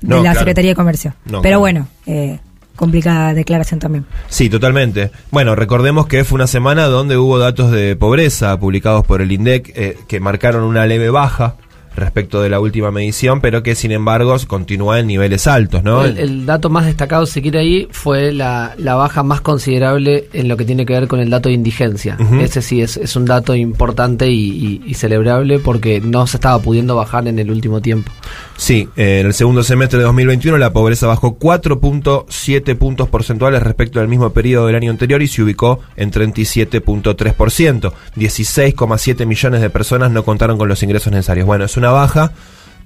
de 0.00 0.14
la 0.16 0.20
claro. 0.22 0.38
Secretaría 0.38 0.70
de 0.70 0.76
Comercio. 0.76 1.14
No, 1.26 1.42
pero 1.42 1.42
claro. 1.42 1.60
bueno, 1.60 1.88
eh, 2.06 2.38
complicada 2.80 3.34
declaración 3.34 3.78
también. 3.78 4.06
Sí, 4.28 4.48
totalmente. 4.48 5.10
Bueno, 5.30 5.54
recordemos 5.54 6.06
que 6.06 6.24
fue 6.24 6.36
una 6.36 6.46
semana 6.46 6.86
donde 6.86 7.18
hubo 7.18 7.38
datos 7.38 7.70
de 7.70 7.94
pobreza 7.94 8.58
publicados 8.58 9.06
por 9.06 9.20
el 9.20 9.30
INDEC 9.30 9.72
eh, 9.76 9.98
que 10.08 10.18
marcaron 10.18 10.64
una 10.64 10.86
leve 10.86 11.10
baja 11.10 11.56
respecto 11.94 12.40
de 12.40 12.48
la 12.50 12.60
última 12.60 12.90
medición, 12.90 13.40
pero 13.40 13.62
que 13.62 13.74
sin 13.74 13.90
embargo 13.92 14.36
continúa 14.46 15.00
en 15.00 15.06
niveles 15.08 15.46
altos, 15.46 15.82
¿no? 15.82 16.04
El, 16.04 16.18
el 16.18 16.46
dato 16.46 16.70
más 16.70 16.86
destacado, 16.86 17.26
si 17.26 17.42
quiere 17.42 17.58
ahí, 17.60 17.88
fue 17.90 18.32
la, 18.32 18.74
la 18.78 18.94
baja 18.94 19.22
más 19.22 19.40
considerable 19.40 20.28
en 20.32 20.48
lo 20.48 20.56
que 20.56 20.64
tiene 20.64 20.86
que 20.86 20.92
ver 20.92 21.08
con 21.08 21.20
el 21.20 21.30
dato 21.30 21.48
de 21.48 21.54
indigencia. 21.54 22.16
Ese 22.40 22.62
sí 22.62 22.80
es, 22.80 22.96
es 22.96 23.16
un 23.16 23.24
dato 23.24 23.54
importante 23.54 24.28
y, 24.30 24.34
y- 24.50 24.82
y 24.86 24.94
celebrable 24.94 25.58
porque 25.58 26.00
no 26.00 26.26
se 26.26 26.36
estaba 26.36 26.58
pudiendo 26.60 26.96
bajar 26.96 27.26
en 27.28 27.38
el 27.38 27.50
último 27.50 27.80
tiempo. 27.80 28.10
Sí, 28.56 28.88
en 28.96 29.26
el 29.26 29.34
segundo 29.34 29.62
semestre 29.62 29.98
de 29.98 30.04
2021 30.04 30.58
la 30.58 30.72
pobreza 30.72 31.06
bajó 31.06 31.38
4.7 31.38 32.76
puntos 32.76 33.08
porcentuales 33.08 33.62
respecto 33.62 34.00
al 34.00 34.08
mismo 34.08 34.30
periodo 34.30 34.66
del 34.66 34.76
año 34.76 34.90
anterior 34.90 35.22
y 35.22 35.28
se 35.28 35.42
ubicó 35.42 35.80
en 35.96 36.10
37.3%. 36.12 37.92
16,7 38.16 39.26
millones 39.26 39.60
de 39.60 39.70
personas 39.70 40.10
no 40.10 40.24
contaron 40.24 40.58
con 40.58 40.68
los 40.68 40.82
ingresos 40.82 41.12
necesarios. 41.12 41.46
Bueno, 41.46 41.64
es 41.64 41.76
una 41.80 41.90
baja, 41.90 42.32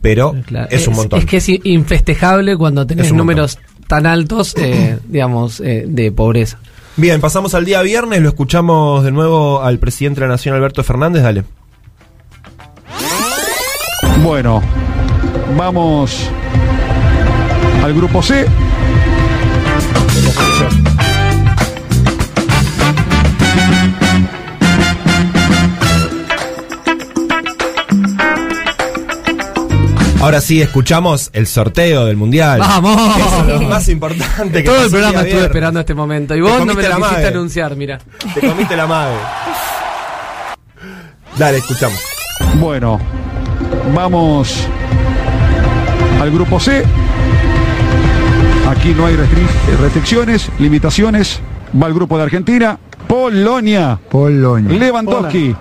pero 0.00 0.34
es 0.70 0.88
un 0.88 0.94
montón. 0.94 1.18
Es 1.18 1.26
que 1.26 1.36
es 1.38 1.48
infestejable 1.48 2.56
cuando 2.56 2.86
tenés 2.86 3.12
números 3.12 3.58
tan 3.86 4.06
altos, 4.06 4.54
eh, 4.56 4.98
digamos, 5.08 5.60
eh, 5.60 5.84
de 5.86 6.12
pobreza. 6.12 6.58
Bien, 6.96 7.20
pasamos 7.20 7.54
al 7.54 7.64
día 7.64 7.82
viernes, 7.82 8.22
lo 8.22 8.28
escuchamos 8.28 9.04
de 9.04 9.10
nuevo 9.10 9.62
al 9.62 9.78
presidente 9.78 10.20
de 10.20 10.28
la 10.28 10.34
Nación, 10.34 10.54
Alberto 10.54 10.84
Fernández, 10.84 11.22
dale. 11.22 11.44
Bueno, 14.22 14.62
vamos 15.56 16.30
al 17.82 17.92
grupo 17.94 18.22
C. 18.22 18.46
Ahora 30.24 30.40
sí, 30.40 30.62
escuchamos 30.62 31.28
el 31.34 31.46
sorteo 31.46 32.06
del 32.06 32.16
Mundial. 32.16 32.58
¡Vamos! 32.60 33.16
Eso 33.16 33.40
es 33.40 33.60
lo 33.60 33.68
más 33.68 33.88
importante 33.88 34.62
que 34.62 34.68
Todo 34.68 34.84
el 34.84 34.90
programa 34.90 35.20
estuve 35.20 35.42
esperando 35.44 35.80
este 35.80 35.94
momento. 35.94 36.34
Y 36.34 36.38
Te 36.38 36.42
vos 36.42 36.58
no 36.64 36.74
me 36.74 36.82
lo 36.82 36.88
la 36.88 36.96
quisiste 36.96 37.26
anunciar, 37.26 37.76
mira. 37.76 37.98
Te 38.34 38.40
comiste 38.40 38.74
la 38.76 38.86
madre. 38.86 39.16
Dale, 41.36 41.58
escuchamos. 41.58 41.98
Bueno, 42.58 42.98
vamos 43.94 44.66
al 46.20 46.30
grupo 46.30 46.58
C. 46.58 46.84
Aquí 48.70 48.94
no 48.96 49.04
hay 49.06 49.16
restri- 49.16 49.76
restricciones, 49.78 50.48
limitaciones. 50.58 51.40
Va 51.80 51.86
el 51.88 51.92
grupo 51.94 52.16
de 52.16 52.22
Argentina. 52.22 52.78
Polonia. 53.06 53.98
Polonia. 54.10 54.78
Lewandowski. 54.78 55.54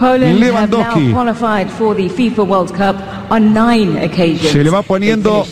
Lewandowski. 0.00 1.08
now 1.08 1.12
qualified 1.12 1.70
for 1.70 1.94
the 1.94 2.08
FIFA 2.08 2.46
World 2.46 2.74
Cup 2.74 2.96
on 3.30 3.52
nine 3.52 3.98
occasions. 3.98 4.50
Se 4.52 4.64
le 4.64 4.70
va 4.70 4.82
poniendo 4.82 5.46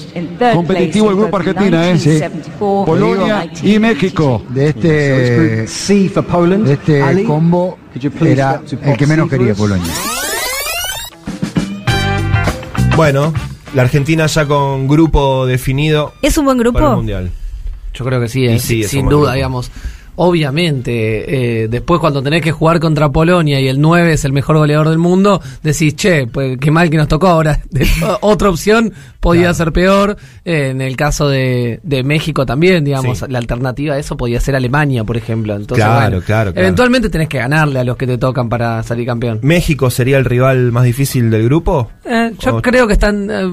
competitivo 0.54 1.10
el 1.10 1.16
grupo 1.16 1.36
Argentina, 1.36 1.90
¿eh? 1.90 1.98
Sí. 1.98 2.08
1974, 2.10 2.84
Polonia 2.86 3.50
y 3.62 3.78
México. 3.78 4.42
De 4.48 4.68
este, 4.68 4.88
de 4.88 6.72
este 6.72 7.24
combo 7.24 7.78
era 8.22 8.62
el 8.82 8.96
que 8.96 9.06
menos 9.06 9.28
quería 9.28 9.54
Polonia. 9.54 9.92
Bueno, 12.96 13.32
la 13.74 13.82
Argentina 13.82 14.26
ya 14.26 14.46
con 14.46 14.88
grupo 14.88 15.46
definido 15.46 16.14
¿Es 16.22 16.36
un 16.38 16.46
buen 16.46 16.58
para 16.58 16.68
el 16.68 16.72
grupo? 16.72 16.96
Mundial. 16.96 17.30
Yo 17.94 18.04
creo 18.04 18.20
que 18.20 18.28
sí, 18.28 18.46
eh, 18.46 18.58
sí, 18.58 18.82
es 18.82 18.90
sin 18.90 19.08
duda, 19.08 19.20
grupo. 19.20 19.34
digamos. 19.34 19.70
Obviamente, 20.20 21.62
eh, 21.64 21.68
después 21.68 22.00
cuando 22.00 22.22
tenés 22.22 22.42
que 22.42 22.52
jugar 22.52 22.80
contra 22.80 23.08
Polonia 23.10 23.60
y 23.60 23.68
el 23.68 23.80
9 23.80 24.12
es 24.14 24.24
el 24.24 24.32
mejor 24.32 24.56
goleador 24.56 24.88
del 24.88 24.98
mundo, 24.98 25.40
decís, 25.62 25.94
che, 25.96 26.26
pues 26.26 26.58
qué 26.58 26.70
mal 26.70 26.90
que 26.90 26.96
nos 26.96 27.08
tocó 27.08 27.28
ahora. 27.28 27.60
Otra 28.20 28.48
opción 28.50 28.92
podía 29.20 29.52
ser 29.54 29.72
peor. 29.72 30.16
Eh, 30.44 30.68
en 30.70 30.80
el 30.80 30.96
caso 30.96 31.28
de, 31.28 31.80
de 31.82 32.02
México 32.02 32.46
también, 32.46 32.84
digamos, 32.84 33.18
Sí. 33.18 33.24
la 33.28 33.38
alternativa 33.38 33.94
a 33.94 33.98
eso 33.98 34.16
podía 34.16 34.40
ser 34.40 34.54
Alemania, 34.56 35.04
por 35.04 35.16
ejemplo. 35.16 35.54
Entonces, 35.54 35.84
Claro, 35.84 36.10
bueno, 36.10 36.24
claro, 36.24 36.52
claro. 36.52 36.64
Eventualmente 36.66 37.08
tenés 37.10 37.28
que 37.28 37.38
ganarle 37.38 37.78
a 37.80 37.84
los 37.84 37.96
que 37.96 38.06
te 38.06 38.16
tocan 38.18 38.48
para 38.48 38.82
salir 38.82 39.06
campeón. 39.06 39.40
¿México 39.42 39.90
sería 39.90 40.18
el 40.18 40.24
rival 40.24 40.72
más 40.72 40.84
difícil 40.84 41.30
del 41.30 41.44
grupo? 41.44 41.90
Eh, 42.04 42.32
yo 42.38 42.56
O- 42.56 42.62
creo 42.62 42.86
que 42.86 42.92
están. 42.94 43.28
eh, 43.30 43.46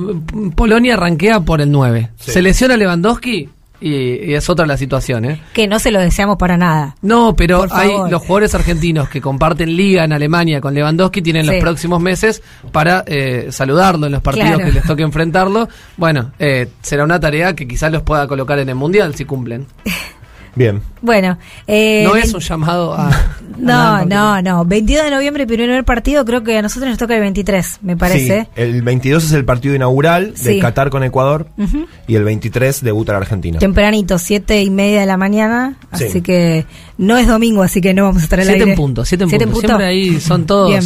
Polonia 0.56 0.96
rankea 0.96 1.40
por 1.42 1.62
el 1.62 1.72
9. 1.72 2.12
Sí. 2.18 2.32
Se 2.32 2.42
lesiona 2.42 2.78
Lewandowski, 2.78 3.50
y, 3.82 3.90
y 4.32 4.34
es 4.34 4.50
otra 4.50 4.66
la 4.66 4.78
situación, 4.78 5.26
¿eh? 5.26 5.42
Que 5.54 5.68
no 5.68 5.80
se 5.80 5.92
lo 5.92 6.00
deseamos 6.00 6.38
para 6.38 6.58
nada. 6.58 6.96
No, 7.02 7.36
pero 7.36 7.66
hay 7.72 7.92
los 8.10 8.22
jugadores 8.22 8.56
argentinos 8.56 9.10
que 9.10 9.22
comparten 9.22 9.76
liga 9.76 10.04
en 10.04 10.14
Alemania 10.14 10.62
con 10.62 10.74
Lewandowski 10.74 11.22
tienen 11.22 11.46
los 11.46 11.56
próximos 11.58 12.02
meses 12.02 12.42
para 12.72 13.04
eh, 13.08 13.48
saludarlo 13.52 14.06
en 14.06 14.12
los 14.14 14.22
partidos 14.22 14.50
Claro. 14.56 14.66
que 14.66 14.72
les 14.72 14.84
toque 14.84 15.04
enfrentarlo. 15.04 15.68
Bueno, 15.98 16.32
eh, 16.40 16.70
será 16.82 17.04
una 17.04 17.20
tarea 17.20 17.56
que 17.56 17.68
quizás 17.68 17.92
los 17.92 18.02
pueda 18.04 18.28
colocar 18.28 18.60
en 18.60 18.70
el 18.70 18.76
mundial 18.76 19.16
si 19.16 19.26
cumplen. 19.26 19.66
Bien. 20.56 20.82
Bueno, 21.02 21.38
eh, 21.68 22.04
no 22.06 22.16
es 22.16 22.34
un 22.34 22.40
llamado 22.40 22.94
a. 22.94 23.12
No, 23.58 24.04
no, 24.06 24.42
no. 24.42 24.66
22 24.66 25.06
de 25.06 25.12
noviembre, 25.12 25.48
primer 25.48 25.86
partido, 25.86 26.26
creo 26.26 26.44
que 26.44 26.58
a 26.58 26.62
nosotros 26.62 26.90
nos 26.90 26.98
toca 27.00 27.16
el 27.16 27.22
23, 27.22 27.80
me 27.84 27.96
parece. 27.96 28.42
Sí, 28.54 28.62
el 28.62 28.82
22 28.82 29.24
es 29.24 29.32
el 29.32 29.46
partido 29.46 29.74
inaugural 29.76 30.34
de 30.34 30.38
Sí. 30.56 30.60
Qatar 30.60 30.90
con 30.90 31.04
Ecuador 31.06 31.48
Ujú. 31.58 31.86
y 32.06 32.16
el 32.16 32.26
23 32.26 32.84
debuta 32.84 33.14
la 33.14 33.20
Argentina. 33.20 33.58
Tempranito, 33.60 34.20
siete 34.20 34.62
y 34.62 34.70
media 34.70 35.00
de 35.00 35.06
la 35.06 35.16
mañana, 35.16 35.78
Sí. 35.94 36.04
así 36.04 36.22
que 36.22 36.66
no 36.98 37.18
es 37.18 37.28
domingo, 37.28 37.64
así 37.64 37.80
que 37.80 37.94
no 37.94 38.04
vamos 38.04 38.24
a 38.24 38.26
estar 38.26 38.40
al 38.42 38.46
Siete 38.46 38.60
aire. 38.60 38.72
en 38.72 38.78
punto, 38.78 39.06
siete 39.06 39.24
en 39.24 39.30
Siete 39.30 39.48
punto. 39.48 39.60
Siempre 39.68 39.86
ahí 39.88 40.20
son 40.20 40.46
todos. 40.46 40.70
Bien. 40.72 40.84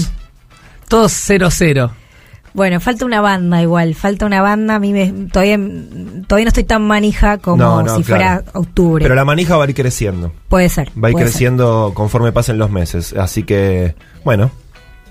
Todos 0.88 1.12
0-0. 1.12 1.90
Bueno, 2.54 2.80
falta 2.80 3.06
una 3.06 3.22
banda 3.22 3.62
igual, 3.62 3.96
falta 3.96 4.26
una 4.26 4.42
banda. 4.42 4.76
A 4.76 4.80
mí 4.80 4.92
me, 4.94 5.12
todavía, 5.32 5.58
todavía 6.28 6.46
no 6.46 6.50
estoy 6.50 6.64
tan 6.64 6.82
manija 6.84 7.38
como 7.38 7.58
No, 7.58 7.84
no, 7.84 7.98
si 7.98 8.04
claro. 8.04 8.42
fuera 8.44 8.44
octubre. 8.60 9.04
Pero 9.04 9.16
la 9.16 9.26
manija 9.26 9.58
va 9.58 9.66
a 9.66 9.70
ir 9.70 9.76
creciendo. 9.76 10.32
Puede 10.48 10.70
ser. 10.70 10.90
Va 11.02 11.10
a 11.10 11.12
ir 11.12 11.18
ser. 11.18 11.26
creciendo 11.26 11.92
conforme 11.94 12.32
pasen 12.32 12.58
los 12.58 12.72
meses. 12.72 13.14
Así 13.14 13.44
que, 13.44 13.96
bueno, 14.24 14.52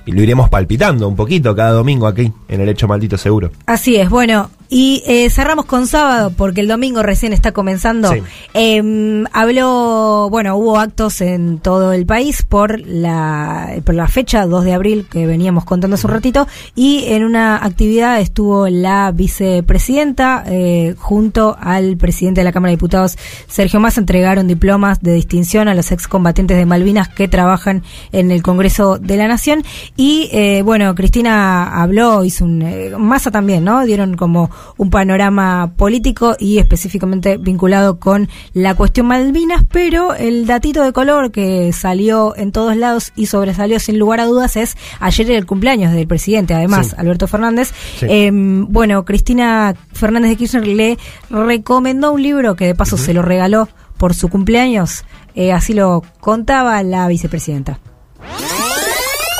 y 0.04 0.12
lo 0.12 0.22
iremos 0.22 0.48
palpitando 0.48 1.06
un 1.06 1.16
poquito 1.16 1.54
cada 1.54 1.72
domingo 1.72 2.06
aquí, 2.06 2.32
en 2.48 2.60
el 2.60 2.68
hecho 2.68 2.88
maldito 2.88 3.18
seguro. 3.18 3.50
Así 3.66 3.96
es, 3.96 4.08
bueno, 4.08 4.50
y 4.68 5.02
eh, 5.06 5.30
cerramos 5.30 5.64
con 5.64 5.86
sábado 5.86 6.32
porque 6.36 6.60
el 6.60 6.68
domingo 6.68 7.02
recién 7.02 7.32
está 7.32 7.52
comenzando. 7.52 8.12
Sí. 8.12 8.22
Eh, 8.54 9.24
habló, 9.32 10.28
bueno, 10.30 10.56
hubo 10.56 10.78
actos 10.78 11.20
en 11.20 11.58
todo 11.58 11.92
el 11.92 12.06
país 12.06 12.42
por 12.42 12.80
la, 12.80 13.80
por 13.84 13.94
la 13.94 14.08
fecha 14.08 14.46
2 14.46 14.64
de 14.64 14.74
abril 14.74 15.06
que 15.10 15.26
veníamos 15.26 15.64
contando 15.64 15.94
hace 15.94 16.06
un 16.06 16.12
ratito 16.12 16.46
y 16.74 17.04
en 17.08 17.24
una 17.24 17.64
actividad 17.64 18.20
estuvo 18.20 18.68
la 18.68 19.10
vicepresidenta 19.12 20.44
eh, 20.46 20.94
junto 20.98 21.56
al 21.60 21.96
presidente 21.96 22.40
de 22.40 22.44
la 22.44 22.52
Cámara 22.52 22.70
de 22.70 22.76
Diputados, 22.76 23.16
Sergio 23.46 23.80
Massa, 23.80 24.00
entregaron 24.00 24.46
diplomas 24.46 25.00
de 25.00 25.14
distinción 25.14 25.68
a 25.68 25.74
los 25.74 25.92
excombatientes 25.92 26.56
de 26.56 26.66
Malvinas 26.66 27.08
que 27.08 27.28
trabajan 27.28 27.82
en 28.12 28.30
el 28.30 28.42
Congreso 28.42 28.98
de 28.98 29.16
la 29.16 29.28
Nación 29.28 29.62
y 29.96 30.28
eh, 30.32 30.62
bueno, 30.62 30.94
Cristina 30.94 31.80
habló, 31.82 32.24
hizo 32.24 32.44
un 32.44 32.62
eh, 32.62 32.92
Massa 32.98 33.30
también, 33.30 33.64
¿no? 33.64 33.84
Dieron 33.84 34.16
como 34.16 34.50
un 34.76 34.90
panorama 34.90 35.72
político 35.76 36.36
y 36.38 36.58
específicamente 36.58 37.36
vinculado 37.36 37.98
con 37.98 38.28
la 38.52 38.74
cuestión 38.74 39.06
Malvinas, 39.06 39.64
pero 39.70 40.14
el 40.14 40.46
datito 40.46 40.82
de 40.82 40.92
color 40.92 41.30
que 41.30 41.72
salió 41.72 42.36
en 42.36 42.52
todos 42.52 42.76
lados 42.76 43.12
y 43.16 43.26
sobresalió 43.26 43.78
sin 43.80 43.98
lugar 43.98 44.20
a 44.20 44.26
dudas 44.26 44.56
es 44.56 44.76
ayer 45.00 45.28
era 45.30 45.38
el 45.38 45.46
cumpleaños 45.46 45.92
del 45.92 46.06
presidente, 46.06 46.54
además, 46.54 46.88
Sí. 46.88 46.94
Alberto 46.98 47.26
Fernández. 47.26 47.72
Sí. 47.98 48.06
Eh, 48.08 48.30
bueno, 48.32 49.04
Cristina 49.04 49.74
Fernández 49.92 50.30
de 50.30 50.36
Kirchner 50.36 50.66
le 50.66 50.98
recomendó 51.30 52.12
un 52.12 52.22
libro 52.22 52.56
que 52.56 52.66
de 52.66 52.74
paso 52.74 52.96
se 52.96 53.14
lo 53.14 53.22
regaló 53.22 53.68
por 53.96 54.14
su 54.14 54.28
cumpleaños, 54.28 55.04
eh, 55.34 55.52
así 55.52 55.72
lo 55.74 56.02
contaba 56.20 56.82
la 56.82 57.08
vicepresidenta. 57.08 57.80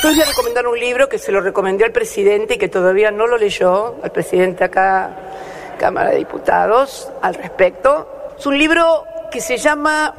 Yo 0.02 0.10
voy 0.10 0.20
a 0.20 0.24
recomendar 0.26 0.66
un 0.66 0.78
libro 0.78 1.08
que 1.08 1.18
se 1.18 1.32
lo 1.32 1.40
recomendé 1.40 1.84
al 1.84 1.90
presidente 1.92 2.54
y 2.54 2.58
que 2.58 2.68
todavía 2.68 3.10
no 3.10 3.26
lo 3.26 3.36
leyó, 3.36 3.96
al 4.02 4.12
presidente 4.12 4.64
acá, 4.64 5.10
Cámara 5.78 6.10
de 6.10 6.16
Diputados, 6.18 7.10
al 7.20 7.34
respecto. 7.34 8.08
Es 8.38 8.46
un 8.46 8.56
libro 8.56 9.04
que 9.30 9.40
se 9.40 9.56
llama 9.56 10.14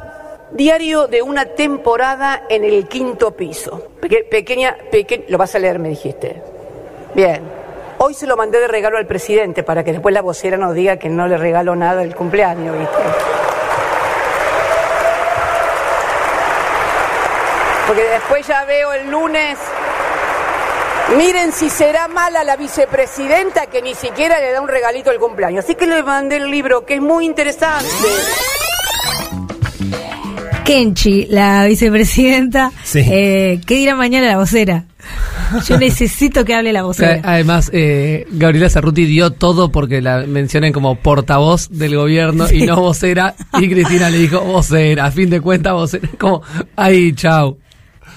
Diario 0.51 1.07
de 1.07 1.22
una 1.22 1.45
temporada 1.45 2.43
en 2.49 2.65
el 2.65 2.88
quinto 2.88 3.31
piso. 3.31 3.88
Peque- 4.01 4.26
pequeña, 4.30 4.76
peque- 4.91 5.26
lo 5.30 5.38
vas 5.38 5.56
a 5.56 5.60
leer, 5.60 5.80
me 5.80 5.89
dijiste. 5.89 6.41
Bien. 7.15 7.41
Hoy 7.99 8.14
se 8.14 8.27
lo 8.27 8.35
mandé 8.38 8.60
de 8.60 8.68
regalo 8.68 8.97
al 8.97 9.06
presidente 9.07 9.64
para 9.64 9.84
que 9.84 9.91
después 9.91 10.14
la 10.14 10.22
vocera 10.22 10.57
nos 10.57 10.73
diga 10.73 10.97
que 10.97 11.10
no 11.10 11.27
le 11.27 11.38
regaló 11.38 11.76
nada 11.76 12.01
el 12.03 12.15
cumpleaños, 12.15 12.77
¿viste? 12.77 12.95
Porque 17.90 18.03
después 18.03 18.45
ya 18.48 18.66
veo 18.66 18.94
el 18.94 19.10
lunes. 19.10 19.57
Miren 21.18 21.52
si 21.52 21.72
será 21.72 22.07
mala 22.07 22.44
la 22.44 22.56
vicepresidenta 22.56 23.66
que 23.66 23.82
ni 23.82 23.95
siquiera 23.95 24.40
le 24.40 24.52
da 24.52 24.61
un 24.61 24.68
regalito 24.68 25.10
al 25.10 25.18
cumpleaños. 25.18 25.66
Así 25.66 25.74
que 25.74 25.88
le 25.88 26.03
mandé 26.03 26.38
el 26.38 26.52
libro, 26.52 26.86
que 26.86 26.94
es 26.95 27.02
muy 27.02 27.26
interesante. 27.26 27.90
Kenchi, 30.66 31.26
la 31.32 31.66
vicepresidenta, 31.66 32.72
Sí. 32.84 32.99
eh, 33.11 33.60
¿qué 33.66 33.74
dirá 33.76 33.95
mañana 33.95 34.28
la 34.28 34.38
vocera? 34.38 34.86
Yo 35.66 35.78
necesito 35.80 36.45
que 36.45 36.53
hable 36.53 36.72
la 36.74 36.84
vocera. 36.84 37.22
Además, 37.24 37.72
eh, 37.74 38.28
Gabriela 38.30 38.70
Cerruti 38.70 39.06
dio 39.06 39.32
todo 39.32 39.72
porque 39.72 39.99
la 39.99 40.28
mencionen 40.28 40.72
como 40.74 40.94
portavoz 40.95 41.70
del 41.72 41.95
gobierno 41.95 42.45
y 42.52 42.68
no 42.68 42.76
vocera. 42.80 43.34
Y 43.60 43.68
Cristina 43.68 44.11
le 44.11 44.20
dijo 44.20 44.41
vocera, 44.41 45.06
a 45.06 45.11
fin 45.11 45.32
de 45.32 45.41
cuentas 45.41 45.74
vocera. 45.74 46.07
Como, 46.20 46.44
ay, 46.76 47.14
chau. 47.14 47.57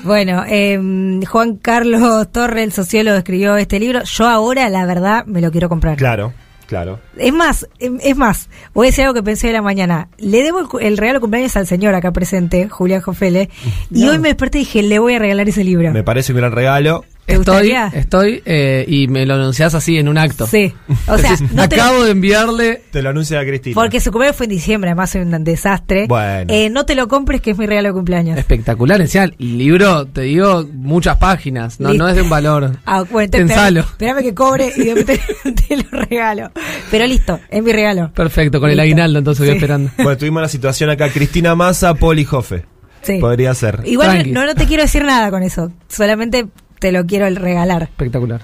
Bueno, 0.04 0.44
eh, 0.48 1.20
Juan 1.28 1.56
Carlos 1.56 2.30
Torre, 2.32 2.62
el 2.64 2.72
sociólogo, 2.72 3.16
escribió 3.16 3.56
este 3.56 3.78
libro. 3.78 4.02
Yo 4.04 4.26
ahora, 4.26 4.68
la 4.68 4.84
verdad, 4.86 5.24
me 5.26 5.40
lo 5.40 5.50
quiero 5.52 5.68
comprar. 5.68 5.96
Claro, 5.96 6.32
claro. 6.66 6.98
Es 7.16 7.32
más, 7.32 7.68
em- 7.78 7.98
es 8.02 8.16
más, 8.16 8.48
voy 8.74 8.86
a 8.86 8.90
decir 8.90 9.04
algo 9.04 9.14
que 9.14 9.22
pensé 9.22 9.46
de 9.48 9.52
la 9.52 9.62
mañana. 9.62 10.08
Le 10.18 10.42
debo 10.42 10.78
el, 10.80 10.96
regalo 10.96 11.18
de 11.18 11.20
cumpleaños 11.20 11.56
al 11.56 11.66
señor 11.66 11.94
acá 11.94 12.10
presente, 12.10 12.68
Julián 12.68 13.00
Jofele, 13.00 13.48
y 13.90 14.04
No. 14.04 14.10
hoy 14.12 14.18
me 14.18 14.28
desperté 14.28 14.58
y 14.58 14.62
dije, 14.62 14.82
le 14.82 14.98
voy 14.98 15.14
a 15.14 15.18
regalar 15.20 15.48
ese 15.48 15.62
libro. 15.64 15.92
Me 15.92 16.02
parece 16.02 16.32
un 16.32 16.38
gran 16.38 16.52
regalo. 16.52 17.04
¿Te 17.24 17.34
Estoy, 17.34 17.54
gustaría? 17.54 17.86
estoy, 17.94 18.42
eh, 18.44 18.84
y 18.88 19.06
me 19.06 19.24
lo 19.26 19.34
anunciás 19.34 19.74
así 19.76 19.96
en 19.96 20.08
un 20.08 20.18
acto. 20.18 20.44
Sí. 20.46 20.74
O 21.06 21.16
sea, 21.16 21.36
no 21.52 21.68
te- 21.68 21.76
acabo 21.76 22.02
de 22.02 22.10
enviarle. 22.10 22.82
Te 22.90 23.00
lo 23.00 23.10
anuncia 23.10 23.40
Cristina. 23.44 23.74
Porque 23.74 24.00
su 24.00 24.10
cumpleaños 24.10 24.36
fue 24.36 24.46
en 24.46 24.50
diciembre, 24.50 24.90
además 24.90 25.10
soy 25.10 25.20
un 25.22 25.44
desastre. 25.44 26.06
Bueno. 26.08 26.52
Eh, 26.52 26.68
no 26.68 26.84
te 26.84 26.96
lo 26.96 27.06
compres, 27.06 27.40
que 27.40 27.52
es 27.52 27.58
mi 27.58 27.66
regalo 27.66 27.88
de 27.88 27.94
cumpleaños. 27.94 28.36
Espectacular, 28.38 29.00
encima, 29.00 29.24
el 29.24 29.34
libro, 29.38 30.06
te 30.06 30.22
digo, 30.22 30.66
muchas 30.72 31.16
páginas, 31.18 31.78
no, 31.78 31.90
Listo. 31.90 32.02
no 32.04 32.10
es 32.10 32.16
de 32.16 32.22
un 32.22 32.30
valor. 32.30 32.76
Ah, 32.86 33.04
bueno, 33.08 33.30
Pensalo. 33.30 33.80
espérame, 33.80 34.18
espérame 34.18 34.22
que 34.24 34.34
cobre 34.34 34.72
y 34.76 34.80
después 34.82 35.20
te, 35.44 35.52
te 35.68 35.76
lo 35.76 35.84
regalo. 35.92 36.50
Pero 36.90 37.06
listo, 37.06 37.38
es 37.48 37.62
mi 37.62 37.72
regalo. 37.72 38.10
Perfecto, 38.12 38.58
con 38.60 38.68
el 38.68 38.80
aguinaldo 38.80 39.20
entonces 39.20 39.40
voy 39.46 39.50
Sí. 39.50 39.56
esperando. 39.56 39.90
Bueno, 39.96 40.16
tuvimos 40.18 40.42
la 40.42 40.48
situación 40.48 40.90
acá. 40.90 41.08
Cristina 41.10 41.54
Massa, 41.54 41.94
Poli 41.94 42.24
Jofe. 42.24 42.64
Sí. 43.02 43.18
Podría 43.18 43.52
ser. 43.54 43.80
Igual 43.84 44.32
no, 44.32 44.46
no 44.46 44.54
te 44.54 44.64
quiero 44.64 44.82
decir 44.84 45.02
nada 45.04 45.28
con 45.30 45.42
eso. 45.42 45.72
Solamente 45.88 46.46
te 46.82 46.90
lo 46.90 47.06
quiero 47.06 47.30
regalar. 47.30 47.84
Espectacular. 47.84 48.40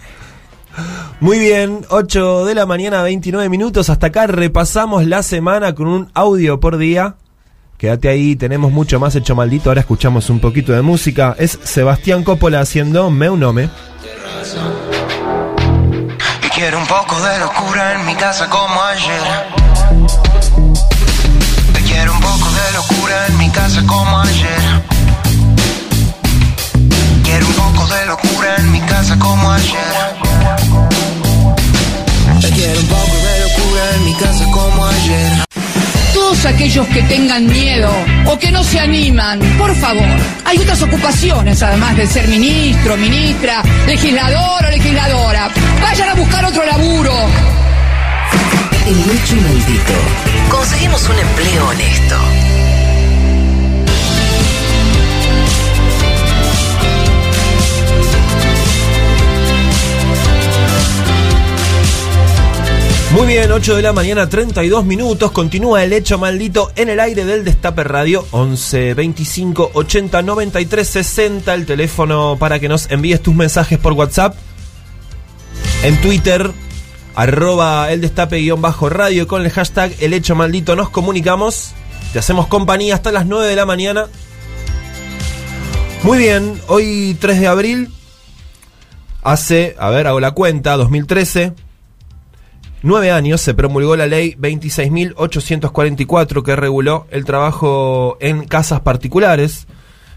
Muy 1.19 1.41
bien, 1.41 1.85
8 1.91 2.45
de 2.45 2.55
la 2.55 2.67
mañana, 2.67 3.03
29 3.03 3.49
minutos. 3.49 3.91
Hasta 3.91 4.07
acá 4.07 4.29
repasamos 4.29 5.05
la 5.07 5.25
semana 5.25 5.75
con 5.75 5.89
un 5.89 6.09
audio 6.15 6.61
por 6.61 6.79
día. 6.79 7.17
Quédate 7.79 8.09
ahí, 8.09 8.37
tenemos 8.37 8.71
mucho 8.71 9.01
más 9.01 9.17
hecho 9.17 9.35
maldito. 9.35 9.71
Ahora 9.71 9.81
escuchamos 9.81 10.31
un 10.31 10.39
poquito 10.39 10.73
de 10.73 10.83
música. 10.83 11.35
Es 11.37 11.59
Sebastián 11.65 12.23
Coppola 12.23 12.61
haciendo 12.61 13.11
Meu 13.11 13.37
Nome. 13.37 13.71
Y 16.45 16.49
quiero 16.51 16.79
un 16.79 16.87
poco 16.87 17.21
de 17.21 17.41
locura 17.41 17.95
en 18.01 18.07
mi 18.07 18.15
casa 18.15 18.49
como 18.49 18.81
ayer. 18.85 19.23
Y 21.77 21.83
quiero 21.91 22.13
un 22.13 22.21
poco 22.21 22.47
de 22.53 22.73
locura 22.73 23.27
en 23.27 23.39
mi 23.39 23.51
casa 23.51 23.85
como 23.85 24.21
ayer. 24.21 24.98
En 28.57 28.73
mi 28.73 28.81
casa 28.81 29.19
como 29.19 29.51
ayer. 29.51 29.95
Quiero 32.55 32.81
un 32.81 32.87
poco 32.87 33.17
de 33.17 33.41
locura 33.41 33.83
en 33.97 34.05
mi 34.05 34.15
casa 34.15 34.45
como 34.51 34.87
ayer. 34.87 35.33
Todos 36.15 36.47
aquellos 36.47 36.87
que 36.89 37.03
tengan 37.03 37.47
miedo 37.47 37.91
o 38.27 38.39
que 38.39 38.51
no 38.51 38.65
se 38.65 38.81
animan, 38.81 39.39
por 39.59 39.75
favor, 39.77 40.07
hay 40.45 40.59
otras 40.59 40.83
ocupaciones 40.83 41.63
además 41.63 41.97
de 41.97 42.07
ser 42.07 42.27
ministro, 42.29 42.97
ministra, 42.97 43.63
legislador 43.87 44.65
o 44.65 44.71
legisladora. 44.71 45.51
Vayan 45.81 46.09
a 46.09 46.15
buscar 46.15 46.45
otro 46.45 46.65
laburo. 46.65 47.13
El 48.87 48.99
hecho 48.99 49.37
maldito. 49.37 49.93
Conseguimos 50.51 51.09
un 51.09 51.19
empleo 51.19 51.69
honesto. 51.69 52.17
Muy 63.13 63.27
bien, 63.27 63.51
8 63.51 63.77
de 63.77 63.83
la 63.83 63.95
mañana, 63.95 64.29
32 64.29 64.85
minutos. 64.85 65.33
Continúa 65.33 65.83
el 65.83 65.95
hecho 65.95 66.19
maldito 66.19 66.71
en 66.77 66.91
el 66.91 67.01
aire 67.01 67.25
del 67.25 67.43
Destape 67.43 67.83
Radio. 67.83 68.27
11 68.33 68.93
25 68.93 69.71
80 69.73 70.23
93 70.23 70.87
60. 70.87 71.55
El 71.55 71.65
teléfono 71.65 72.37
para 72.39 72.59
que 72.59 72.69
nos 72.69 72.91
envíes 72.91 73.23
tus 73.23 73.35
mensajes 73.35 73.79
por 73.79 73.95
WhatsApp. 73.95 74.37
En 75.83 75.99
Twitter, 76.03 76.51
arroba 77.15 77.91
el 77.91 78.01
destape 78.01 78.39
guion 78.39 78.61
bajo 78.61 78.89
radio 78.89 79.27
con 79.27 79.43
el 79.43 79.51
hashtag 79.51 79.93
el 80.01 80.13
hecho 80.13 80.35
maldito 80.35 80.77
nos 80.77 80.91
comunicamos. 80.91 81.73
Te 82.13 82.19
hacemos 82.19 82.47
compañía 82.47 82.95
hasta 82.95 83.11
las 83.11 83.27
9 83.27 83.47
de 83.47 83.57
la 83.57 83.65
mañana. 83.65 84.07
Muy 86.03 86.19
bien, 86.19 86.61
hoy 86.69 87.17
3 87.19 87.41
de 87.41 87.47
abril, 87.47 87.93
hace, 89.23 89.75
a 89.79 89.91
ver, 89.91 90.07
hago 90.07 90.21
la 90.21 90.31
cuenta, 90.31 90.77
2013, 90.77 91.55
nueve 92.83 93.11
años 93.11 93.41
se 93.41 93.55
promulgó 93.55 93.97
la 93.97 94.07
ley 94.07 94.35
26.844 94.39 96.43
que 96.43 96.57
reguló 96.57 97.07
el 97.11 97.25
trabajo 97.25 98.19
en 98.21 98.47
casas 98.47 98.81
particulares. 98.81 99.67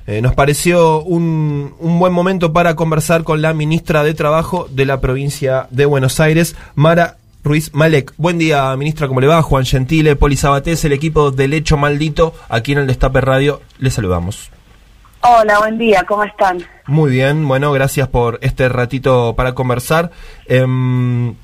Eh, 0.07 0.21
nos 0.21 0.33
pareció 0.33 1.03
un, 1.03 1.75
un 1.79 1.99
buen 1.99 2.11
momento 2.11 2.53
para 2.53 2.75
conversar 2.75 3.23
con 3.23 3.41
la 3.41 3.53
ministra 3.53 4.03
de 4.03 4.13
Trabajo 4.13 4.67
de 4.71 4.85
la 4.85 4.99
provincia 4.99 5.67
de 5.69 5.85
Buenos 5.85 6.19
Aires, 6.19 6.55
Mara 6.75 7.17
Ruiz 7.43 7.73
Malek. 7.73 8.13
Buen 8.17 8.38
día, 8.38 8.75
ministra, 8.77 9.07
¿cómo 9.07 9.21
le 9.21 9.27
va? 9.27 9.41
Juan 9.41 9.65
Gentile, 9.65 10.15
Poli 10.15 10.38
Sabatés, 10.38 10.83
el 10.85 10.93
equipo 10.93 11.31
del 11.31 11.53
Hecho 11.53 11.77
Maldito, 11.77 12.33
aquí 12.49 12.73
en 12.73 12.79
el 12.79 12.88
Destape 12.88 13.21
Radio, 13.21 13.61
le 13.79 13.89
saludamos. 13.89 14.49
Hola, 15.21 15.59
buen 15.59 15.77
día, 15.77 16.03
¿cómo 16.07 16.23
están? 16.23 16.63
Muy 16.88 17.11
bien, 17.11 17.47
bueno, 17.47 17.71
gracias 17.71 18.07
por 18.07 18.39
este 18.41 18.69
ratito 18.69 19.35
para 19.35 19.53
conversar. 19.53 20.11
Em, 20.47 21.35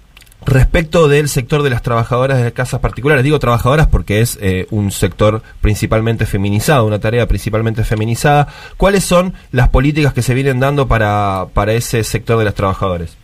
respecto 0.46 1.08
del 1.08 1.28
sector 1.28 1.64
de 1.64 1.70
las 1.70 1.82
trabajadoras 1.82 2.42
de 2.42 2.54
casas 2.54 2.80
particulares, 2.80 3.24
digo 3.24 3.40
trabajadoras 3.40 3.88
porque 3.88 4.22
es 4.22 4.38
eh, 4.42 4.68
un 4.72 4.92
sector 4.92 5.42
principalmente 5.62 6.26
feminizado, 6.26 6.86
una 6.86 7.00
tarea 7.00 7.28
principalmente 7.28 7.84
feminizada, 7.84 8.48
¿cuáles 8.78 9.04
son 9.04 9.34
las 9.52 9.70
políticas 9.70 10.14
que 10.14 10.22
se 10.22 10.34
vienen 10.34 10.60
dando 10.60 10.88
para, 10.88 11.48
para 11.54 11.74
ese 11.74 12.04
sector 12.04 12.38
de 12.38 12.46
las 12.46 12.54
trabajadoras? 12.54 13.18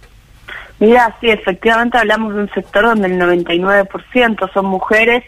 Mira, 0.80 1.16
sí, 1.22 1.30
efectivamente 1.30 1.98
hablamos 1.98 2.34
de 2.36 2.42
un 2.42 2.50
sector 2.50 2.84
donde 2.84 3.08
el 3.08 3.18
99% 3.18 4.54
son 4.54 4.66
mujeres, 4.66 5.24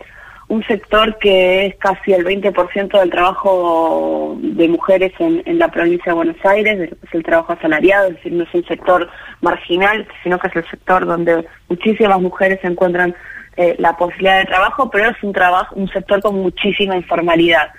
un 0.48 0.64
sector 0.66 1.18
que 1.18 1.66
es 1.66 1.76
casi 1.78 2.14
el 2.14 2.24
20% 2.24 3.00
del 3.00 3.10
trabajo 3.10 4.38
de 4.40 4.68
mujeres 4.68 5.12
en, 5.20 5.42
en, 5.46 5.58
la 5.58 5.70
provincia 5.70 6.12
de 6.12 6.16
Buenos 6.16 6.46
Aires, 6.46 6.92
es 6.92 7.14
el 7.14 7.24
trabajo 7.24 7.54
asalariado, 7.54 8.10
es 8.10 8.16
decir, 8.16 8.34
no 8.34 8.44
es 8.44 8.54
un 8.54 8.66
sector 8.66 9.10
marginal, 9.42 10.08
sino 10.24 10.38
que 10.38 10.48
es 10.48 10.56
el 10.56 10.70
sector 10.70 11.06
donde 11.06 11.46
muchísimas 11.68 12.22
mujeres 12.22 12.60
encuentran 12.64 13.16
eh, 13.58 13.76
la 13.80 13.96
posibilidad 13.98 14.40
de 14.40 14.46
trabajo, 14.46 14.90
pero 14.90 15.10
es 15.10 15.24
un 15.24 15.34
trabajo, 15.34 15.76
un 15.76 15.88
sector 15.88 16.22
con 16.22 16.36
muchísima 16.36 16.96
informalidad. 16.96 17.70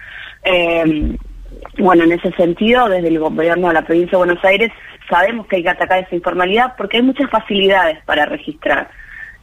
Eh, 0.42 1.16
bueno, 1.78 2.04
en 2.04 2.12
ese 2.12 2.32
sentido, 2.32 2.88
desde 2.88 3.08
el 3.08 3.18
gobierno 3.18 3.68
de 3.68 3.74
la 3.74 3.82
provincia 3.82 4.12
de 4.12 4.24
Buenos 4.24 4.44
Aires 4.44 4.72
sabemos 5.08 5.46
que 5.46 5.56
hay 5.56 5.62
que 5.62 5.68
atacar 5.68 6.00
esa 6.00 6.14
informalidad 6.14 6.74
porque 6.76 6.96
hay 6.96 7.02
muchas 7.02 7.30
facilidades 7.30 7.98
para 8.04 8.26
registrar. 8.26 8.88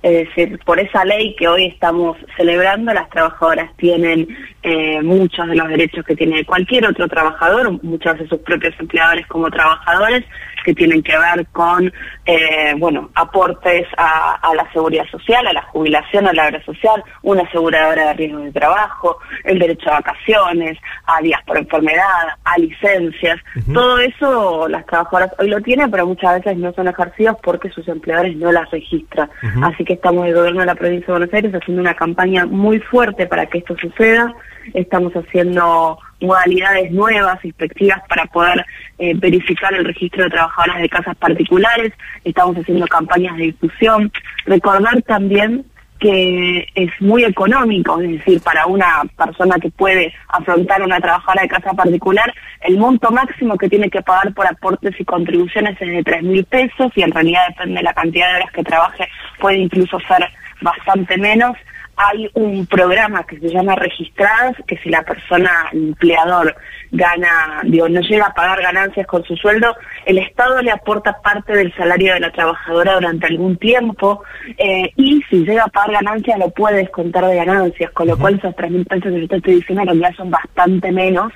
Es 0.03 0.27
decir, 0.27 0.59
por 0.65 0.81
esa 0.81 1.05
ley 1.05 1.33
que 1.37 1.47
hoy 1.47 1.67
estamos 1.67 2.17
celebrando, 2.35 2.93
las 2.93 3.09
trabajadoras 3.09 3.73
tienen 3.77 4.27
eh, 4.61 5.01
muchos 5.01 5.47
de 5.47 5.55
los 5.55 5.69
derechos 5.69 6.03
que 6.03 6.17
tiene 6.17 6.43
cualquier 6.43 6.85
otro 6.85 7.07
trabajador, 7.07 7.81
muchos 7.81 8.19
de 8.19 8.27
sus 8.27 8.39
propios 8.39 8.75
empleadores 8.79 9.25
como 9.27 9.49
trabajadores, 9.49 10.25
que 10.63 10.73
tienen 10.73 11.03
que 11.03 11.17
ver 11.17 11.45
con, 11.51 11.91
eh, 12.25 12.73
bueno, 12.77 13.09
aportes 13.15 13.85
a, 13.97 14.35
a, 14.35 14.55
la 14.55 14.71
seguridad 14.71 15.05
social, 15.11 15.45
a 15.45 15.53
la 15.53 15.63
jubilación, 15.63 16.27
a 16.27 16.33
la 16.33 16.47
obra 16.47 16.63
social, 16.63 17.03
una 17.21 17.43
aseguradora 17.43 18.07
de 18.07 18.13
riesgo 18.13 18.39
de 18.39 18.51
trabajo, 18.51 19.17
el 19.43 19.59
derecho 19.59 19.89
a 19.89 20.01
vacaciones, 20.01 20.77
a 21.05 21.21
días 21.21 21.41
por 21.45 21.57
enfermedad, 21.57 22.29
a 22.43 22.57
licencias. 22.57 23.39
Uh 23.55 23.59
-huh. 23.59 23.73
Todo 23.73 23.99
eso 23.99 24.67
las 24.67 24.85
trabajadoras 24.85 25.31
hoy 25.39 25.49
lo 25.49 25.61
tienen, 25.61 25.91
pero 25.91 26.07
muchas 26.07 26.35
veces 26.35 26.57
no 26.57 26.73
son 26.73 26.87
ejercidos 26.87 27.37
porque 27.43 27.69
sus 27.69 27.87
empleadores 27.87 28.35
no 28.37 28.51
las 28.51 28.69
registran. 28.71 29.29
Uh 29.41 29.47
-huh. 29.47 29.73
Así 29.73 29.83
que 29.83 29.93
estamos 29.93 30.25
el 30.27 30.33
gobierno 30.33 30.61
de 30.61 30.67
la 30.67 30.75
provincia 30.75 31.07
de 31.07 31.13
Buenos 31.13 31.33
Aires 31.33 31.53
haciendo 31.53 31.81
una 31.81 31.95
campaña 31.95 32.45
muy 32.45 32.79
fuerte 32.79 33.27
para 33.27 33.45
que 33.45 33.59
esto 33.59 33.75
suceda. 33.77 34.33
Estamos 34.73 35.13
haciendo 35.13 35.99
modalidades 36.23 36.91
nuevas, 36.91 37.43
inspectivas 37.43 38.01
para 38.09 38.25
poder 38.25 38.65
eh, 38.97 39.13
verificar 39.15 39.73
el 39.73 39.85
registro 39.85 40.23
de 40.23 40.31
trabajadoras 40.31 40.81
de 40.81 40.89
casas 40.89 41.15
particulares, 41.17 41.93
estamos 42.23 42.55
haciendo 42.57 42.87
campañas 42.87 43.37
de 43.37 43.43
difusión, 43.43 44.11
recordar 44.45 45.01
también 45.03 45.65
que 45.99 46.67
es 46.75 46.89
muy 46.99 47.23
económico, 47.23 48.01
es 48.01 48.11
decir, 48.11 48.41
para 48.41 48.65
una 48.65 49.03
persona 49.15 49.55
que 49.55 49.69
puede 49.69 50.13
afrontar 50.27 50.81
una 50.81 50.99
trabajadora 50.99 51.43
de 51.43 51.47
casa 51.47 51.71
particular, 51.71 52.33
el 52.59 52.77
monto 52.77 53.09
máximo 53.09 53.57
que 53.57 53.69
tiene 53.69 53.89
que 53.89 54.01
pagar 54.01 54.33
por 54.33 54.45
aportes 54.45 54.99
y 54.99 55.05
contribuciones 55.05 55.81
es 55.81 55.87
de 55.87 56.03
tres 56.03 56.23
mil 56.23 56.43
pesos 56.43 56.91
y 56.95 57.03
en 57.03 57.11
realidad 57.11 57.47
depende 57.49 57.77
de 57.77 57.83
la 57.83 57.93
cantidad 57.93 58.29
de 58.29 58.35
horas 58.35 58.51
que 58.51 58.63
trabaje, 58.63 59.07
puede 59.39 59.59
incluso 59.59 59.97
ser 60.01 60.27
bastante 60.61 61.17
menos 61.17 61.55
hay 61.95 62.29
un 62.33 62.65
programa 62.65 63.23
que 63.25 63.39
se 63.39 63.49
llama 63.49 63.75
Registradas, 63.75 64.55
que 64.67 64.77
si 64.77 64.89
la 64.89 65.03
persona, 65.03 65.69
el 65.71 65.89
empleador, 65.89 66.55
gana, 66.91 67.61
digo, 67.63 67.89
no 67.89 68.01
llega 68.01 68.27
a 68.27 68.33
pagar 68.33 68.61
ganancias 68.61 69.07
con 69.07 69.23
su 69.23 69.35
sueldo, 69.35 69.75
el 70.05 70.17
Estado 70.17 70.61
le 70.61 70.71
aporta 70.71 71.21
parte 71.21 71.53
del 71.53 71.73
salario 71.75 72.13
de 72.13 72.19
la 72.19 72.31
trabajadora 72.31 72.95
durante 72.95 73.27
algún 73.27 73.57
tiempo, 73.57 74.23
eh, 74.57 74.91
y 74.95 75.21
si 75.29 75.45
llega 75.45 75.63
a 75.63 75.67
pagar 75.67 76.03
ganancias 76.03 76.39
lo 76.39 76.49
puede 76.49 76.77
descontar 76.77 77.25
de 77.25 77.35
ganancias, 77.35 77.91
con 77.91 78.07
lo 78.07 78.17
cual 78.17 78.35
esos 78.35 78.55
tres 78.55 78.71
mil 78.71 78.85
pesos 78.85 79.11
que 79.11 79.21
yo 79.21 79.27
te 79.27 79.37
estoy 79.37 79.55
diciendo 79.55 79.81
en 79.81 79.87
realidad 79.87 80.13
son 80.15 80.29
bastante 80.29 80.91
menos, 80.91 81.31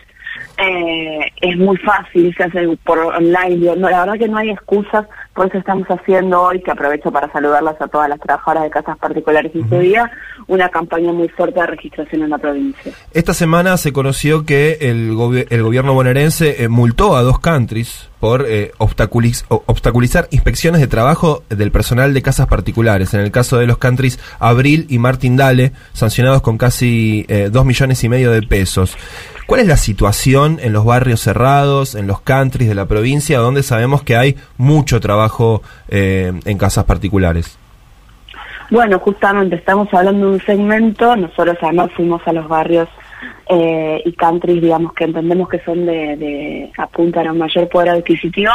eh, 0.57 1.31
es 1.41 1.57
muy 1.57 1.77
fácil, 1.77 2.33
se 2.35 2.43
hace 2.43 2.67
por 2.83 2.99
online, 2.99 3.57
digo, 3.57 3.75
no, 3.75 3.89
la 3.89 4.01
verdad 4.01 4.19
que 4.19 4.27
no 4.27 4.37
hay 4.37 4.51
excusas, 4.51 5.05
por 5.37 5.47
eso 5.47 5.59
estamos 5.59 5.87
haciendo 5.87 6.41
hoy, 6.41 6.63
que 6.63 6.71
aprovecho 6.71 7.11
para 7.11 7.31
saludarlas 7.31 7.79
a 7.79 7.87
todas 7.87 8.09
las 8.09 8.19
trabajadoras 8.19 8.63
de 8.63 8.69
casas 8.71 8.97
particulares 8.97 9.51
y 9.53 9.61
su 9.69 9.79
día, 9.79 10.11
una 10.47 10.67
campaña 10.69 11.13
muy 11.13 11.29
fuerte 11.29 11.59
de 11.59 11.67
registración 11.67 12.23
en 12.23 12.31
la 12.31 12.39
provincia. 12.39 12.91
Esta 13.13 13.35
semana 13.35 13.77
se 13.77 13.93
conoció 13.93 14.45
que 14.45 14.79
el, 14.81 15.13
gobi 15.13 15.45
el 15.49 15.61
gobierno 15.61 15.93
bonaerense 15.93 16.63
eh, 16.63 16.69
multó 16.69 17.15
a 17.15 17.21
dos 17.21 17.39
countries 17.39 18.09
por 18.19 18.47
eh, 18.47 18.71
obstaculiz 18.79 19.45
obstaculizar 19.47 20.27
inspecciones 20.31 20.81
de 20.81 20.87
trabajo 20.87 21.43
del 21.49 21.71
personal 21.71 22.15
de 22.15 22.23
casas 22.23 22.47
particulares. 22.47 23.13
En 23.13 23.19
el 23.19 23.29
caso 23.29 23.59
de 23.59 23.67
los 23.67 23.77
countries 23.77 24.19
Abril 24.39 24.87
y 24.89 24.97
Martín 24.97 25.37
Dale, 25.37 25.71
sancionados 25.93 26.41
con 26.41 26.57
casi 26.57 27.27
eh, 27.27 27.49
dos 27.51 27.63
millones 27.63 28.03
y 28.03 28.09
medio 28.09 28.31
de 28.31 28.41
pesos. 28.41 28.97
¿Cuál 29.47 29.61
es 29.61 29.67
la 29.67 29.77
situación 29.77 30.59
en 30.61 30.73
los 30.73 30.83
barrios 30.83 31.21
cerrados, 31.21 31.95
en 31.95 32.05
los 32.05 32.19
countries 32.19 32.67
de 32.67 32.75
la 32.75 32.85
provincia, 32.85 33.39
donde 33.39 33.63
sabemos 33.63 34.03
que 34.03 34.17
hay 34.17 34.35
mucho 34.57 34.99
trabajo 34.99 35.61
eh, 35.87 36.33
en 36.43 36.57
casas 36.57 36.83
particulares? 36.83 37.57
Bueno, 38.69 38.99
justamente 38.99 39.55
estamos 39.55 39.87
hablando 39.93 40.27
de 40.27 40.33
un 40.33 40.41
segmento, 40.41 41.15
nosotros 41.15 41.55
además 41.61 41.91
fuimos 41.95 42.21
a 42.25 42.33
los 42.33 42.45
barrios 42.49 42.89
eh, 43.49 44.01
y 44.03 44.11
countries, 44.11 44.61
digamos, 44.61 44.91
que 44.93 45.05
entendemos 45.05 45.47
que 45.47 45.59
son 45.59 45.85
de, 45.85 46.17
de 46.17 46.71
apuntan 46.77 47.27
a 47.27 47.31
un 47.31 47.37
mayor 47.37 47.69
poder 47.69 47.91
adquisitivo, 47.91 48.51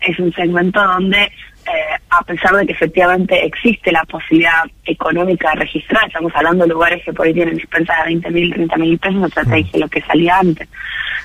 es 0.00 0.18
un 0.18 0.32
segmento 0.32 0.82
donde 0.82 1.30
eh, 1.72 1.96
a 2.10 2.22
pesar 2.24 2.56
de 2.56 2.66
que 2.66 2.72
efectivamente 2.72 3.44
existe 3.44 3.92
la 3.92 4.04
posibilidad 4.04 4.64
económica 4.84 5.50
de 5.50 5.60
registrar, 5.60 6.06
estamos 6.06 6.32
hablando 6.34 6.64
de 6.64 6.70
lugares 6.70 7.04
que 7.04 7.12
por 7.12 7.26
ahí 7.26 7.34
tienen 7.34 7.54
dispensas 7.54 7.96
de 7.98 8.04
20 8.06 8.30
mil, 8.30 8.54
30 8.54 8.76
mil 8.76 8.98
pesos, 8.98 9.22
otra 9.22 9.44
te 9.44 9.56
dije 9.56 9.78
lo 9.78 9.88
que 9.88 10.00
salía 10.02 10.38
antes. 10.38 10.68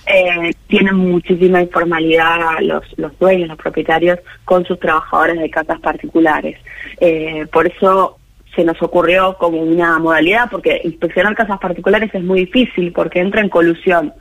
Eh, 0.06 0.54
tienen 0.68 0.96
muchísima 0.96 1.62
informalidad 1.62 2.60
los, 2.62 2.84
los 2.98 3.18
dueños, 3.18 3.50
los 3.50 3.58
propietarios, 3.58 4.20
con 4.44 4.66
sus 4.66 4.80
trabajadores 4.80 5.40
de 5.40 5.50
casas 5.50 5.80
particulares. 5.80 6.60
Eh, 7.00 7.48
por 7.52 7.66
eso 7.66 8.18
se 8.56 8.64
nos 8.64 8.82
ocurrió 8.82 9.38
como 9.38 9.62
una 9.62 9.98
modalidad, 10.00 10.50
porque 10.50 10.82
inspeccionar 10.84 11.36
casas 11.36 11.60
particulares 11.60 12.14
es 12.14 12.24
muy 12.24 12.42
difícil, 12.42 12.92
porque 12.92 13.20
entra 13.20 13.42
en 13.42 13.50
colusión 13.50 14.14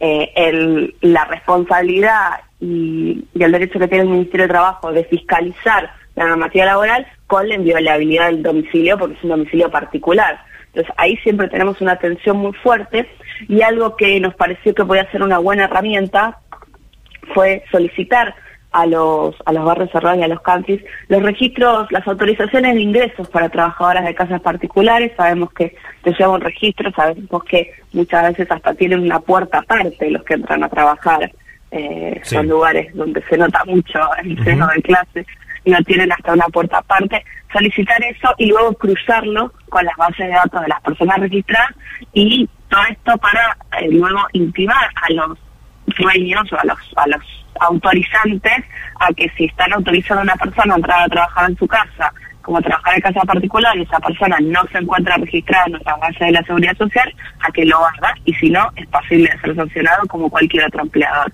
eh, 0.00 0.32
el, 0.34 0.94
la 1.00 1.24
responsabilidad 1.24 2.40
y, 2.60 3.24
el 3.38 3.52
derecho 3.52 3.78
que 3.78 3.88
tiene 3.88 4.04
el 4.04 4.10
Ministerio 4.10 4.46
de 4.46 4.52
Trabajo 4.52 4.92
de 4.92 5.04
fiscalizar 5.04 5.90
la 6.16 6.26
normativa 6.26 6.64
laboral 6.64 7.06
con 7.26 7.48
la 7.48 7.54
inviolabilidad 7.54 8.26
del 8.26 8.42
domicilio, 8.42 8.98
porque 8.98 9.14
es 9.14 9.24
un 9.24 9.30
domicilio 9.30 9.70
particular. 9.70 10.40
Entonces 10.68 10.92
ahí 10.96 11.16
siempre 11.18 11.48
tenemos 11.48 11.80
una 11.80 11.92
atención 11.92 12.36
muy 12.36 12.52
fuerte 12.52 13.08
y 13.48 13.62
algo 13.62 13.96
que 13.96 14.18
nos 14.20 14.34
pareció 14.34 14.74
que 14.74 14.84
podía 14.84 15.10
ser 15.10 15.22
una 15.22 15.38
buena 15.38 15.64
herramienta 15.64 16.38
fue 17.34 17.62
solicitar 17.70 18.34
a 18.72 18.86
los, 18.86 19.34
a 19.44 19.52
los 19.52 19.64
barrios 19.64 19.90
cerrados 19.90 20.18
y 20.18 20.22
a 20.22 20.28
los 20.28 20.40
countries, 20.40 20.82
los 21.08 21.22
registros, 21.22 21.90
las 21.90 22.06
autorizaciones 22.06 22.74
de 22.74 22.80
ingresos 22.82 23.28
para 23.28 23.48
trabajadoras 23.48 24.04
de 24.04 24.14
casas 24.14 24.40
particulares, 24.40 25.12
sabemos 25.16 25.52
que 25.52 25.74
te 26.02 26.12
lleva 26.12 26.34
un 26.34 26.40
registro, 26.40 26.90
sabemos 26.92 27.44
que 27.44 27.72
muchas 27.92 28.28
veces 28.28 28.50
hasta 28.50 28.74
tienen 28.74 29.00
una 29.00 29.20
puerta 29.20 29.58
aparte 29.58 30.10
los 30.10 30.22
que 30.24 30.34
entran 30.34 30.62
a 30.62 30.68
trabajar, 30.68 31.30
eh, 31.70 32.20
sí. 32.22 32.34
son 32.34 32.48
lugares 32.48 32.94
donde 32.94 33.22
se 33.28 33.36
nota 33.36 33.64
mucho 33.64 33.98
el 34.22 34.42
seno 34.44 34.66
uh 34.66 34.68
-huh. 34.68 34.74
de 34.74 34.82
clase, 34.82 35.26
y 35.64 35.70
no 35.70 35.82
tienen 35.82 36.10
hasta 36.12 36.32
una 36.32 36.46
puerta 36.46 36.78
aparte, 36.78 37.24
solicitar 37.52 38.02
eso 38.04 38.34
y 38.38 38.46
luego 38.46 38.72
cruzarlo 38.74 39.52
con 39.68 39.84
las 39.84 39.96
bases 39.96 40.26
de 40.26 40.32
datos 40.32 40.62
de 40.62 40.68
las 40.68 40.80
personas 40.80 41.18
registradas 41.18 41.74
y 42.12 42.48
todo 42.68 42.80
esto 42.90 43.16
para 43.18 43.56
eh, 43.78 43.88
luego 43.90 44.20
intimar 44.32 44.88
a 44.94 45.12
los 45.12 45.38
dueños 45.98 46.52
o 46.52 46.58
a 46.58 46.64
los, 46.64 46.78
a 46.96 47.06
los 47.08 47.22
autorizantes 47.60 48.64
a 49.00 49.12
que 49.12 49.28
si 49.36 49.46
están 49.46 49.72
autorizando 49.72 50.20
a 50.20 50.24
una 50.24 50.36
persona 50.36 50.74
a 50.74 50.76
entrar 50.76 51.02
a 51.02 51.08
trabajar 51.08 51.50
en 51.50 51.56
su 51.56 51.66
casa 51.66 52.12
como 52.42 52.62
trabajar 52.62 52.94
en 52.94 53.00
casa 53.02 53.20
particular 53.20 53.76
y 53.76 53.82
esa 53.82 54.00
persona 54.00 54.38
no 54.40 54.62
se 54.72 54.78
encuentra 54.78 55.18
registrada 55.18 55.64
en 55.66 55.72
nuestra 55.72 55.96
base 55.96 56.24
de 56.24 56.32
la 56.32 56.42
seguridad 56.44 56.76
social, 56.78 57.14
a 57.40 57.52
que 57.52 57.66
lo 57.66 57.76
haga 57.76 58.14
y 58.24 58.32
si 58.34 58.48
no, 58.48 58.70
es 58.74 58.86
posible 58.86 59.30
de 59.30 59.40
ser 59.40 59.54
sancionado 59.54 60.06
como 60.06 60.30
cualquier 60.30 60.64
otro 60.64 60.80
empleador. 60.80 61.30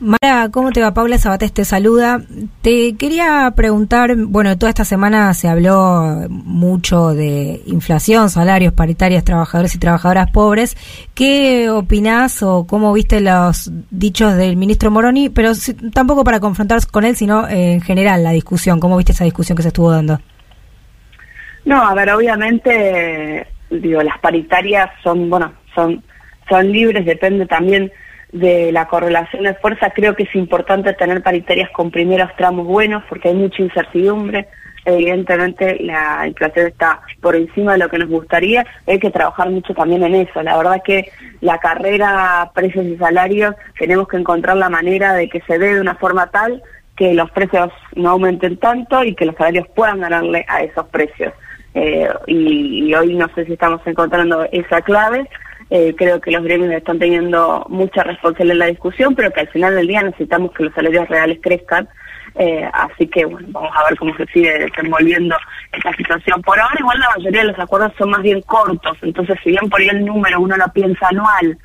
Mara, 0.00 0.48
¿cómo 0.52 0.70
te 0.70 0.80
va? 0.80 0.94
Paula 0.94 1.18
Sabatés 1.18 1.52
te 1.52 1.64
saluda. 1.64 2.20
Te 2.62 2.94
quería 2.96 3.52
preguntar, 3.56 4.14
bueno, 4.14 4.56
toda 4.56 4.70
esta 4.70 4.84
semana 4.84 5.34
se 5.34 5.48
habló 5.48 6.24
mucho 6.28 7.14
de 7.14 7.60
inflación, 7.66 8.30
salarios, 8.30 8.72
paritarias, 8.72 9.24
trabajadores 9.24 9.74
y 9.74 9.78
trabajadoras 9.80 10.30
pobres. 10.30 10.76
¿Qué 11.14 11.68
opinás 11.68 12.44
o 12.44 12.64
cómo 12.64 12.92
viste 12.92 13.20
los 13.20 13.72
dichos 13.90 14.36
del 14.36 14.56
ministro 14.56 14.92
Moroni? 14.92 15.30
Pero 15.30 15.50
tampoco 15.92 16.22
para 16.22 16.38
confrontar 16.38 16.78
con 16.86 17.04
él, 17.04 17.16
sino 17.16 17.48
eh, 17.48 17.72
en 17.72 17.80
general 17.80 18.22
la 18.22 18.30
discusión. 18.30 18.78
¿Cómo 18.78 18.96
viste 18.96 19.10
esa 19.10 19.24
discusión 19.24 19.56
que 19.56 19.62
se 19.62 19.68
estuvo 19.68 19.90
dando? 19.90 20.20
No, 21.64 21.84
a 21.84 21.92
ver, 21.94 22.10
obviamente, 22.10 23.48
digo, 23.68 24.00
las 24.04 24.18
paritarias 24.20 24.90
son, 25.02 25.28
bueno, 25.28 25.52
son, 25.74 26.04
son 26.48 26.70
libres, 26.70 27.04
depende 27.04 27.46
también 27.46 27.90
de 28.32 28.72
la 28.72 28.88
correlación 28.88 29.44
de 29.44 29.54
fuerza. 29.54 29.90
Creo 29.90 30.14
que 30.14 30.24
es 30.24 30.34
importante 30.34 30.92
tener 30.94 31.22
paritarias 31.22 31.70
con 31.70 31.90
primeros 31.90 32.30
tramos 32.36 32.66
buenos 32.66 33.02
porque 33.08 33.28
hay 33.28 33.34
mucha 33.34 33.62
incertidumbre. 33.62 34.48
Evidentemente 34.84 35.78
la 35.80 36.26
inflación 36.26 36.68
está 36.68 37.00
por 37.20 37.36
encima 37.36 37.72
de 37.72 37.78
lo 37.78 37.88
que 37.88 37.98
nos 37.98 38.08
gustaría. 38.08 38.64
Hay 38.86 38.98
que 38.98 39.10
trabajar 39.10 39.50
mucho 39.50 39.74
también 39.74 40.02
en 40.02 40.14
eso. 40.14 40.42
La 40.42 40.56
verdad 40.56 40.82
que 40.84 41.10
la 41.40 41.58
carrera 41.58 42.50
precios 42.54 42.86
y 42.86 42.96
salarios 42.96 43.54
tenemos 43.78 44.08
que 44.08 44.16
encontrar 44.16 44.56
la 44.56 44.68
manera 44.68 45.14
de 45.14 45.28
que 45.28 45.40
se 45.42 45.58
dé 45.58 45.74
de 45.74 45.80
una 45.80 45.96
forma 45.96 46.30
tal 46.30 46.62
que 46.96 47.14
los 47.14 47.30
precios 47.30 47.70
no 47.94 48.10
aumenten 48.10 48.56
tanto 48.56 49.04
y 49.04 49.14
que 49.14 49.24
los 49.24 49.36
salarios 49.36 49.68
puedan 49.74 50.00
ganarle 50.00 50.44
a 50.48 50.62
esos 50.62 50.86
precios. 50.88 51.32
Eh, 51.74 52.08
y, 52.26 52.88
y 52.88 52.94
hoy 52.94 53.14
no 53.14 53.28
sé 53.34 53.44
si 53.44 53.52
estamos 53.52 53.80
encontrando 53.86 54.46
esa 54.50 54.80
clave. 54.80 55.28
Eh, 55.70 55.94
creo 55.96 56.20
que 56.20 56.30
los 56.30 56.42
gremios 56.42 56.72
están 56.72 56.98
teniendo 56.98 57.66
mucha 57.68 58.02
responsabilidad 58.02 58.54
en 58.54 58.58
la 58.58 58.66
discusión, 58.66 59.14
pero 59.14 59.30
que 59.30 59.40
al 59.40 59.48
final 59.48 59.74
del 59.74 59.86
día 59.86 60.02
necesitamos 60.02 60.52
que 60.52 60.64
los 60.64 60.74
salarios 60.74 61.08
reales 61.08 61.38
crezcan. 61.42 61.88
Eh, 62.34 62.68
así 62.72 63.06
que 63.08 63.24
bueno, 63.24 63.48
vamos 63.50 63.72
a 63.74 63.88
ver 63.88 63.98
cómo 63.98 64.16
se 64.16 64.24
sigue 64.26 64.58
desenvolviendo 64.58 65.36
esta 65.72 65.92
situación. 65.94 66.40
Por 66.42 66.58
ahora 66.58 66.76
igual 66.78 66.98
la 66.98 67.10
mayoría 67.16 67.40
de 67.40 67.48
los 67.48 67.58
acuerdos 67.58 67.92
son 67.98 68.10
más 68.10 68.22
bien 68.22 68.40
cortos, 68.42 68.96
entonces 69.02 69.36
si 69.42 69.50
bien 69.50 69.68
por 69.68 69.80
ahí 69.80 69.88
el 69.88 70.04
número 70.04 70.40
uno 70.40 70.56
lo 70.56 70.72
piensa 70.72 71.08
anual 71.08 71.58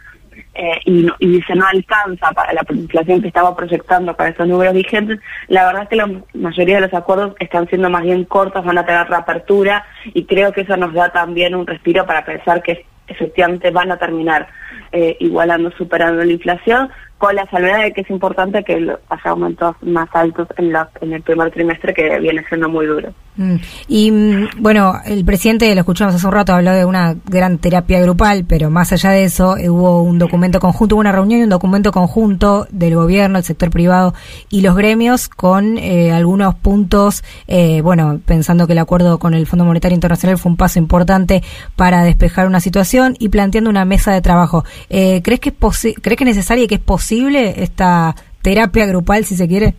eh, 0.56 0.80
y, 0.86 1.08
y 1.20 1.28
dice 1.28 1.54
no 1.54 1.68
alcanza 1.68 2.32
para 2.32 2.54
la 2.54 2.66
inflación 2.70 3.22
que 3.22 3.28
estaba 3.28 3.56
proyectando 3.56 4.16
para 4.16 4.32
esos 4.32 4.48
números 4.48 4.74
vigentes, 4.74 5.20
la 5.48 5.66
verdad 5.66 5.84
es 5.84 5.90
que 5.90 5.96
la 5.96 6.10
mayoría 6.34 6.76
de 6.76 6.88
los 6.88 6.94
acuerdos 6.94 7.36
están 7.40 7.68
siendo 7.68 7.90
más 7.92 8.02
bien 8.02 8.24
cortos, 8.24 8.66
van 8.66 8.80
a 8.80 8.86
tener 8.86 9.08
reapertura 9.08 9.86
y 10.06 10.26
creo 10.26 10.54
que 10.54 10.62
eso 10.62 10.76
nos 10.76 10.94
da 10.94 11.12
también 11.12 11.54
un 11.54 11.68
respiro 11.68 12.06
para 12.08 12.26
pensar 12.26 12.64
que 12.64 12.86
efectivamente 13.08 13.72
van 13.72 13.92
a 13.92 13.98
terminar 13.98 14.48
eh, 14.92 15.18
igualando, 15.20 15.72
superando 15.72 16.24
la 16.24 16.32
inflación, 16.32 16.90
con 17.24 17.38
la 17.38 17.46
salvedad 17.50 17.84
de 17.84 17.94
que 17.94 18.02
es 18.02 18.10
importante 18.10 18.66
que 18.66 18.74
haya 18.74 18.98
aumentos 19.32 19.78
más 19.82 20.10
altos 20.12 20.46
en, 20.58 20.74
la, 20.74 20.90
en 21.00 21.14
el 21.14 21.22
primer 21.22 21.52
trimestre 21.52 21.94
que 21.94 22.20
viene 22.20 22.44
siendo 22.50 22.68
muy 22.68 22.86
duro. 22.86 23.14
Mm. 23.38 23.56
Y 23.88 24.12
mm, 24.12 24.50
bueno, 24.60 25.00
el 25.06 25.24
presidente, 25.24 25.74
lo 25.74 25.80
escuchamos 25.80 26.14
hace 26.14 26.28
un 26.28 26.34
rato, 26.34 26.54
habló 26.54 26.72
de 26.74 26.84
una 26.84 27.16
gran 27.26 27.58
terapia 27.60 28.02
grupal, 28.02 28.46
pero 28.48 28.70
más 28.70 28.92
allá 28.92 29.12
de 29.12 29.24
eso, 29.24 29.58
eh, 29.58 29.70
hubo 29.70 30.04
un 30.04 30.20
documento 30.20 30.60
conjunto, 30.60 30.96
hubo 30.96 31.00
una 31.00 31.14
reunión 31.14 31.40
y 31.40 31.44
un 31.44 31.50
documento 31.50 31.94
conjunto 31.94 32.68
del 32.72 32.96
gobierno, 32.96 33.38
el 33.38 33.44
sector 33.46 33.70
privado 33.70 34.14
y 34.50 34.60
los 34.60 34.76
gremios 34.76 35.30
con 35.30 35.78
eh, 35.78 36.12
algunos 36.12 36.56
puntos, 36.56 37.24
eh, 37.48 37.82
bueno, 37.82 38.20
pensando 38.26 38.68
que 38.68 38.74
el 38.74 38.80
acuerdo 38.80 39.18
con 39.18 39.34
el 39.34 39.48
Fondo 39.48 39.64
Monetario 39.64 39.96
Internacional 39.96 40.38
fue 40.38 40.52
un 40.52 40.58
paso 40.58 40.78
importante 40.78 41.42
para 41.78 42.04
despejar 42.04 42.48
una 42.48 42.60
situación 42.60 43.16
y 43.18 43.30
planteando 43.30 43.70
una 43.70 43.86
mesa 43.86 44.12
de 44.12 44.22
trabajo. 44.22 44.66
Eh, 44.90 45.22
¿Crees 45.24 45.40
que 45.40 45.50
es 45.50 45.96
crees 46.02 46.18
que 46.18 46.24
es 46.26 46.36
necesaria 46.36 46.66
y 46.66 46.68
que 46.68 46.76
es 46.76 46.82
posible 46.82 47.13
esta 47.18 48.16
terapia 48.42 48.86
grupal, 48.86 49.24
si 49.26 49.36
se 49.36 49.48
quiere? 49.48 49.74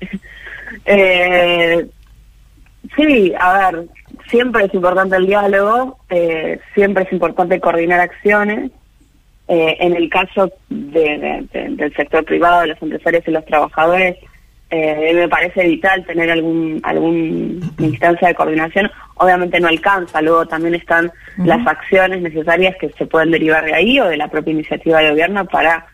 Eh, 0.86 1.86
sí, 2.96 3.32
a 3.40 3.70
ver, 3.70 3.86
siempre 4.28 4.64
es 4.66 4.74
importante 4.74 5.16
el 5.16 5.26
diálogo, 5.26 5.98
eh, 6.10 6.58
siempre 6.74 7.04
es 7.04 7.12
importante 7.12 7.58
coordinar 7.60 8.00
acciones. 8.00 8.70
Eh, 9.48 9.76
en 9.80 9.94
el 9.94 10.10
caso 10.10 10.50
de- 10.68 11.46
del 11.52 11.94
sector 11.94 12.24
privado, 12.24 12.62
de 12.62 12.66
los 12.68 12.82
empresarios 12.82 13.24
y 13.26 13.30
los 13.30 13.44
trabajadores, 13.46 14.16
eh, 14.74 15.14
me 15.14 15.28
parece 15.28 15.66
vital 15.66 16.04
tener 16.04 16.30
algún 16.30 16.80
algún 16.82 17.60
instancia 17.78 18.28
de 18.28 18.34
coordinación. 18.34 18.90
Obviamente 19.16 19.60
no 19.60 19.68
alcanza, 19.68 20.20
luego 20.20 20.46
también 20.46 20.74
están 20.74 21.12
las 21.38 21.64
acciones 21.66 22.20
necesarias 22.20 22.74
que 22.80 22.90
se 22.90 23.06
pueden 23.06 23.30
derivar 23.30 23.64
de 23.64 23.74
ahí 23.74 24.00
o 24.00 24.08
de 24.08 24.16
la 24.16 24.28
propia 24.28 24.52
iniciativa 24.52 24.98
del 24.98 25.12
gobierno 25.12 25.44
para 25.46 25.86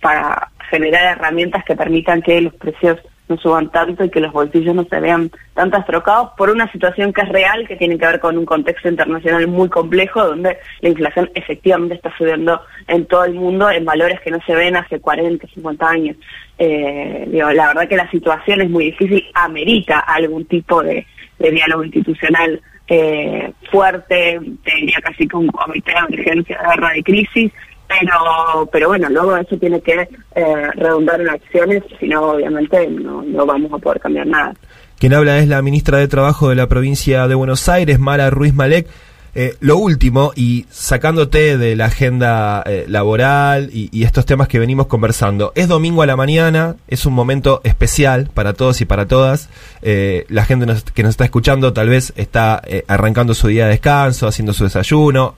para 0.00 0.50
generar 0.70 1.16
herramientas 1.16 1.64
que 1.64 1.76
permitan 1.76 2.22
que 2.22 2.40
los 2.40 2.54
precios 2.54 2.98
no 3.28 3.36
suban 3.38 3.70
tanto 3.70 4.04
y 4.04 4.10
que 4.10 4.20
los 4.20 4.32
bolsillos 4.32 4.74
no 4.74 4.84
se 4.84 5.00
vean 5.00 5.30
tan 5.54 5.70
trastrocados 5.70 6.30
por 6.36 6.50
una 6.50 6.70
situación 6.72 7.12
que 7.12 7.22
es 7.22 7.28
real, 7.28 7.66
que 7.66 7.76
tiene 7.76 7.98
que 7.98 8.06
ver 8.06 8.20
con 8.20 8.38
un 8.38 8.46
contexto 8.46 8.88
internacional 8.88 9.46
muy 9.46 9.68
complejo, 9.68 10.24
donde 10.24 10.58
la 10.80 10.88
inflación 10.88 11.30
efectivamente 11.34 11.94
está 11.94 12.14
subiendo 12.16 12.60
en 12.86 13.06
todo 13.06 13.24
el 13.24 13.34
mundo 13.34 13.70
en 13.70 13.84
valores 13.84 14.20
que 14.20 14.30
no 14.30 14.40
se 14.46 14.54
ven 14.54 14.76
hace 14.76 15.00
40, 15.00 15.46
50 15.46 15.88
años. 15.88 16.16
Eh, 16.58 17.26
digo, 17.28 17.50
la 17.50 17.68
verdad 17.68 17.88
que 17.88 17.96
la 17.96 18.10
situación 18.10 18.60
es 18.62 18.70
muy 18.70 18.86
difícil, 18.86 19.24
amerita 19.34 20.00
algún 20.00 20.44
tipo 20.46 20.82
de, 20.82 21.06
de 21.38 21.50
diálogo 21.50 21.84
institucional 21.84 22.60
eh, 22.90 23.52
fuerte, 23.70 24.40
te 24.64 24.74
diría 24.74 24.98
casi 25.02 25.28
que 25.28 25.36
un 25.36 25.48
comité 25.48 25.92
de 25.92 25.98
emergencia 25.98 26.58
de 26.58 26.68
guerra 26.68 26.92
de 26.94 27.02
crisis, 27.02 27.52
pero 27.88 28.68
pero 28.70 28.88
bueno, 28.88 29.08
luego 29.08 29.36
eso 29.36 29.56
tiene 29.56 29.80
que 29.80 30.08
eh, 30.34 30.70
redundar 30.74 31.20
en 31.20 31.30
acciones, 31.30 31.82
si 31.98 32.06
no, 32.08 32.22
obviamente 32.32 32.86
no, 32.88 33.22
no 33.22 33.46
vamos 33.46 33.72
a 33.72 33.78
poder 33.78 34.00
cambiar 34.00 34.26
nada. 34.26 34.54
Quien 34.98 35.14
habla 35.14 35.38
es 35.38 35.48
la 35.48 35.62
ministra 35.62 35.98
de 35.98 36.08
Trabajo 36.08 36.48
de 36.48 36.56
la 36.56 36.66
provincia 36.66 37.28
de 37.28 37.34
Buenos 37.34 37.68
Aires, 37.68 37.98
Mara 37.98 38.30
Ruiz 38.30 38.54
Malek. 38.54 38.86
Eh, 39.34 39.54
lo 39.60 39.76
último, 39.76 40.32
y 40.34 40.66
sacándote 40.70 41.56
de 41.58 41.76
la 41.76 41.84
agenda 41.84 42.64
eh, 42.66 42.86
laboral 42.88 43.70
y, 43.72 43.88
y 43.92 44.02
estos 44.02 44.26
temas 44.26 44.48
que 44.48 44.58
venimos 44.58 44.88
conversando, 44.88 45.52
es 45.54 45.68
domingo 45.68 46.02
a 46.02 46.06
la 46.06 46.16
mañana, 46.16 46.74
es 46.88 47.06
un 47.06 47.12
momento 47.12 47.60
especial 47.62 48.30
para 48.34 48.54
todos 48.54 48.80
y 48.80 48.84
para 48.86 49.06
todas. 49.06 49.48
Eh, 49.82 50.24
la 50.28 50.44
gente 50.44 50.66
nos- 50.66 50.82
que 50.82 51.04
nos 51.04 51.10
está 51.10 51.24
escuchando 51.24 51.72
tal 51.72 51.88
vez 51.88 52.12
está 52.16 52.60
eh, 52.66 52.84
arrancando 52.88 53.32
su 53.34 53.46
día 53.46 53.66
de 53.66 53.72
descanso, 53.72 54.26
haciendo 54.26 54.52
su 54.54 54.64
desayuno, 54.64 55.36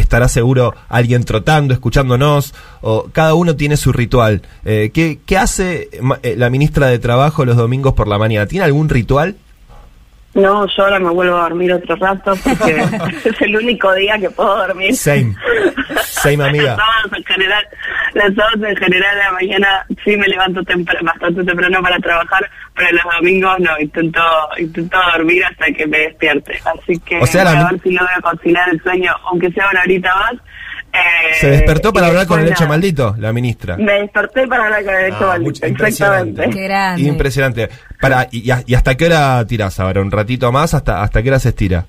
estará 0.00 0.28
seguro 0.28 0.74
alguien 0.88 1.24
trotando, 1.24 1.74
escuchándonos, 1.74 2.54
o 2.80 3.08
cada 3.12 3.34
uno 3.34 3.56
tiene 3.56 3.76
su 3.76 3.92
ritual. 3.92 4.42
Eh, 4.64 4.90
¿qué, 4.92 5.20
qué 5.24 5.38
hace 5.38 5.88
eh, 6.22 6.34
la 6.36 6.50
ministra 6.50 6.88
de 6.88 6.98
Trabajo 6.98 7.44
los 7.44 7.56
domingos 7.56 7.94
por 7.94 8.08
la 8.08 8.18
mañana? 8.18 8.46
¿Tiene 8.46 8.64
algún 8.64 8.88
ritual? 8.88 9.36
No, 10.32 10.64
yo 10.66 10.84
ahora 10.84 10.98
me 11.00 11.10
vuelvo 11.10 11.36
a 11.38 11.42
dormir 11.42 11.72
otro 11.72 11.96
rato 11.96 12.34
porque 12.44 12.76
es 13.24 13.40
el 13.40 13.56
único 13.56 13.92
día 13.94 14.16
que 14.18 14.30
puedo 14.30 14.56
dormir. 14.58 14.94
Same. 14.94 15.34
Same, 16.02 16.44
amiga. 16.48 16.76
Los 16.76 16.76
sábados 16.76 17.12
en 17.16 17.24
general, 17.24 17.64
los 18.14 18.34
sábados 18.36 18.68
en 18.70 18.76
general 18.76 19.20
a 19.20 19.24
la 19.24 19.32
mañana 19.32 19.86
sí 20.04 20.16
me 20.16 20.28
levanto 20.28 20.60
bastante 21.02 21.44
temprano 21.44 21.82
para 21.82 21.98
trabajar, 21.98 22.48
pero 22.76 22.92
los 22.92 23.02
domingos 23.18 23.58
no, 23.58 23.70
intento 23.80 24.20
intento 24.58 24.98
dormir 25.16 25.44
hasta 25.44 25.66
que 25.72 25.86
me 25.86 25.98
despierte. 25.98 26.60
Así 26.64 26.98
que 27.00 27.18
O 27.18 27.26
sea, 27.26 27.42
a 27.42 27.70
ver 27.70 27.80
si 27.82 27.90
logro 27.90 28.12
conciliar 28.22 28.68
el 28.68 28.80
sueño, 28.82 29.12
aunque 29.30 29.50
sea 29.50 29.68
una 29.70 29.82
horita 29.82 30.14
más. 30.14 30.34
Eh, 30.92 31.34
Se 31.40 31.50
despertó 31.50 31.92
para 31.92 32.08
hablar 32.08 32.26
con 32.26 32.40
el 32.40 32.48
hecho 32.48 32.66
maldito, 32.66 33.14
la 33.18 33.32
ministra. 33.32 33.76
Me 33.76 33.92
desperté 34.00 34.46
para 34.48 34.64
hablar 34.64 34.84
con 34.84 34.94
el 34.94 35.06
hecho 35.06 35.18
Ah, 35.22 35.26
maldito, 35.26 35.50
mucho- 35.50 35.66
impresionante. 35.68 36.44
exactamente. 36.44 37.02
Impresionante. 37.02 37.68
Para, 38.00 38.28
y, 38.30 38.50
y 38.66 38.74
hasta 38.74 38.96
qué 38.96 39.06
hora 39.06 39.44
tirás 39.46 39.78
ahora? 39.80 40.00
¿Un 40.00 40.10
ratito 40.10 40.50
más? 40.52 40.74
¿Hasta, 40.74 41.02
hasta 41.02 41.22
qué 41.22 41.28
hora 41.28 41.38
se 41.38 41.50
estira? 41.50 41.84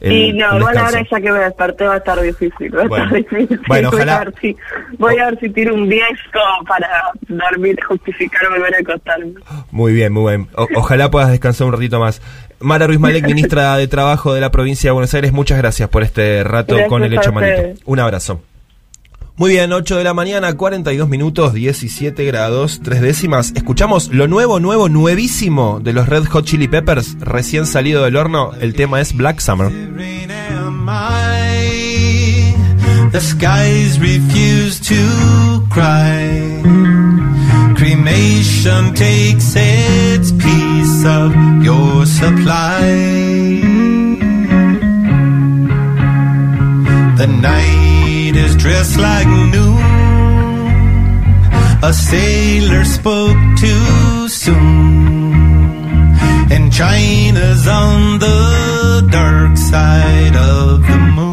el- 0.00 0.12
Y 0.12 0.32
no, 0.32 0.56
igual 0.56 0.74
descanso? 0.74 0.96
ahora 0.96 1.08
ya 1.08 1.20
que 1.20 1.30
me 1.32 1.38
desperté 1.38 1.84
va 1.86 1.94
a 1.94 1.96
estar 1.98 2.20
difícil, 2.20 2.76
va 2.76 2.80
a 2.82 2.84
estar 2.86 3.12
difícil. 3.12 3.60
Bueno, 3.68 3.90
voy, 3.90 3.96
ojalá- 4.00 4.16
a 4.16 4.24
ver 4.24 4.34
si, 4.40 4.56
voy 4.98 5.18
a 5.18 5.26
ver 5.26 5.38
si 5.38 5.48
tiro 5.50 5.74
un 5.76 5.88
10 5.88 6.02
como 6.32 6.64
para 6.66 6.88
dormir, 7.28 7.78
justificar 7.86 8.48
volver 8.50 8.74
a 8.74 8.78
acostarme. 8.78 9.34
Muy 9.70 9.92
bien, 9.92 10.12
muy 10.12 10.32
bien. 10.36 10.48
O- 10.56 10.66
ojalá 10.74 11.08
puedas 11.10 11.30
descansar 11.30 11.68
un 11.68 11.72
ratito 11.74 12.00
más. 12.00 12.20
Mara 12.58 12.86
Ruiz 12.88 12.98
Malek, 12.98 13.24
ministra 13.26 13.76
de 13.76 13.86
Trabajo 13.86 14.34
de 14.34 14.40
la 14.40 14.50
provincia 14.50 14.88
de 14.88 14.92
Buenos 14.92 15.14
Aires, 15.14 15.32
muchas 15.32 15.58
gracias 15.58 15.88
por 15.88 16.02
este 16.02 16.42
rato 16.44 16.74
Gracias 16.74 16.88
con 16.88 17.04
el 17.04 17.12
hecho 17.14 17.32
maldito. 17.32 17.80
Un 17.84 17.98
abrazo. 18.00 18.42
Muy 19.36 19.50
bien, 19.50 19.72
8 19.72 19.96
de 19.96 20.04
la 20.04 20.12
mañana, 20.12 20.52
42 20.54 21.08
minutos, 21.08 21.54
17 21.54 22.24
grados, 22.26 22.80
tres 22.82 23.00
décimas. 23.00 23.52
Escuchamos 23.56 24.08
lo 24.08 24.28
nuevo, 24.28 24.60
nuevo, 24.60 24.90
nuevísimo 24.90 25.80
de 25.82 25.94
los 25.94 26.06
Red 26.08 26.26
Hot 26.26 26.44
Chili 26.44 26.68
Peppers, 26.68 27.18
recién 27.18 27.64
salido 27.66 28.04
del 28.04 28.16
horno. 28.16 28.52
El 28.60 28.74
tema 28.74 29.00
es 29.00 29.16
Black 29.16 29.40
Summer. 29.40 29.72
The 33.12 33.20
skies 33.20 33.98
refuse 33.98 34.80
to 34.80 35.66
cry. 35.68 36.62
Cremation 37.76 38.94
takes 38.94 39.54
its 39.54 40.32
piece 40.32 41.04
of 41.04 41.34
your 41.62 42.06
supply. 42.06 43.60
The 47.18 47.26
night 47.26 47.81
is 48.36 48.56
dressed 48.56 48.98
like 48.98 49.26
noon. 49.26 49.78
A 51.82 51.92
sailor 51.92 52.84
spoke 52.84 53.36
too 53.58 54.28
soon. 54.28 55.34
And 56.54 56.72
China's 56.72 57.66
on 57.66 58.18
the 58.18 59.08
dark 59.10 59.56
side 59.56 60.36
of 60.36 60.82
the 60.82 60.98
moon. 61.16 61.31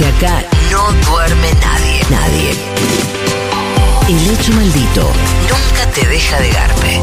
Que 0.00 0.06
acá 0.06 0.42
no 0.70 0.92
duerme 1.10 1.52
nadie. 1.60 2.00
Nadie. 2.08 2.52
El 4.08 4.30
hecho 4.30 4.52
maldito 4.52 5.02
nunca 5.50 5.86
te 5.94 6.06
deja 6.06 6.40
de 6.40 6.50
garpe. 6.50 7.00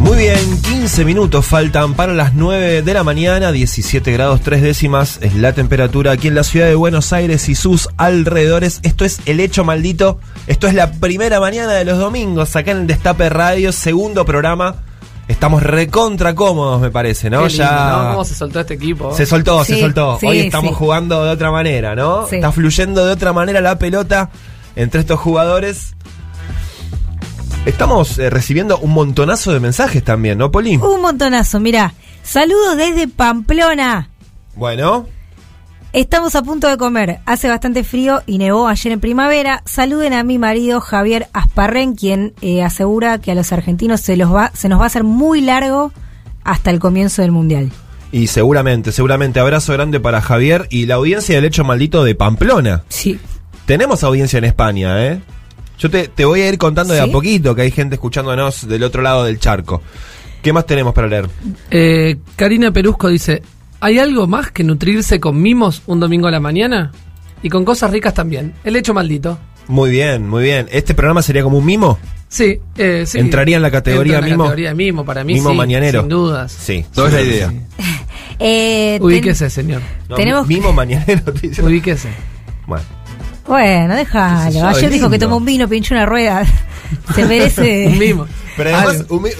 Muy 0.00 0.16
bien, 0.16 0.53
15 0.84 1.06
minutos 1.06 1.46
faltan 1.46 1.94
para 1.94 2.12
las 2.12 2.34
9 2.34 2.82
de 2.82 2.92
la 2.92 3.02
mañana, 3.02 3.52
17 3.52 4.12
grados 4.12 4.42
3 4.42 4.60
décimas 4.60 5.18
es 5.22 5.34
la 5.34 5.54
temperatura 5.54 6.12
aquí 6.12 6.28
en 6.28 6.34
la 6.34 6.44
ciudad 6.44 6.66
de 6.66 6.74
Buenos 6.74 7.14
Aires 7.14 7.48
y 7.48 7.54
sus 7.54 7.88
alrededores. 7.96 8.80
Esto 8.82 9.06
es 9.06 9.20
El 9.24 9.40
Hecho 9.40 9.64
Maldito, 9.64 10.20
esto 10.46 10.66
es 10.66 10.74
la 10.74 10.92
primera 10.92 11.40
mañana 11.40 11.72
de 11.72 11.86
los 11.86 11.98
domingos 11.98 12.54
acá 12.54 12.72
en 12.72 12.80
el 12.80 12.86
Destape 12.86 13.30
Radio, 13.30 13.72
segundo 13.72 14.26
programa. 14.26 14.76
Estamos 15.26 15.62
recontra 15.62 16.34
cómodos, 16.34 16.82
me 16.82 16.90
parece, 16.90 17.30
¿no? 17.30 17.44
Qué 17.44 17.54
lindo, 17.54 17.64
¿no? 17.64 18.10
¿Cómo 18.10 18.24
se 18.26 18.34
soltó 18.34 18.60
este 18.60 18.74
equipo? 18.74 19.16
Se 19.16 19.24
soltó, 19.24 19.64
se 19.64 19.80
soltó. 19.80 20.18
sí, 20.20 20.26
Hoy 20.26 20.40
estamos 20.40 20.72
sí. 20.72 20.76
jugando 20.76 21.24
de 21.24 21.30
otra 21.30 21.50
manera, 21.50 21.96
¿no? 21.96 22.26
Sí. 22.28 22.36
Está 22.36 22.52
fluyendo 22.52 23.06
de 23.06 23.12
otra 23.12 23.32
manera 23.32 23.62
la 23.62 23.78
pelota 23.78 24.28
entre 24.76 25.00
estos 25.00 25.18
jugadores. 25.18 25.94
Estamos 27.66 28.18
eh, 28.18 28.28
recibiendo 28.28 28.78
un 28.78 28.92
montonazo 28.92 29.52
de 29.52 29.60
mensajes 29.60 30.04
también, 30.04 30.36
¿no, 30.38 30.50
Poli? 30.50 30.76
Un 30.76 31.00
montonazo, 31.00 31.60
mira. 31.60 31.94
Saludos 32.22 32.76
desde 32.76 33.08
Pamplona. 33.08 34.08
Bueno, 34.54 35.06
Estamos 35.92 36.34
a 36.34 36.42
punto 36.42 36.68
de 36.68 36.76
comer. 36.76 37.20
Hace 37.24 37.48
bastante 37.48 37.84
frío 37.84 38.20
y 38.26 38.38
nevó 38.38 38.66
ayer 38.66 38.92
en 38.92 38.98
primavera. 38.98 39.62
Saluden 39.64 40.12
a 40.12 40.24
mi 40.24 40.38
marido 40.38 40.80
Javier 40.80 41.28
Asparren, 41.32 41.94
quien 41.94 42.34
eh, 42.42 42.64
asegura 42.64 43.18
que 43.20 43.30
a 43.30 43.36
los 43.36 43.52
argentinos 43.52 44.00
se, 44.00 44.16
los 44.16 44.34
va, 44.34 44.50
se 44.54 44.68
nos 44.68 44.80
va 44.80 44.84
a 44.84 44.86
hacer 44.88 45.04
muy 45.04 45.40
largo 45.40 45.92
hasta 46.42 46.70
el 46.72 46.80
comienzo 46.80 47.22
del 47.22 47.30
Mundial. 47.30 47.70
y 48.10 48.26
seguramente, 48.26 48.90
seguramente 48.90 49.38
abrazo 49.38 49.72
grande 49.72 50.00
para 50.00 50.20
Javier 50.20 50.66
y 50.68 50.86
la 50.86 50.96
audiencia 50.96 51.36
del 51.36 51.44
hecho 51.44 51.62
maldito 51.62 52.02
de 52.02 52.16
Pamplona. 52.16 52.82
Sí. 52.88 53.20
Tenemos 53.64 54.02
audiencia 54.02 54.38
en 54.38 54.44
España, 54.46 55.06
¿eh? 55.06 55.20
Yo 55.78 55.90
te, 55.90 56.08
te 56.08 56.24
voy 56.24 56.40
a 56.42 56.48
ir 56.48 56.56
contando 56.58 56.94
de 56.94 57.02
¿Sí? 57.02 57.08
a 57.08 57.12
poquito 57.12 57.54
que 57.54 57.62
hay 57.62 57.70
gente 57.70 57.96
escuchándonos 57.96 58.66
del 58.68 58.82
otro 58.84 59.02
lado 59.02 59.24
del 59.24 59.38
charco. 59.38 59.82
¿Qué 60.42 60.52
más 60.52 60.66
tenemos 60.66 60.94
para 60.94 61.08
leer? 61.08 61.28
Eh, 61.70 62.16
Karina 62.36 62.70
Perusco 62.72 63.08
dice, 63.08 63.42
¿hay 63.80 63.98
algo 63.98 64.26
más 64.26 64.50
que 64.50 64.62
nutrirse 64.62 65.18
con 65.20 65.40
mimos 65.40 65.82
un 65.86 66.00
domingo 66.00 66.28
a 66.28 66.30
la 66.30 66.40
mañana? 66.40 66.92
Y 67.42 67.48
con 67.50 67.64
cosas 67.64 67.90
ricas 67.90 68.14
también. 68.14 68.54
El 68.64 68.76
hecho 68.76 68.94
maldito. 68.94 69.38
Muy 69.68 69.90
bien, 69.90 70.28
muy 70.28 70.42
bien. 70.42 70.66
¿Este 70.70 70.94
programa 70.94 71.22
sería 71.22 71.42
como 71.42 71.58
un 71.58 71.64
mimo? 71.66 71.98
Sí, 72.28 72.58
eh, 72.76 73.04
sí. 73.06 73.18
¿Entraría 73.18 73.56
en 73.56 73.62
la 73.62 73.70
categoría 73.70 74.14
Entra 74.14 74.26
en 74.26 74.30
la 74.30 74.36
mimo? 74.36 74.44
categoría 74.44 74.74
mimo, 74.74 75.04
para 75.04 75.24
mí 75.24 75.34
Mimo 75.34 75.50
sí, 75.50 75.56
mañanero. 75.56 76.00
sin 76.00 76.08
dudas. 76.08 76.52
Sí, 76.52 76.84
no 76.96 77.06
es 77.06 77.12
la 77.12 77.20
idea. 77.22 77.52
Eh, 78.40 78.94
ten- 78.98 79.02
Ubíquese, 79.06 79.48
señor. 79.48 79.80
No, 80.08 80.16
Tenemos- 80.16 80.46
Mimo 80.48 80.72
mañanero. 80.72 81.22
Ubíquese. 81.62 82.08
Bueno. 82.66 82.84
Bueno, 83.46 83.94
déjalo. 83.94 84.66
Ayer 84.68 84.90
dijo 84.90 85.10
que 85.10 85.18
tomó 85.18 85.36
un 85.36 85.44
vino, 85.44 85.68
pinchó 85.68 85.94
una 85.94 86.06
rueda. 86.06 86.44
Se 87.14 87.24
merece. 87.26 87.86
Un 87.92 87.98
mimo. 87.98 88.26
Pero 88.56 88.76
además 88.76 89.04
un 89.08 89.26
eh, 89.26 89.34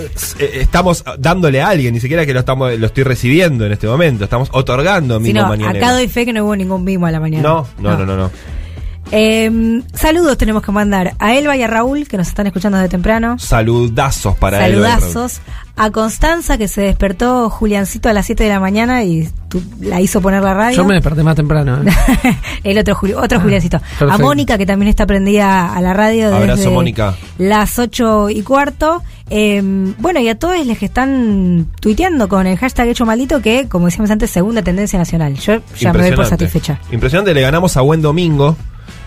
estamos 0.55 1.05
dándole 1.20 1.62
a 1.62 1.68
alguien, 1.68 1.94
ni 1.94 2.01
siquiera 2.01 2.26
que 2.26 2.35
lo 2.35 2.40
estamos 2.40 2.76
lo 2.76 2.86
estoy 2.86 3.05
recibiendo 3.05 3.64
en 3.64 3.70
este 3.70 3.86
momento. 3.86 4.24
Estamos 4.24 4.48
otorgando 4.52 5.18
Si 5.18 5.22
mimo 5.22 5.43
no, 5.43 5.48
mañanero. 5.48 5.85
acá 5.85 5.94
doy 5.94 6.09
fe 6.09 6.24
que 6.26 6.32
no 6.32 6.44
hubo 6.44 6.56
ningún 6.56 6.82
mimo 6.82 7.06
a 7.06 7.12
la 7.12 7.20
mañana. 7.20 7.43
No, 7.44 7.66
no, 7.78 7.97
no, 7.97 8.05
no, 8.05 8.16
no. 8.16 8.31
Eh, 9.12 9.82
saludos 9.93 10.36
tenemos 10.36 10.62
que 10.64 10.72
mandar 10.72 11.14
a 11.20 11.35
Elba 11.35 11.56
y 11.56 11.62
a 11.62 11.68
Raúl, 11.68 12.09
que 12.09 12.16
nos 12.16 12.26
están 12.26 12.48
escuchando 12.48 12.78
desde 12.78 12.89
temprano. 12.89 13.39
Saludazos 13.39 14.36
para 14.36 14.66
él. 14.66 14.72
Saludazos. 14.72 15.40
A 15.76 15.90
Constanza, 15.90 16.56
que 16.56 16.68
se 16.68 16.82
despertó 16.82 17.51
Juliancito 17.51 18.09
a 18.09 18.12
las 18.12 18.26
7 18.26 18.44
de 18.44 18.48
la 18.51 18.60
mañana 18.60 19.02
y 19.02 19.28
tú- 19.48 19.60
la 19.80 20.01
hizo 20.01 20.20
poner 20.20 20.40
la 20.42 20.55
radio. 20.55 20.76
Yo 20.76 20.84
me 20.84 20.94
desperté 20.94 21.24
más 21.24 21.34
temprano. 21.34 21.80
¿eh? 21.82 21.90
El 22.64 22.78
otro, 22.78 22.94
Juli- 22.94 23.14
otro 23.14 23.38
Ah, 23.38 23.42
Juliancito. 23.42 23.80
A. 24.09 24.16
Mónica, 24.18 24.56
que 24.56 24.66
también 24.66 24.88
está 24.88 25.05
prendida 25.05 25.74
a 25.74 25.80
la 25.80 25.92
radio 25.92 26.30
desde 26.30 26.42
Abrazo, 26.42 26.70
Mónica. 26.70 27.14
las 27.38 27.76
8 27.78 28.30
y 28.30 28.42
cuarto. 28.42 29.02
Eh, 29.30 29.60
bueno, 29.98 30.20
y 30.20 30.28
a 30.28 30.38
todos 30.38 30.64
los 30.64 30.78
que 30.78 30.84
están 30.86 31.66
tuiteando 31.80 32.28
con 32.28 32.46
el 32.46 32.56
hashtag 32.56 32.88
Hecho 32.88 33.05
Maldito, 33.05 33.42
que, 33.42 33.66
como 33.68 33.86
decíamos 33.86 34.10
antes, 34.12 34.30
segunda 34.30 34.62
tendencia 34.62 34.98
nacional. 34.98 35.34
Yo 35.34 35.55
ya 35.78 35.92
me 35.92 36.02
doy 36.02 36.12
por 36.12 36.26
satisfecha. 36.26 36.78
Impresionante, 36.92 37.34
le 37.34 37.40
ganamos 37.40 37.76
a 37.76 37.80
Buen 37.80 38.01
Domingo. 38.01 38.56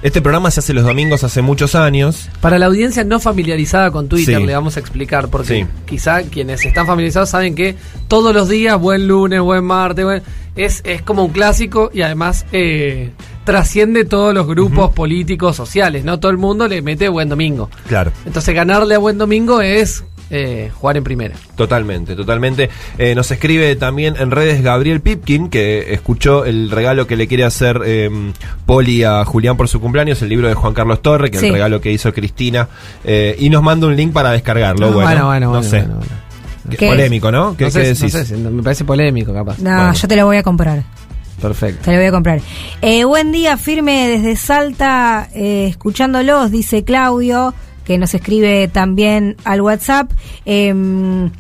Este 0.08 0.22
programa 0.22 0.50
se 0.52 0.62
hace 0.62 0.74
los 0.74 0.86
domingos 0.86 1.26
hace 1.26 1.42
muchos 1.42 1.76
años. 1.76 2.30
Para 2.40 2.58
la 2.58 2.68
audiencia 2.68 3.04
no 3.04 3.20
familiarizada 3.20 3.92
con 3.92 4.08
Twitter 4.08 4.38
Sí. 4.40 4.46
le 4.46 4.54
vamos 4.54 4.78
a 4.78 4.80
explicar 4.80 5.28
porque 5.28 5.64
Sí. 5.64 5.66
quizá 5.86 6.24
quienes 6.24 6.64
están 6.66 6.88
familiarizados 6.88 7.30
saben 7.32 7.56
que 7.56 7.76
todos 8.08 8.34
los 8.34 8.48
días, 8.48 8.80
buen 8.80 9.06
lunes, 9.06 9.42
buen 9.42 9.66
martes, 9.66 10.06
buen- 10.06 10.24
es, 10.56 10.80
es 10.86 11.02
como 11.02 11.26
un 11.26 11.32
clásico 11.34 11.92
y 11.94 12.04
además 12.04 12.46
eh, 12.54 13.12
trasciende 13.44 14.06
todos 14.06 14.34
los 14.34 14.48
grupos 14.48 14.94
políticos, 14.94 15.58
sociales, 15.58 16.06
¿no? 16.06 16.22
Todo 16.22 16.32
el 16.32 16.38
mundo 16.38 16.70
le 16.70 16.82
mete 16.82 17.10
buen 17.10 17.28
domingo. 17.28 17.70
Claro. 17.90 18.14
Entonces 18.26 18.56
ganarle 18.56 18.96
a 18.96 19.00
buen 19.00 19.18
domingo 19.18 19.60
es 19.62 20.06
eh, 20.30 20.72
jugar 20.74 20.98
en 20.98 21.04
primera. 21.04 21.36
Totalmente, 21.56 22.16
totalmente. 22.16 22.70
Eh, 22.98 23.16
nos 23.16 23.32
escribe 23.32 23.76
también 23.76 24.16
en 24.20 24.32
redes 24.32 24.62
Gabriel 24.62 25.02
Pipkin, 25.02 25.50
que 25.50 25.94
escuchó 25.94 26.46
el 26.46 26.70
regalo 26.72 27.08
que 27.08 27.16
le 27.16 27.28
quiere 27.28 27.44
hacer 27.46 27.82
eh, 27.86 28.10
Poli 28.66 29.04
a 29.04 29.24
Julián 29.26 29.58
por 29.58 29.68
su 29.68 29.80
cumpleaños, 29.80 30.22
el 30.22 30.30
libro 30.30 30.48
de 30.48 30.54
Juan 30.54 30.74
Carlos 30.74 31.02
Torre, 31.02 31.32
que 31.32 31.38
es 31.38 31.44
el 31.44 31.54
regalo 31.54 31.80
que 31.82 31.92
hizo 31.92 32.14
Cristina, 32.14 32.68
eh, 33.04 33.36
y 33.40 33.50
nos 33.50 33.64
manda 33.64 33.88
un 33.88 33.96
link 33.96 34.12
para 34.14 34.32
descargarlo. 34.32 34.88
Ah, 34.88 34.92
bueno, 34.92 35.06
bueno, 35.08 35.26
bueno, 35.28 35.46
no 35.48 35.52
bueno, 35.54 35.64
sé. 35.70 35.80
bueno, 35.80 35.96
bueno. 35.96 36.28
Qué. 36.78 36.88
Polémico, 36.90 37.32
¿no? 37.32 37.56
¿Qué, 37.56 37.64
no 37.66 37.72
sé, 37.72 37.82
qué 37.82 37.88
no 37.88 37.96
decís? 37.96 38.28
sé, 38.28 38.36
me 38.38 38.62
parece 38.62 38.84
polémico 38.84 39.34
capaz. 39.34 39.58
No, 39.60 39.70
Bueno. 39.74 39.94
yo 39.94 40.08
te 40.10 40.16
lo 40.18 40.26
voy 40.26 40.36
a 40.36 40.44
comprar. 40.44 40.84
Perfecto. 41.42 41.84
Te 41.86 41.92
lo 41.92 41.98
voy 41.98 42.08
a 42.08 42.12
comprar. 42.12 42.42
Eh, 42.82 43.04
buen 43.06 43.32
día, 43.32 43.56
firme 43.58 44.08
desde 44.10 44.36
Salta, 44.36 45.30
eh, 45.34 45.68
escuchándolos, 45.70 46.52
dice 46.52 46.84
Claudio, 46.84 47.54
que 47.88 47.98
nos 47.98 48.14
escribe 48.14 48.68
también 48.68 49.38
al 49.46 49.62
WhatsApp. 49.62 50.12
Em, 50.46 51.32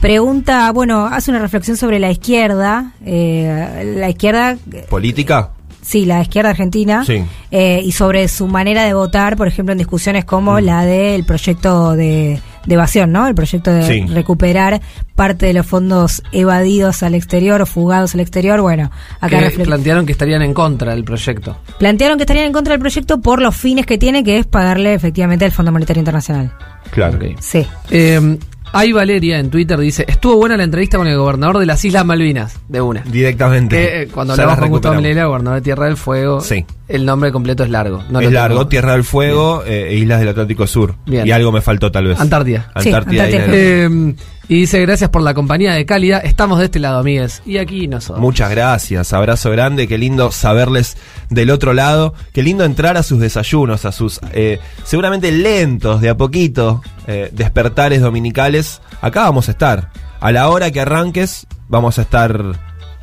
pregunta, 0.00 0.70
bueno, 0.72 1.06
hace 1.06 1.30
una 1.30 1.40
reflexión 1.40 1.78
sobre 1.78 1.98
la 1.98 2.10
izquierda. 2.10 2.92
eh, 3.06 3.94
la 3.96 4.10
izquierda, 4.10 4.58
¿Política? 4.90 5.50
sí, 5.80 6.04
la 6.04 6.20
izquierda 6.20 6.50
argentina. 6.50 7.04
Sí. 7.06 7.24
eh, 7.50 7.80
y 7.82 7.92
sobre 7.92 8.28
su 8.28 8.46
manera 8.46 8.84
de 8.84 8.92
votar, 8.92 9.36
por 9.36 9.48
ejemplo, 9.48 9.72
en 9.72 9.78
discusiones 9.78 10.26
como 10.26 10.60
la 10.60 10.84
del 10.84 11.24
proyecto 11.24 11.92
de, 11.92 12.38
de 12.66 12.74
evasión, 12.74 13.12
¿no? 13.12 13.26
El 13.26 13.34
proyecto 13.34 13.70
de 13.72 13.82
Sí. 13.86 14.06
recuperar 14.08 14.80
parte 15.14 15.46
de 15.46 15.52
los 15.54 15.66
fondos 15.66 16.22
evadidos 16.32 17.02
al 17.02 17.14
exterior 17.14 17.60
o 17.62 17.66
fugados 17.66 18.14
al 18.14 18.20
exterior. 18.20 18.60
Bueno, 18.60 18.90
acá 19.20 19.50
Que 19.50 19.64
plantearon 19.64 20.06
que 20.06 20.12
estarían 20.12 20.42
en 20.42 20.54
contra 20.54 20.92
del 20.92 21.04
proyecto. 21.04 21.56
Plantearon 21.78 22.16
que 22.18 22.22
estarían 22.24 22.46
en 22.46 22.52
contra 22.52 22.72
del 22.72 22.80
proyecto 22.80 23.20
por 23.20 23.40
los 23.40 23.56
fines 23.56 23.86
que 23.86 23.98
tiene, 23.98 24.24
que 24.24 24.38
es 24.38 24.46
pagarle 24.46 24.94
efectivamente 24.94 25.44
al 25.44 25.52
Fondo 25.52 25.72
Monetario 25.72 26.00
Internacional. 26.00 26.52
Claro. 26.90 27.18
Sí. 27.40 27.66
Eh, 27.90 28.38
Hay 28.74 28.92
Valeria 28.92 29.38
en 29.38 29.50
Twitter 29.50 29.78
dice, 29.78 30.04
estuvo 30.08 30.36
buena 30.36 30.56
la 30.56 30.64
entrevista 30.64 30.98
con 30.98 31.06
el 31.06 31.16
gobernador 31.16 31.58
de 31.58 31.66
las 31.66 31.84
Islas 31.84 32.04
Malvinas, 32.04 32.58
de 32.68 32.80
una. 32.80 33.02
Directamente. 33.02 33.76
Que, 33.76 34.02
eh, 34.02 34.08
cuando 34.08 34.32
hablamos 34.34 34.58
con 34.58 34.68
Gustavo. 34.68 34.94
Milena, 34.96 35.26
gobernador 35.26 35.60
de 35.60 35.64
Tierra 35.64 35.86
del 35.86 35.96
Fuego, 35.96 36.40
Sí. 36.40 36.64
el 36.88 37.06
nombre 37.06 37.32
completo 37.32 37.62
es 37.64 37.70
largo. 37.70 38.02
No 38.10 38.18
es 38.20 38.26
lo 38.26 38.30
largo, 38.32 38.58
tengo. 38.58 38.68
Tierra 38.68 38.92
del 38.92 39.04
Fuego 39.04 39.62
eh, 39.64 39.88
e 39.90 39.94
Islas 39.94 40.20
del 40.20 40.28
Atlántico 40.30 40.66
Sur. 40.66 40.94
Bien. 41.06 41.26
Y 41.26 41.30
algo 41.30 41.52
me 41.52 41.60
faltó 41.60 41.90
tal 41.92 42.06
vez. 42.08 42.20
Antártida. 42.20 42.70
Antártida. 42.74 43.30
y- 43.30 43.34
Eh, 43.36 44.14
y 44.46 44.60
dice, 44.60 44.78
gracias 44.82 45.08
por 45.08 45.22
la 45.22 45.32
compañía 45.32 45.72
de 45.72 45.86
cálida. 45.86 46.18
Estamos 46.18 46.58
de 46.58 46.66
este 46.66 46.78
lado, 46.78 46.98
amigues. 46.98 47.40
Y 47.46 47.56
aquí 47.56 47.88
nosotros. 47.88 48.20
Muchas 48.20 48.50
gracias, 48.50 49.12
abrazo 49.14 49.50
grande, 49.50 49.88
qué 49.88 49.96
lindo 49.96 50.30
saberles 50.32 50.98
del 51.30 51.48
otro 51.50 51.72
lado, 51.72 52.12
qué 52.34 52.42
lindo 52.42 52.64
entrar 52.64 52.98
a 52.98 53.02
sus 53.02 53.20
desayunos, 53.20 53.86
a 53.86 53.92
sus 53.92 54.20
eh, 54.34 54.58
seguramente 54.84 55.32
lentos, 55.32 56.02
de 56.02 56.10
a 56.10 56.16
poquito, 56.18 56.82
eh, 57.06 57.30
despertares 57.32 58.00
dominicales. 58.00 58.80
Acá 59.00 59.22
vamos 59.22 59.48
a 59.48 59.52
estar. 59.52 59.90
A 60.20 60.32
la 60.32 60.48
hora 60.48 60.70
que 60.70 60.80
arranques, 60.80 61.46
vamos 61.68 61.98
a 61.98 62.02
estar 62.02 62.40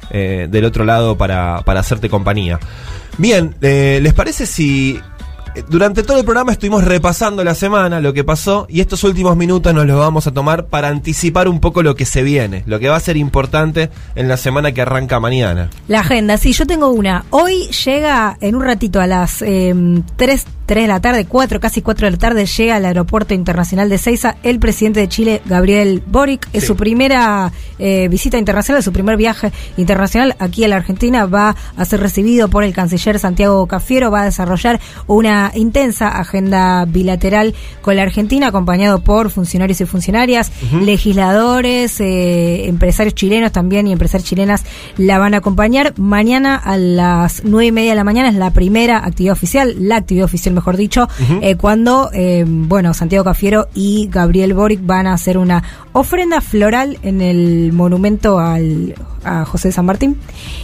eh, 0.10 0.48
del 0.50 0.66
otro 0.66 0.86
lado 0.86 1.18
para, 1.18 1.62
para 1.62 1.80
hacerte 1.80 2.10
compañía. 2.10 2.60
Bien, 3.18 3.56
eh, 3.62 4.00
¿les 4.02 4.14
parece 4.14 4.46
si 4.46 5.00
durante 5.70 6.04
todo 6.04 6.18
el 6.20 6.24
programa 6.24 6.52
estuvimos 6.52 6.84
repasando 6.84 7.44
la 7.44 7.56
semana, 7.56 8.00
lo 8.00 8.14
que 8.14 8.24
pasó, 8.24 8.66
y 8.70 8.80
estos 8.80 9.04
últimos 9.04 9.36
minutos 9.36 9.74
nos 9.74 9.86
los 9.86 10.00
vamos 10.00 10.28
a 10.28 10.32
tomar 10.32 10.68
para 10.68 10.88
anticipar 10.88 11.48
un 11.48 11.60
poco 11.60 11.84
lo 11.84 11.96
que 11.96 12.06
se 12.06 12.24
viene, 12.24 12.64
lo 12.66 12.80
que 12.80 12.90
va 12.90 12.96
a 12.96 13.00
ser 13.00 13.18
importante 13.18 13.90
en 14.16 14.28
la 14.28 14.38
semana 14.38 14.72
que 14.72 14.82
arranca 14.82 15.20
mañana. 15.20 15.70
La 15.88 16.02
agenda, 16.02 16.38
sí, 16.38 16.54
yo 16.54 16.66
tengo 16.66 16.90
una. 16.90 17.26
Hoy 17.32 17.68
llega 17.86 18.38
en 18.40 18.56
un 18.56 18.64
ratito 18.64 19.02
a 19.02 19.08
las 19.08 19.42
eh, 19.42 19.74
3, 20.16 20.46
3 20.72 20.86
de 20.86 20.88
la 20.88 21.02
tarde, 21.02 21.26
4, 21.26 21.60
casi 21.60 21.82
4 21.82 22.08
de 22.08 22.12
la 22.12 22.18
tarde, 22.18 22.46
llega 22.46 22.78
al 22.78 22.86
Aeropuerto 22.86 23.34
Internacional 23.34 23.90
de 23.90 23.98
Ceiza 23.98 24.38
el 24.42 24.58
presidente 24.58 25.02
de 25.02 25.10
Chile, 25.10 25.42
Gabriel 25.46 26.02
Boric. 26.08 26.48
Es 26.54 26.62
Sí. 26.62 26.68
su 26.68 26.78
primera 26.78 27.52
eh, 27.78 28.08
visita 28.08 28.38
internacional, 28.38 28.82
su 28.82 28.94
primer 28.94 29.18
viaje 29.18 29.52
internacional 29.76 30.34
aquí 30.40 30.64
a 30.64 30.70
la 30.70 30.78
Argentina. 30.78 31.26
Va 31.26 31.58
a 31.76 31.84
ser 31.84 32.00
recibido 32.00 32.48
por 32.48 32.64
el 32.64 32.72
canciller 32.72 33.20
Santiago 33.20 33.68
Cafiero, 33.68 34.12
va 34.12 34.22
a 34.22 34.26
desarrollar 34.26 34.80
una 35.08 35.52
intensa 35.56 36.08
agenda 36.08 36.86
bilateral 36.86 37.54
con 37.82 37.98
la 37.98 38.04
Argentina, 38.04 38.48
acompañado 38.48 39.02
por 39.04 39.30
funcionarios 39.30 39.82
y 39.82 39.86
funcionarias, 39.86 40.54
legisladores, 40.82 42.00
eh, 42.00 42.70
empresarios 42.70 43.14
chilenos 43.16 43.52
también 43.52 43.88
y 43.88 43.92
empresarias 43.92 44.30
chilenas 44.30 44.64
la 44.96 45.18
van 45.18 45.34
a 45.34 45.38
acompañar. 45.38 45.96
Mañana 45.98 46.56
a 46.56 46.78
las 46.78 47.42
nueve 47.44 47.66
y 47.66 47.72
media 47.74 47.90
de 47.90 47.96
la 47.98 48.06
mañana 48.06 48.30
es 48.30 48.36
la 48.36 48.52
primera 48.52 49.00
actividad 49.00 49.34
oficial, 49.34 49.76
la 49.80 49.98
actividad 49.98 50.26
oficial 50.26 50.61
mejor 50.62 50.78
dicho, 50.78 51.10
eh, 51.42 51.56
cuando, 51.56 52.12
eh, 52.14 52.46
bueno, 52.48 52.94
Santiago 52.94 53.26
Cafiero 53.26 53.68
y 53.74 54.10
Gabriel 54.12 54.54
Boric 54.54 54.86
van 54.86 55.08
a 55.08 55.14
hacer 55.14 55.40
una 55.40 55.64
ofrenda 55.92 56.40
floral 56.40 57.00
en 57.02 57.22
el 57.22 57.74
monumento 57.74 58.38
al, 58.38 58.94
a 59.24 59.46
José 59.46 59.70
de 59.70 59.72
San 59.74 59.86
Martín 59.86 60.18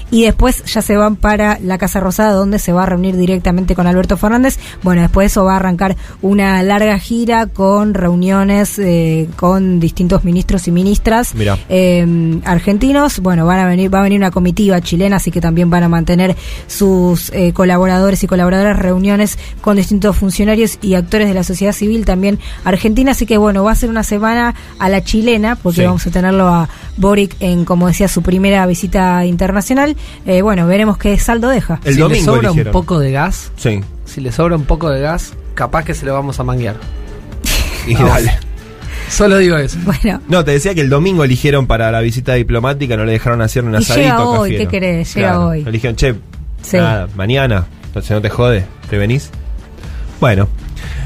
y 0.10 0.24
después 0.24 0.64
ya 0.66 0.82
se 0.82 0.96
van 0.96 1.16
para 1.16 1.60
la 1.60 1.78
Casa 1.78 2.00
Rosada 2.00 2.32
donde 2.32 2.60
se 2.60 2.72
va 2.72 2.84
a 2.84 2.86
reunir 2.86 3.18
directamente 3.18 3.76
con 3.76 3.88
Alberto 3.88 4.18
Fernández. 4.18 4.58
Bueno, 4.84 5.02
después 5.02 5.26
de 5.26 5.28
eso 5.28 5.44
va 5.44 5.54
a 5.54 5.56
arrancar 5.58 5.98
una 6.22 6.62
larga 6.64 6.98
gira 6.98 7.48
con 7.48 7.94
reuniones 7.94 8.80
eh, 8.80 9.28
con 9.36 9.80
distintos 9.80 10.24
ministros 10.24 10.68
y 10.68 10.72
ministras 10.72 11.36
Mira. 11.36 11.58
eh, 11.70 12.40
argentinos. 12.46 13.20
Bueno, 13.20 13.46
van 13.46 13.60
a 13.60 13.66
venir, 13.66 13.94
va 13.94 14.00
a 14.00 14.04
venir 14.04 14.20
una 14.20 14.32
comitiva 14.32 14.80
chilena, 14.82 15.18
así 15.18 15.32
que 15.32 15.42
también 15.42 15.70
van 15.70 15.84
a 15.84 15.90
mantener 15.90 16.36
sus 16.68 17.32
eh, 17.34 17.52
colaboradores 17.54 18.24
y 18.24 18.28
colaboradoras 18.28 18.78
reuniones 18.78 19.38
con 19.62 19.76
distintos 19.76 19.87
funcionarios 20.14 20.78
y 20.82 20.94
actores 20.96 21.28
de 21.28 21.34
la 21.34 21.44
sociedad 21.44 21.72
civil 21.74 22.06
también 22.06 22.40
argentina. 22.64 23.12
Así 23.12 23.26
que 23.26 23.38
bueno, 23.38 23.64
va 23.64 23.72
a 23.72 23.76
ser 23.76 23.90
una 23.90 24.04
semana 24.04 24.56
a 24.80 24.90
la 24.90 25.04
chilena, 25.04 25.56
porque 25.56 25.82
Sí. 25.82 25.86
vamos 25.86 26.06
a 26.08 26.12
tenerlo 26.12 26.48
a 26.48 26.70
Boric 26.98 27.36
en, 27.40 27.66
como 27.66 27.88
decía, 27.88 28.08
su 28.08 28.22
primera 28.22 28.66
visita 28.66 29.26
internacional. 29.26 29.96
Eh, 30.26 30.42
bueno, 30.42 30.68
veremos 30.68 30.98
qué 30.98 31.18
saldo 31.20 31.50
deja. 31.50 31.80
El 31.84 31.96
si 31.96 32.00
domingo 32.00 32.20
le 32.20 32.26
sobra 32.38 32.48
eligieron. 32.50 32.68
un 32.76 32.82
poco 32.82 33.00
de 33.00 33.12
gas, 33.12 33.52
Sí. 33.58 33.82
si 34.06 34.22
le 34.22 34.32
sobra 34.32 34.56
un 34.56 34.66
poco 34.66 34.90
de 34.90 35.02
gas, 35.02 35.34
capaz 35.54 35.84
que 35.86 35.94
se 35.94 36.06
lo 36.06 36.14
vamos 36.14 36.40
a 36.40 36.44
manguear. 36.44 36.76
Y 37.88 37.94
dale. 37.96 38.32
Solo 39.10 39.38
digo 39.38 39.56
eso. 39.56 39.78
Bueno. 39.86 40.22
No, 40.28 40.44
te 40.44 40.52
decía 40.52 40.76
que 40.76 40.82
el 40.82 40.90
domingo 40.90 41.24
eligieron 41.24 41.66
para 41.66 41.90
la 41.92 42.02
visita 42.02 42.34
diplomática, 42.34 42.98
no 42.98 43.06
le 43.06 43.14
dejaron 43.14 43.42
hacer 43.42 43.64
un 43.64 43.74
Y 43.74 43.78
asadito. 43.78 44.02
llega 44.04 44.26
hoy, 44.28 44.50
Cafiero. 44.52 44.64
¿qué 44.72 44.80
querés? 44.80 45.16
Llega 45.16 45.40
hoy. 45.40 45.64
Eligieron, 45.66 45.96
che, 45.96 46.16
Sí. 46.62 46.76
nada, 46.76 47.08
mañana, 47.16 47.66
entonces 47.86 48.12
no 48.12 48.22
te 48.22 48.30
jode, 48.30 48.66
¿te 48.90 48.98
venís? 48.98 49.30
Bueno. 50.20 50.48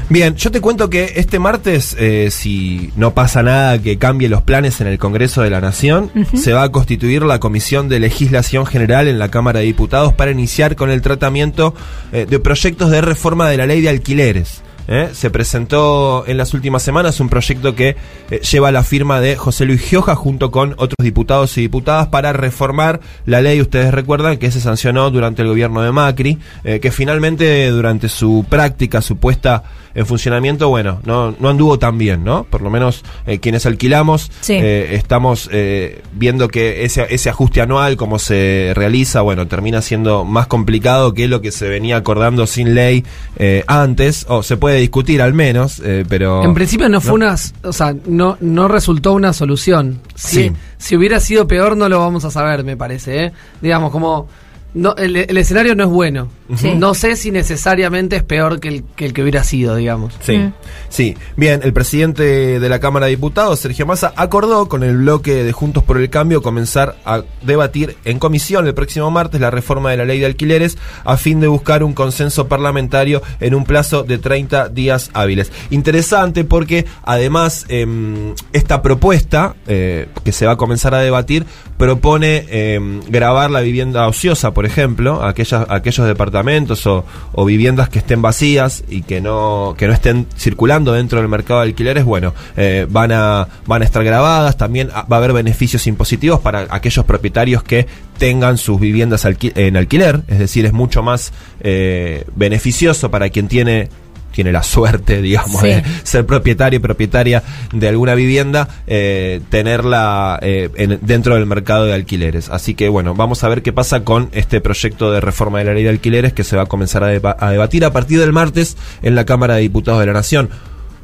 Bien, 0.08 0.36
yo 0.36 0.50
te 0.50 0.60
cuento 0.60 0.90
que 0.90 1.14
este 1.16 1.38
martes, 1.38 1.96
eh, 1.98 2.28
si 2.30 2.92
no 2.96 3.14
pasa 3.14 3.42
nada 3.42 3.80
que 3.80 3.96
cambie 3.96 4.28
los 4.28 4.42
planes 4.42 4.80
en 4.82 4.86
el 4.86 4.98
Congreso 4.98 5.40
de 5.40 5.48
la 5.48 5.62
Nación, 5.62 6.10
se 6.34 6.52
va 6.52 6.64
a 6.64 6.72
constituir 6.72 7.22
la 7.22 7.40
Comisión 7.40 7.88
de 7.88 7.98
Legislación 7.98 8.66
General 8.66 9.08
en 9.08 9.18
la 9.18 9.30
Cámara 9.30 9.60
de 9.60 9.66
Diputados 9.66 10.12
para 10.12 10.30
iniciar 10.30 10.76
con 10.76 10.90
el 10.90 11.00
tratamiento 11.00 11.74
eh, 12.12 12.26
de 12.28 12.38
proyectos 12.40 12.90
de 12.90 13.00
reforma 13.00 13.48
de 13.48 13.56
la 13.56 13.66
ley 13.66 13.80
de 13.80 13.88
alquileres. 13.88 14.62
¿Eh? 14.88 15.10
Se 15.12 15.30
presentó 15.30 16.24
en 16.26 16.36
las 16.36 16.54
últimas 16.54 16.82
semanas 16.82 17.20
un 17.20 17.28
proyecto 17.28 17.74
que 17.74 17.96
eh, 18.30 18.40
lleva 18.40 18.72
la 18.72 18.82
firma 18.82 19.20
de 19.20 19.36
José 19.36 19.64
Luis 19.64 19.80
Gioja 19.80 20.14
junto 20.14 20.50
con 20.50 20.72
otros 20.72 20.96
diputados 21.02 21.56
y 21.58 21.62
diputadas 21.62 22.08
para 22.08 22.32
reformar 22.32 23.00
la 23.26 23.40
ley, 23.40 23.60
ustedes 23.60 23.92
recuerdan, 23.92 24.38
que 24.38 24.50
se 24.50 24.60
sancionó 24.60 25.10
durante 25.10 25.42
el 25.42 25.48
gobierno 25.48 25.82
de 25.82 25.92
Macri, 25.92 26.38
eh, 26.64 26.80
que 26.80 26.90
finalmente 26.90 27.70
durante 27.70 28.08
su 28.08 28.44
práctica, 28.48 29.00
su 29.00 29.16
puesta 29.16 29.64
en 29.94 30.06
funcionamiento, 30.06 30.68
bueno, 30.68 31.00
no, 31.04 31.34
no 31.38 31.48
anduvo 31.48 31.78
tan 31.78 31.98
bien, 31.98 32.24
¿no? 32.24 32.44
Por 32.44 32.62
lo 32.62 32.70
menos 32.70 33.04
eh, 33.26 33.38
quienes 33.38 33.66
alquilamos 33.66 34.30
Sí. 34.40 34.54
eh, 34.54 34.94
estamos 34.94 35.48
eh, 35.52 36.02
viendo 36.12 36.48
que 36.48 36.84
ese, 36.84 37.06
ese 37.10 37.30
ajuste 37.30 37.60
anual, 37.60 37.96
como 37.96 38.18
se 38.18 38.72
realiza, 38.74 39.20
bueno, 39.20 39.46
termina 39.48 39.82
siendo 39.82 40.24
más 40.24 40.46
complicado 40.46 41.14
que 41.14 41.28
lo 41.28 41.40
que 41.40 41.52
se 41.52 41.68
venía 41.68 41.96
acordando 41.96 42.46
sin 42.46 42.74
ley 42.74 43.04
eh, 43.36 43.64
antes, 43.66 44.26
o 44.28 44.42
se 44.42 44.56
puede 44.56 44.78
discutir 44.78 45.22
al 45.22 45.34
menos, 45.34 45.80
eh, 45.84 46.04
pero... 46.08 46.44
En 46.44 46.54
principio 46.54 46.88
no 46.88 47.00
fue 47.00 47.10
¿no? 47.18 47.26
una, 47.26 47.36
o 47.62 47.72
sea, 47.72 47.94
no, 48.06 48.36
no 48.40 48.68
resultó 48.68 49.12
una 49.12 49.32
solución. 49.32 50.00
Si, 50.14 50.32
Sí. 50.48 50.52
si 50.78 50.96
hubiera 50.96 51.20
sido 51.20 51.46
peor 51.46 51.76
no 51.76 51.88
lo 51.88 51.98
vamos 51.98 52.24
a 52.24 52.30
saber, 52.30 52.64
me 52.64 52.76
parece. 52.76 53.24
¿eh? 53.24 53.32
Digamos, 53.60 53.90
como 53.92 54.28
no, 54.74 54.94
el, 54.96 55.16
el 55.16 55.36
escenario 55.36 55.74
no 55.74 55.84
es 55.84 55.90
bueno. 55.90 56.28
Sí. 56.56 56.74
No 56.74 56.94
sé 56.94 57.16
si 57.16 57.30
necesariamente 57.30 58.16
es 58.16 58.22
peor 58.22 58.60
que 58.60 58.68
el 58.68 58.84
que, 58.84 59.06
el 59.06 59.12
que 59.12 59.22
hubiera 59.22 59.42
sido, 59.42 59.76
digamos. 59.76 60.14
Sí, 60.20 60.50
sí. 60.88 61.16
Bien, 61.36 61.60
el 61.62 61.72
presidente 61.72 62.60
de 62.60 62.68
la 62.68 62.78
Cámara 62.78 63.06
de 63.06 63.10
Diputados, 63.10 63.58
Sergio 63.60 63.86
Massa, 63.86 64.12
acordó 64.16 64.68
con 64.68 64.82
el 64.82 64.98
bloque 64.98 65.44
de 65.44 65.52
Juntos 65.52 65.82
por 65.82 65.98
el 65.98 66.10
Cambio 66.10 66.42
comenzar 66.42 66.96
a 67.04 67.22
debatir 67.42 67.96
en 68.04 68.18
comisión 68.18 68.66
el 68.66 68.74
próximo 68.74 69.10
martes 69.10 69.40
la 69.40 69.50
reforma 69.50 69.90
de 69.90 69.96
la 69.96 70.04
ley 70.04 70.18
de 70.18 70.26
alquileres 70.26 70.76
a 71.04 71.16
fin 71.16 71.40
de 71.40 71.46
buscar 71.46 71.82
un 71.82 71.94
consenso 71.94 72.48
parlamentario 72.48 73.22
en 73.40 73.54
un 73.54 73.64
plazo 73.64 74.02
de 74.02 74.18
30 74.18 74.68
días 74.68 75.10
hábiles. 75.14 75.50
Interesante 75.70 76.44
porque 76.44 76.84
además 77.02 77.64
em, 77.68 78.34
esta 78.52 78.82
propuesta 78.82 79.54
eh, 79.66 80.08
que 80.24 80.32
se 80.32 80.46
va 80.46 80.52
a 80.52 80.56
comenzar 80.56 80.94
a 80.94 80.98
debatir 80.98 81.46
propone 81.78 82.44
em, 82.50 83.00
grabar 83.08 83.50
la 83.50 83.60
vivienda 83.60 84.06
ociosa, 84.06 84.52
por 84.52 84.66
ejemplo, 84.66 85.22
aquellas, 85.24 85.66
aquellos 85.68 86.06
departamentos 86.06 86.41
o, 86.86 87.44
viviendas 87.44 87.88
que 87.88 87.98
estén 87.98 88.22
vacías 88.22 88.84
y 88.88 89.02
que 89.02 89.20
no, 89.20 89.74
que 89.76 89.86
no 89.86 89.92
estén 89.92 90.26
circulando 90.36 90.92
dentro 90.92 91.18
del 91.18 91.28
mercado 91.28 91.60
de 91.60 91.66
alquileres, 91.66 92.04
bueno, 92.04 92.34
eh, 92.56 92.86
van, 92.88 93.12
a, 93.12 93.48
van 93.66 93.82
a 93.82 93.84
estar 93.84 94.04
grabadas, 94.04 94.56
también 94.56 94.90
ah, 94.94 95.06
va 95.10 95.16
a 95.16 95.18
haber 95.18 95.32
beneficios 95.32 95.86
impositivos 95.86 96.40
para 96.40 96.66
aquellos 96.70 97.04
propietarios 97.04 97.62
que 97.62 97.86
tengan 98.18 98.58
sus 98.58 98.78
viviendas 98.78 99.24
en 99.24 99.76
alquiler, 99.76 100.22
es 100.28 100.38
decir, 100.38 100.64
es 100.64 100.72
mucho 100.72 101.02
más 101.02 101.32
eh, 101.60 102.24
beneficioso 102.36 103.10
para 103.10 103.28
quien 103.30 103.48
tiene 103.48 103.88
tiene 104.32 104.50
la 104.52 104.62
suerte, 104.62 105.20
digamos, 105.22 105.60
Sí. 105.60 105.68
de 105.68 105.82
ser 106.02 106.26
propietario 106.26 106.78
y 106.78 106.80
propietaria 106.80 107.42
de 107.72 107.88
alguna 107.88 108.14
vivienda, 108.14 108.68
eh, 108.86 109.40
tenerla 109.50 110.38
eh, 110.42 110.70
en- 110.76 110.98
dentro 111.02 111.34
del 111.34 111.46
mercado 111.46 111.84
de 111.84 111.94
alquileres. 111.94 112.48
Así 112.48 112.74
que 112.74 112.88
bueno, 112.88 113.14
vamos 113.14 113.44
a 113.44 113.48
ver 113.48 113.62
qué 113.62 113.72
pasa 113.72 114.04
con 114.04 114.28
este 114.32 114.60
proyecto 114.60 115.12
de 115.12 115.20
reforma 115.20 115.58
de 115.58 115.64
la 115.66 115.74
ley 115.74 115.84
de 115.84 115.90
alquileres 115.90 116.32
que 116.32 116.44
se 116.44 116.56
va 116.56 116.62
a 116.62 116.66
comenzar 116.66 117.04
a, 117.04 117.08
deba- 117.12 117.36
a 117.38 117.50
debatir 117.50 117.84
a 117.84 117.92
partir 117.92 118.18
del 118.18 118.32
martes 118.32 118.76
en 119.02 119.14
la 119.14 119.24
Cámara 119.24 119.54
de 119.54 119.60
Diputados 119.60 120.00
de 120.00 120.06
la 120.06 120.12
Nación. 120.12 120.50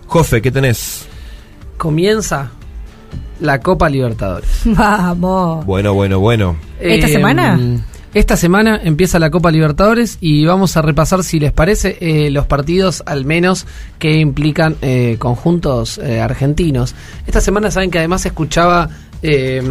Jofe, 0.07 0.41
¿qué 0.43 0.51
tenés? 0.51 1.07
Comienza 1.77 2.51
la 3.41 3.61
Copa 3.61 3.89
Libertadores. 3.89 4.49
Vamos. 4.65 5.65
Bueno, 5.67 5.95
bueno, 5.95 6.19
bueno. 6.19 6.57
¿Esta 6.81 7.07
Eh, 7.07 7.13
semana? 7.13 7.59
Esta 8.15 8.39
semana 8.39 8.81
empieza 8.83 9.19
la 9.19 9.31
Copa 9.31 9.51
Libertadores 9.51 10.17
y 10.21 10.47
vamos 10.47 10.77
a 10.79 10.83
repasar, 10.83 11.23
si 11.25 11.39
les 11.39 11.53
parece, 11.53 11.99
eh, 12.01 12.31
los 12.31 12.47
partidos 12.47 13.03
al 13.05 13.27
menos 13.27 13.67
que 13.99 14.17
implican 14.17 14.77
eh, 14.81 15.17
conjuntos 15.19 15.99
eh, 15.99 16.21
argentinos. 16.21 16.95
Esta 17.27 17.43
semana 17.43 17.71
saben 17.71 17.91
que 17.91 17.99
además 17.99 18.25
escuchaba 18.25 18.89
eh, 19.23 19.63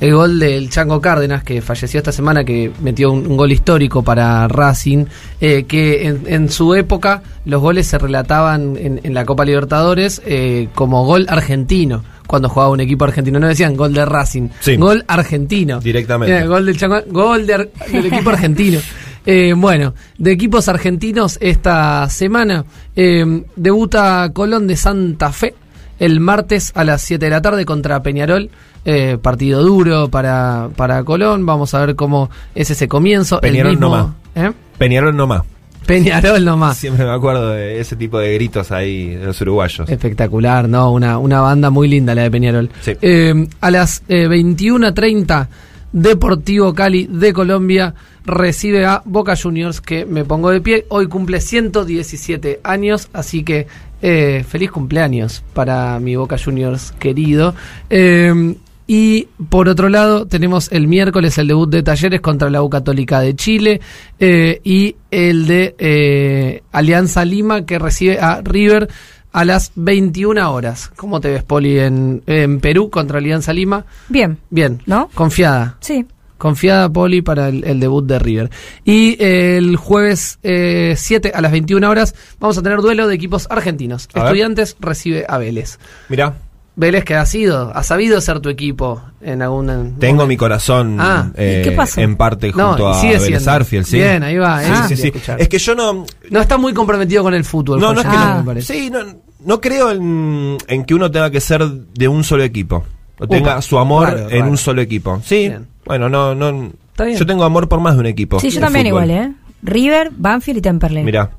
el 0.00 0.14
gol 0.14 0.38
del 0.38 0.70
Chango 0.70 1.00
Cárdenas, 1.00 1.44
que 1.44 1.60
falleció 1.62 1.98
esta 1.98 2.10
semana, 2.12 2.42
que 2.44 2.72
metió 2.80 3.12
un, 3.12 3.26
un 3.26 3.36
gol 3.36 3.52
histórico 3.52 4.02
para 4.02 4.48
Racing, 4.48 5.04
eh, 5.40 5.64
que 5.64 6.06
en, 6.06 6.22
en 6.26 6.48
su 6.50 6.74
época 6.74 7.22
los 7.44 7.60
goles 7.60 7.86
se 7.86 7.98
relataban 7.98 8.76
en, 8.78 9.00
en 9.02 9.14
la 9.14 9.24
Copa 9.24 9.44
Libertadores 9.44 10.22
eh, 10.24 10.68
como 10.74 11.04
gol 11.04 11.26
argentino 11.28 12.02
cuando 12.26 12.48
jugaba 12.48 12.70
un 12.70 12.80
equipo 12.80 13.04
argentino. 13.04 13.38
No 13.40 13.48
decían 13.48 13.76
gol 13.76 13.92
de 13.92 14.04
Racing, 14.04 14.48
Sí. 14.60 14.76
gol 14.76 15.04
argentino. 15.08 15.80
Directamente. 15.80 16.34
Era 16.36 16.46
gol 16.46 16.64
del, 16.66 16.78
Chango- 16.78 17.04
gol 17.08 17.46
de 17.46 17.54
ar- 17.54 17.68
del 17.92 18.06
equipo 18.06 18.30
argentino. 18.30 18.78
Eh, 19.26 19.52
bueno, 19.54 19.92
de 20.16 20.32
equipos 20.32 20.66
argentinos 20.68 21.36
esta 21.42 22.08
semana 22.08 22.64
eh, 22.96 23.44
debuta 23.54 24.30
Colón 24.32 24.66
de 24.66 24.76
Santa 24.78 25.30
Fe 25.30 25.54
el 26.00 26.18
martes 26.18 26.72
a 26.74 26.82
las 26.82 27.02
7 27.02 27.24
de 27.24 27.30
la 27.30 27.40
tarde 27.40 27.64
contra 27.64 28.02
Peñarol. 28.02 28.50
Eh, 28.84 29.18
partido 29.20 29.62
duro 29.62 30.08
para, 30.08 30.70
para 30.74 31.04
Colón. 31.04 31.46
Vamos 31.46 31.74
a 31.74 31.84
ver 31.86 31.94
cómo 31.94 32.30
es 32.54 32.70
ese 32.70 32.88
comienzo. 32.88 33.40
Peñarol 33.40 33.72
el 33.72 33.78
mismo, 33.78 33.96
nomás. 33.96 34.14
¿eh? 34.34 34.52
Peñarol 34.78 35.14
nomás. 35.14 35.42
Peñarol 35.86 36.44
nomás. 36.44 36.76
Siempre 36.78 37.04
me 37.04 37.12
acuerdo 37.12 37.50
de 37.50 37.78
ese 37.80 37.94
tipo 37.96 38.18
de 38.18 38.34
gritos 38.34 38.72
ahí 38.72 39.14
de 39.14 39.26
los 39.26 39.40
uruguayos. 39.42 39.88
Espectacular, 39.88 40.68
¿no? 40.68 40.90
Una, 40.90 41.18
una 41.18 41.40
banda 41.42 41.68
muy 41.68 41.86
linda 41.88 42.14
la 42.14 42.22
de 42.22 42.30
Peñarol. 42.30 42.70
Sí. 42.80 42.92
Eh, 43.02 43.46
a 43.60 43.70
las 43.70 44.02
eh, 44.08 44.26
21.30, 44.26 45.48
Deportivo 45.92 46.72
Cali 46.72 47.08
de 47.10 47.32
Colombia 47.32 47.94
recibe 48.24 48.86
a 48.86 49.02
Boca 49.04 49.34
Juniors, 49.36 49.80
que 49.80 50.06
me 50.06 50.24
pongo 50.24 50.50
de 50.50 50.60
pie. 50.60 50.86
Hoy 50.88 51.08
cumple 51.08 51.40
117 51.40 52.60
años, 52.62 53.08
así 53.12 53.42
que 53.42 53.66
eh, 54.02 54.44
feliz 54.48 54.70
cumpleaños 54.70 55.42
para 55.52 55.98
mi 56.00 56.16
Boca 56.16 56.36
Juniors 56.38 56.92
querido. 56.98 57.54
Eh, 57.88 58.54
y 58.92 59.28
por 59.48 59.68
otro 59.68 59.88
lado, 59.88 60.26
tenemos 60.26 60.72
el 60.72 60.88
miércoles 60.88 61.38
el 61.38 61.46
debut 61.46 61.70
de 61.70 61.84
Talleres 61.84 62.20
contra 62.20 62.50
la 62.50 62.60
U 62.60 62.68
Católica 62.68 63.20
de 63.20 63.36
Chile 63.36 63.80
eh, 64.18 64.60
y 64.64 64.96
el 65.12 65.46
de 65.46 65.76
eh, 65.78 66.64
Alianza 66.72 67.24
Lima 67.24 67.64
que 67.64 67.78
recibe 67.78 68.18
a 68.18 68.40
River 68.42 68.88
a 69.30 69.44
las 69.44 69.70
21 69.76 70.52
horas. 70.52 70.90
¿Cómo 70.96 71.20
te 71.20 71.30
ves, 71.30 71.44
Poli, 71.44 71.78
en, 71.78 72.24
en 72.26 72.58
Perú 72.58 72.90
contra 72.90 73.18
Alianza 73.18 73.52
Lima? 73.52 73.86
Bien. 74.08 74.38
Bien, 74.50 74.82
¿No? 74.86 75.08
Confiada. 75.14 75.76
Sí. 75.78 76.04
Confiada, 76.40 76.88
Poli, 76.88 77.20
para 77.20 77.50
el, 77.50 77.62
el 77.64 77.78
debut 77.80 78.06
de 78.06 78.18
River. 78.18 78.50
Y 78.82 79.22
eh, 79.22 79.58
el 79.58 79.76
jueves 79.76 80.38
eh, 80.42 80.94
7 80.96 81.32
a 81.34 81.40
las 81.42 81.52
21 81.52 81.86
horas 81.88 82.14
vamos 82.38 82.56
a 82.56 82.62
tener 82.62 82.80
duelo 82.80 83.06
de 83.06 83.14
equipos 83.14 83.46
argentinos. 83.50 84.08
A 84.14 84.20
ver. 84.20 84.24
Estudiantes 84.28 84.76
recibe 84.80 85.26
a 85.28 85.36
Vélez. 85.36 85.78
Mirá, 86.08 86.34
Vélez 86.76 87.04
que 87.04 87.14
ha 87.14 87.26
sido, 87.26 87.76
ha 87.76 87.82
sabido 87.82 88.18
ser 88.22 88.40
tu 88.40 88.48
equipo 88.48 89.02
en 89.20 89.42
algún 89.42 89.96
tengo 89.98 90.26
mi 90.26 90.38
corazón 90.38 90.96
Ah, 90.98 91.30
¿y 91.36 91.42
eh, 91.42 91.60
qué 91.62 91.72
pasó? 91.72 92.00
en 92.00 92.16
parte 92.16 92.52
junto 92.52 92.88
a 92.88 93.02
Vélez 93.02 93.44
sí. 93.84 93.96
Bien, 93.98 94.22
ahí 94.22 94.38
va, 94.38 94.62
Sí, 94.62 94.94
eh. 94.94 94.96
sí, 94.96 94.96
sí. 94.96 95.12
Es 95.36 95.46
que 95.48 95.58
yo 95.58 95.74
no, 95.74 96.06
No 96.30 96.40
está 96.40 96.56
muy 96.56 96.72
comprometido 96.72 97.22
con 97.22 97.34
el 97.34 97.44
fútbol. 97.44 97.80
No, 97.80 97.92
no 97.92 98.00
es 98.00 98.06
que 98.06 98.16
no. 98.16 98.38
me 98.38 98.44
parece. 98.44 98.72
Sí, 98.72 98.88
no, 98.90 99.00
no 99.44 99.60
creo 99.60 99.90
en, 99.90 100.56
en 100.68 100.84
que 100.84 100.94
uno 100.94 101.10
tenga 101.10 101.30
que 101.30 101.40
ser 101.42 101.68
de 101.68 102.08
un 102.08 102.24
solo 102.24 102.44
equipo. 102.44 102.82
O 103.18 103.28
tenga 103.28 103.60
su 103.60 103.78
amor 103.78 104.08
raro, 104.08 104.30
en 104.30 104.38
raro. 104.40 104.50
un 104.50 104.56
solo 104.56 104.80
equipo. 104.80 105.20
Sí, 105.22 105.48
Bien. 105.48 105.66
Bueno, 105.84 106.08
no, 106.08 106.34
no. 106.34 106.70
Está 106.90 107.04
bien. 107.04 107.18
Yo 107.18 107.26
tengo 107.26 107.44
amor 107.44 107.68
por 107.68 107.80
más 107.80 107.94
de 107.94 108.00
un 108.00 108.06
equipo. 108.06 108.40
Sí, 108.40 108.50
yo 108.50 108.56
de 108.56 108.60
también 108.66 108.86
fútbol. 108.88 109.10
igual, 109.10 109.24
¿eh? 109.26 109.32
River, 109.62 110.10
Banfield 110.16 110.58
y 110.58 110.62
Temperley. 110.62 111.04
Mira, 111.04 111.30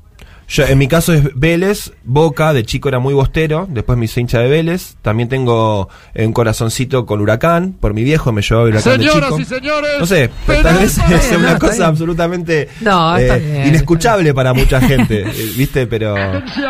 yo, 0.48 0.64
en 0.66 0.76
mi 0.78 0.86
caso 0.86 1.12
es 1.12 1.22
Vélez, 1.34 1.92
Boca, 2.04 2.52
de 2.52 2.64
chico 2.64 2.88
era 2.88 2.98
muy 2.98 3.14
bostero, 3.14 3.66
después 3.70 3.96
me 3.98 4.04
hice 4.04 4.20
hincha 4.20 4.38
de 4.40 4.48
Vélez, 4.48 4.96
también 5.00 5.28
tengo 5.28 5.88
eh, 6.14 6.26
un 6.26 6.32
corazoncito 6.32 7.06
con 7.06 7.20
Huracán, 7.20 7.72
por 7.80 7.94
mi 7.94 8.04
viejo 8.04 8.32
me 8.32 8.42
llevaba 8.42 8.66
a 8.66 8.68
Huracán 8.70 8.98
de 8.98 9.06
Señoras 9.06 9.30
chico. 9.30 9.40
y 9.40 9.44
señores, 9.44 9.90
no 9.98 10.06
sé, 10.06 10.30
pero 10.46 10.62
tal 10.62 10.78
vez 10.78 10.98
No, 10.98 11.38
una 11.38 11.58
cosa 11.58 11.72
bien. 11.74 11.82
absolutamente 11.84 12.68
No, 12.80 13.16
eh, 13.16 13.38
bien, 13.40 13.68
inescuchable 13.68 14.34
para 14.34 14.52
mucha 14.52 14.80
gente, 14.80 15.22
eh, 15.26 15.52
¿viste? 15.56 15.86
Pero 15.86 16.14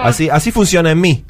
así, 0.03 0.29
así 0.29 0.53
funciona 0.53 0.91
en 0.93 1.01
mí. 1.01 1.25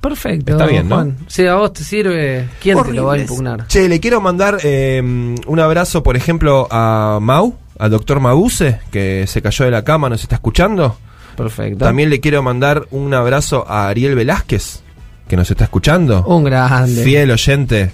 Perfecto. 0.00 0.52
Está 0.52 0.66
bien, 0.66 0.88
¿no? 0.88 0.94
Juan. 0.96 1.16
Si 1.26 1.46
a 1.46 1.56
vos 1.56 1.72
te 1.74 1.84
sirve, 1.84 2.48
¿quién 2.62 2.82
te 2.82 2.92
lo 2.92 3.04
va 3.06 3.14
a 3.14 3.18
impugnar? 3.18 3.66
Che, 3.66 3.88
le 3.88 4.00
quiero 4.00 4.20
mandar 4.20 4.58
eh, 4.62 5.00
un 5.46 5.60
abrazo, 5.60 6.02
por 6.02 6.16
ejemplo, 6.16 6.66
a 6.70 7.18
Mau, 7.20 7.54
al 7.78 7.90
doctor 7.90 8.18
Mabuse, 8.20 8.80
que 8.90 9.26
se 9.26 9.42
cayó 9.42 9.66
de 9.66 9.70
la 9.70 9.84
cama, 9.84 10.08
nos 10.08 10.22
está 10.22 10.36
escuchando. 10.36 10.96
Perfecto. 11.36 11.84
También 11.84 12.08
le 12.10 12.20
quiero 12.20 12.42
mandar 12.42 12.86
un 12.90 13.12
abrazo 13.14 13.64
a 13.68 13.88
Ariel 13.88 14.14
Velázquez, 14.14 14.80
que 15.28 15.36
nos 15.36 15.50
está 15.50 15.64
escuchando. 15.64 16.24
Un 16.24 16.44
grande. 16.44 17.04
Fiel 17.04 17.30
oyente 17.30 17.92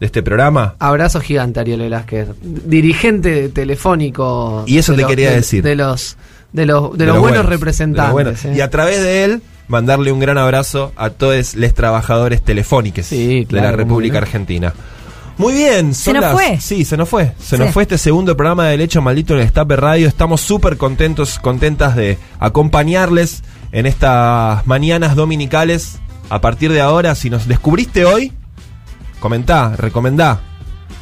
de 0.00 0.06
este 0.06 0.22
programa. 0.22 0.74
Abrazo 0.80 1.20
gigante, 1.20 1.60
Ariel 1.60 1.80
Velázquez. 1.80 2.28
Dirigente 2.42 3.48
telefónico. 3.50 4.64
Y 4.66 4.78
eso 4.78 4.94
te 4.94 5.02
los- 5.02 5.10
quería 5.10 5.30
de- 5.30 5.36
decir. 5.36 5.62
De 5.62 5.74
los, 5.74 6.16
de 6.52 6.66
los, 6.66 6.92
de 6.92 6.98
De 6.98 7.06
los 7.06 7.14
los 7.14 7.22
buenos 7.22 7.38
buenos, 7.44 7.46
representantes. 7.46 8.02
de 8.02 8.06
los 8.08 8.12
buenos. 8.12 8.44
¿eh? 8.44 8.54
Y 8.56 8.60
a 8.60 8.70
través 8.70 9.00
de 9.00 9.24
él, 9.24 9.42
mandarle 9.68 10.12
un 10.12 10.20
gran 10.20 10.38
abrazo 10.38 10.92
a 10.96 11.10
todos 11.10 11.54
los 11.54 11.74
trabajadores 11.74 12.42
telefónicos 12.42 13.10
de 13.10 13.46
claro, 13.48 13.70
la 13.70 13.76
República. 13.76 14.18
Argentina. 14.18 14.72
Muy 15.38 15.52
bien, 15.52 15.92
¿Se 15.94 16.04
son 16.04 16.14
nos 16.14 16.22
las- 16.22 16.32
fue? 16.32 16.58
Sí, 16.60 16.84
se 16.86 16.96
nos 16.96 17.08
fue. 17.10 17.32
Se 17.38 17.56
Sí. 17.56 17.62
nos 17.62 17.70
fue 17.72 17.82
este 17.82 17.98
segundo 17.98 18.34
programa 18.36 18.68
del 18.68 18.80
Hecho 18.80 19.02
Maldito 19.02 19.34
en 19.34 19.40
el 19.40 19.46
Estape 19.46 19.76
Radio. 19.76 20.08
Estamos 20.08 20.40
súper 20.40 20.78
contentos, 20.78 21.38
contentas 21.38 21.94
de 21.94 22.16
acompañarles 22.40 23.42
en 23.72 23.84
estas 23.84 24.66
mañanas 24.66 25.14
dominicales. 25.14 25.98
A 26.30 26.40
partir 26.40 26.72
de 26.72 26.80
ahora, 26.80 27.14
si 27.14 27.28
nos 27.28 27.46
descubriste 27.46 28.06
hoy, 28.06 28.32
comentá, 29.20 29.74
recomendá. 29.76 30.40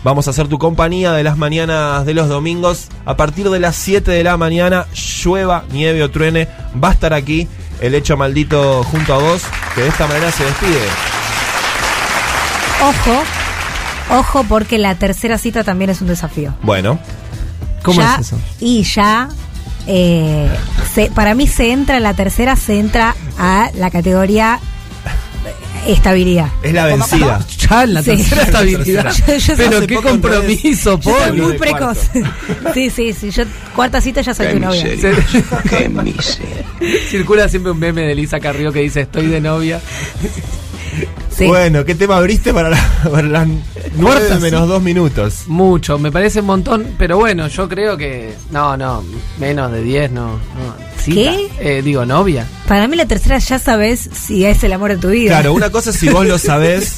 Vamos 0.03 0.27
a 0.27 0.31
hacer 0.33 0.49
tu 0.49 0.59
compañía 0.59 1.13
de 1.13 1.23
las 1.23 1.39
mañanas 1.39 2.05
de 2.05 2.13
los 2.13 2.29
domingos. 2.29 2.89
A 3.07 3.17
partir 3.17 3.49
de 3.49 3.59
las 3.61 3.77
7 3.77 4.11
de 4.11 4.23
la 4.25 4.37
mañana, 4.37 4.87
llueva, 5.23 5.65
nieve 5.73 6.03
o 6.03 6.11
truene, 6.11 6.49
va 6.83 6.89
a 6.91 6.93
estar 6.93 7.15
aquí 7.15 7.49
el 7.81 7.95
hecho 7.95 8.17
maldito 8.17 8.83
junto 8.85 9.15
a 9.15 9.19
vos, 9.19 9.43
que 9.75 9.83
de 9.83 9.89
esta 9.89 10.07
manera 10.07 10.31
se 10.31 10.45
despide. 10.45 10.81
Ojo, 12.83 13.23
ojo, 14.19 14.45
porque 14.45 14.79
la 14.79 14.95
tercera 14.97 15.39
cita 15.39 15.65
también 15.65 15.91
es 15.91 16.01
un 16.01 16.09
desafío. 16.09 16.55
Bueno, 16.63 16.99
¿Cómo 17.83 18.01
Ya- 18.01 18.15
es 18.15 18.21
eso? 18.29 18.39
Y 18.61 18.83
ya, 18.85 19.29
eh, 19.87 20.49
se- 20.95 21.11
para 21.11 21.35
mí 21.35 21.47
se 21.47 21.71
entra 21.71 21.99
en 21.99 22.03
la 22.03 22.15
tercera, 22.15 22.57
se 22.57 22.79
entra 22.79 23.15
a 23.39 23.69
la 23.75 23.91
categoría 23.91 24.59
estabilidad. 25.87 26.49
es 26.63 26.73
la 26.73 26.87
vencida. 26.87 27.47
Ya 27.71 27.83
en 27.85 27.95
la 27.95 28.03
Sí. 28.03 28.11
tercera 28.17 28.43
estabilidad. 28.45 29.13
Yo- 29.27 29.37
yo- 29.37 29.55
Pero 29.57 29.87
qué 29.87 29.95
compromiso, 29.97 31.01
soy 31.03 31.13
Poli. 31.13 31.41
muy 31.41 31.59
precoz. 31.59 31.99
sí, 32.75 32.91
sí, 32.91 33.13
sí. 33.13 33.31
Yo 33.31 33.45
cuarta 33.75 34.01
cita 34.01 34.21
ya 34.21 34.35
soy 34.35 34.49
tu 34.55 34.61
novia. 34.61 34.83
Qué 35.69 35.89
miseria. 35.89 36.65
Circula 37.09 37.49
siempre 37.49 37.73
un 37.73 37.79
meme 37.79 38.03
de 38.03 38.15
Lisa 38.15 38.41
Carrió 38.41 38.73
que 38.73 38.81
dice 38.81 39.03
estoy 39.03 39.27
de 39.27 39.41
novia. 39.41 39.81
Sí. 41.37 41.47
Bueno, 41.47 41.85
¿qué 41.85 41.95
tema 41.95 42.17
abriste 42.19 42.55
para, 42.55 42.71
la- 42.71 42.89
para 43.11 43.27
las 43.27 43.47
9 43.49 43.61
Cuarta 44.01 44.39
menos 44.39 44.69
dos 44.69 44.83
minutos? 44.83 45.45
Mucho, 45.49 45.99
me 45.99 46.13
parece 46.13 46.41
un 46.41 46.47
montón, 46.47 46.95
pero 46.99 47.17
bueno, 47.19 47.49
yo 47.49 47.69
creo 47.69 47.97
que. 47.97 48.35
No, 48.51 48.77
no, 48.77 49.03
menos 49.39 49.73
de 49.73 49.83
10, 49.83 50.13
no. 50.13 50.29
no. 50.33 50.95
Cita. 51.03 51.15
¿Qué? 51.33 51.51
Eh, 51.61 51.83
digo, 51.83 52.07
novia. 52.07 52.47
Para 52.69 52.89
mí 52.89 52.97
la 52.97 53.07
tercera 53.07 53.39
ya 53.39 53.59
sabes 53.59 54.09
si 54.13 54.45
es 54.47 54.63
el 54.65 54.73
amor 54.73 54.91
de 54.93 54.97
tu 54.99 55.09
vida. 55.11 55.31
Claro, 55.31 55.53
una 55.55 55.71
cosa 55.73 55.91
es 55.91 55.97
si 55.97 56.09
vos 56.09 56.27
lo 56.27 56.39
sabés. 56.39 56.95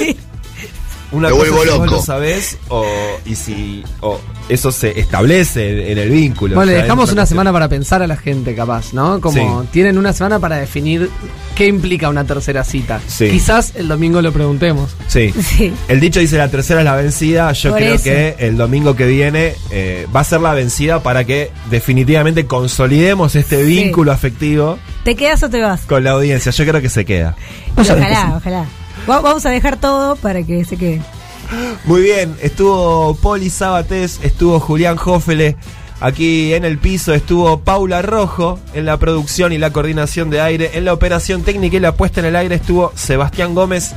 Una 1.12 1.28
Me 1.28 1.34
cosa 1.36 1.50
vuelvo 1.50 1.62
si 1.62 1.68
vos 1.70 1.78
loco. 1.86 1.96
lo 1.96 2.02
sabés 2.02 2.58
o, 2.68 2.84
y 3.24 3.36
si 3.36 3.84
o 4.00 4.18
eso 4.48 4.72
se 4.72 4.98
establece 4.98 5.70
en, 5.70 5.92
en 5.92 5.98
el 5.98 6.10
vínculo. 6.10 6.54
Bueno, 6.56 6.72
le 6.72 6.78
dejamos 6.78 7.12
una 7.12 7.26
semana 7.26 7.52
para 7.52 7.68
pensar 7.68 8.02
a 8.02 8.06
la 8.06 8.16
gente, 8.16 8.54
capaz, 8.54 8.92
¿no? 8.92 9.20
Como 9.20 9.62
Sí. 9.62 9.68
tienen 9.72 9.98
una 9.98 10.12
semana 10.12 10.38
para 10.40 10.56
definir 10.56 11.08
qué 11.54 11.66
implica 11.68 12.08
una 12.08 12.24
tercera 12.24 12.64
cita. 12.64 13.00
Sí. 13.06 13.30
Quizás 13.30 13.72
el 13.76 13.88
domingo 13.88 14.20
lo 14.20 14.32
preguntemos. 14.32 14.90
Sí. 15.06 15.32
Sí. 15.40 15.72
El 15.88 16.00
dicho 16.00 16.18
dice 16.20 16.38
la 16.38 16.48
tercera 16.50 16.80
es 16.80 16.84
la 16.84 16.96
vencida. 16.96 17.52
Yo 17.52 17.70
Por 17.70 17.78
creo 17.78 17.94
eso. 17.94 18.04
que 18.04 18.34
el 18.40 18.56
domingo 18.56 18.96
que 18.96 19.06
viene 19.06 19.54
eh, 19.70 20.06
va 20.14 20.20
a 20.20 20.24
ser 20.24 20.40
la 20.40 20.54
vencida 20.54 21.02
para 21.02 21.24
que 21.24 21.50
definitivamente 21.70 22.46
consolidemos 22.46 23.36
este 23.36 23.64
Sí. 23.64 23.84
vínculo 23.84 24.10
afectivo 24.12 24.78
¿Te 25.04 25.14
quedas 25.14 25.42
o 25.44 25.48
te 25.48 25.60
vas? 25.60 25.82
con 25.82 26.02
la 26.04 26.10
audiencia. 26.10 26.50
Yo 26.52 26.64
creo 26.66 26.80
que 26.82 26.88
se 26.88 27.04
queda. 27.04 27.36
Ojalá, 27.76 28.34
ojalá. 28.36 28.64
Va- 29.08 29.20
Vamos 29.20 29.44
a 29.46 29.50
dejar 29.50 29.76
todo 29.80 30.16
para 30.16 30.42
que 30.42 30.64
se 30.64 30.76
quede. 30.76 31.02
Muy 31.84 32.00
bien, 32.02 32.36
estuvo 32.42 33.14
Poli 33.14 33.50
Sabatés, 33.50 34.18
estuvo 34.22 34.58
Julián 34.58 34.96
Jófele 34.96 35.56
aquí 36.00 36.52
en 36.54 36.64
el 36.64 36.78
piso, 36.78 37.14
estuvo 37.14 37.60
Paula 37.60 38.02
Rojo 38.02 38.58
en 38.74 38.84
la 38.84 38.96
producción 38.96 39.52
y 39.52 39.58
la 39.58 39.72
coordinación 39.72 40.28
de 40.28 40.40
aire, 40.40 40.72
en 40.74 40.84
la 40.84 40.92
operación 40.92 41.42
técnica 41.42 41.76
y 41.76 41.80
la 41.80 41.94
puesta 41.94 42.18
en 42.20 42.26
el 42.26 42.36
aire 42.36 42.56
estuvo 42.56 42.90
Sebastián 42.96 43.54
Gómez. 43.54 43.94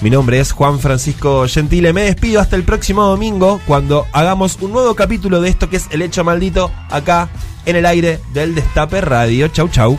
Mi 0.00 0.08
nombre 0.10 0.40
es 0.40 0.52
Juan 0.52 0.78
Francisco 0.78 1.44
Gentile. 1.48 1.92
Me 1.92 2.02
despido 2.02 2.40
hasta 2.40 2.56
el 2.56 2.62
próximo 2.62 3.02
domingo 3.04 3.60
cuando 3.66 4.06
hagamos 4.12 4.56
un 4.60 4.72
nuevo 4.72 4.94
capítulo 4.94 5.40
de 5.40 5.50
esto 5.50 5.68
que 5.68 5.76
es 5.76 5.88
El 5.90 6.02
Hecho 6.02 6.22
Maldito 6.24 6.70
acá 6.88 7.28
en 7.66 7.76
el 7.76 7.84
aire 7.84 8.20
del 8.32 8.54
Destape 8.54 9.00
Radio. 9.02 9.48
Chau, 9.48 9.68
chau. 9.68 9.98